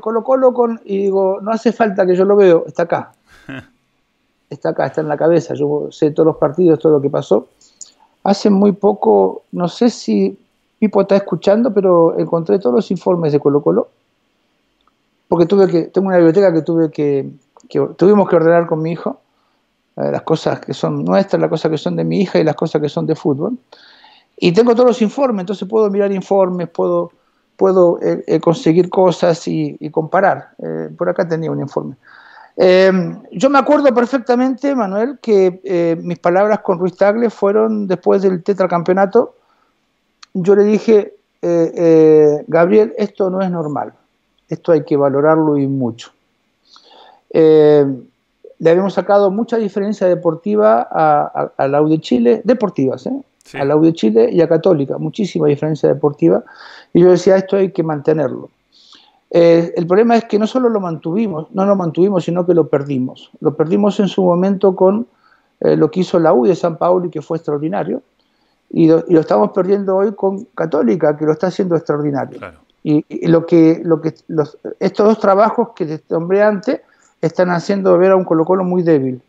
Colo 0.00 0.24
Colo 0.24 0.52
con... 0.52 0.78
Y 0.84 1.04
digo, 1.04 1.38
no 1.40 1.52
hace 1.52 1.72
falta 1.72 2.04
que 2.04 2.14
yo 2.14 2.24
lo 2.24 2.36
veo, 2.36 2.64
está 2.66 2.82
acá. 2.82 3.12
Está 4.50 4.70
acá, 4.70 4.86
está 4.86 5.02
en 5.02 5.08
la 5.08 5.18
cabeza, 5.18 5.52
yo 5.52 5.88
sé 5.90 6.10
todos 6.10 6.28
los 6.28 6.36
partidos, 6.38 6.78
todo 6.78 6.92
lo 6.92 7.02
que 7.02 7.10
pasó. 7.10 7.48
Hace 8.24 8.48
muy 8.48 8.72
poco, 8.72 9.42
no 9.52 9.68
sé 9.68 9.90
si 9.90 10.38
Pipo 10.78 11.00
está 11.00 11.16
escuchando, 11.16 11.72
pero 11.74 12.18
encontré 12.18 12.58
todos 12.58 12.74
los 12.74 12.90
informes 12.90 13.32
de 13.32 13.40
Colo 13.40 13.62
Colo, 13.62 13.88
porque 15.26 15.46
tuve 15.46 15.68
que, 15.68 15.82
tengo 15.84 16.08
una 16.08 16.16
biblioteca 16.16 16.52
que 16.52 16.62
tuve 16.62 16.90
que, 16.90 17.30
que 17.68 17.80
tuvimos 17.96 18.28
que 18.28 18.36
ordenar 18.36 18.66
con 18.66 18.80
mi 18.80 18.92
hijo, 18.92 19.20
eh, 19.96 20.10
las 20.12 20.22
cosas 20.22 20.60
que 20.60 20.72
son 20.72 21.04
nuestras, 21.04 21.40
las 21.40 21.50
cosas 21.50 21.70
que 21.70 21.78
son 21.78 21.96
de 21.96 22.04
mi 22.04 22.20
hija 22.20 22.38
y 22.38 22.44
las 22.44 22.54
cosas 22.54 22.80
que 22.80 22.88
son 22.88 23.06
de 23.06 23.14
fútbol. 23.14 23.58
Y 24.36 24.52
tengo 24.52 24.74
todos 24.74 24.86
los 24.86 25.02
informes, 25.02 25.40
entonces 25.40 25.68
puedo 25.68 25.90
mirar 25.90 26.12
informes, 26.12 26.68
puedo, 26.68 27.10
puedo 27.56 27.98
eh, 28.00 28.22
eh, 28.26 28.40
conseguir 28.40 28.88
cosas 28.88 29.46
y, 29.48 29.76
y 29.80 29.90
comparar. 29.90 30.50
Eh, 30.62 30.90
por 30.96 31.08
acá 31.08 31.26
tenía 31.26 31.50
un 31.50 31.60
informe. 31.60 31.96
Eh, 32.56 32.92
yo 33.32 33.50
me 33.50 33.58
acuerdo 33.58 33.92
perfectamente, 33.92 34.74
Manuel, 34.74 35.18
que 35.20 35.98
mis 36.02 36.18
palabras 36.20 36.60
con 36.60 36.78
Ruiz 36.78 36.96
Tagle 36.96 37.30
fueron 37.30 37.86
después 37.88 38.22
del 38.22 38.42
tetracampeonato 38.42 39.34
yo 40.34 40.54
le 40.56 40.64
dije, 40.64 41.14
eh, 41.42 41.72
eh, 41.74 42.44
Gabriel, 42.46 42.94
esto 42.96 43.30
no 43.30 43.40
es 43.40 43.50
normal, 43.50 43.92
esto 44.48 44.72
hay 44.72 44.84
que 44.84 44.96
valorarlo 44.96 45.56
y 45.56 45.66
mucho. 45.66 46.10
Eh, 47.30 47.86
le 48.58 48.70
habíamos 48.70 48.94
sacado 48.94 49.30
mucha 49.30 49.56
diferencia 49.56 50.06
deportiva 50.06 50.88
a, 50.90 51.30
a, 51.34 51.52
a 51.56 51.68
la 51.68 51.82
U 51.82 51.88
de 51.88 52.00
Chile, 52.00 52.40
deportivas, 52.44 53.06
¿eh? 53.06 53.22
sí. 53.44 53.58
a 53.58 53.64
la 53.64 53.76
U 53.76 53.84
de 53.84 53.92
Chile 53.92 54.30
y 54.32 54.40
a 54.40 54.48
Católica, 54.48 54.98
muchísima 54.98 55.46
diferencia 55.46 55.88
deportiva, 55.88 56.42
y 56.92 57.02
yo 57.02 57.10
decía, 57.10 57.36
esto 57.36 57.56
hay 57.56 57.70
que 57.72 57.82
mantenerlo. 57.82 58.50
Eh, 59.30 59.74
el 59.76 59.86
problema 59.86 60.16
es 60.16 60.24
que 60.24 60.38
no 60.38 60.46
solo 60.46 60.68
lo 60.68 60.80
mantuvimos, 60.80 61.48
no 61.52 61.66
lo 61.66 61.76
mantuvimos, 61.76 62.24
sino 62.24 62.46
que 62.46 62.54
lo 62.54 62.68
perdimos. 62.68 63.30
Lo 63.40 63.54
perdimos 63.56 64.00
en 64.00 64.08
su 64.08 64.22
momento 64.22 64.74
con 64.74 65.06
eh, 65.60 65.76
lo 65.76 65.90
que 65.90 66.00
hizo 66.00 66.18
la 66.18 66.32
U 66.32 66.46
de 66.46 66.54
San 66.54 66.78
Paulo 66.78 67.06
y 67.06 67.10
que 67.10 67.22
fue 67.22 67.36
extraordinario, 67.36 68.02
y 68.70 68.88
lo, 68.88 69.04
y 69.08 69.14
lo, 69.14 69.20
estamos 69.20 69.50
perdiendo 69.52 69.96
hoy 69.96 70.14
con 70.14 70.44
Católica, 70.54 71.16
que 71.16 71.24
lo 71.24 71.32
está 71.32 71.48
haciendo 71.48 71.76
extraordinario. 71.76 72.38
Claro. 72.38 72.58
Y, 72.82 73.04
y, 73.08 73.26
lo 73.26 73.46
que, 73.46 73.80
lo 73.84 74.00
que 74.00 74.14
los, 74.28 74.56
estos 74.78 75.06
dos 75.06 75.18
trabajos 75.18 75.70
que 75.74 75.86
te 75.86 76.02
nombré 76.10 76.42
antes 76.42 76.80
están 77.20 77.50
haciendo 77.50 77.96
ver 77.98 78.12
a 78.12 78.16
un 78.16 78.24
Colo 78.24 78.44
Colo 78.44 78.64
muy 78.64 78.82
débil, 78.82 79.20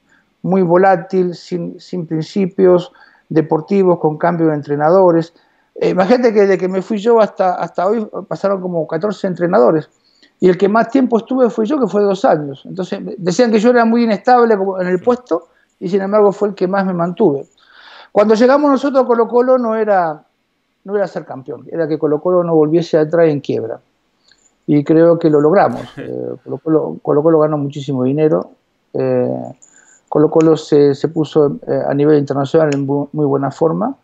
muy 0.42 0.62
volátil, 0.62 1.36
sin, 1.36 1.80
sin 1.80 2.06
principios 2.06 2.92
deportivos, 3.30 4.00
con 4.00 4.18
cambio 4.18 4.48
de 4.48 4.56
entrenadores. 4.56 5.34
Eh, 5.76 5.90
imagínate 5.90 6.34
que 6.34 6.42
desde 6.42 6.58
que 6.58 6.68
me 6.68 6.82
fui 6.82 6.98
yo 6.98 7.20
hasta, 7.20 7.56
hasta 7.56 7.88
hoy 7.88 8.08
pasaron 8.28 8.62
como 8.62 8.88
14 8.88 9.28
entrenadores. 9.28 9.90
Y 10.40 10.48
el 10.48 10.58
que 10.58 10.70
más 10.70 10.90
tiempo 10.90 11.18
estuve 11.18 11.50
fui 11.50 11.66
yo, 11.66 11.80
que 11.80 11.88
fue 11.88 12.02
dos 12.02 12.24
años. 12.24 12.64
Entonces 12.66 13.00
decían 13.18 13.52
que 13.52 13.60
yo 13.60 13.72
era 13.72 13.84
muy 13.84 14.04
inestable 14.04 14.54
en 14.54 14.88
el 14.88 15.02
puesto 15.02 15.50
y 15.80 15.90
sin 15.90 16.02
embargo 16.02 16.32
fue 16.32 16.50
el 16.50 16.56
que 16.56 16.68
más 16.68 16.86
me 16.86 16.94
mantuve. 16.94 17.46
Cuando 18.12 18.36
llegamos 18.36 18.72
nosotros 18.72 19.04
a 19.04 19.08
Colo 19.08 19.28
Colo 19.28 19.58
no 19.58 19.76
era, 19.76 20.24
no 20.84 20.96
era 20.96 21.08
ser 21.08 21.26
campeón, 21.26 21.66
era 21.72 21.88
que 21.88 22.00
Colo 22.00 22.20
Colo 22.22 22.44
no 22.44 22.56
volviese 22.56 22.98
atrás 22.98 23.30
en 23.30 23.40
quiebra. 23.40 23.80
Y 24.68 24.84
creo 24.84 25.18
que 25.18 25.30
lo 25.30 25.42
logramos. 25.42 25.82
Eh, 25.98 26.36
Colo, 26.44 26.58
Colo, 26.58 26.98
Colo, 27.02 27.24
Colo, 27.24 27.40
ganó 27.40 27.58
muchísimo 27.58 28.04
dinero. 28.04 28.52
Eh, 28.94 29.54
Colo 30.08 30.30
Colo 30.30 30.58
se, 30.58 30.96
se 30.96 31.08
puso 31.08 31.58
eh, 31.68 31.84
a 31.88 31.94
nivel 31.94 32.18
internacional 32.18 32.74
en 32.74 32.86
bu 32.86 33.10
muy 33.14 33.26
buena 33.26 33.52
forma. 33.52 33.96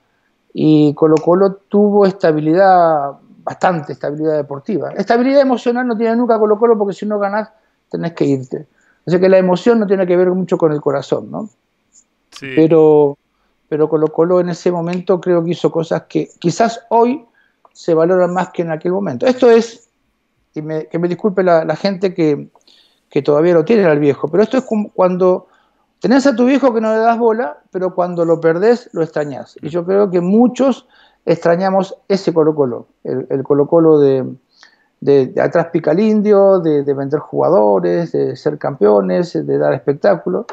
Y 0.53 0.93
Colo 0.93 1.15
Colo 1.15 1.55
tuvo 1.67 2.05
estabilidad, 2.05 3.13
bastante 3.43 3.93
estabilidad 3.93 4.35
deportiva. 4.37 4.91
Estabilidad 4.91 5.41
emocional 5.41 5.85
no 5.85 5.97
tiene 5.97 6.15
nunca 6.15 6.39
Colo 6.39 6.57
Colo 6.57 6.77
porque 6.77 6.93
si 6.93 7.05
no 7.05 7.19
ganás 7.19 7.49
tenés 7.89 8.13
que 8.13 8.25
irte. 8.25 8.67
Así 9.05 9.19
que 9.19 9.29
la 9.29 9.37
emoción 9.37 9.79
no 9.79 9.87
tiene 9.87 10.07
que 10.07 10.17
ver 10.17 10.31
mucho 10.31 10.57
con 10.57 10.71
el 10.71 10.81
corazón, 10.81 11.29
¿no? 11.29 11.49
Sí. 12.31 12.47
Pero 12.55 13.17
pero 13.67 13.89
Colo 13.89 14.07
Colo 14.07 14.39
en 14.39 14.49
ese 14.49 14.71
momento 14.71 15.19
creo 15.19 15.43
que 15.43 15.51
hizo 15.51 15.71
cosas 15.71 16.03
que 16.03 16.29
quizás 16.39 16.81
hoy 16.89 17.25
se 17.73 17.93
valoran 17.93 18.33
más 18.33 18.49
que 18.49 18.61
en 18.61 18.71
aquel 18.71 18.91
momento. 18.91 19.25
Esto 19.25 19.49
es, 19.49 19.89
y 20.53 20.61
me, 20.61 20.87
que 20.87 20.99
me 20.99 21.07
disculpe 21.07 21.43
la, 21.43 21.65
la 21.65 21.75
gente 21.75 22.13
que, 22.13 22.49
que, 23.09 23.21
todavía 23.21 23.53
lo 23.53 23.65
tiene 23.65 23.85
al 23.85 23.99
viejo, 23.99 24.27
pero 24.27 24.43
esto 24.43 24.57
es 24.57 24.63
como 24.63 24.91
cuando 24.91 25.47
tenés 25.99 26.25
a 26.27 26.35
tu 26.35 26.45
viejo 26.45 26.73
que 26.73 26.81
no 26.81 26.93
le 26.93 26.99
das 26.99 27.17
bola, 27.17 27.57
pero 27.71 27.93
cuando 27.93 28.23
lo 28.23 28.39
perdés 28.39 28.89
lo 28.93 29.01
extrañás. 29.01 29.57
Y 29.61 29.69
yo 29.69 29.85
creo 29.85 30.09
que 30.09 30.21
muchos 30.21 30.87
extrañamos 31.25 31.97
ese 32.07 32.33
Colo 32.33 32.55
Colo, 32.55 32.87
el, 33.03 33.43
Colo 33.43 33.67
Colo 33.67 33.99
de, 33.99 34.25
de, 35.01 35.33
atrás 35.41 35.67
pica 35.73 35.91
el 35.91 35.99
indio, 35.99 36.59
de, 36.59 36.83
de 36.83 36.93
vender 36.93 37.19
jugadores, 37.19 38.11
de 38.11 38.35
ser 38.35 38.57
campeones, 38.57 39.33
de 39.33 39.57
dar 39.57 39.73
espectáculos. 39.73 40.45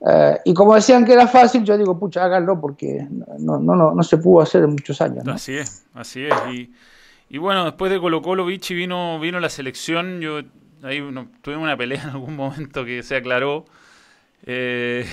Uh, 0.00 0.36
y 0.44 0.54
como 0.54 0.74
decían 0.74 1.04
que 1.04 1.12
era 1.12 1.26
fácil, 1.26 1.64
yo 1.64 1.76
digo, 1.76 1.98
pucha, 1.98 2.24
háganlo 2.24 2.60
porque 2.60 3.06
no, 3.38 3.58
no, 3.58 3.74
no, 3.74 3.94
no 3.94 4.02
se 4.02 4.18
pudo 4.18 4.42
hacer 4.42 4.62
en 4.62 4.70
muchos 4.70 5.00
años. 5.00 5.26
Así 5.26 5.56
es, 5.56 5.86
así 5.92 6.24
es. 6.24 6.34
Y, 7.28 7.38
bueno, 7.38 7.64
después 7.64 7.90
de 7.90 7.98
Colo 7.98 8.22
Colo, 8.22 8.46
Vichy 8.46 8.74
vino, 8.74 9.18
vino 9.18 9.40
la 9.40 9.48
selección. 9.48 10.20
Yo 10.20 10.40
ahí 10.82 11.00
no, 11.00 11.28
tuve 11.42 11.56
una 11.56 11.76
pelea 11.76 12.02
en 12.02 12.10
algún 12.10 12.36
momento 12.36 12.84
que 12.84 13.02
se 13.02 13.16
aclaró. 13.16 13.64
Eh, 14.46 15.04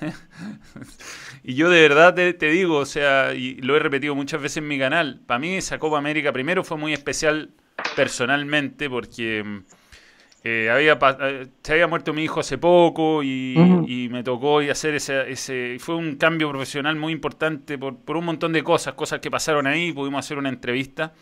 y 1.42 1.54
yo 1.54 1.68
de 1.68 1.82
verdad 1.82 2.14
te, 2.14 2.32
te, 2.32 2.46
digo, 2.46 2.78
o 2.78 2.86
sea, 2.86 3.34
y 3.34 3.56
lo 3.56 3.76
he 3.76 3.80
repetido 3.80 4.14
muchas 4.14 4.40
veces 4.40 4.58
en 4.58 4.68
mi 4.68 4.78
canal, 4.78 5.20
para 5.26 5.40
mí 5.40 5.56
esa 5.56 5.78
Copa 5.78 5.98
América 5.98 6.32
primero 6.32 6.62
fue 6.62 6.76
muy 6.76 6.92
especial 6.92 7.50
personalmente 7.96 8.88
porque 8.88 9.62
Eh, 10.44 10.70
había, 10.70 10.98
eh, 11.20 11.48
se 11.62 11.72
había 11.72 11.88
muerto 11.88 12.12
mi 12.14 12.22
hijo 12.22 12.40
hace 12.40 12.58
poco 12.58 13.22
y, 13.22 14.08
me 14.10 14.22
tocó 14.22 14.62
y 14.62 14.70
hacer 14.70 14.94
ese, 14.94 15.30
ese... 15.30 15.76
Fue 15.80 15.96
un 15.96 16.16
cambio 16.16 16.48
profesional 16.50 16.96
muy 16.96 17.12
importante 17.12 17.76
por, 17.76 17.96
por 17.96 18.16
un 18.16 18.24
montón 18.24 18.52
de 18.52 18.62
cosas, 18.62 18.94
cosas 18.94 19.20
que 19.20 19.30
pasaron 19.30 19.66
ahí, 19.66 19.92
pudimos 19.92 20.24
hacer 20.24 20.38
una 20.38 20.48
entrevista. 20.48 21.12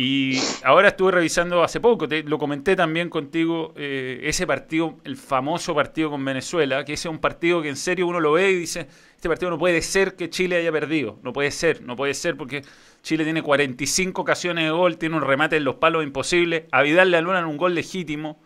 Y 0.00 0.38
ahora 0.62 0.90
estuve 0.90 1.10
revisando 1.10 1.64
hace 1.64 1.80
poco, 1.80 2.06
te, 2.06 2.22
lo 2.22 2.38
comenté 2.38 2.76
también 2.76 3.10
contigo, 3.10 3.72
eh, 3.74 4.20
ese 4.22 4.46
partido, 4.46 4.96
el 5.02 5.16
famoso 5.16 5.74
partido 5.74 6.08
con 6.08 6.24
Venezuela, 6.24 6.84
que 6.84 6.92
ese 6.92 7.08
es 7.08 7.12
un 7.12 7.18
partido 7.18 7.60
que 7.62 7.68
en 7.68 7.74
serio 7.74 8.06
uno 8.06 8.20
lo 8.20 8.30
ve 8.30 8.52
y 8.52 8.54
dice, 8.54 8.86
este 9.16 9.28
partido 9.28 9.50
no 9.50 9.58
puede 9.58 9.82
ser 9.82 10.14
que 10.14 10.30
Chile 10.30 10.54
haya 10.54 10.70
perdido, 10.70 11.18
no 11.24 11.32
puede 11.32 11.50
ser, 11.50 11.82
no 11.82 11.96
puede 11.96 12.14
ser 12.14 12.36
porque 12.36 12.62
Chile 13.02 13.24
tiene 13.24 13.42
45 13.42 14.22
ocasiones 14.22 14.66
de 14.66 14.70
gol, 14.70 14.98
tiene 14.98 15.16
un 15.16 15.22
remate 15.22 15.56
en 15.56 15.64
los 15.64 15.74
palos 15.74 16.04
imposible, 16.04 16.68
a 16.70 16.82
Vidal 16.82 17.10
le 17.10 17.16
anulan 17.16 17.44
un 17.46 17.56
gol 17.56 17.74
legítimo. 17.74 18.40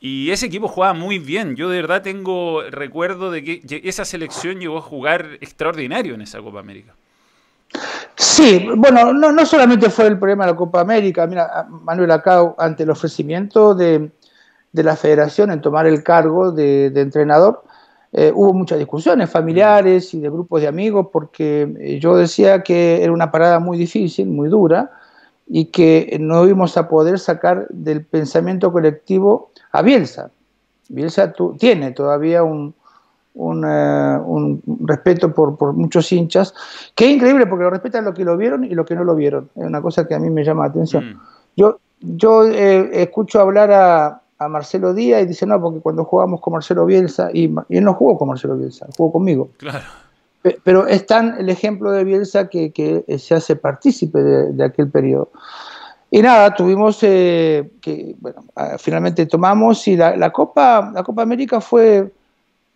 Y 0.00 0.32
ese 0.32 0.46
equipo 0.46 0.68
jugaba 0.68 0.92
muy 0.92 1.18
bien. 1.18 1.56
Yo 1.56 1.70
de 1.70 1.80
verdad 1.80 2.02
tengo 2.02 2.62
recuerdo 2.70 3.30
de 3.30 3.42
que 3.42 3.62
esa 3.84 4.04
selección 4.04 4.60
llegó 4.60 4.76
a 4.76 4.82
jugar 4.82 5.38
extraordinario 5.40 6.14
en 6.14 6.20
esa 6.20 6.40
Copa 6.42 6.60
América. 6.60 6.94
Sí, 8.16 8.66
bueno, 8.76 9.12
no, 9.12 9.30
no 9.30 9.46
solamente 9.46 9.90
fue 9.90 10.06
el 10.06 10.18
problema 10.18 10.44
de 10.44 10.52
la 10.52 10.56
Copa 10.56 10.80
América. 10.80 11.26
Mira, 11.26 11.66
Manuel, 11.68 12.10
acá 12.10 12.54
ante 12.58 12.82
el 12.82 12.90
ofrecimiento 12.90 13.74
de, 13.74 14.10
la 14.72 14.96
federación 14.96 15.50
en 15.50 15.60
tomar 15.60 15.86
el 15.86 16.02
cargo 16.02 16.52
de, 16.52 16.86
entrenador, 16.86 17.64
eh, 18.12 18.32
hubo 18.34 18.52
muchas 18.54 18.78
discusiones 18.78 19.30
familiares 19.30 20.14
y 20.14 20.20
de 20.20 20.30
grupos 20.30 20.62
de 20.62 20.68
amigos 20.68 21.08
porque 21.12 21.74
eh, 21.78 21.98
yo 22.00 22.16
decía 22.16 22.62
que 22.62 23.02
era 23.02 23.12
una 23.12 23.30
parada 23.30 23.58
muy 23.58 23.76
difícil, 23.76 24.28
muy 24.28 24.48
dura 24.48 24.90
y 25.46 25.66
que 25.66 26.16
no 26.18 26.46
íbamos 26.46 26.76
a 26.76 26.88
poder 26.88 27.18
sacar 27.18 27.66
del 27.68 28.04
pensamiento 28.04 28.72
colectivo 28.72 29.50
a 29.72 29.82
Bielsa. 29.82 30.30
Bielsa 30.88 31.34
tiene 31.58 31.92
todavía 31.92 32.42
un, 32.42 32.74
eh, 33.38 34.18
un, 34.24 34.62
respeto 34.84 35.32
por, 35.32 35.56
por, 35.56 35.72
muchos 35.72 36.10
hinchas, 36.10 36.52
que 36.94 37.06
es 37.06 37.16
increíble 37.16 37.46
porque 37.46 37.64
lo 37.64 37.70
respetan 37.70 38.04
los 38.04 38.14
que 38.14 38.24
lo 38.24 38.36
vieron 38.36 38.64
y 38.64 38.74
los 38.74 38.84
que 38.84 38.96
no 38.96 39.04
lo 39.04 39.14
vieron. 39.14 39.48
Es 39.54 39.64
una 39.64 39.80
cosa 39.80 40.06
que 40.06 40.14
a 40.14 40.18
mí 40.18 40.28
me 40.28 40.44
llama 40.44 40.64
la 40.64 40.70
atención. 40.70 41.10
Mm. 41.10 41.20
Yo, 41.56 41.78
yo 42.00 42.46
eh, 42.46 43.02
escucho 43.02 43.40
hablar 43.40 43.70
a, 43.70 44.22
a, 44.38 44.48
Marcelo 44.48 44.92
Díaz 44.92 45.22
y 45.22 45.26
dice, 45.26 45.46
no, 45.46 45.60
porque 45.60 45.80
cuando 45.80 46.04
jugamos 46.04 46.40
con 46.40 46.54
Marcelo 46.54 46.84
Bielsa, 46.84 47.30
y, 47.32 47.44
él 47.68 47.84
no 47.84 47.94
jugó 47.94 48.18
con 48.18 48.28
Marcelo 48.28 48.56
Bielsa, 48.56 48.86
jugó 48.96 49.12
conmigo. 49.12 49.50
Claro. 49.58 49.84
Pero 50.64 50.86
es 50.86 51.06
tan 51.06 51.38
el 51.38 51.48
ejemplo 51.48 51.90
de 51.90 52.04
Bielsa 52.04 52.48
que, 52.48 52.72
que 52.72 53.04
se 53.18 53.34
hace 53.34 53.56
partícipe 53.56 54.20
de, 54.22 54.64
aquel 54.64 54.90
periodo. 54.90 55.30
Y 56.10 56.22
nada, 56.22 56.54
tuvimos 56.54 56.98
eh, 57.02 57.70
que, 57.80 58.16
bueno, 58.18 58.44
ah, 58.56 58.76
finalmente 58.78 59.26
tomamos 59.26 59.86
y 59.88 59.96
la, 59.96 60.16
la, 60.16 60.30
Copa, 60.30 60.90
la 60.94 61.02
Copa 61.02 61.22
América 61.22 61.60
fue, 61.60 62.10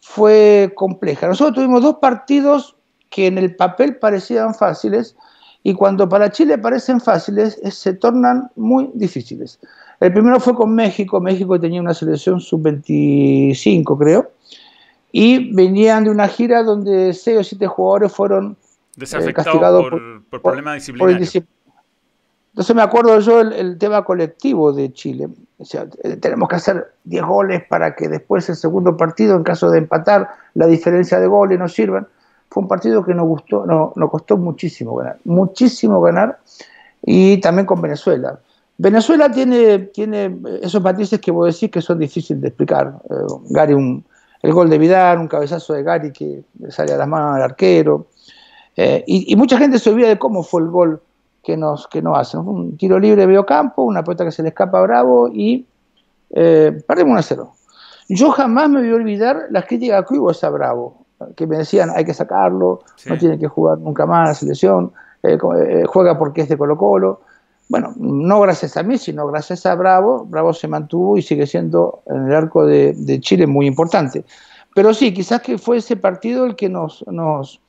fue 0.02 0.72
compleja. 0.74 1.28
Nosotros 1.28 1.54
tuvimos 1.54 1.82
dos 1.82 1.96
partidos 1.96 2.76
que 3.08 3.28
en 3.28 3.38
el 3.38 3.54
papel 3.54 3.96
parecían 3.96 4.54
fáciles 4.54 5.16
y 5.62 5.74
cuando 5.74 6.08
para 6.08 6.30
Chile 6.32 6.58
parecen 6.58 7.00
fáciles 7.00 7.60
se 7.70 7.94
tornan 7.94 8.50
muy 8.56 8.90
difíciles. 8.94 9.60
El 10.00 10.12
primero 10.12 10.40
fue 10.40 10.54
con 10.54 10.74
México, 10.74 11.20
México 11.20 11.58
tenía 11.60 11.80
una 11.80 11.94
selección 11.94 12.40
sub-25 12.40 13.98
creo, 13.98 14.32
y 15.12 15.54
venían 15.54 16.04
de 16.04 16.10
una 16.10 16.26
gira 16.26 16.64
donde 16.64 17.12
seis 17.14 17.38
o 17.38 17.44
siete 17.44 17.68
jugadores 17.68 18.10
fueron 18.10 18.56
eh, 19.00 19.32
castigados 19.32 19.88
por, 19.88 20.42
problemas 20.42 20.74
disciplinarios. 20.74 21.36
Entonces 22.52 22.76
me 22.76 22.82
acuerdo 22.82 23.20
yo 23.20 23.40
el, 23.40 23.78
tema 23.78 24.04
colectivo 24.04 24.72
de 24.72 24.92
Chile. 24.92 25.28
Eh, 26.02 26.16
tenemos 26.16 26.48
que 26.48 26.56
hacer 26.56 26.92
10 27.04 27.24
goles 27.24 27.62
para 27.68 27.94
que 27.94 28.08
después 28.08 28.48
el 28.48 28.56
segundo 28.56 28.96
partido, 28.96 29.36
en 29.36 29.44
caso 29.44 29.70
de 29.70 29.78
empatar, 29.78 30.28
la 30.54 30.66
diferencia 30.66 31.20
de 31.20 31.26
goles 31.26 31.58
nos 31.58 31.72
sirvan. 31.72 32.06
Fue 32.50 32.62
un 32.62 32.68
partido 32.68 33.04
que 33.04 33.14
nos 33.14 33.26
gustó, 33.26 33.64
no, 33.66 33.92
nos 33.96 34.10
costó 34.10 34.36
muchísimo 34.36 34.96
ganar, 34.96 35.18
muchísimo 35.24 36.00
ganar, 36.00 36.38
y 37.02 37.40
también 37.40 37.66
con 37.66 37.80
Venezuela. 37.80 38.38
Venezuela 38.78 39.30
tiene, 39.30 39.90
esos 40.62 40.82
matices 40.82 41.20
que 41.20 41.30
vos 41.30 41.54
decís 41.54 41.70
que 41.70 41.80
son 41.80 41.98
difíciles 41.98 42.42
de 42.42 42.48
explicar. 42.48 42.94
Eh, 43.08 43.14
Gary, 43.50 43.74
un, 43.74 44.04
el 44.42 44.52
gol 44.52 44.68
de 44.68 44.78
Vidal, 44.78 45.18
un 45.18 45.28
cabezazo 45.28 45.74
de 45.74 45.82
Gary 45.82 46.12
que 46.12 46.42
sale 46.68 46.92
a 46.92 46.96
las 46.96 47.08
manos 47.08 47.36
al 47.36 47.42
arquero. 47.42 48.06
Eh, 48.76 49.04
y, 49.06 49.36
mucha 49.36 49.58
gente 49.58 49.78
se 49.78 49.90
olvida 49.90 50.08
de 50.08 50.18
cómo 50.18 50.42
fue 50.42 50.62
el 50.62 50.68
gol 50.68 51.02
que 51.42 51.56
nos, 51.56 51.88
que 51.88 52.02
nos 52.02 52.18
hacen. 52.18 52.40
Un 52.40 52.76
tiro 52.76 52.98
libre 52.98 53.26
de 53.26 53.44
campo, 53.44 53.82
una 53.82 54.02
pelota 54.02 54.24
que 54.24 54.30
se 54.30 54.42
le 54.42 54.50
escapa 54.50 54.78
a 54.78 54.82
Bravo 54.82 55.28
y 55.28 55.66
eh, 56.30 56.82
perdemos 56.86 57.12
1 57.12 57.18
a 57.18 57.22
0. 57.22 57.52
Yo 58.08 58.30
jamás 58.30 58.68
me 58.68 58.80
voy 58.80 58.90
a 58.90 58.94
olvidar 58.94 59.46
las 59.50 59.66
críticas 59.66 60.04
que 60.06 60.18
hubo 60.18 60.30
a 60.30 60.50
Bravo, 60.50 61.04
que 61.36 61.46
me 61.46 61.58
decían 61.58 61.90
hay 61.94 62.04
que 62.04 62.14
sacarlo, 62.14 62.80
no 63.06 63.18
tiene 63.18 63.38
que 63.38 63.48
jugar 63.48 63.78
nunca 63.78 64.06
más 64.06 64.28
la 64.28 64.34
selección, 64.34 64.92
eh, 65.22 65.38
eh, 65.68 65.84
juega 65.86 66.18
porque 66.18 66.42
es 66.42 66.48
de 66.48 66.58
Colo 66.58 66.76
Colo. 66.76 67.20
Bueno, 67.68 67.94
no 67.96 68.40
gracias 68.40 68.76
a 68.76 68.82
mí, 68.82 68.98
sino 68.98 69.26
gracias 69.28 69.64
a 69.66 69.74
Bravo. 69.74 70.26
Bravo 70.26 70.52
se 70.52 70.68
mantuvo 70.68 71.16
y 71.16 71.22
sigue 71.22 71.46
siendo 71.46 72.02
en 72.06 72.26
el 72.26 72.34
arco 72.34 72.66
de, 72.66 72.92
de 72.92 73.20
Chile 73.20 73.46
muy 73.46 73.66
importante. 73.66 74.24
Pero 74.74 74.92
sí, 74.94 75.12
quizás 75.14 75.40
que 75.40 75.58
fue 75.58 75.78
ese 75.78 75.96
partido 75.96 76.44
el 76.44 76.56
que 76.56 76.68
nos, 76.68 77.04
nos, 77.06 77.60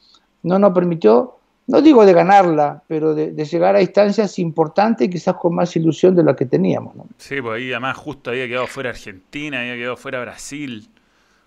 no 0.41 0.59
nos 0.59 0.73
permitió 0.73 1.35
no 1.73 1.81
digo 1.81 2.05
de 2.05 2.13
ganarla, 2.13 2.83
pero 2.87 3.15
de, 3.15 3.33
llegar 3.45 3.75
a 3.75 3.81
instancias 3.81 4.37
importantes 4.37 5.07
y 5.07 5.09
quizás 5.09 5.33
con 5.33 5.55
más 5.55 5.75
ilusión 5.75 6.15
de 6.15 6.23
la 6.23 6.35
que 6.35 6.45
teníamos. 6.45 6.93
Sí, 7.17 7.41
pues 7.41 7.55
ahí 7.55 7.71
además 7.71 7.97
justo 7.97 8.29
había 8.29 8.47
quedado 8.47 8.67
fuera 8.67 8.91
Argentina, 8.91 9.59
había 9.59 9.73
quedado 9.73 9.97
fuera 9.97 10.21
Brasil, 10.21 10.87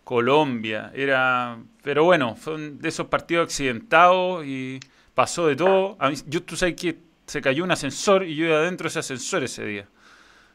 Colombia, 0.02 0.90
era... 0.96 1.58
Pero 1.80 2.02
bueno, 2.02 2.34
fue 2.34 2.58
de 2.58 2.88
esos 2.88 3.06
partidos 3.06 3.44
accidentados 3.44 4.44
y 4.44 4.80
pasó 5.14 5.46
de 5.46 5.54
todo. 5.54 5.94
A 6.00 6.10
mí, 6.10 6.16
yo, 6.26 6.42
tú 6.42 6.56
sabes 6.56 6.74
que 6.74 6.98
se 7.24 7.40
cayó 7.40 7.62
un 7.62 7.70
ascensor 7.70 8.24
y 8.24 8.34
yo 8.34 8.46
iba 8.46 8.56
adentro 8.56 8.86
de 8.86 8.88
ese 8.88 8.98
ascensor 8.98 9.44
ese 9.44 9.64
día. 9.64 9.86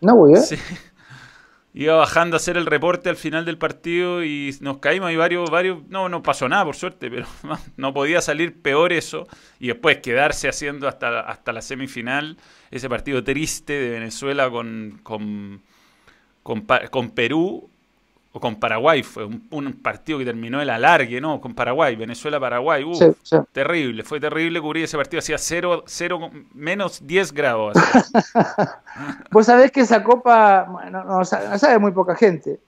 No, 0.01 0.15
güey, 0.15 0.33
¿eh? 0.33 0.37
Sí 0.39 0.57
iba 1.73 1.95
bajando 1.95 2.35
a 2.35 2.37
hacer 2.37 2.57
el 2.57 2.65
reporte 2.65 3.09
al 3.09 3.15
final 3.15 3.45
del 3.45 3.57
partido 3.57 4.23
y 4.23 4.55
nos 4.59 4.79
caímos 4.79 5.11
y 5.11 5.15
varios, 5.15 5.49
varios, 5.49 5.87
no, 5.87 6.09
no 6.09 6.21
pasó 6.21 6.49
nada 6.49 6.65
por 6.65 6.75
suerte, 6.75 7.09
pero 7.09 7.27
no 7.77 7.93
podía 7.93 8.21
salir 8.21 8.61
peor 8.61 8.91
eso 8.93 9.27
y 9.59 9.67
después 9.67 9.97
quedarse 9.97 10.49
haciendo 10.49 10.87
hasta, 10.87 11.21
hasta 11.21 11.53
la 11.53 11.61
semifinal 11.61 12.37
ese 12.71 12.89
partido 12.89 13.23
triste 13.23 13.73
de 13.73 13.89
Venezuela 13.91 14.49
con, 14.49 14.99
con, 15.03 15.61
con, 16.43 16.65
con 16.89 17.11
Perú 17.11 17.69
o 18.33 18.39
con 18.39 18.55
Paraguay, 18.55 19.03
fue 19.03 19.25
un, 19.25 19.73
partido 19.83 20.17
que 20.17 20.25
terminó 20.25 20.61
el 20.61 20.69
alargue, 20.69 21.19
¿no? 21.19 21.41
Con 21.41 21.53
Paraguay, 21.53 21.95
Venezuela-Paraguay, 21.97 22.85
terrible, 23.51 24.03
fue 24.03 24.21
terrible 24.21 24.61
cubrir 24.61 24.85
ese 24.85 24.95
partido, 24.95 25.19
hacía 25.19 25.37
cero, 25.37 25.83
cero 25.85 26.29
menos 26.53 27.05
10 27.05 27.33
grados. 27.33 27.75
Vos 29.31 29.45
sabés 29.45 29.71
que 29.71 29.81
esa 29.81 30.01
copa, 30.03 30.65
bueno, 30.71 31.03
no, 31.03 31.25
sabe 31.25 31.77
muy 31.79 31.91
poca 31.91 32.15
gente, 32.15 32.61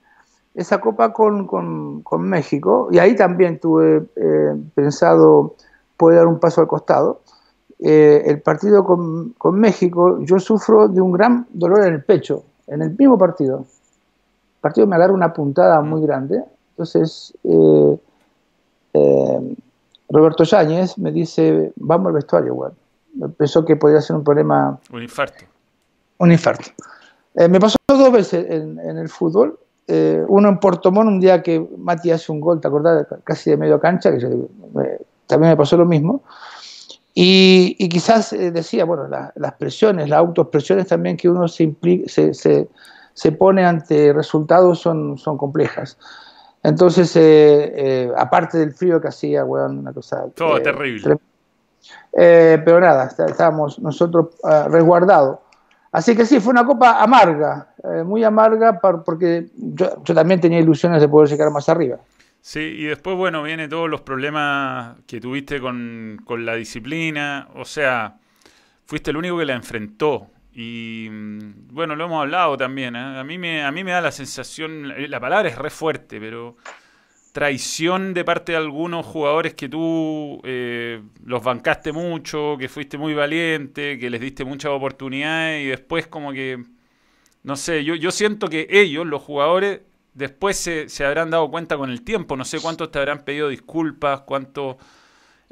esa 0.54 0.80
copa 0.80 1.14
con, 1.14 1.46
con, 1.46 2.22
México, 2.22 2.88
y 2.92 2.98
ahí 2.98 3.16
también 3.16 3.58
tuve 3.58 4.04
eh, 4.16 4.54
pensado 4.74 5.56
poder 5.96 6.18
dar 6.18 6.26
un 6.26 6.40
paso 6.40 6.60
al 6.60 6.66
costado, 6.66 7.22
eh, 7.78 8.22
el 8.26 8.42
partido 8.42 8.84
con, 8.84 9.30
con 9.38 9.58
México, 9.58 10.18
yo 10.20 10.38
sufro 10.38 10.88
de 10.88 11.00
un 11.00 11.12
gran 11.12 11.46
dolor 11.50 11.86
en 11.86 11.94
el 11.94 12.04
pecho, 12.04 12.44
en 12.66 12.82
el 12.82 12.94
mismo 12.96 13.16
partido 13.16 13.64
partido 14.64 14.86
me 14.86 14.96
agarra 14.96 15.12
una 15.12 15.32
puntada 15.34 15.82
muy 15.82 16.00
grande. 16.00 16.42
Entonces, 16.70 17.34
eh, 17.44 17.98
eh, 18.94 19.56
Roberto 20.08 20.42
Yáñez 20.42 20.96
me 20.96 21.12
dice, 21.12 21.70
vamos 21.76 22.08
al 22.08 22.14
vestuario, 22.14 22.54
bueno. 22.54 22.74
Pensó 23.36 23.62
que 23.64 23.76
podía 23.76 24.00
ser 24.00 24.16
un 24.16 24.24
problema... 24.24 24.78
Un 24.90 25.02
infarto. 25.02 25.44
Un 26.18 26.32
infarto. 26.32 26.70
Eh, 27.34 27.46
me 27.46 27.60
pasó 27.60 27.76
dos 27.86 28.10
veces 28.10 28.46
en, 28.48 28.78
el 28.80 29.08
fútbol. 29.10 29.58
uno 30.28 30.48
en 30.48 30.58
Portomón, 30.58 31.08
un 31.08 31.20
día 31.20 31.42
que 31.42 31.64
Mati 31.76 32.10
hace 32.10 32.32
un 32.32 32.40
gol, 32.40 32.58
¿te 32.60 32.68
acordás? 32.68 33.06
Casi 33.22 33.50
de 33.50 33.58
medio 33.58 33.78
cancha, 33.78 34.10
que 34.12 34.18
también 35.26 35.50
me 35.50 35.56
pasó 35.58 35.76
lo 35.76 35.84
mismo. 35.84 36.22
Y, 37.12 37.88
quizás 37.90 38.30
decía, 38.30 38.86
bueno, 38.86 39.08
las 39.08 39.52
presiones, 39.54 40.08
las 40.08 40.20
autoexpresiones 40.20 40.86
también 40.86 41.18
que 41.18 41.28
uno 41.28 41.46
se, 41.48 41.72
se, 42.06 42.32
se 42.32 42.68
pone 43.38 43.64
ante 43.64 44.12
resultados 44.12 44.80
son, 44.80 45.16
son 45.18 45.38
complejas. 45.38 45.96
Entonces, 46.64 47.14
eh, 47.14 47.72
eh, 47.76 48.12
aparte 48.16 48.58
del 48.58 48.72
frío 48.72 48.98
que 49.00 49.08
hacía, 49.08 49.44
weón, 49.44 49.78
una 49.78 49.92
cosa... 49.92 50.24
Todo 50.34 50.56
eh, 50.56 50.60
terrible. 50.60 51.18
pero 52.10 52.80
nada, 52.80 53.04
estábamos 53.04 53.78
nosotros 53.78 54.28
resguardados. 54.70 55.40
Así 55.92 56.16
que 56.16 56.24
sí, 56.24 56.40
fue 56.40 56.52
una 56.52 56.64
copa 56.64 57.02
amarga, 57.02 57.68
muy 58.04 58.24
amarga, 58.24 58.80
porque 58.80 59.46
yo, 59.54 60.02
yo, 60.02 60.14
también 60.14 60.40
tenía 60.40 60.58
ilusiones 60.58 61.00
de 61.00 61.08
poder 61.08 61.28
llegar 61.28 61.50
más 61.50 61.68
arriba. 61.68 61.98
Sí, 62.40 62.60
y 62.60 62.84
después, 62.84 63.16
bueno, 63.16 63.42
vienen 63.42 63.70
todos 63.70 63.88
los 63.88 64.00
problemas 64.00 64.96
que 65.06 65.20
tuviste 65.20 65.60
con, 65.60 66.20
con 66.24 66.44
la 66.44 66.56
disciplina, 66.56 67.46
o 67.54 67.64
sea, 67.64 68.16
fuiste 68.86 69.10
el 69.12 69.18
único 69.18 69.38
que 69.38 69.44
la 69.44 69.54
enfrentó 69.54 70.28
Y 70.54 71.08
mm, 71.10 71.68
bueno, 71.72 71.96
lo 71.96 72.04
hemos 72.04 72.22
hablado 72.22 72.56
también. 72.56 72.96
¿eh? 72.96 73.18
A, 73.18 73.24
mí 73.24 73.38
me, 73.38 73.64
a 73.64 73.72
mí 73.72 73.84
me 73.84 73.90
da 73.90 74.00
la 74.00 74.12
sensación, 74.12 74.92
la 75.10 75.20
palabra 75.20 75.48
es 75.48 75.58
re 75.58 75.70
fuerte, 75.70 76.20
pero 76.20 76.56
traición 77.32 78.14
de 78.14 78.24
parte 78.24 78.52
de 78.52 78.58
algunos 78.58 79.04
jugadores 79.04 79.54
que 79.54 79.68
tú 79.68 80.40
eh, 80.44 81.02
los 81.24 81.42
bancaste 81.42 81.92
mucho, 81.92 82.56
que 82.56 82.68
fuiste 82.68 82.96
muy 82.96 83.12
valiente, 83.12 83.98
que 83.98 84.08
les 84.08 84.20
diste 84.20 84.44
muchas 84.44 84.70
oportunidades 84.70 85.64
y 85.64 85.66
después 85.66 86.06
como 86.06 86.32
que, 86.32 86.62
no 87.42 87.56
sé, 87.56 87.82
yo, 87.84 87.96
yo 87.96 88.12
siento 88.12 88.46
que 88.46 88.68
ellos, 88.70 89.04
los 89.04 89.20
jugadores, 89.20 89.80
después 90.12 90.56
se, 90.56 90.88
se 90.88 91.04
habrán 91.04 91.30
dado 91.30 91.50
cuenta 91.50 91.76
con 91.76 91.90
el 91.90 92.02
tiempo, 92.02 92.36
no 92.36 92.44
sé 92.44 92.60
cuántos 92.60 92.92
te 92.92 93.00
habrán 93.00 93.24
pedido 93.24 93.48
disculpas, 93.48 94.20
cuántos 94.20 94.76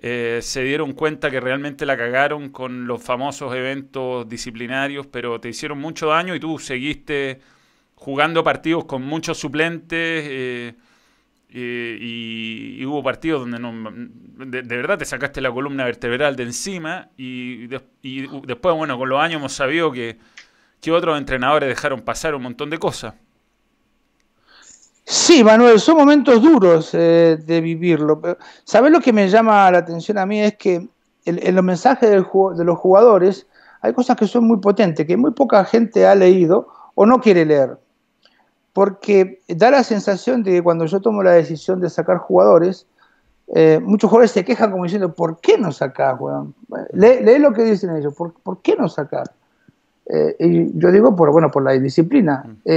eh, 0.04 0.40
se 0.42 0.64
dieron 0.64 0.94
cuenta 0.94 1.30
que 1.30 1.38
realmente 1.38 1.86
la 1.86 1.96
cagaron 1.96 2.48
con 2.48 2.88
los 2.88 3.00
famosos 3.00 3.54
eventos 3.54 4.28
disciplinarios, 4.28 5.06
pero 5.06 5.40
te 5.40 5.48
hicieron 5.48 5.78
mucho 5.78 6.08
daño 6.08 6.34
y 6.34 6.40
tú 6.40 6.58
seguiste 6.58 7.40
jugando 7.94 8.42
partidos 8.42 8.84
con 8.84 9.02
muchos 9.02 9.38
suplentes. 9.38 10.24
Eh, 10.28 10.74
y, 11.54 12.84
hubo 12.84 13.02
partidos 13.02 13.42
donde 13.42 13.58
no, 13.60 13.92
de, 14.46 14.62
verdad 14.62 14.98
te 14.98 15.04
sacaste 15.04 15.40
la 15.40 15.52
columna 15.52 15.84
vertebral 15.84 16.34
de 16.34 16.44
encima 16.44 17.10
y, 17.16 17.68
y, 18.02 18.26
después, 18.46 18.74
bueno, 18.74 18.98
con 18.98 19.08
los 19.08 19.20
años 19.20 19.36
hemos 19.36 19.52
sabido 19.52 19.92
que, 19.92 20.18
que 20.80 20.90
otros 20.90 21.16
entrenadores 21.16 21.68
dejaron 21.68 22.00
pasar 22.00 22.34
un 22.34 22.42
montón 22.42 22.70
de 22.70 22.78
cosas. 22.78 23.14
Sí, 25.04 25.42
Manuel, 25.42 25.80
son 25.80 25.96
momentos 25.96 26.40
duros 26.40 26.90
eh, 26.94 27.38
de 27.44 27.60
vivirlo. 27.60 28.20
¿Sabes 28.64 28.92
lo 28.92 29.00
que 29.00 29.12
me 29.12 29.28
llama 29.28 29.70
la 29.70 29.78
atención 29.78 30.18
a 30.18 30.26
mí? 30.26 30.40
Es 30.40 30.56
que 30.56 30.88
en, 31.24 31.54
los 31.54 31.64
mensajes 31.64 32.08
del, 32.08 32.24
de 32.56 32.64
los 32.64 32.78
jugadores 32.78 33.46
hay 33.80 33.92
cosas 33.92 34.16
que 34.16 34.26
son 34.26 34.46
muy 34.46 34.58
potentes, 34.58 35.06
que 35.06 35.16
muy 35.16 35.32
poca 35.32 35.64
gente 35.64 36.06
ha 36.06 36.14
leído 36.14 36.68
o 36.94 37.04
no 37.04 37.20
quiere 37.20 37.44
leer. 37.44 37.78
Porque 38.72 39.42
da 39.48 39.70
la 39.70 39.82
sensación 39.82 40.42
de 40.42 40.52
que 40.52 40.62
cuando 40.62 40.86
yo 40.86 41.00
tomo 41.00 41.22
la 41.22 41.32
decisión 41.32 41.80
de 41.80 41.90
sacar 41.90 42.18
jugadores, 42.18 42.86
eh, 43.54 43.80
muchos 43.82 44.08
jugadores 44.08 44.30
se 44.30 44.44
quejan 44.44 44.70
como 44.70 44.84
diciendo, 44.84 45.12
¿por 45.12 45.40
qué 45.40 45.58
no 45.58 45.72
sacar, 45.72 46.16
weón? 46.18 46.54
Lee, 46.92 47.38
lo 47.38 47.52
que 47.52 47.64
dicen 47.64 47.94
ellos, 47.96 48.14
¿por, 48.14 48.62
qué 48.62 48.76
no 48.76 48.88
sacar? 48.88 49.30
Eh, 50.06 50.36
y 50.38 50.78
yo 50.78 50.90
digo, 50.90 51.14
por, 51.14 51.32
bueno, 51.32 51.50
por 51.50 51.64
la 51.64 51.72
disciplina. 51.72 52.44
Mm. 52.46 52.70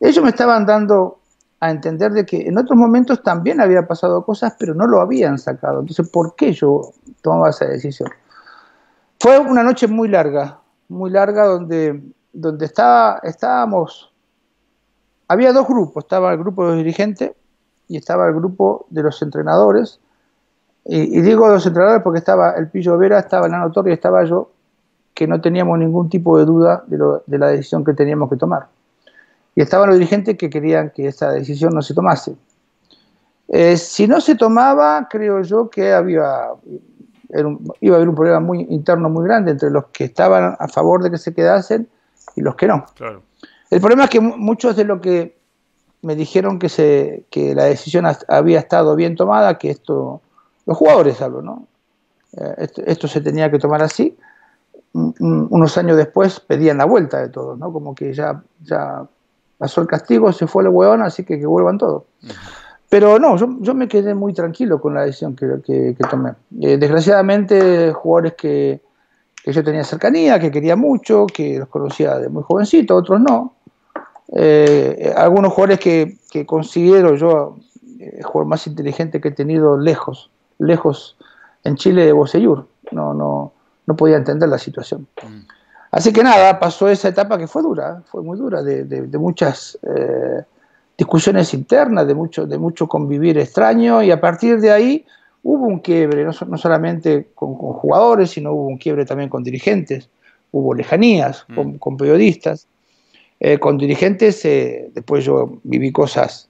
ellos 0.00 0.24
me 0.24 0.30
estaban 0.30 0.66
dando 0.66 1.19
a 1.60 1.70
entender 1.70 2.12
de 2.12 2.24
que 2.24 2.48
en 2.48 2.56
otros 2.56 2.76
momentos 2.76 3.22
también 3.22 3.60
había 3.60 3.86
pasado 3.86 4.24
cosas, 4.24 4.56
pero 4.58 4.74
no 4.74 4.86
lo 4.86 5.00
habían 5.00 5.38
sacado. 5.38 5.80
Entonces, 5.80 6.08
¿por 6.08 6.34
qué 6.34 6.52
yo 6.52 6.92
tomaba 7.20 7.50
esa 7.50 7.66
decisión? 7.66 8.10
Fue 9.18 9.38
una 9.38 9.62
noche 9.62 9.86
muy 9.86 10.08
larga, 10.08 10.58
muy 10.88 11.10
larga, 11.10 11.44
donde, 11.44 12.02
donde 12.32 12.64
estaba, 12.64 13.20
estábamos, 13.22 14.10
había 15.28 15.52
dos 15.52 15.68
grupos, 15.68 16.04
estaba 16.04 16.32
el 16.32 16.38
grupo 16.38 16.62
de 16.62 16.68
los 16.68 16.78
dirigentes 16.78 17.32
y 17.88 17.98
estaba 17.98 18.26
el 18.26 18.34
grupo 18.34 18.86
de 18.88 19.02
los 19.02 19.20
entrenadores. 19.20 20.00
Y, 20.86 21.20
digo 21.20 21.46
los 21.46 21.66
entrenadores 21.66 22.02
porque 22.02 22.20
estaba 22.20 22.52
el 22.52 22.70
Pillo 22.70 22.96
Vera, 22.96 23.18
estaba 23.18 23.44
el 23.44 23.52
Nano 23.52 23.70
Torre 23.70 23.90
y 23.90 23.94
estaba 23.94 24.24
yo, 24.24 24.50
que 25.12 25.26
no 25.26 25.42
teníamos 25.42 25.78
ningún 25.78 26.08
tipo 26.08 26.38
de 26.38 26.46
duda 26.46 26.84
de, 26.86 26.98
de 27.26 27.38
la 27.38 27.48
decisión 27.48 27.84
que 27.84 27.92
teníamos 27.92 28.30
que 28.30 28.36
tomar 28.36 28.68
y 29.54 29.62
estaban 29.62 29.88
los 29.88 29.98
dirigentes 29.98 30.36
que 30.36 30.50
querían 30.50 30.90
que 30.90 31.08
esa 31.08 31.30
decisión 31.32 31.74
no 31.74 31.82
se 31.82 31.94
tomase. 31.94 32.34
Eh, 33.48 33.76
si 33.76 34.06
no 34.06 34.20
se 34.20 34.36
tomaba, 34.36 35.08
creo 35.10 35.42
yo 35.42 35.68
que 35.68 35.92
había, 35.92 36.50
iba 37.80 37.94
a 37.94 37.96
haber 37.96 38.08
un 38.08 38.14
problema 38.14 38.40
muy 38.40 38.66
interno 38.70 39.10
muy 39.10 39.24
grande 39.24 39.50
entre 39.50 39.70
los 39.70 39.86
que 39.86 40.04
estaban 40.04 40.56
a 40.58 40.68
favor 40.68 41.02
de 41.02 41.10
que 41.10 41.18
se 41.18 41.34
quedasen 41.34 41.88
y 42.36 42.42
los 42.42 42.54
que 42.54 42.68
no. 42.68 42.86
El 43.70 43.80
problema 43.80 44.04
es 44.04 44.10
que 44.10 44.20
muchos 44.20 44.76
de 44.76 44.84
los 44.84 45.00
que 45.00 45.36
me 46.02 46.14
dijeron 46.14 46.58
que, 46.58 46.68
se, 46.68 47.24
que 47.30 47.54
la 47.54 47.64
decisión 47.64 48.06
había 48.28 48.60
estado 48.60 48.94
bien 48.94 49.16
tomada, 49.16 49.58
que 49.58 49.70
esto, 49.70 50.22
los 50.64 50.76
jugadores 50.76 51.20
hablo, 51.20 51.42
¿no? 51.42 51.66
Eh, 52.36 52.54
esto, 52.58 52.82
esto, 52.86 53.08
se 53.08 53.20
tenía 53.20 53.50
que 53.50 53.58
tomar 53.58 53.82
así, 53.82 54.16
unos 54.92 55.78
años 55.78 55.96
después 55.96 56.40
pedían 56.40 56.78
la 56.78 56.84
vuelta 56.84 57.20
de 57.20 57.28
todo, 57.28 57.56
¿no? 57.56 57.72
Como 57.72 57.94
que 57.94 58.12
ya, 58.12 58.42
ya 58.62 59.06
pasó 59.60 59.82
el 59.82 59.86
castigo, 59.86 60.32
se 60.32 60.46
fue 60.46 60.62
el 60.62 60.70
hueón, 60.70 61.02
así 61.02 61.22
que 61.22 61.38
que 61.38 61.44
vuelvan 61.44 61.76
todos. 61.76 62.04
Pero 62.88 63.18
no, 63.18 63.36
yo, 63.36 63.74
me 63.74 63.88
quedé 63.88 64.14
muy 64.14 64.32
tranquilo 64.32 64.80
con 64.80 64.94
la 64.94 65.02
decisión 65.02 65.36
que, 65.36 65.60
que, 65.62 65.94
tomé. 66.10 66.30
Eh, 66.62 66.78
desgraciadamente, 66.78 67.92
jugadores 67.92 68.34
que, 68.34 68.80
yo 69.44 69.62
tenía 69.62 69.84
cercanía, 69.84 70.40
que 70.40 70.50
quería 70.50 70.76
mucho, 70.76 71.26
que 71.26 71.58
los 71.58 71.68
conocía 71.68 72.16
de 72.18 72.30
muy 72.30 72.42
jovencito, 72.42 72.96
otros 72.96 73.20
no. 73.20 73.54
Eh, 74.34 75.12
algunos 75.14 75.52
jugadores 75.52 75.78
que, 75.78 76.46
considero 76.46 77.14
yo 77.16 77.58
eh, 77.98 78.16
el 78.16 78.24
jugador 78.24 78.48
más 78.48 78.66
inteligente 78.66 79.20
que 79.20 79.28
he 79.28 79.32
tenido 79.32 79.78
lejos, 79.78 80.30
lejos 80.58 81.18
en 81.64 81.76
Chile 81.76 82.06
de 82.06 82.12
Boseyur. 82.12 82.66
No, 82.92 83.12
no, 83.12 83.52
no 83.84 83.94
podía 83.94 84.16
entender 84.16 84.48
la 84.48 84.58
situación. 84.58 85.06
Mm. 85.22 85.59
Así 85.90 86.12
que 86.12 86.22
nada, 86.22 86.58
pasó 86.58 86.88
esa 86.88 87.08
etapa 87.08 87.36
que 87.36 87.48
fue 87.48 87.62
dura, 87.62 88.02
fue 88.06 88.22
muy 88.22 88.38
dura, 88.38 88.62
de, 88.62 89.18
muchas 89.18 89.76
eh, 89.82 90.42
discusiones 90.96 91.52
internas, 91.52 92.06
de 92.06 92.14
mucho, 92.14 92.46
de 92.46 92.58
mucho 92.58 92.86
convivir 92.86 93.38
extraño, 93.38 94.02
y 94.02 94.12
a 94.12 94.20
partir 94.20 94.60
de 94.60 94.70
ahí 94.70 95.04
hubo 95.42 95.66
un 95.66 95.80
quiebre, 95.80 96.24
no, 96.24 96.32
solamente 96.32 97.28
con, 97.34 97.54
jugadores, 97.54 98.30
sino 98.30 98.52
hubo 98.52 98.68
un 98.68 98.78
quiebre 98.78 99.04
también 99.04 99.28
con 99.28 99.42
dirigentes, 99.42 100.08
hubo 100.52 100.74
lejanías 100.74 101.44
mm. 101.48 101.78
con, 101.78 101.96
periodistas, 101.96 102.68
eh, 103.40 103.58
con 103.58 103.76
dirigentes, 103.76 104.44
eh, 104.44 104.90
después 104.94 105.24
yo 105.24 105.58
viví 105.64 105.90
cosas. 105.90 106.48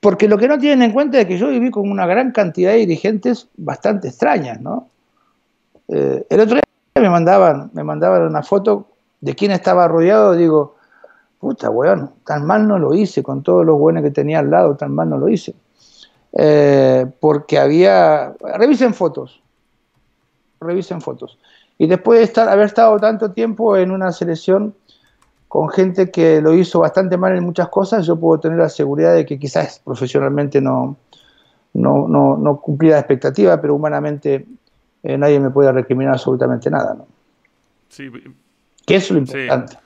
Porque 0.00 0.28
lo 0.28 0.36
que 0.36 0.46
no 0.46 0.58
tienen 0.58 0.82
en 0.82 0.92
cuenta 0.92 1.20
es 1.20 1.26
que 1.26 1.38
yo 1.38 1.48
viví 1.48 1.70
con 1.70 1.90
una 1.90 2.06
gran 2.06 2.32
cantidad 2.32 2.72
de 2.72 2.78
dirigentes 2.78 3.48
bastante 3.56 4.08
extrañas, 4.08 4.60
¿no? 4.60 4.88
el 5.88 6.40
otro 6.40 6.56
día 6.56 6.62
me 6.94 7.10
mandaban, 7.10 7.70
me 7.74 7.84
mandaban 7.84 8.22
una 8.22 8.42
foto 8.42 8.88
de 9.20 9.34
quién 9.34 9.50
estaba 9.50 9.88
rodeado, 9.88 10.34
digo, 10.34 10.76
puta, 11.38 11.70
weón, 11.70 12.12
tan 12.24 12.44
mal 12.44 12.66
no 12.66 12.78
lo 12.78 12.94
hice, 12.94 13.22
con 13.22 13.42
todos 13.42 13.64
los 13.64 13.78
buenos 13.78 14.02
que 14.02 14.10
tenía 14.10 14.40
al 14.40 14.50
lado, 14.50 14.76
tan 14.76 14.94
mal 14.94 15.08
no 15.08 15.18
lo 15.18 15.28
hice. 15.28 15.54
Eh, 16.32 17.06
porque 17.20 17.58
había, 17.58 18.34
revisen 18.56 18.94
fotos, 18.94 19.42
revisen 20.60 21.00
fotos. 21.00 21.38
Y 21.78 21.86
después 21.86 22.18
de 22.18 22.24
estar, 22.24 22.48
haber 22.48 22.66
estado 22.66 22.98
tanto 22.98 23.30
tiempo 23.32 23.76
en 23.76 23.90
una 23.90 24.12
selección 24.12 24.74
con 25.46 25.70
gente 25.70 26.10
que 26.10 26.40
lo 26.40 26.52
hizo 26.54 26.80
bastante 26.80 27.16
mal 27.16 27.36
en 27.36 27.44
muchas 27.44 27.68
cosas, 27.68 28.04
yo 28.04 28.16
puedo 28.16 28.40
tener 28.40 28.58
la 28.58 28.68
seguridad 28.68 29.14
de 29.14 29.24
que 29.24 29.38
quizás 29.38 29.80
profesionalmente 29.82 30.60
no, 30.60 30.96
no, 31.72 32.06
no, 32.08 32.36
no 32.36 32.60
cumplía 32.60 32.94
la 32.94 32.98
expectativa, 32.98 33.60
pero 33.60 33.74
humanamente 33.74 34.46
eh, 35.02 35.18
nadie 35.18 35.40
me 35.40 35.50
puede 35.50 35.72
recriminar 35.72 36.14
absolutamente 36.14 36.70
nada. 36.70 36.94
¿no? 36.94 37.06
Sí. 37.88 38.10
Que 38.86 38.96
es 38.96 39.10
lo 39.10 39.18
importante. 39.18 39.76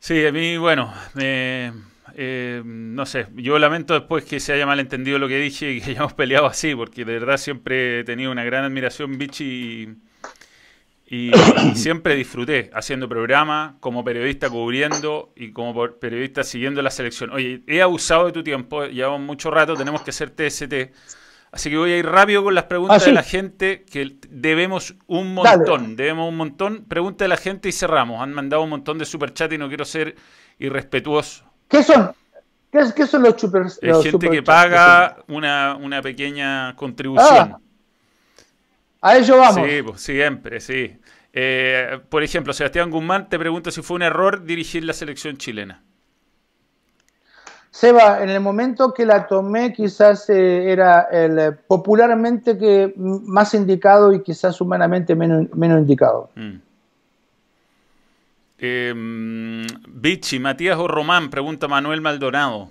Sí, 0.00 0.24
a 0.26 0.32
mí, 0.32 0.56
bueno, 0.56 0.92
eh, 1.16 1.72
no 2.64 3.06
sé, 3.06 3.26
yo 3.36 3.58
lamento 3.58 3.94
después 3.94 4.24
que 4.24 4.40
se 4.40 4.52
haya 4.52 4.66
malentendido 4.66 5.18
lo 5.18 5.28
que 5.28 5.38
dije 5.38 5.72
y 5.72 5.80
que 5.80 5.90
hayamos 5.90 6.14
peleado 6.14 6.46
así, 6.46 6.74
porque 6.74 7.04
de 7.04 7.12
verdad 7.12 7.36
siempre 7.36 8.00
he 8.00 8.04
tenido 8.04 8.32
una 8.32 8.44
gran 8.44 8.64
admiración, 8.64 9.18
Vichy, 9.18 9.96
y, 11.10 11.30
siempre 11.74 12.14
disfruté 12.16 12.70
haciendo 12.74 13.08
programa, 13.08 13.76
como 13.80 14.04
periodista 14.04 14.50
cubriendo 14.50 15.32
y 15.36 15.52
como 15.52 15.74
periodista 15.92 16.44
siguiendo 16.44 16.82
la 16.82 16.90
selección. 16.90 17.30
Oye, 17.30 17.62
he 17.66 17.82
abusado 17.82 18.26
de 18.26 18.32
tu 18.32 18.42
tiempo, 18.42 18.86
llevamos 18.86 19.20
mucho 19.20 19.50
rato, 19.50 19.74
tenemos 19.74 20.02
que 20.02 20.10
hacer 20.10 20.30
TST. 20.30 20.92
Así 21.50 21.70
que 21.70 21.76
voy 21.78 21.92
a 21.92 21.96
ir 21.98 22.06
rápido 22.06 22.44
con 22.44 22.54
las 22.54 22.64
preguntas 22.64 23.02
ah, 23.02 23.06
de 23.06 23.12
la 23.12 23.22
gente, 23.22 23.84
que 23.84 24.16
debemos 24.28 24.94
un 25.06 25.34
montón, 25.34 25.96
debemos 25.96 26.28
un 26.28 26.36
montón. 26.36 26.84
Pregunta 26.86 27.24
de 27.24 27.28
la 27.28 27.38
gente 27.38 27.68
y 27.68 27.72
cerramos. 27.72 28.22
Han 28.22 28.34
mandado 28.34 28.62
un 28.62 28.70
montón 28.70 28.98
de 28.98 29.06
superchat 29.06 29.52
y 29.52 29.58
no 29.58 29.68
quiero 29.68 29.84
ser 29.84 30.14
irrespetuoso. 30.58 31.44
¿Qué 31.68 31.82
son? 31.82 32.12
¿Qué, 32.70 33.06
son 33.06 33.22
los 33.22 33.40
super 33.40 33.62
Hay 33.82 34.02
gente 34.02 34.28
que 34.28 34.42
paga 34.42 35.16
una, 35.28 36.02
pequeña 36.02 36.76
contribución. 36.76 37.56
Ah, 39.00 39.10
a 39.10 39.16
ello 39.16 39.38
vamos. 39.38 39.66
Sí, 39.66 39.82
pues, 39.82 40.00
siempre, 40.00 40.60
sí. 40.60 40.98
Eh, 41.32 42.00
por 42.08 42.22
ejemplo, 42.22 42.52
Sebastián 42.52 42.90
Guzmán 42.90 43.28
te 43.28 43.38
pregunta 43.38 43.70
si 43.70 43.80
fue 43.80 43.94
un 43.94 44.02
error 44.02 44.44
dirigir 44.44 44.84
la 44.84 44.92
selección 44.92 45.38
chilena. 45.38 45.82
Seba, 47.70 48.22
en 48.22 48.30
el 48.30 48.40
momento 48.40 48.94
que 48.94 49.04
la 49.04 49.26
tomé 49.26 49.72
quizás 49.72 50.28
eh, 50.30 50.72
era 50.72 51.02
el 51.12 51.38
eh, 51.38 51.52
popularmente 51.52 52.56
que 52.56 52.94
más 52.96 53.54
indicado 53.54 54.12
y 54.12 54.22
quizás 54.22 54.60
humanamente 54.60 55.14
menos, 55.14 55.48
indicado. 55.54 56.30
Mm. 56.34 56.54
Em, 58.60 59.66
Vichy, 59.88 60.40
Matías 60.40 60.78
o 60.78 60.88
Román, 60.88 61.30
pregunta 61.30 61.68
Manuel 61.68 62.00
Maldonado. 62.00 62.70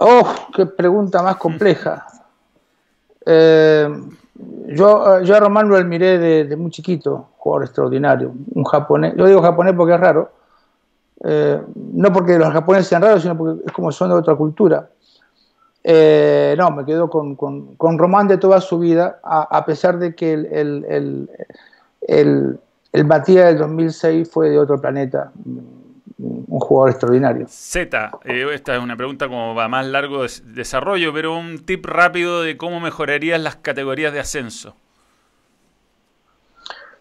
Oh, 0.00 0.34
qué 0.54 0.66
pregunta 0.66 1.22
más 1.22 1.36
compleja. 1.36 2.06
Yo, 4.68 5.20
yo 5.22 5.36
a 5.36 5.40
Román 5.40 5.68
lo 5.68 5.76
admiré 5.76 6.18
de, 6.44 6.56
muy 6.56 6.70
chiquito, 6.70 7.30
jugador 7.38 7.64
extraordinario, 7.64 8.32
un 8.54 8.64
japonés, 8.64 9.14
yo 9.16 9.26
digo 9.26 9.42
japonés 9.42 9.74
porque 9.74 9.94
es 9.94 10.00
raro, 10.00 10.30
eh, 11.24 11.60
no 11.74 12.12
porque 12.12 12.38
los 12.38 12.52
japoneses 12.52 12.88
sean 12.88 13.02
raros, 13.02 13.22
sino 13.22 13.36
porque 13.36 13.62
es 13.66 13.72
como 13.72 13.90
son 13.90 14.10
de 14.10 14.16
otra 14.16 14.34
cultura. 14.36 14.88
Eh, 15.82 16.54
no, 16.58 16.70
me 16.70 16.84
quedo 16.84 17.08
con, 17.08 17.34
con, 17.34 17.98
Román 17.98 18.28
de 18.28 18.36
toda 18.36 18.60
su 18.60 18.78
vida, 18.78 19.20
a, 19.22 19.64
pesar 19.64 19.98
de 19.98 20.14
que 20.14 20.32
el, 20.34 20.46
el, 20.46 21.30
el, 22.06 22.60
el, 22.92 23.04
Batía 23.04 23.46
del 23.46 23.58
2006 23.58 24.30
fue 24.30 24.50
de 24.50 24.58
otro 24.58 24.80
planeta, 24.80 25.32
un 26.18 26.60
jugador 26.60 26.90
extraordinario. 26.90 27.46
Z, 27.48 28.10
eh, 28.24 28.46
esta 28.52 28.76
es 28.76 28.82
una 28.82 28.96
pregunta 28.96 29.28
como 29.28 29.54
va 29.54 29.68
más 29.68 29.86
largo 29.86 30.24
de 30.24 30.30
desarrollo, 30.46 31.12
pero 31.12 31.36
un 31.36 31.64
tip 31.64 31.86
rápido 31.86 32.42
de 32.42 32.56
cómo 32.56 32.80
mejorarías 32.80 33.40
las 33.40 33.56
categorías 33.56 34.12
de 34.12 34.20
ascenso. 34.20 34.74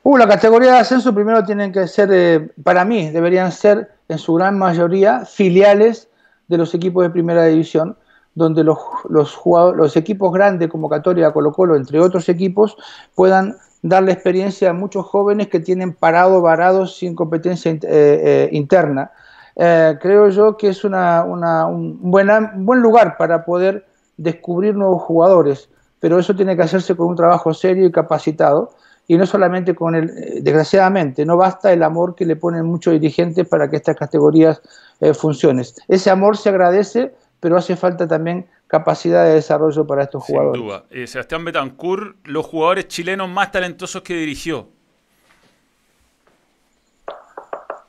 Uh, 0.04 0.18
la 0.18 0.28
categoría 0.28 0.72
de 0.74 0.80
ascenso 0.80 1.14
primero 1.14 1.44
tienen 1.44 1.74
que 1.74 1.88
ser, 1.88 2.54
para 2.64 2.86
mí, 2.86 3.10
deberían 3.10 3.52
ser 3.52 3.97
en 4.10 4.18
su 4.18 4.34
gran 4.34 4.58
mayoría 4.58 5.26
filiales 5.26 6.10
de 6.48 6.58
los 6.58 6.74
equipos 6.74 7.04
de 7.04 7.10
primera 7.10 7.46
división, 7.46 7.98
donde 8.36 8.64
los, 8.64 8.78
los, 9.10 9.98
equipos 9.98 10.32
grandes, 10.32 10.70
convocatoria 10.70 11.32
Colo 11.32 11.52
Colo, 11.52 11.76
entre 11.76 12.00
otros 12.00 12.30
equipos, 12.30 12.78
puedan 13.16 13.56
darle 13.82 14.12
experiencia 14.12 14.70
a 14.70 14.74
muchos 14.74 15.06
jóvenes 15.06 15.48
que 15.48 15.60
tienen 15.60 15.94
parado, 15.94 16.42
varados, 16.42 16.98
sin 16.98 17.16
competencia 17.16 17.72
eh, 17.72 17.80
eh, 17.84 18.50
interna. 18.52 19.12
Eh, 19.56 19.98
creo 20.00 20.30
yo 20.30 20.56
que 20.56 20.70
es 20.70 20.84
una, 20.84 21.24
un 21.24 22.00
buen 22.00 22.82
lugar 22.82 23.18
para 23.18 23.44
poder 23.44 23.88
descubrir 24.18 24.76
nuevos 24.76 25.02
jugadores, 25.02 25.70
pero 26.00 26.20
eso 26.20 26.36
tiene 26.36 26.56
que 26.56 26.62
hacerse 26.62 26.96
con 26.96 27.08
un 27.08 27.16
trabajo 27.16 27.54
serio 27.54 27.88
y 27.88 27.92
capacitado 27.92 28.72
y 29.08 29.18
no 29.18 29.26
solamente 29.26 29.74
con 29.74 29.96
el, 29.96 30.10
eh, 30.10 30.40
desgraciadamente, 30.42 31.26
no 31.26 31.38
basta 31.38 31.72
el 31.72 31.82
amor 31.82 32.14
que 32.14 32.26
le 32.26 32.36
ponen 32.36 32.66
muchos 32.66 32.94
dirigentes 32.94 33.48
para 33.48 33.70
que 33.70 33.78
estas 33.78 33.96
categorías 33.96 34.62
eh, 35.00 35.14
funcionen. 35.14 35.66
Ese 35.88 36.10
amor 36.10 36.36
se 36.36 36.50
agradece, 36.50 37.14
pero 37.40 37.56
hace 37.56 37.78
falta 37.78 38.06
también 38.08 38.48
capacidad 38.68 39.24
de 39.24 39.36
desarrollo 39.36 39.88
para 39.88 40.04
estos 40.04 40.24
jugadores. 40.24 40.60
Sin 40.60 40.68
duda. 40.68 40.84
Eh, 40.90 41.08
Sebastián 41.08 41.46
Betancourt, 41.46 42.18
los 42.26 42.46
jugadores 42.46 42.90
chilenos 42.90 43.30
más 43.30 43.50
talentosos 43.52 44.02
que 44.02 44.14
dirigió. 44.14 44.68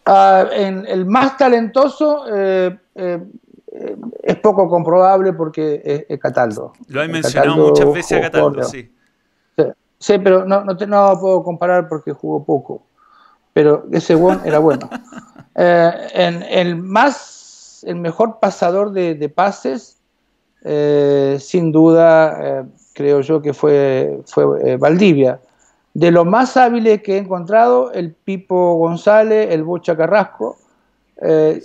Ah, 0.06 0.46
en 0.52 0.86
el 0.86 1.04
más 1.04 1.36
talentoso 1.36 2.24
es 2.94 4.36
poco 4.40 4.68
comprobable 4.68 5.32
porque 5.34 6.06
es, 6.08 6.18
Cataldo. 6.18 6.72
Lo 6.86 7.02
he 7.02 7.08
mencionado 7.08 7.56
muchas 7.56 7.92
veces 7.92 8.18
a 8.18 8.20
Cataldo, 8.22 8.62
sí. 8.62 8.90
Sí, 9.98 10.18
pero 10.18 10.44
no, 10.44 10.64
no, 10.64 10.76
te, 10.76 10.86
no 10.86 11.18
puedo 11.20 11.42
comparar 11.42 11.88
porque 11.88 12.12
jugó 12.12 12.44
poco. 12.44 12.82
Pero 13.52 13.86
ese 13.90 14.14
buen 14.14 14.40
era 14.44 14.58
bueno. 14.58 14.88
Eh, 15.60 15.90
en, 16.14 16.44
el 16.44 16.76
más, 16.76 17.82
el 17.84 17.96
mejor 17.96 18.38
pasador 18.38 18.92
de, 18.92 19.28
pases, 19.28 19.98
eh, 20.62 21.36
sin 21.40 21.72
duda, 21.72 22.60
eh, 22.60 22.64
creo 22.92 23.22
yo 23.22 23.42
que 23.42 23.52
fue, 23.52 24.20
fue 24.24 24.76
Valdivia. 24.76 25.40
De 25.94 26.12
lo 26.12 26.24
más 26.24 26.56
hábiles 26.56 27.02
que 27.02 27.16
he 27.16 27.18
encontrado, 27.18 27.90
el 27.90 28.12
Pipo 28.12 28.76
González, 28.76 29.48
el 29.50 29.64
Bocha 29.64 29.96
Carrasco, 29.96 30.58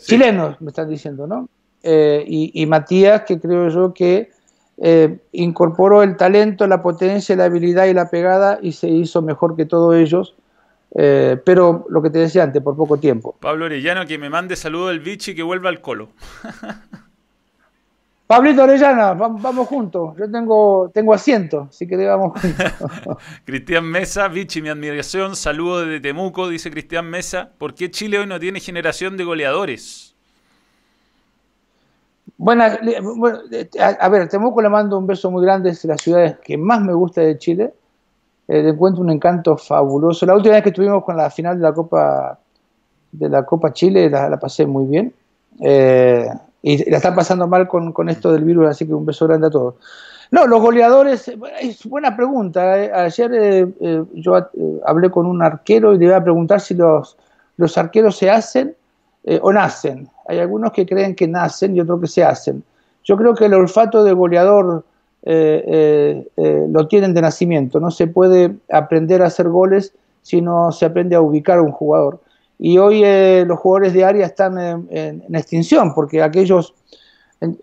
chilenos, 0.04 0.60
me 0.60 0.70
están 0.70 0.90
diciendo, 0.90 1.28
¿no? 1.28 1.48
y, 1.84 2.52
y 2.52 2.66
Matías, 2.66 3.22
que 3.22 3.40
creo 3.40 3.70
yo 3.70 3.94
que 3.94 4.32
eh, 4.78 5.20
incorporó 5.32 6.04
el 6.04 6.18
talento, 6.18 6.68
la 6.68 6.82
potencia, 6.82 7.36
la 7.36 7.46
habilidad 7.46 7.86
y 7.86 7.94
la 7.94 8.10
pegada 8.10 8.60
y 8.62 8.72
se 8.72 8.88
hizo 8.88 9.22
mejor 9.22 9.56
que 9.56 9.66
todos 9.66 9.96
ellos. 9.96 10.36
Eh, 10.96 11.38
pero 11.44 11.86
lo 11.90 12.02
que 12.02 12.10
te 12.10 12.20
decía 12.20 12.44
antes, 12.44 12.62
por 12.62 12.76
poco 12.76 12.98
tiempo. 12.98 13.36
Pablo 13.40 13.66
Orellano, 13.66 14.06
que 14.06 14.18
me 14.18 14.30
mande 14.30 14.56
saludo 14.56 14.90
del 14.90 15.00
bichi 15.00 15.32
y 15.32 15.36
que 15.36 15.44
vuelva 15.44 15.70
al 15.70 15.82
colo. 15.82 16.10
Pablito 18.28 18.64
Orellana, 18.64 19.14
vamos, 19.14 19.68
juntos. 19.68 20.16
Yo 20.18 20.32
tengo, 20.32 20.90
tengo 20.94 21.14
asiento, 21.14 21.68
así 21.70 21.86
que 21.88 21.98
vamos 21.98 22.40
juntos. 22.40 23.18
Cristian 23.46 23.86
Mesa, 23.86 24.28
Vichy, 24.28 24.62
mi 24.62 24.70
admiración, 24.70 25.36
saludo 25.36 25.82
desde 25.82 26.00
Temuco, 26.00 26.48
dice 26.48 26.72
Cristian 26.72 27.10
Mesa. 27.10 27.52
¿Por 27.58 27.76
qué 27.76 27.92
Chile 27.92 28.20
hoy 28.20 28.26
no 28.26 28.40
tiene 28.40 28.60
generación 28.60 29.18
de 29.18 29.24
goleadores? 29.24 30.13
Bueno, 32.44 32.66
a, 32.66 34.10
ver, 34.10 34.28
Temuco 34.28 34.62
le 34.62 34.68
mando 34.68 34.98
un 34.98 35.08
beso 35.08 35.32
muy 35.32 35.46
grande, 35.46 35.70
es 35.70 35.82
de 35.82 35.88
las 35.88 36.02
ciudades 36.02 36.38
que 36.40 36.58
más 36.58 36.82
me 36.82 36.92
gusta 36.94 37.22
de 37.22 37.38
Chile. 37.38 37.74
Eh, 38.50 38.68
encuentro 38.68 39.02
un 39.02 39.12
encanto 39.12 39.56
fabuloso. 39.56 40.26
La 40.26 40.36
última 40.36 40.56
vez 40.56 40.64
que 40.64 40.70
estuvimos 40.70 41.06
con 41.06 41.16
la 41.16 41.30
final 41.30 41.58
de 41.58 41.64
la 41.64 41.74
Copa 41.74 42.38
de 43.14 43.30
la 43.30 43.46
Copa 43.46 43.72
Chile 43.72 44.10
la, 44.10 44.38
pasé 44.38 44.66
muy 44.66 44.86
bien. 44.88 45.14
Eh, 45.62 46.28
y 46.62 46.90
la 46.90 46.98
están 46.98 47.16
pasando 47.16 47.48
mal 47.48 47.66
con, 47.70 47.94
con, 47.94 48.10
esto 48.10 48.34
del 48.34 48.44
virus, 48.44 48.68
así 48.68 48.86
que 48.86 48.94
un 48.94 49.06
beso 49.06 49.26
grande 49.26 49.48
a 49.48 49.50
todos. 49.50 49.76
No, 50.30 50.46
los 50.46 50.60
goleadores, 50.60 51.32
es 51.62 51.86
buena 51.86 52.14
pregunta. 52.14 52.78
Eh. 52.78 52.92
Ayer 52.94 53.32
eh, 53.80 54.04
yo 54.16 54.50
hablé 54.86 55.10
con 55.10 55.28
un 55.28 55.42
arquero 55.42 55.94
y 55.94 55.98
le 55.98 56.08
iba 56.08 56.18
a 56.18 56.24
preguntar 56.24 56.60
si 56.60 56.74
los, 56.74 57.16
los 57.56 57.78
arqueros 57.78 58.18
se 58.18 58.30
hacen 58.30 58.76
o 59.42 59.54
nacen. 59.54 60.10
Hay 60.28 60.40
algunos 60.40 60.72
que 60.72 60.86
creen 60.86 61.16
que 61.16 61.28
nacen 61.28 61.76
y 61.76 61.82
otros 61.82 62.02
que 62.02 62.08
se 62.08 62.24
hacen. 62.24 62.64
Yo 63.04 63.18
creo 63.18 63.36
que 63.36 63.46
el 63.46 63.54
olfato 63.54 64.04
de 64.04 64.14
goleador 64.14 64.86
eh, 65.26 65.64
eh, 65.68 66.28
eh, 66.38 66.66
lo 66.70 66.88
tienen 66.88 67.14
de 67.14 67.22
nacimiento. 67.22 67.80
No 67.80 67.92
se 67.92 68.08
puede 68.08 68.56
aprender 68.72 69.22
a 69.22 69.28
hacer 69.28 69.50
goles 69.50 69.94
si 70.22 70.42
no 70.42 70.72
se 70.72 70.86
aprende 70.86 71.16
a 71.16 71.22
ubicar 71.22 71.60
a 71.60 71.62
un 71.62 71.72
jugador. 71.72 72.22
Y 72.60 72.78
hoy 72.78 73.04
los 73.46 73.60
jugadores 73.60 73.94
de 73.94 74.06
área 74.06 74.26
están 74.26 74.58
en 74.90 75.36
extinción 75.36 75.94
porque 75.94 76.22
aquellos 76.22 76.74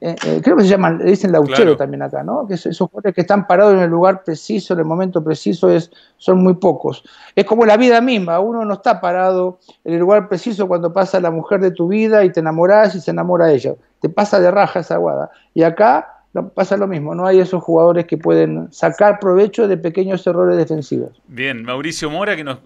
eh, 0.00 0.40
creo 0.42 0.56
que 0.56 0.64
se 0.64 0.68
llaman, 0.68 0.98
le 0.98 1.10
dicen 1.10 1.32
lauchero 1.32 1.76
también 1.76 2.02
acá, 2.02 2.22
¿no? 2.22 2.46
Que 2.46 2.54
esos 2.54 2.78
jugadores 2.78 3.14
que 3.14 3.22
están 3.22 3.46
parados 3.46 3.74
en 3.74 3.80
el 3.80 3.90
lugar 3.90 4.22
preciso, 4.24 4.74
en 4.74 4.80
el 4.80 4.84
momento 4.84 5.24
preciso, 5.24 5.70
es, 5.70 5.90
son 6.18 6.42
muy 6.42 6.54
pocos. 6.54 7.02
Es 7.34 7.46
como 7.46 7.64
la 7.64 7.76
vida 7.76 8.00
misma, 8.00 8.40
uno 8.40 8.64
no 8.64 8.74
está 8.74 9.00
parado 9.00 9.58
en 9.84 9.94
el 9.94 10.00
lugar 10.00 10.28
preciso 10.28 10.68
cuando 10.68 10.92
pasa 10.92 11.20
la 11.20 11.30
mujer 11.30 11.60
de 11.60 11.70
tu 11.70 11.88
vida 11.88 12.24
y 12.24 12.32
te 12.32 12.40
enamoras 12.40 12.94
y 12.94 13.00
se 13.00 13.10
enamora 13.10 13.50
ella. 13.50 13.74
Te 14.00 14.08
pasa 14.08 14.38
de 14.40 14.50
raja 14.50 14.80
esa 14.80 14.98
guada. 14.98 15.30
Y 15.54 15.62
acá 15.62 16.24
pasa 16.54 16.76
lo 16.76 16.86
mismo, 16.86 17.14
no 17.14 17.26
hay 17.26 17.40
esos 17.40 17.62
jugadores 17.62 18.06
que 18.06 18.16
pueden 18.16 18.72
sacar 18.72 19.18
provecho 19.18 19.66
de 19.66 19.76
pequeños 19.76 20.26
errores 20.26 20.56
defensivos. 20.56 21.20
Bien, 21.26 21.64
Mauricio 21.64 22.08
Mora 22.10 22.36
que 22.36 22.44
nos, 22.44 22.58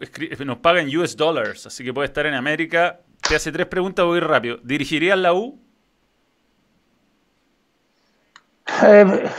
nos 0.44 0.58
paga 0.58 0.82
en 0.82 0.94
US 0.96 1.16
dollars, 1.16 1.66
así 1.66 1.82
que 1.84 1.94
puede 1.94 2.06
estar 2.06 2.26
en 2.26 2.34
América. 2.34 3.00
Te 3.26 3.36
hace 3.36 3.52
tres 3.52 3.66
preguntas, 3.66 4.04
voy 4.04 4.20
rápido. 4.20 4.58
¿Dirigirías 4.62 5.18
la 5.18 5.32
U? 5.32 5.63
Eh, 8.66 9.30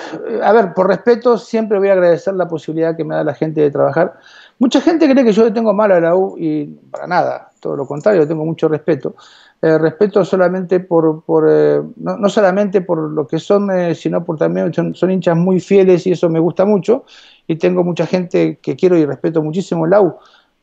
a 0.44 0.54
ver, 0.54 0.74
por 0.74 0.88
respeto, 0.88 1.38
siempre 1.38 1.80
voy 1.80 1.90
a 1.90 1.94
agradecer 1.94 2.36
la 2.36 2.48
posibilidad 2.48 2.96
que 2.96 3.04
me 3.04 3.16
da 3.16 3.24
la 3.24 3.34
gente 3.34 3.62
de 3.62 3.72
trabajar. 3.72 4.20
Mucha 4.60 4.80
gente 4.82 5.10
cree 5.10 5.26
que 5.26 5.34
yo 5.34 5.44
le 5.44 5.52
tengo 5.52 5.74
mal 5.74 5.92
a 5.92 6.00
la 6.00 6.16
U 6.16 6.36
y 6.38 6.66
para 6.66 7.08
nada, 7.08 7.52
todo 7.60 7.76
lo 7.76 7.88
contrario, 7.88 8.28
tengo 8.28 8.46
mucho 8.46 8.68
respeto. 8.68 9.16
Eh, 9.62 9.78
respeto 9.80 10.24
solamente 10.24 10.80
por, 10.80 11.24
por 11.24 11.48
eh, 11.50 11.82
no, 11.98 12.30
solamente 12.30 12.82
por 12.82 13.00
lo 13.12 13.26
que 13.26 13.40
son, 13.40 13.96
sino 13.96 14.24
por 14.24 14.38
también 14.38 14.72
son, 14.74 15.12
hinchas 15.12 15.36
muy 15.36 15.60
fieles 15.60 16.06
y 16.06 16.12
eso 16.12 16.30
me 16.30 16.40
gusta 16.40 16.66
mucho. 16.66 17.06
Y 17.48 17.56
tengo 17.56 17.84
mucha 17.84 18.06
gente 18.06 18.60
que 18.62 18.76
quiero 18.76 18.96
y 18.98 19.06
respeto 19.06 19.42
muchísimo 19.42 19.88
la 19.88 20.02
U. 20.02 20.16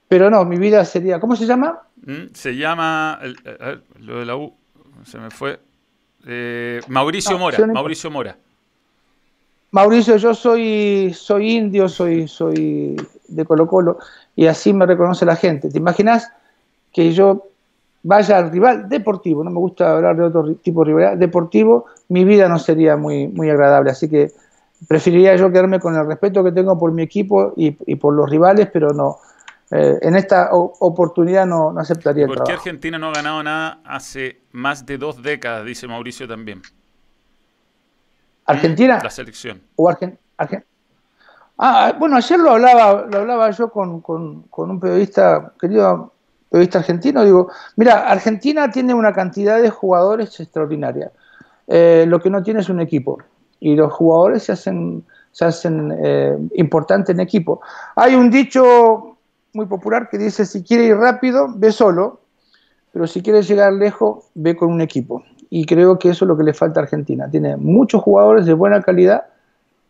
Pero 0.07 0.31
no, 0.31 0.45
mi 0.45 0.59
vida 0.59 0.85
sería, 0.85 1.19
¿cómo 1.19 1.35
se 1.35 1.47
llama? 1.47 1.81
Mm, 2.05 2.33
se 2.33 2.55
llama, 2.55 3.19
lo 3.99 4.21
de 4.21 4.27
la 4.27 4.37
U, 4.37 4.55
se 5.05 5.19
me 5.19 5.31
fue. 5.31 5.59
Mauricio 6.89 7.39
Mora, 7.39 7.67
Mauricio 7.67 8.11
Mora. 8.11 8.37
Mauricio, 9.73 10.17
yo 10.19 10.35
soy, 10.35 11.13
soy 11.15 11.53
indio, 11.53 11.89
soy, 11.89 12.29
soy 12.29 12.95
de 13.29 13.45
Colo 13.47 13.67
Colo, 13.67 13.99
y 14.37 14.47
así 14.47 14.73
me 14.75 14.85
reconoce 14.85 15.25
la 15.25 15.35
gente. 15.35 15.71
¿Te 15.71 15.79
imaginas 15.79 16.31
que 16.93 17.13
yo 17.13 17.47
vaya 18.03 18.37
al 18.37 18.51
rival 18.51 18.89
deportivo? 18.91 19.43
No 19.43 19.51
me 19.51 19.59
gusta 19.59 19.93
hablar 19.93 20.17
de 20.17 20.25
otro 20.25 20.55
tipo 20.57 20.85
de 20.85 20.89
rivalidad. 20.89 21.17
Deportivo, 21.17 21.87
mi 22.09 22.25
vida 22.25 22.49
no 22.49 22.59
sería 22.59 22.99
muy, 22.99 23.29
muy 23.29 23.49
agradable. 23.49 23.91
Así 23.91 24.11
que 24.11 24.31
preferiría 24.87 25.37
yo 25.37 25.51
quedarme 25.51 25.81
con 25.81 25.97
el 25.97 26.07
respeto 26.07 26.45
que 26.45 26.53
tengo 26.53 26.79
por 26.79 26.93
mi 26.93 27.03
equipo 27.03 27.55
y, 27.57 27.71
por 27.97 28.13
los 28.13 28.29
rivales, 28.29 28.69
pero 28.71 28.91
no. 28.91 29.17
Eh, 29.71 30.01
en 30.03 30.17
esta 30.17 30.51
oportunidad 30.53 31.47
no, 31.47 31.73
no 31.73 31.81
aceptaría 31.81 32.27
¿Por 32.27 32.45
qué 32.45 32.53
Argentina 32.53 32.99
no 32.99 33.09
ha 33.09 33.15
ganado 33.15 33.43
nada 33.43 33.81
hace 33.87 34.43
más 34.53 34.85
de 34.85 34.99
dos 34.99 35.23
décadas? 35.23 35.65
Dice 35.65 35.89
Mauricio 35.89 36.29
también. 36.29 36.61
¿Argentina? 38.47 39.01
La 39.03 39.11
selección. 39.11 39.61
O 39.77 39.91
Ah, 41.59 41.95
bueno, 41.99 42.17
ayer 42.17 42.41
lo 42.41 42.53
hablaba, 42.53 43.07
lo 43.09 43.19
hablaba 43.19 43.51
yo 43.51 43.71
con, 43.71 44.03
un 44.05 44.81
periodista, 44.81 45.53
querido 45.61 46.13
periodista 46.49 46.81
argentino, 46.81 47.25
digo, 47.25 47.51
mira, 47.77 48.09
Argentina 48.09 48.71
tiene 48.71 48.95
una 48.95 49.13
cantidad 49.13 49.61
de 49.63 49.71
jugadores 49.71 50.39
extraordinaria. 50.41 51.13
Eh, 51.69 52.05
lo 52.09 52.21
que 52.21 52.31
no 52.31 52.43
tiene 52.43 52.61
es 52.61 52.69
un 52.69 52.81
equipo. 52.81 53.19
Y 53.61 53.77
los 53.77 53.93
jugadores 53.93 54.43
se 54.43 54.53
hacen 54.53 55.05
se 55.33 55.47
hacen 55.47 55.99
eh, 55.99 56.37
importantes 56.55 57.15
en 57.15 57.21
equipo. 57.21 57.61
Hay 57.97 58.15
un 58.15 58.31
dicho 58.31 59.17
muy 59.55 59.67
popular 59.67 60.09
que 60.09 60.19
dice, 60.19 60.47
si 60.47 60.63
quiere 60.63 60.85
ir 60.85 60.97
rápido, 60.97 61.49
ve 61.55 61.73
solo, 61.73 62.21
pero 62.93 63.07
si 63.07 63.23
quiere 63.23 63.43
llegar 63.43 63.73
lejos, 63.73 64.27
ve 64.35 64.55
con 64.55 64.71
un 64.71 64.81
equipo. 64.81 65.25
Y 65.55 65.67
creo 65.67 65.99
que 65.99 66.09
eso 66.09 66.25
es 66.25 66.29
lo 66.29 66.37
que 66.39 66.45
le 66.45 66.55
falta 66.55 66.81
a 66.81 66.85
Argentina. 66.85 67.31
Tiene 67.31 67.59
muchos 67.59 68.01
jugadores 68.01 68.47
de 68.47 68.55
buena 68.55 68.81
calidad. 68.81 69.25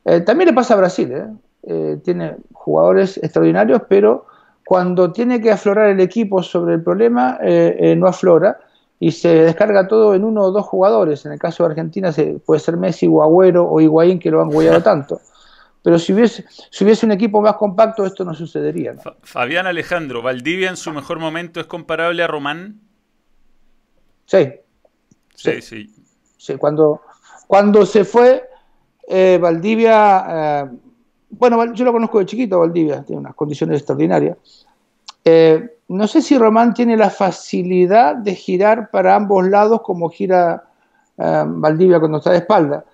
Eh, 0.05 0.21
también 0.21 0.49
le 0.49 0.55
pasa 0.55 0.75
a 0.75 0.79
Brasil, 0.79 1.13
¿eh? 1.13 1.99
tiene 2.03 2.35
jugadores 2.53 3.19
extraordinarios, 3.19 3.83
pero 3.89 4.27
cuando 4.67 5.13
tiene 5.13 5.41
que 5.41 5.53
aflorar 5.53 5.91
el 5.91 6.01
equipo 6.01 6.43
sobre 6.43 6.75
el 6.75 6.83
problema, 6.83 7.39
no 7.97 8.09
aflora 8.09 8.59
y 8.99 9.13
se 9.13 9.29
descarga 9.29 9.87
todo 9.87 10.17
en 10.17 10.25
uno 10.25 10.43
o 10.43 10.51
dos 10.51 10.67
jugadores. 10.67 11.25
En 11.25 11.31
el 11.31 11.39
caso 11.39 11.63
de 11.63 11.71
Argentina 11.71 12.11
se, 12.11 12.41
puede 12.45 12.59
ser 12.59 12.77
Messi 12.77 13.07
o 13.09 13.23
Agüero 13.23 13.65
o 13.69 13.81
Higuaín 13.81 14.19
que 14.19 14.33
lo 14.33 14.43
han 14.43 14.49
guayado 14.49 14.83
tanto. 14.93 15.21
Pero 15.85 16.01
si 16.01 16.13
hubiese, 16.13 16.45
si 16.71 16.83
hubiese 16.85 17.07
un 17.07 17.13
equipo 17.13 17.41
más 17.41 17.55
compacto, 17.55 18.05
esto 18.05 18.25
no 18.25 18.35
sucedería. 18.35 18.95
Fabián 19.23 19.69
Alejandro, 19.69 20.23
¿Valdivia 20.23 20.71
en 20.71 20.77
su 20.77 20.93
mejor 20.93 21.21
momento 21.21 21.61
es 21.61 21.67
comparable 21.67 22.25
a 22.25 22.27
Román? 22.27 22.81
Sí. 24.27 24.49
Sí, 25.35 25.63
sí. 25.63 25.95
sí. 26.37 26.57
Cuando, 26.57 27.03
cuando 27.47 27.85
se 27.85 28.05
fue, 28.05 28.49
eh, 29.09 29.39
Valdivia, 29.41 30.25
eh, 30.29 30.71
bueno, 31.31 31.73
yo 31.75 31.85
lo 31.85 31.93
conozco 31.93 32.19
de 32.19 32.27
chiquito, 32.27 32.61
Valdivia, 32.61 33.03
tiene 33.03 33.21
unas 33.21 33.35
condiciones 33.35 33.79
extraordinarias. 33.79 34.37
Eh, 35.25 35.77
no 35.89 36.07
sé 36.07 36.23
si 36.23 36.39
Román 36.39 36.73
tiene 36.75 36.97
la 36.97 37.11
facilidad 37.11 38.17
de 38.17 38.35
girar 38.35 38.91
para 38.91 39.15
ambos 39.15 39.47
lados 39.47 39.83
como 39.83 40.09
gira 40.09 40.65
Valdivia 41.17 42.01
cuando 42.01 42.19
está 42.19 42.31
de 42.31 42.39
espalda. 42.39 42.85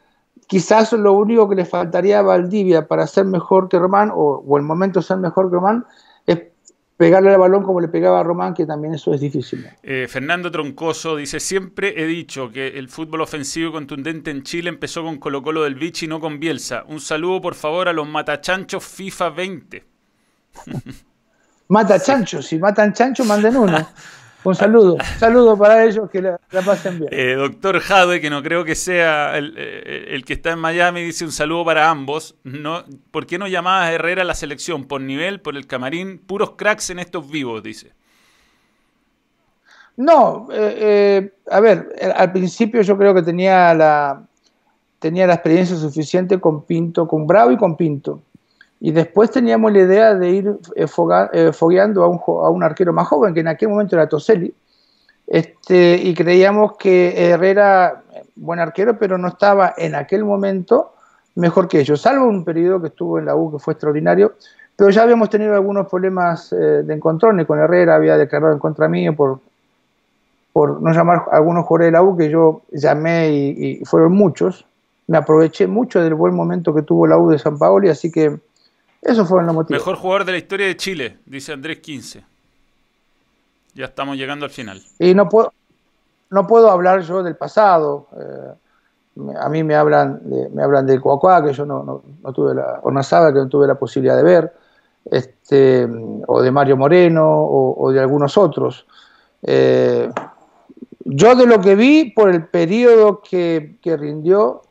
Quizás 0.48 0.92
lo 0.92 1.12
único 1.12 1.48
que 1.48 1.54
le 1.54 1.64
faltaría 1.64 2.18
a 2.18 2.22
Valdivia 2.22 2.88
para 2.88 3.06
ser 3.06 3.24
mejor 3.26 3.68
que 3.68 3.78
Román, 3.78 4.10
o, 4.12 4.56
el 4.56 4.64
momento 4.64 4.98
de 4.98 5.06
ser 5.06 5.18
mejor 5.18 5.48
que 5.50 5.54
Román, 5.54 5.86
pegarle 6.98 7.32
el 7.32 7.38
balón 7.38 7.62
como 7.62 7.80
le 7.80 7.86
pegaba 7.86 8.20
a 8.20 8.22
Román, 8.24 8.52
que 8.52 8.66
también 8.66 8.94
eso 8.94 9.14
es 9.14 9.20
difícil. 9.20 9.64
Eh, 9.84 10.06
Fernando 10.10 10.50
Troncoso 10.50 11.14
dice, 11.14 11.38
siempre 11.38 11.94
he 11.96 12.06
dicho 12.06 12.50
que 12.50 12.66
el 12.76 12.88
fútbol 12.88 13.20
ofensivo 13.20 13.70
y 13.70 13.72
contundente 13.72 14.32
en 14.32 14.42
Chile 14.42 14.68
empezó 14.68 15.04
con 15.04 15.16
Colo 15.18 15.40
Colo 15.40 15.62
del 15.62 15.76
Vichy 15.76 16.06
y 16.06 16.08
no 16.08 16.18
con 16.18 16.40
Bielsa. 16.40 16.82
Un 16.88 17.00
saludo 17.00 17.40
por 17.40 17.54
favor 17.54 17.88
a 17.88 17.92
los 17.92 18.06
matachanchos 18.06 18.84
FIFA 18.84 19.30
20. 19.30 19.84
mata 21.68 22.00
chancho. 22.00 22.42
Si 22.42 22.58
matan 22.58 22.92
chancho, 22.92 23.24
manden 23.24 23.56
uno. 23.56 23.88
Un 24.44 24.54
saludo, 24.54 24.96
saludo 25.18 25.58
para 25.58 25.84
ellos 25.84 26.08
que 26.10 26.22
la, 26.22 26.38
pasen 26.64 27.00
bien. 27.00 27.10
Eh, 27.12 27.34
doctor 27.34 27.80
Jade, 27.80 28.20
que 28.20 28.30
no 28.30 28.42
creo 28.42 28.64
que 28.64 28.76
sea 28.76 29.36
eh, 29.36 30.04
el, 30.08 30.24
que 30.24 30.34
está 30.34 30.52
en 30.52 30.60
Miami, 30.60 31.02
dice 31.02 31.24
un 31.24 31.32
saludo 31.32 31.64
para 31.64 31.90
ambos. 31.90 32.36
No, 32.44 32.84
¿Por 33.10 33.26
qué 33.26 33.38
no 33.38 33.48
llamabas 33.48 33.88
a 33.88 33.92
Herrera 33.92 34.22
a 34.22 34.24
la 34.24 34.34
selección? 34.34 34.84
Por 34.84 35.00
nivel, 35.00 35.40
por 35.40 35.56
el 35.56 35.66
camarín, 35.66 36.18
puros 36.18 36.52
cracks 36.52 36.90
en 36.90 37.00
estos 37.00 37.28
vivos, 37.28 37.62
dice. 37.62 37.92
No, 39.96 40.46
eh, 40.52 41.32
a 41.50 41.58
ver, 41.58 41.88
al 42.14 42.30
principio 42.30 42.82
yo 42.82 42.96
creo 42.96 43.12
que 43.12 43.22
tenía 43.22 43.74
la, 43.74 44.22
tenía 45.00 45.26
la 45.26 45.34
experiencia 45.34 45.76
suficiente 45.76 46.40
con 46.40 46.64
Pinto, 46.64 47.08
con 47.08 47.26
Bravo 47.26 47.50
y 47.50 47.56
con 47.56 47.76
Pinto. 47.76 48.22
Y 48.80 48.92
después 48.92 49.30
teníamos 49.30 49.72
la 49.72 49.80
idea 49.80 50.14
de 50.14 50.30
ir 50.30 50.58
eh, 50.76 50.86
eh, 51.32 51.52
fogueando 51.52 52.04
a 52.04 52.08
un, 52.08 52.20
a 52.26 52.50
un, 52.50 52.62
arquero 52.62 52.92
más 52.92 53.08
joven, 53.08 53.34
que 53.34 53.40
en 53.40 53.48
aquel 53.48 53.68
momento 53.68 53.96
era 53.96 54.08
Toselli, 54.08 54.54
este, 55.26 55.96
y 55.96 56.14
creíamos 56.14 56.76
que 56.76 57.30
Herrera, 57.30 58.02
buen 58.36 58.60
arquero, 58.60 58.98
pero 58.98 59.18
no 59.18 59.28
estaba 59.28 59.74
en 59.76 59.94
aquel 59.94 60.24
momento 60.24 60.92
mejor 61.34 61.68
que 61.68 61.80
ellos, 61.80 62.00
salvo 62.00 62.26
un 62.26 62.44
periodo 62.44 62.80
que 62.80 62.88
estuvo 62.88 63.18
en 63.18 63.26
la 63.26 63.36
U 63.36 63.52
que 63.52 63.58
fue 63.58 63.74
extraordinario, 63.74 64.34
pero 64.74 64.90
ya 64.90 65.02
habíamos 65.02 65.28
tenido 65.28 65.54
algunos 65.54 65.86
problemas 65.88 66.52
eh, 66.52 66.56
de 66.56 66.94
encontrones 66.94 67.46
con 67.46 67.58
Herrera, 67.58 67.96
había 67.96 68.16
declarado 68.16 68.52
en 68.52 68.58
contra 68.58 68.88
mío 68.88 69.14
por, 69.14 69.40
por 70.52 70.80
no 70.80 70.92
llamar 70.92 71.24
a 71.30 71.36
algunos 71.36 71.66
jugadores 71.66 71.88
de 71.88 71.92
la 71.92 72.02
U 72.02 72.16
que 72.16 72.30
yo 72.30 72.62
llamé 72.72 73.30
y, 73.30 73.80
y 73.80 73.84
fueron 73.84 74.12
muchos, 74.12 74.66
me 75.06 75.18
aproveché 75.18 75.66
mucho 75.66 76.02
del 76.02 76.14
buen 76.14 76.34
momento 76.34 76.74
que 76.74 76.82
tuvo 76.82 77.06
la 77.06 77.18
U 77.18 77.30
de 77.30 77.38
San 77.38 77.58
Paolo 77.58 77.86
y 77.86 77.90
así 77.90 78.10
que 78.10 78.38
eso 79.02 79.24
fue 79.24 79.40
el 79.40 79.46
motivo. 79.46 79.78
Mejor 79.78 79.96
jugador 79.96 80.24
de 80.24 80.32
la 80.32 80.38
historia 80.38 80.66
de 80.66 80.76
Chile, 80.76 81.18
dice 81.24 81.52
Andrés 81.52 81.78
15. 81.78 82.24
Ya 83.74 83.84
estamos 83.84 84.16
llegando 84.16 84.44
al 84.44 84.50
final. 84.50 84.82
Y 84.98 85.14
no 85.14 85.28
puedo, 85.28 85.52
no 86.30 86.46
puedo 86.46 86.70
hablar 86.70 87.02
yo 87.02 87.22
del 87.22 87.36
pasado. 87.36 88.08
Eh, 88.18 89.32
a 89.38 89.48
mí 89.48 89.62
me 89.62 89.76
hablan 89.76 90.20
de, 90.28 90.48
me 90.50 90.62
hablan 90.62 90.86
de 90.86 91.00
Coacuá, 91.00 91.44
que 91.44 91.52
yo 91.52 91.64
no, 91.64 92.02
no, 92.22 92.32
tuve 92.32 92.54
la, 92.54 92.80
o 92.82 92.90
Nazaba, 92.90 93.32
que 93.32 93.38
no 93.38 93.48
tuve 93.48 93.66
la 93.66 93.76
posibilidad 93.76 94.16
de 94.16 94.22
ver, 94.22 94.52
este, 95.10 95.88
o 96.26 96.42
de 96.42 96.50
Mario 96.50 96.76
Moreno, 96.76 97.24
o, 97.26 97.90
de 97.92 98.00
algunos 98.00 98.36
otros. 98.36 98.84
Eh, 99.42 100.10
yo 101.04 101.34
de 101.36 101.46
lo 101.46 101.60
que 101.60 101.74
vi, 101.74 102.10
por 102.10 102.30
el 102.30 102.46
periodo 102.46 103.22
que, 103.22 103.76
que 103.80 103.96
rindió, 103.96 104.62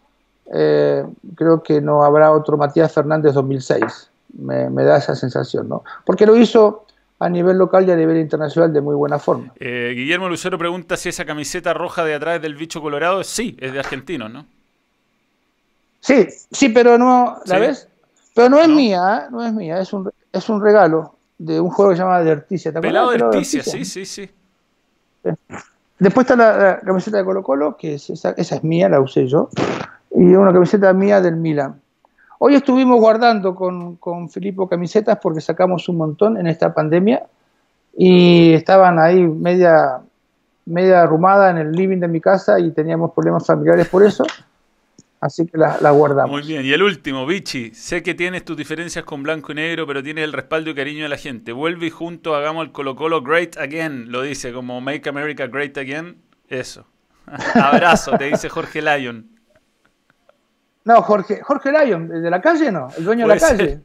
eh, 0.53 1.05
creo 1.35 1.63
que 1.63 1.81
no 1.81 2.03
habrá 2.03 2.31
otro 2.31 2.57
Matías 2.57 2.93
Fernández 2.93 3.33
2006 3.33 4.11
me, 4.33 4.83
da 4.83 4.97
esa 4.97 5.15
sensación, 5.15 5.69
¿no? 5.69 5.83
Porque 6.05 6.25
lo 6.25 6.35
hizo 6.35 6.85
a 7.19 7.29
nivel 7.29 7.57
local 7.57 7.87
y 7.87 7.91
a 7.91 7.95
nivel 7.95 8.17
internacional 8.17 8.71
de 8.71 8.81
muy 8.81 8.95
buena 8.95 9.19
forma. 9.19 9.53
Eh, 9.59 9.93
Guillermo 9.95 10.29
Lucero 10.29 10.57
pregunta 10.57 10.97
si 10.97 11.09
esa 11.09 11.25
camiseta 11.25 11.73
roja 11.73 12.03
de 12.03 12.13
atrás 12.13 12.41
del 12.41 12.55
bicho 12.55 12.81
colorado, 12.81 13.23
sí, 13.23 13.57
es 13.59 13.73
de 13.73 13.79
argentino, 13.79 14.29
¿no? 14.29 14.45
Sí, 15.99 16.27
sí, 16.51 16.69
pero 16.69 16.97
no, 16.97 17.39
¿la 17.45 17.59
ves? 17.59 17.87
Pero 18.35 18.49
no 18.49 18.59
es 18.59 18.69
mía, 18.69 19.23
¿eh? 19.23 19.27
no 19.31 19.43
es 19.43 19.51
mía, 19.51 19.79
es 19.79 19.91
un, 19.93 20.11
es 20.31 20.47
un 20.47 20.61
regalo 20.61 21.15
de 21.39 21.59
un 21.59 21.69
juego 21.69 21.91
que 21.91 21.97
se 21.97 22.03
llama 22.03 22.21
Derticia. 22.21 22.71
¿Te 22.71 22.81
Pelado 22.81 23.11
de 23.11 23.43
sí, 23.43 23.61
sí, 23.61 24.05
sí. 24.05 24.29
Después 25.99 26.29
está 26.29 26.35
la, 26.35 26.79
camiseta 26.79 27.17
de 27.17 27.25
Colo 27.25 27.41
Colo, 27.41 27.75
que 27.75 27.95
esa, 27.95 28.31
esa 28.31 28.55
es 28.55 28.63
mía, 28.63 28.87
la 28.89 28.99
usé 28.99 29.27
yo, 29.27 29.49
y 30.11 30.35
una 30.35 30.53
camiseta 30.53 30.93
mía 30.93 31.21
del 31.21 31.35
Milan. 31.35 31.81
Hoy 32.39 32.55
estuvimos 32.55 32.99
guardando 32.99 33.55
con, 33.55 33.95
con 33.95 34.29
Filipo 34.29 34.67
camisetas 34.67 35.17
porque 35.21 35.41
sacamos 35.41 35.89
un 35.89 35.97
montón 35.97 36.37
en 36.37 36.47
esta 36.47 36.73
pandemia 36.73 37.23
y 37.97 38.53
estaban 38.53 38.99
ahí 38.99 39.21
media, 39.21 40.01
media 40.65 41.01
arrumada 41.01 41.49
en 41.49 41.57
el 41.57 41.71
living 41.71 41.97
de 41.97 42.07
mi 42.07 42.21
casa 42.21 42.59
y 42.59 42.71
teníamos 42.71 43.11
problemas 43.11 43.45
familiares 43.45 43.87
por 43.87 44.05
eso. 44.05 44.23
Así 45.19 45.47
que 45.47 45.57
la, 45.57 45.89
guardamos. 45.89 46.31
Muy 46.31 46.47
bien. 46.47 46.63
Y 46.63 46.71
el 46.73 46.83
último, 46.83 47.25
Vichy. 47.25 47.73
Sé 47.73 48.03
que 48.03 48.13
tienes 48.13 48.45
tus 48.45 48.55
diferencias 48.55 49.03
con 49.03 49.23
blanco 49.23 49.51
y 49.51 49.55
negro, 49.55 49.87
pero 49.87 50.03
tienes 50.03 50.23
el 50.23 50.31
respaldo 50.31 50.69
y 50.69 50.75
cariño 50.75 51.03
de 51.03 51.09
la 51.09 51.17
gente. 51.17 51.53
Vuelve 51.53 51.87
y 51.87 51.89
juntos 51.89 52.35
hagamos 52.35 52.65
el 52.65 52.71
Colo 52.71 52.95
Colo 52.95 53.23
Great 53.23 53.57
Again. 53.57 54.11
Lo 54.11 54.21
dice 54.21 54.53
como 54.53 54.79
Make 54.79 55.09
America 55.09 55.47
Great 55.47 55.75
Again. 55.75 56.17
Eso. 56.49 56.85
Abrazo, 57.55 58.15
te 58.17 58.25
dice 58.25 58.47
Jorge 58.47 58.81
Lyon. 58.83 59.36
No, 60.87 61.01
Jorge, 61.01 61.41
Jorge 61.41 61.69
Lyon, 61.73 62.07
de 62.07 62.29
la 62.29 62.39
calle 62.39 62.71
no, 62.71 62.87
el 62.97 63.03
dueño 63.03 63.27
de 63.27 63.35
la 63.35 63.39
calle. 63.39 63.81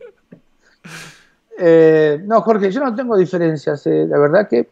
Eh, 1.58 2.20
no, 2.24 2.40
Jorge, 2.40 2.70
yo 2.70 2.80
no 2.82 2.94
tengo 2.94 3.16
diferencias. 3.16 3.86
Eh, 3.86 4.06
la 4.08 4.18
verdad 4.18 4.48
que 4.48 4.68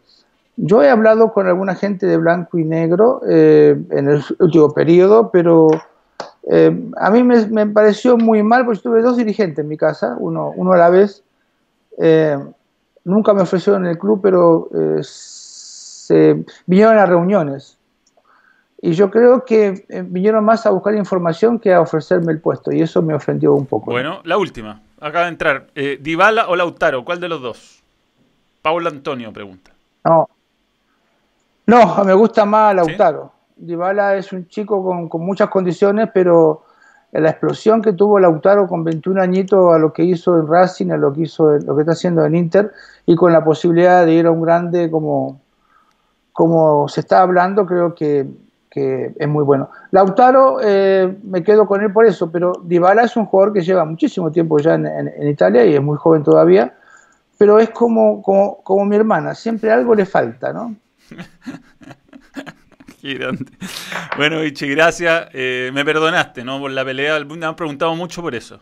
yo 0.57 0.81
he 0.83 0.89
hablado 0.89 1.33
con 1.33 1.49
alguna 1.49 1.75
gente 1.75 2.07
de 2.07 2.17
blanco 2.17 2.57
y 2.59 2.65
negro 2.65 3.21
eh, 3.29 3.77
en 3.91 4.09
el 4.09 4.23
último 4.39 4.73
periodo, 4.73 5.31
pero 5.33 5.69
a 6.97 7.11
mí 7.11 7.23
me, 7.23 7.67
pareció 7.67 8.17
muy 8.17 8.43
mal 8.45 8.65
porque 8.65 8.81
tuve 8.81 9.03
dos 9.03 9.17
dirigentes 9.17 9.59
en 9.59 9.69
mi 9.69 9.77
casa, 9.77 10.17
uno, 10.19 10.53
uno 10.55 10.73
a 10.73 10.79
la 10.79 10.89
vez. 10.89 11.25
nunca 13.05 13.35
me 13.35 13.43
ofrecieron 13.43 13.85
en 13.85 13.91
el 13.91 13.99
club, 13.99 14.21
pero 14.23 14.69
se 15.03 16.45
vinieron 16.67 16.97
a 16.97 17.07
reuniones 17.07 17.77
y 18.83 18.93
yo 18.93 19.11
creo 19.11 19.45
que 19.45 19.85
eh, 19.89 20.05
vinieron 20.07 20.45
más 20.45 20.65
a 20.65 20.71
buscar 20.71 20.95
información 20.95 21.59
que 21.59 21.75
a 21.75 21.81
ofrecerme 21.81 22.33
el 22.33 22.41
puesto, 22.41 22.73
y 22.73 22.81
eso 22.81 23.03
me 23.03 23.15
ofendió 23.15 23.55
un 23.55 23.67
poco. 23.67 23.91
Bueno, 23.91 24.21
la 24.25 24.39
última, 24.39 24.81
acaba 25.01 25.25
de 25.25 25.31
entrar. 25.31 25.67
Eh, 25.75 25.99
¿Dybala 26.01 26.49
o 26.49 26.57
Lautaro? 26.57 27.05
¿Cuál 27.05 27.21
de 27.21 27.29
los 27.29 27.43
dos? 27.43 27.83
Paul 28.63 28.87
Antonio 28.87 29.33
pregunta. 29.33 29.73
No, 30.05 30.29
no, 31.67 32.05
me 32.05 32.15
gusta 32.15 32.47
más 32.47 32.75
Lautaro. 32.75 33.33
Dybala 33.57 34.17
es 34.17 34.33
un 34.33 34.49
chico 34.49 34.83
con, 34.83 35.11
con, 35.11 35.21
muchas 35.27 35.51
condiciones, 35.51 36.09
pero 36.15 36.65
la 37.13 37.31
explosión 37.31 37.83
que 37.83 37.93
tuvo 37.93 38.19
Lautaro 38.19 38.67
con 38.67 38.83
21 38.83 39.21
añitos 39.21 39.75
a 39.75 39.79
lo 39.79 39.93
que 39.93 40.05
hizo 40.05 40.39
en 40.39 40.47
Racing, 40.47 40.91
a 40.91 40.97
lo 40.97 41.13
que 41.13 41.23
hizo, 41.23 41.53
lo 41.59 41.77
que 41.77 41.83
está 41.83 41.93
haciendo 41.93 42.25
en 42.25 42.35
Inter, 42.35 42.73
y 43.05 43.15
con 43.15 43.33
la 43.33 43.45
posibilidad 43.45 44.07
de 44.07 44.13
ir 44.13 44.27
a 44.27 44.31
un 44.31 44.41
grande 44.41 44.91
como, 44.91 45.39
como 46.33 46.89
se 46.89 47.01
está 47.01 47.21
hablando, 47.21 47.67
creo 47.67 47.95
que 47.95 48.27
que 48.71 49.13
es 49.19 49.29
muy 49.29 49.43
bueno. 49.43 49.71
Lautaro, 49.91 50.59
eh, 50.63 51.17
me 51.25 51.43
quedo 51.43 51.67
con 51.67 51.83
él 51.83 51.93
por 51.93 52.07
eso, 52.07 52.31
pero 52.31 52.53
Dybala 52.63 53.03
es 53.03 53.17
un 53.17 53.27
jugador 53.27 53.53
que 53.53 53.63
lleva 53.63 53.85
muchísimo 53.85 54.31
tiempo 54.31 54.59
ya 54.59 54.75
en, 54.75 55.29
Italia 55.29 55.67
y 55.67 55.75
es 55.75 55.83
muy 55.83 55.99
joven 55.99 56.23
todavía, 56.23 56.75
pero 57.37 57.59
es 57.59 57.71
como, 57.71 58.23
como, 58.23 58.85
mi 58.85 58.95
hermana, 58.97 59.35
siempre 59.35 59.73
algo 59.73 59.95
le 59.95 60.07
falta, 60.07 60.53
¿no? 60.53 60.77
Gigante. 63.01 63.53
Bueno, 64.17 64.41
Vichy, 64.41 64.69
gracias. 64.69 65.29
Eh, 65.33 65.71
me 65.73 65.85
perdonaste, 65.85 66.45
¿no? 66.45 66.61
Por 66.61 66.71
la 66.71 66.85
pelea, 66.85 67.19
me 67.25 67.47
han 67.47 67.57
preguntado 67.57 67.97
mucho 67.97 68.21
por 68.21 68.35
eso. 68.35 68.61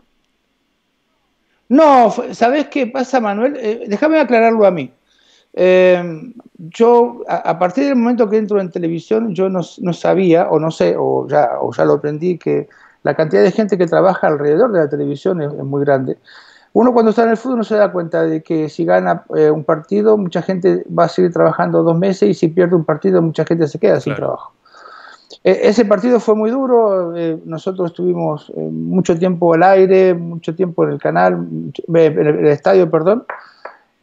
No, 1.67 2.11
¿sabés 2.31 2.67
qué 2.69 2.87
pasa, 2.87 3.19
Manuel? 3.19 3.57
Eh, 3.57 3.83
déjame 3.87 4.19
aclararlo 4.19 4.65
a 4.65 4.71
mí. 4.71 4.91
Eh, 5.53 6.33
yo, 6.57 7.21
a, 7.27 7.57
partir 7.57 7.85
del 7.85 7.95
momento 7.95 8.29
que 8.29 8.37
entro 8.37 8.59
en 8.59 8.69
televisión, 8.69 9.33
yo 9.33 9.49
no, 9.49 9.63
sabía, 9.63 10.49
o 10.49 10.59
no 10.59 10.71
sé, 10.71 10.95
o 10.97 11.27
ya, 11.27 11.51
o 11.59 11.73
ya 11.73 11.85
lo 11.85 11.93
aprendí, 11.93 12.37
que 12.37 12.67
la 13.03 13.15
cantidad 13.15 13.41
de 13.41 13.51
gente 13.51 13.77
que 13.77 13.87
trabaja 13.87 14.27
alrededor 14.27 14.71
de 14.71 14.79
la 14.79 14.89
televisión 14.89 15.41
es, 15.41 15.51
muy 15.53 15.83
grande. 15.83 16.17
Uno 16.73 16.93
cuando 16.93 17.09
está 17.09 17.23
en 17.23 17.29
el 17.29 17.37
fútbol 17.37 17.59
no 17.59 17.63
se 17.63 17.75
da 17.75 17.91
cuenta 17.91 18.23
de 18.23 18.43
que 18.43 18.69
si 18.69 18.85
gana 18.85 19.23
eh, 19.35 19.49
un 19.49 19.63
partido, 19.63 20.17
mucha 20.17 20.41
gente 20.41 20.85
va 20.87 21.05
a 21.05 21.09
seguir 21.09 21.33
trabajando 21.33 21.81
dos 21.81 21.97
meses 21.97 22.29
y 22.29 22.33
si 22.33 22.49
pierde 22.49 22.75
un 22.75 22.85
partido, 22.85 23.21
mucha 23.21 23.43
gente 23.43 23.67
se 23.67 23.79
queda 23.79 23.99
sin 23.99 24.15
trabajo. 24.15 24.53
E, 25.43 25.61
ese 25.63 25.85
partido 25.85 26.19
fue 26.19 26.35
muy 26.35 26.51
duro, 26.51 27.15
eh, 27.15 27.39
nosotros 27.45 27.91
estuvimos 27.91 28.53
mucho 28.55 29.17
tiempo 29.17 29.53
al 29.55 29.63
aire, 29.63 30.13
mucho 30.13 30.53
tiempo 30.53 30.83
en 30.83 30.91
el 30.91 30.99
canal, 30.99 31.47
en 31.87 32.19
el 32.19 32.47
estadio, 32.47 32.91
perdón, 32.91 33.25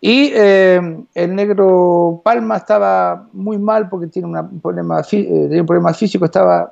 y 0.08 0.30
eh, 0.36 1.04
el 1.16 1.34
negro 1.34 2.20
Palma 2.22 2.58
estaba 2.58 3.26
muy 3.32 3.58
mal 3.58 3.88
porque 3.88 4.06
tiene, 4.06 4.28
un 4.28 4.60
problema, 4.60 5.00
eh, 5.10 5.60
un 5.60 5.66
problema 5.66 5.92
físico, 5.92 6.26
estaba 6.26 6.70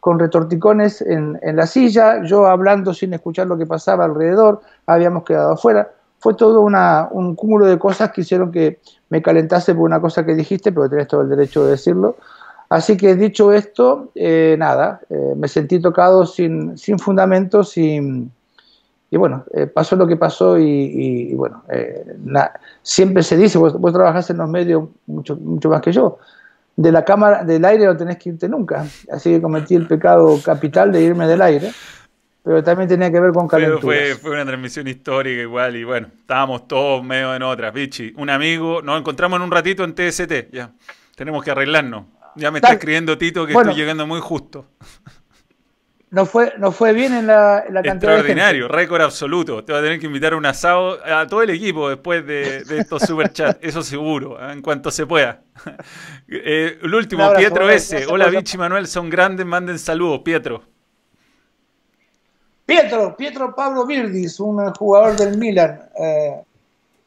con 0.00 0.18
retorticones 0.18 1.00
en, 1.00 1.38
la 1.54 1.64
silla, 1.68 2.24
yo 2.24 2.44
hablando 2.44 2.92
sin 2.92 3.14
escuchar 3.14 3.46
lo 3.46 3.56
que 3.56 3.66
pasaba 3.66 4.04
alrededor, 4.04 4.62
habíamos 4.84 5.22
quedado 5.22 5.52
afuera. 5.52 5.92
Fue 6.18 6.34
todo 6.34 6.60
una, 6.62 7.06
un 7.12 7.36
cúmulo 7.36 7.66
de 7.66 7.78
cosas 7.78 8.10
que 8.10 8.22
hicieron 8.22 8.50
que 8.50 8.80
me 9.10 9.22
calentase 9.22 9.72
por 9.72 9.84
una 9.84 10.00
cosa 10.00 10.26
que 10.26 10.34
dijiste, 10.34 10.72
pero 10.72 10.90
tenés 10.90 11.06
todo 11.06 11.20
el 11.20 11.28
derecho 11.28 11.64
de 11.64 11.70
decirlo. 11.70 12.16
Así 12.68 12.96
que 12.96 13.14
dicho 13.14 13.52
esto, 13.52 14.10
eh, 14.16 14.56
nada, 14.58 15.02
me 15.36 15.46
sentí 15.46 15.78
tocado 15.78 16.26
sin, 16.26 16.76
sin 16.76 16.98
fundamento, 16.98 17.62
sin, 17.62 18.32
y 19.10 19.16
bueno, 19.16 19.44
eh, 19.54 19.66
pasó 19.66 19.94
lo 19.96 20.06
que 20.06 20.16
pasó 20.16 20.58
y, 20.58 21.32
bueno, 21.34 21.62
eh, 21.70 22.04
siempre 22.82 23.22
se 23.22 23.36
dice, 23.36 23.56
vos, 23.58 23.78
vos 23.78 23.92
trabajás 23.92 24.30
en 24.30 24.38
los 24.38 24.48
medios 24.48 24.88
mucho, 25.06 25.36
mucho 25.36 25.68
más 25.70 25.80
que 25.80 25.92
yo, 25.92 26.18
de 26.74 26.90
la 26.92 27.04
cámara, 27.04 27.44
del 27.44 27.64
aire 27.64 27.86
no 27.86 27.96
tenés 27.96 28.18
que 28.18 28.30
irte 28.30 28.48
nunca, 28.48 28.84
así 29.12 29.30
que 29.30 29.40
cometí 29.40 29.76
el 29.76 29.86
pecado 29.86 30.38
capital 30.44 30.90
de 30.90 31.02
irme 31.02 31.26
del 31.28 31.40
aire, 31.40 31.72
pero 32.42 32.62
también 32.64 32.88
tenía 32.88 33.10
que 33.10 33.20
ver 33.20 33.32
con 33.32 33.46
calenturas. 33.46 33.82
Fue, 33.82 34.14
fue 34.16 34.30
una 34.32 34.44
transmisión 34.44 34.88
histórica 34.88 35.40
igual 35.40 35.76
y 35.76 35.84
bueno, 35.84 36.08
estábamos 36.18 36.66
todos 36.66 37.04
medio 37.04 37.34
en 37.34 37.42
otras, 37.42 37.72
Vichy, 37.72 38.12
un 38.16 38.28
amigo, 38.28 38.82
nos 38.82 38.98
encontramos 38.98 39.36
en 39.36 39.42
un 39.42 39.50
ratito 39.52 39.84
en 39.84 39.94
TST, 39.94 40.50
ya, 40.52 40.72
tenemos 41.14 41.44
que 41.44 41.52
arreglarnos, 41.52 42.06
ya 42.34 42.50
me 42.50 42.58
está 42.58 42.72
escribiendo 42.72 43.16
Tito 43.16 43.46
que 43.46 43.52
estoy 43.52 43.74
llegando 43.74 44.04
muy 44.04 44.20
justo 44.20 44.66
no 46.16 46.24
fue, 46.24 46.54
no 46.56 46.72
fue 46.72 46.94
bien 46.94 47.12
en 47.12 47.26
la, 47.26 47.62
en 47.68 47.74
la 47.74 47.82
cantidad 47.82 48.14
Extraordinario, 48.14 48.68
récord 48.68 49.02
absoluto. 49.02 49.62
Te 49.62 49.74
va 49.74 49.80
a 49.80 49.82
tener 49.82 50.00
que 50.00 50.06
invitar 50.06 50.32
a 50.32 50.36
un 50.38 50.46
asado 50.46 50.98
a 51.04 51.26
todo 51.26 51.42
el 51.42 51.50
equipo 51.50 51.90
después 51.90 52.26
de, 52.26 52.64
estos 52.70 53.02
superchats, 53.06 53.58
eso 53.60 53.82
seguro, 53.82 54.40
¿eh? 54.40 54.54
en 54.54 54.62
cuanto 54.62 54.90
se 54.90 55.06
pueda. 55.06 55.42
Eh, 56.28 56.80
el 56.82 56.92
último, 56.92 57.32
Pietro 57.34 57.70
S. 57.70 58.06
Hola, 58.08 58.28
Vichy 58.28 58.58
Manuel, 58.58 58.88
son 58.88 59.08
grandes, 59.08 59.46
manden 59.46 59.78
saludos, 59.78 60.22
Pietro. 60.24 60.62
Pietro, 62.64 63.16
Pietro 63.16 63.54
Pablo 63.54 63.86
Virdis, 63.86 64.40
un 64.40 64.72
jugador 64.72 65.16
del 65.16 65.38
Milan. 65.38 65.82
Eh, 66.00 66.42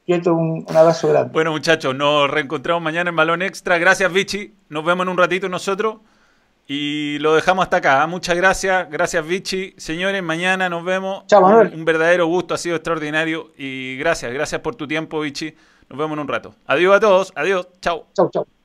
Pietro, 0.05 0.35
un, 0.35 0.65
un, 0.67 0.77
abrazo 0.77 1.09
grande. 1.09 1.33
Bueno, 1.33 1.51
muchachos, 1.51 1.93
nos 1.93 2.29
reencontramos 2.29 2.81
mañana 2.81 3.09
en 3.09 3.15
Balón 3.15 3.41
Extra. 3.41 3.77
Gracias, 3.77 4.11
Vichy. 4.13 4.53
Nos 4.69 4.85
vemos 4.85 5.03
en 5.05 5.09
un 5.09 5.17
ratito 5.17 5.49
nosotros. 5.49 5.97
Y 6.71 7.17
lo 7.17 7.33
dejamos 7.33 7.63
hasta 7.63 7.77
acá. 7.77 8.03
¿ah? 8.03 8.05
Muchas 8.05 8.37
gracias. 8.37 8.87
Gracias, 8.91 9.25
Vichy. 9.25 9.73
Señores, 9.77 10.21
mañana 10.21 10.69
nos 10.69 10.85
vemos. 10.85 11.25
Chao, 11.25 11.41
Manuel. 11.41 11.73
Un, 11.73 11.83
verdadero 11.83 12.27
gusto, 12.27 12.53
ha 12.53 12.59
sido 12.59 12.75
extraordinario. 12.75 13.49
Y 13.57 13.97
gracias, 13.97 14.31
gracias 14.31 14.61
por 14.61 14.75
tu 14.75 14.87
tiempo, 14.87 15.19
Vichy. 15.19 15.55
Nos 15.89 15.97
vemos 15.97 16.13
en 16.13 16.19
un 16.19 16.27
rato. 16.27 16.53
Adiós 16.67 16.95
a 16.95 16.99
todos. 16.99 17.33
Adiós. 17.35 17.67
Chao. 17.81 18.05
Chao, 18.13 18.29
chao. 18.31 18.58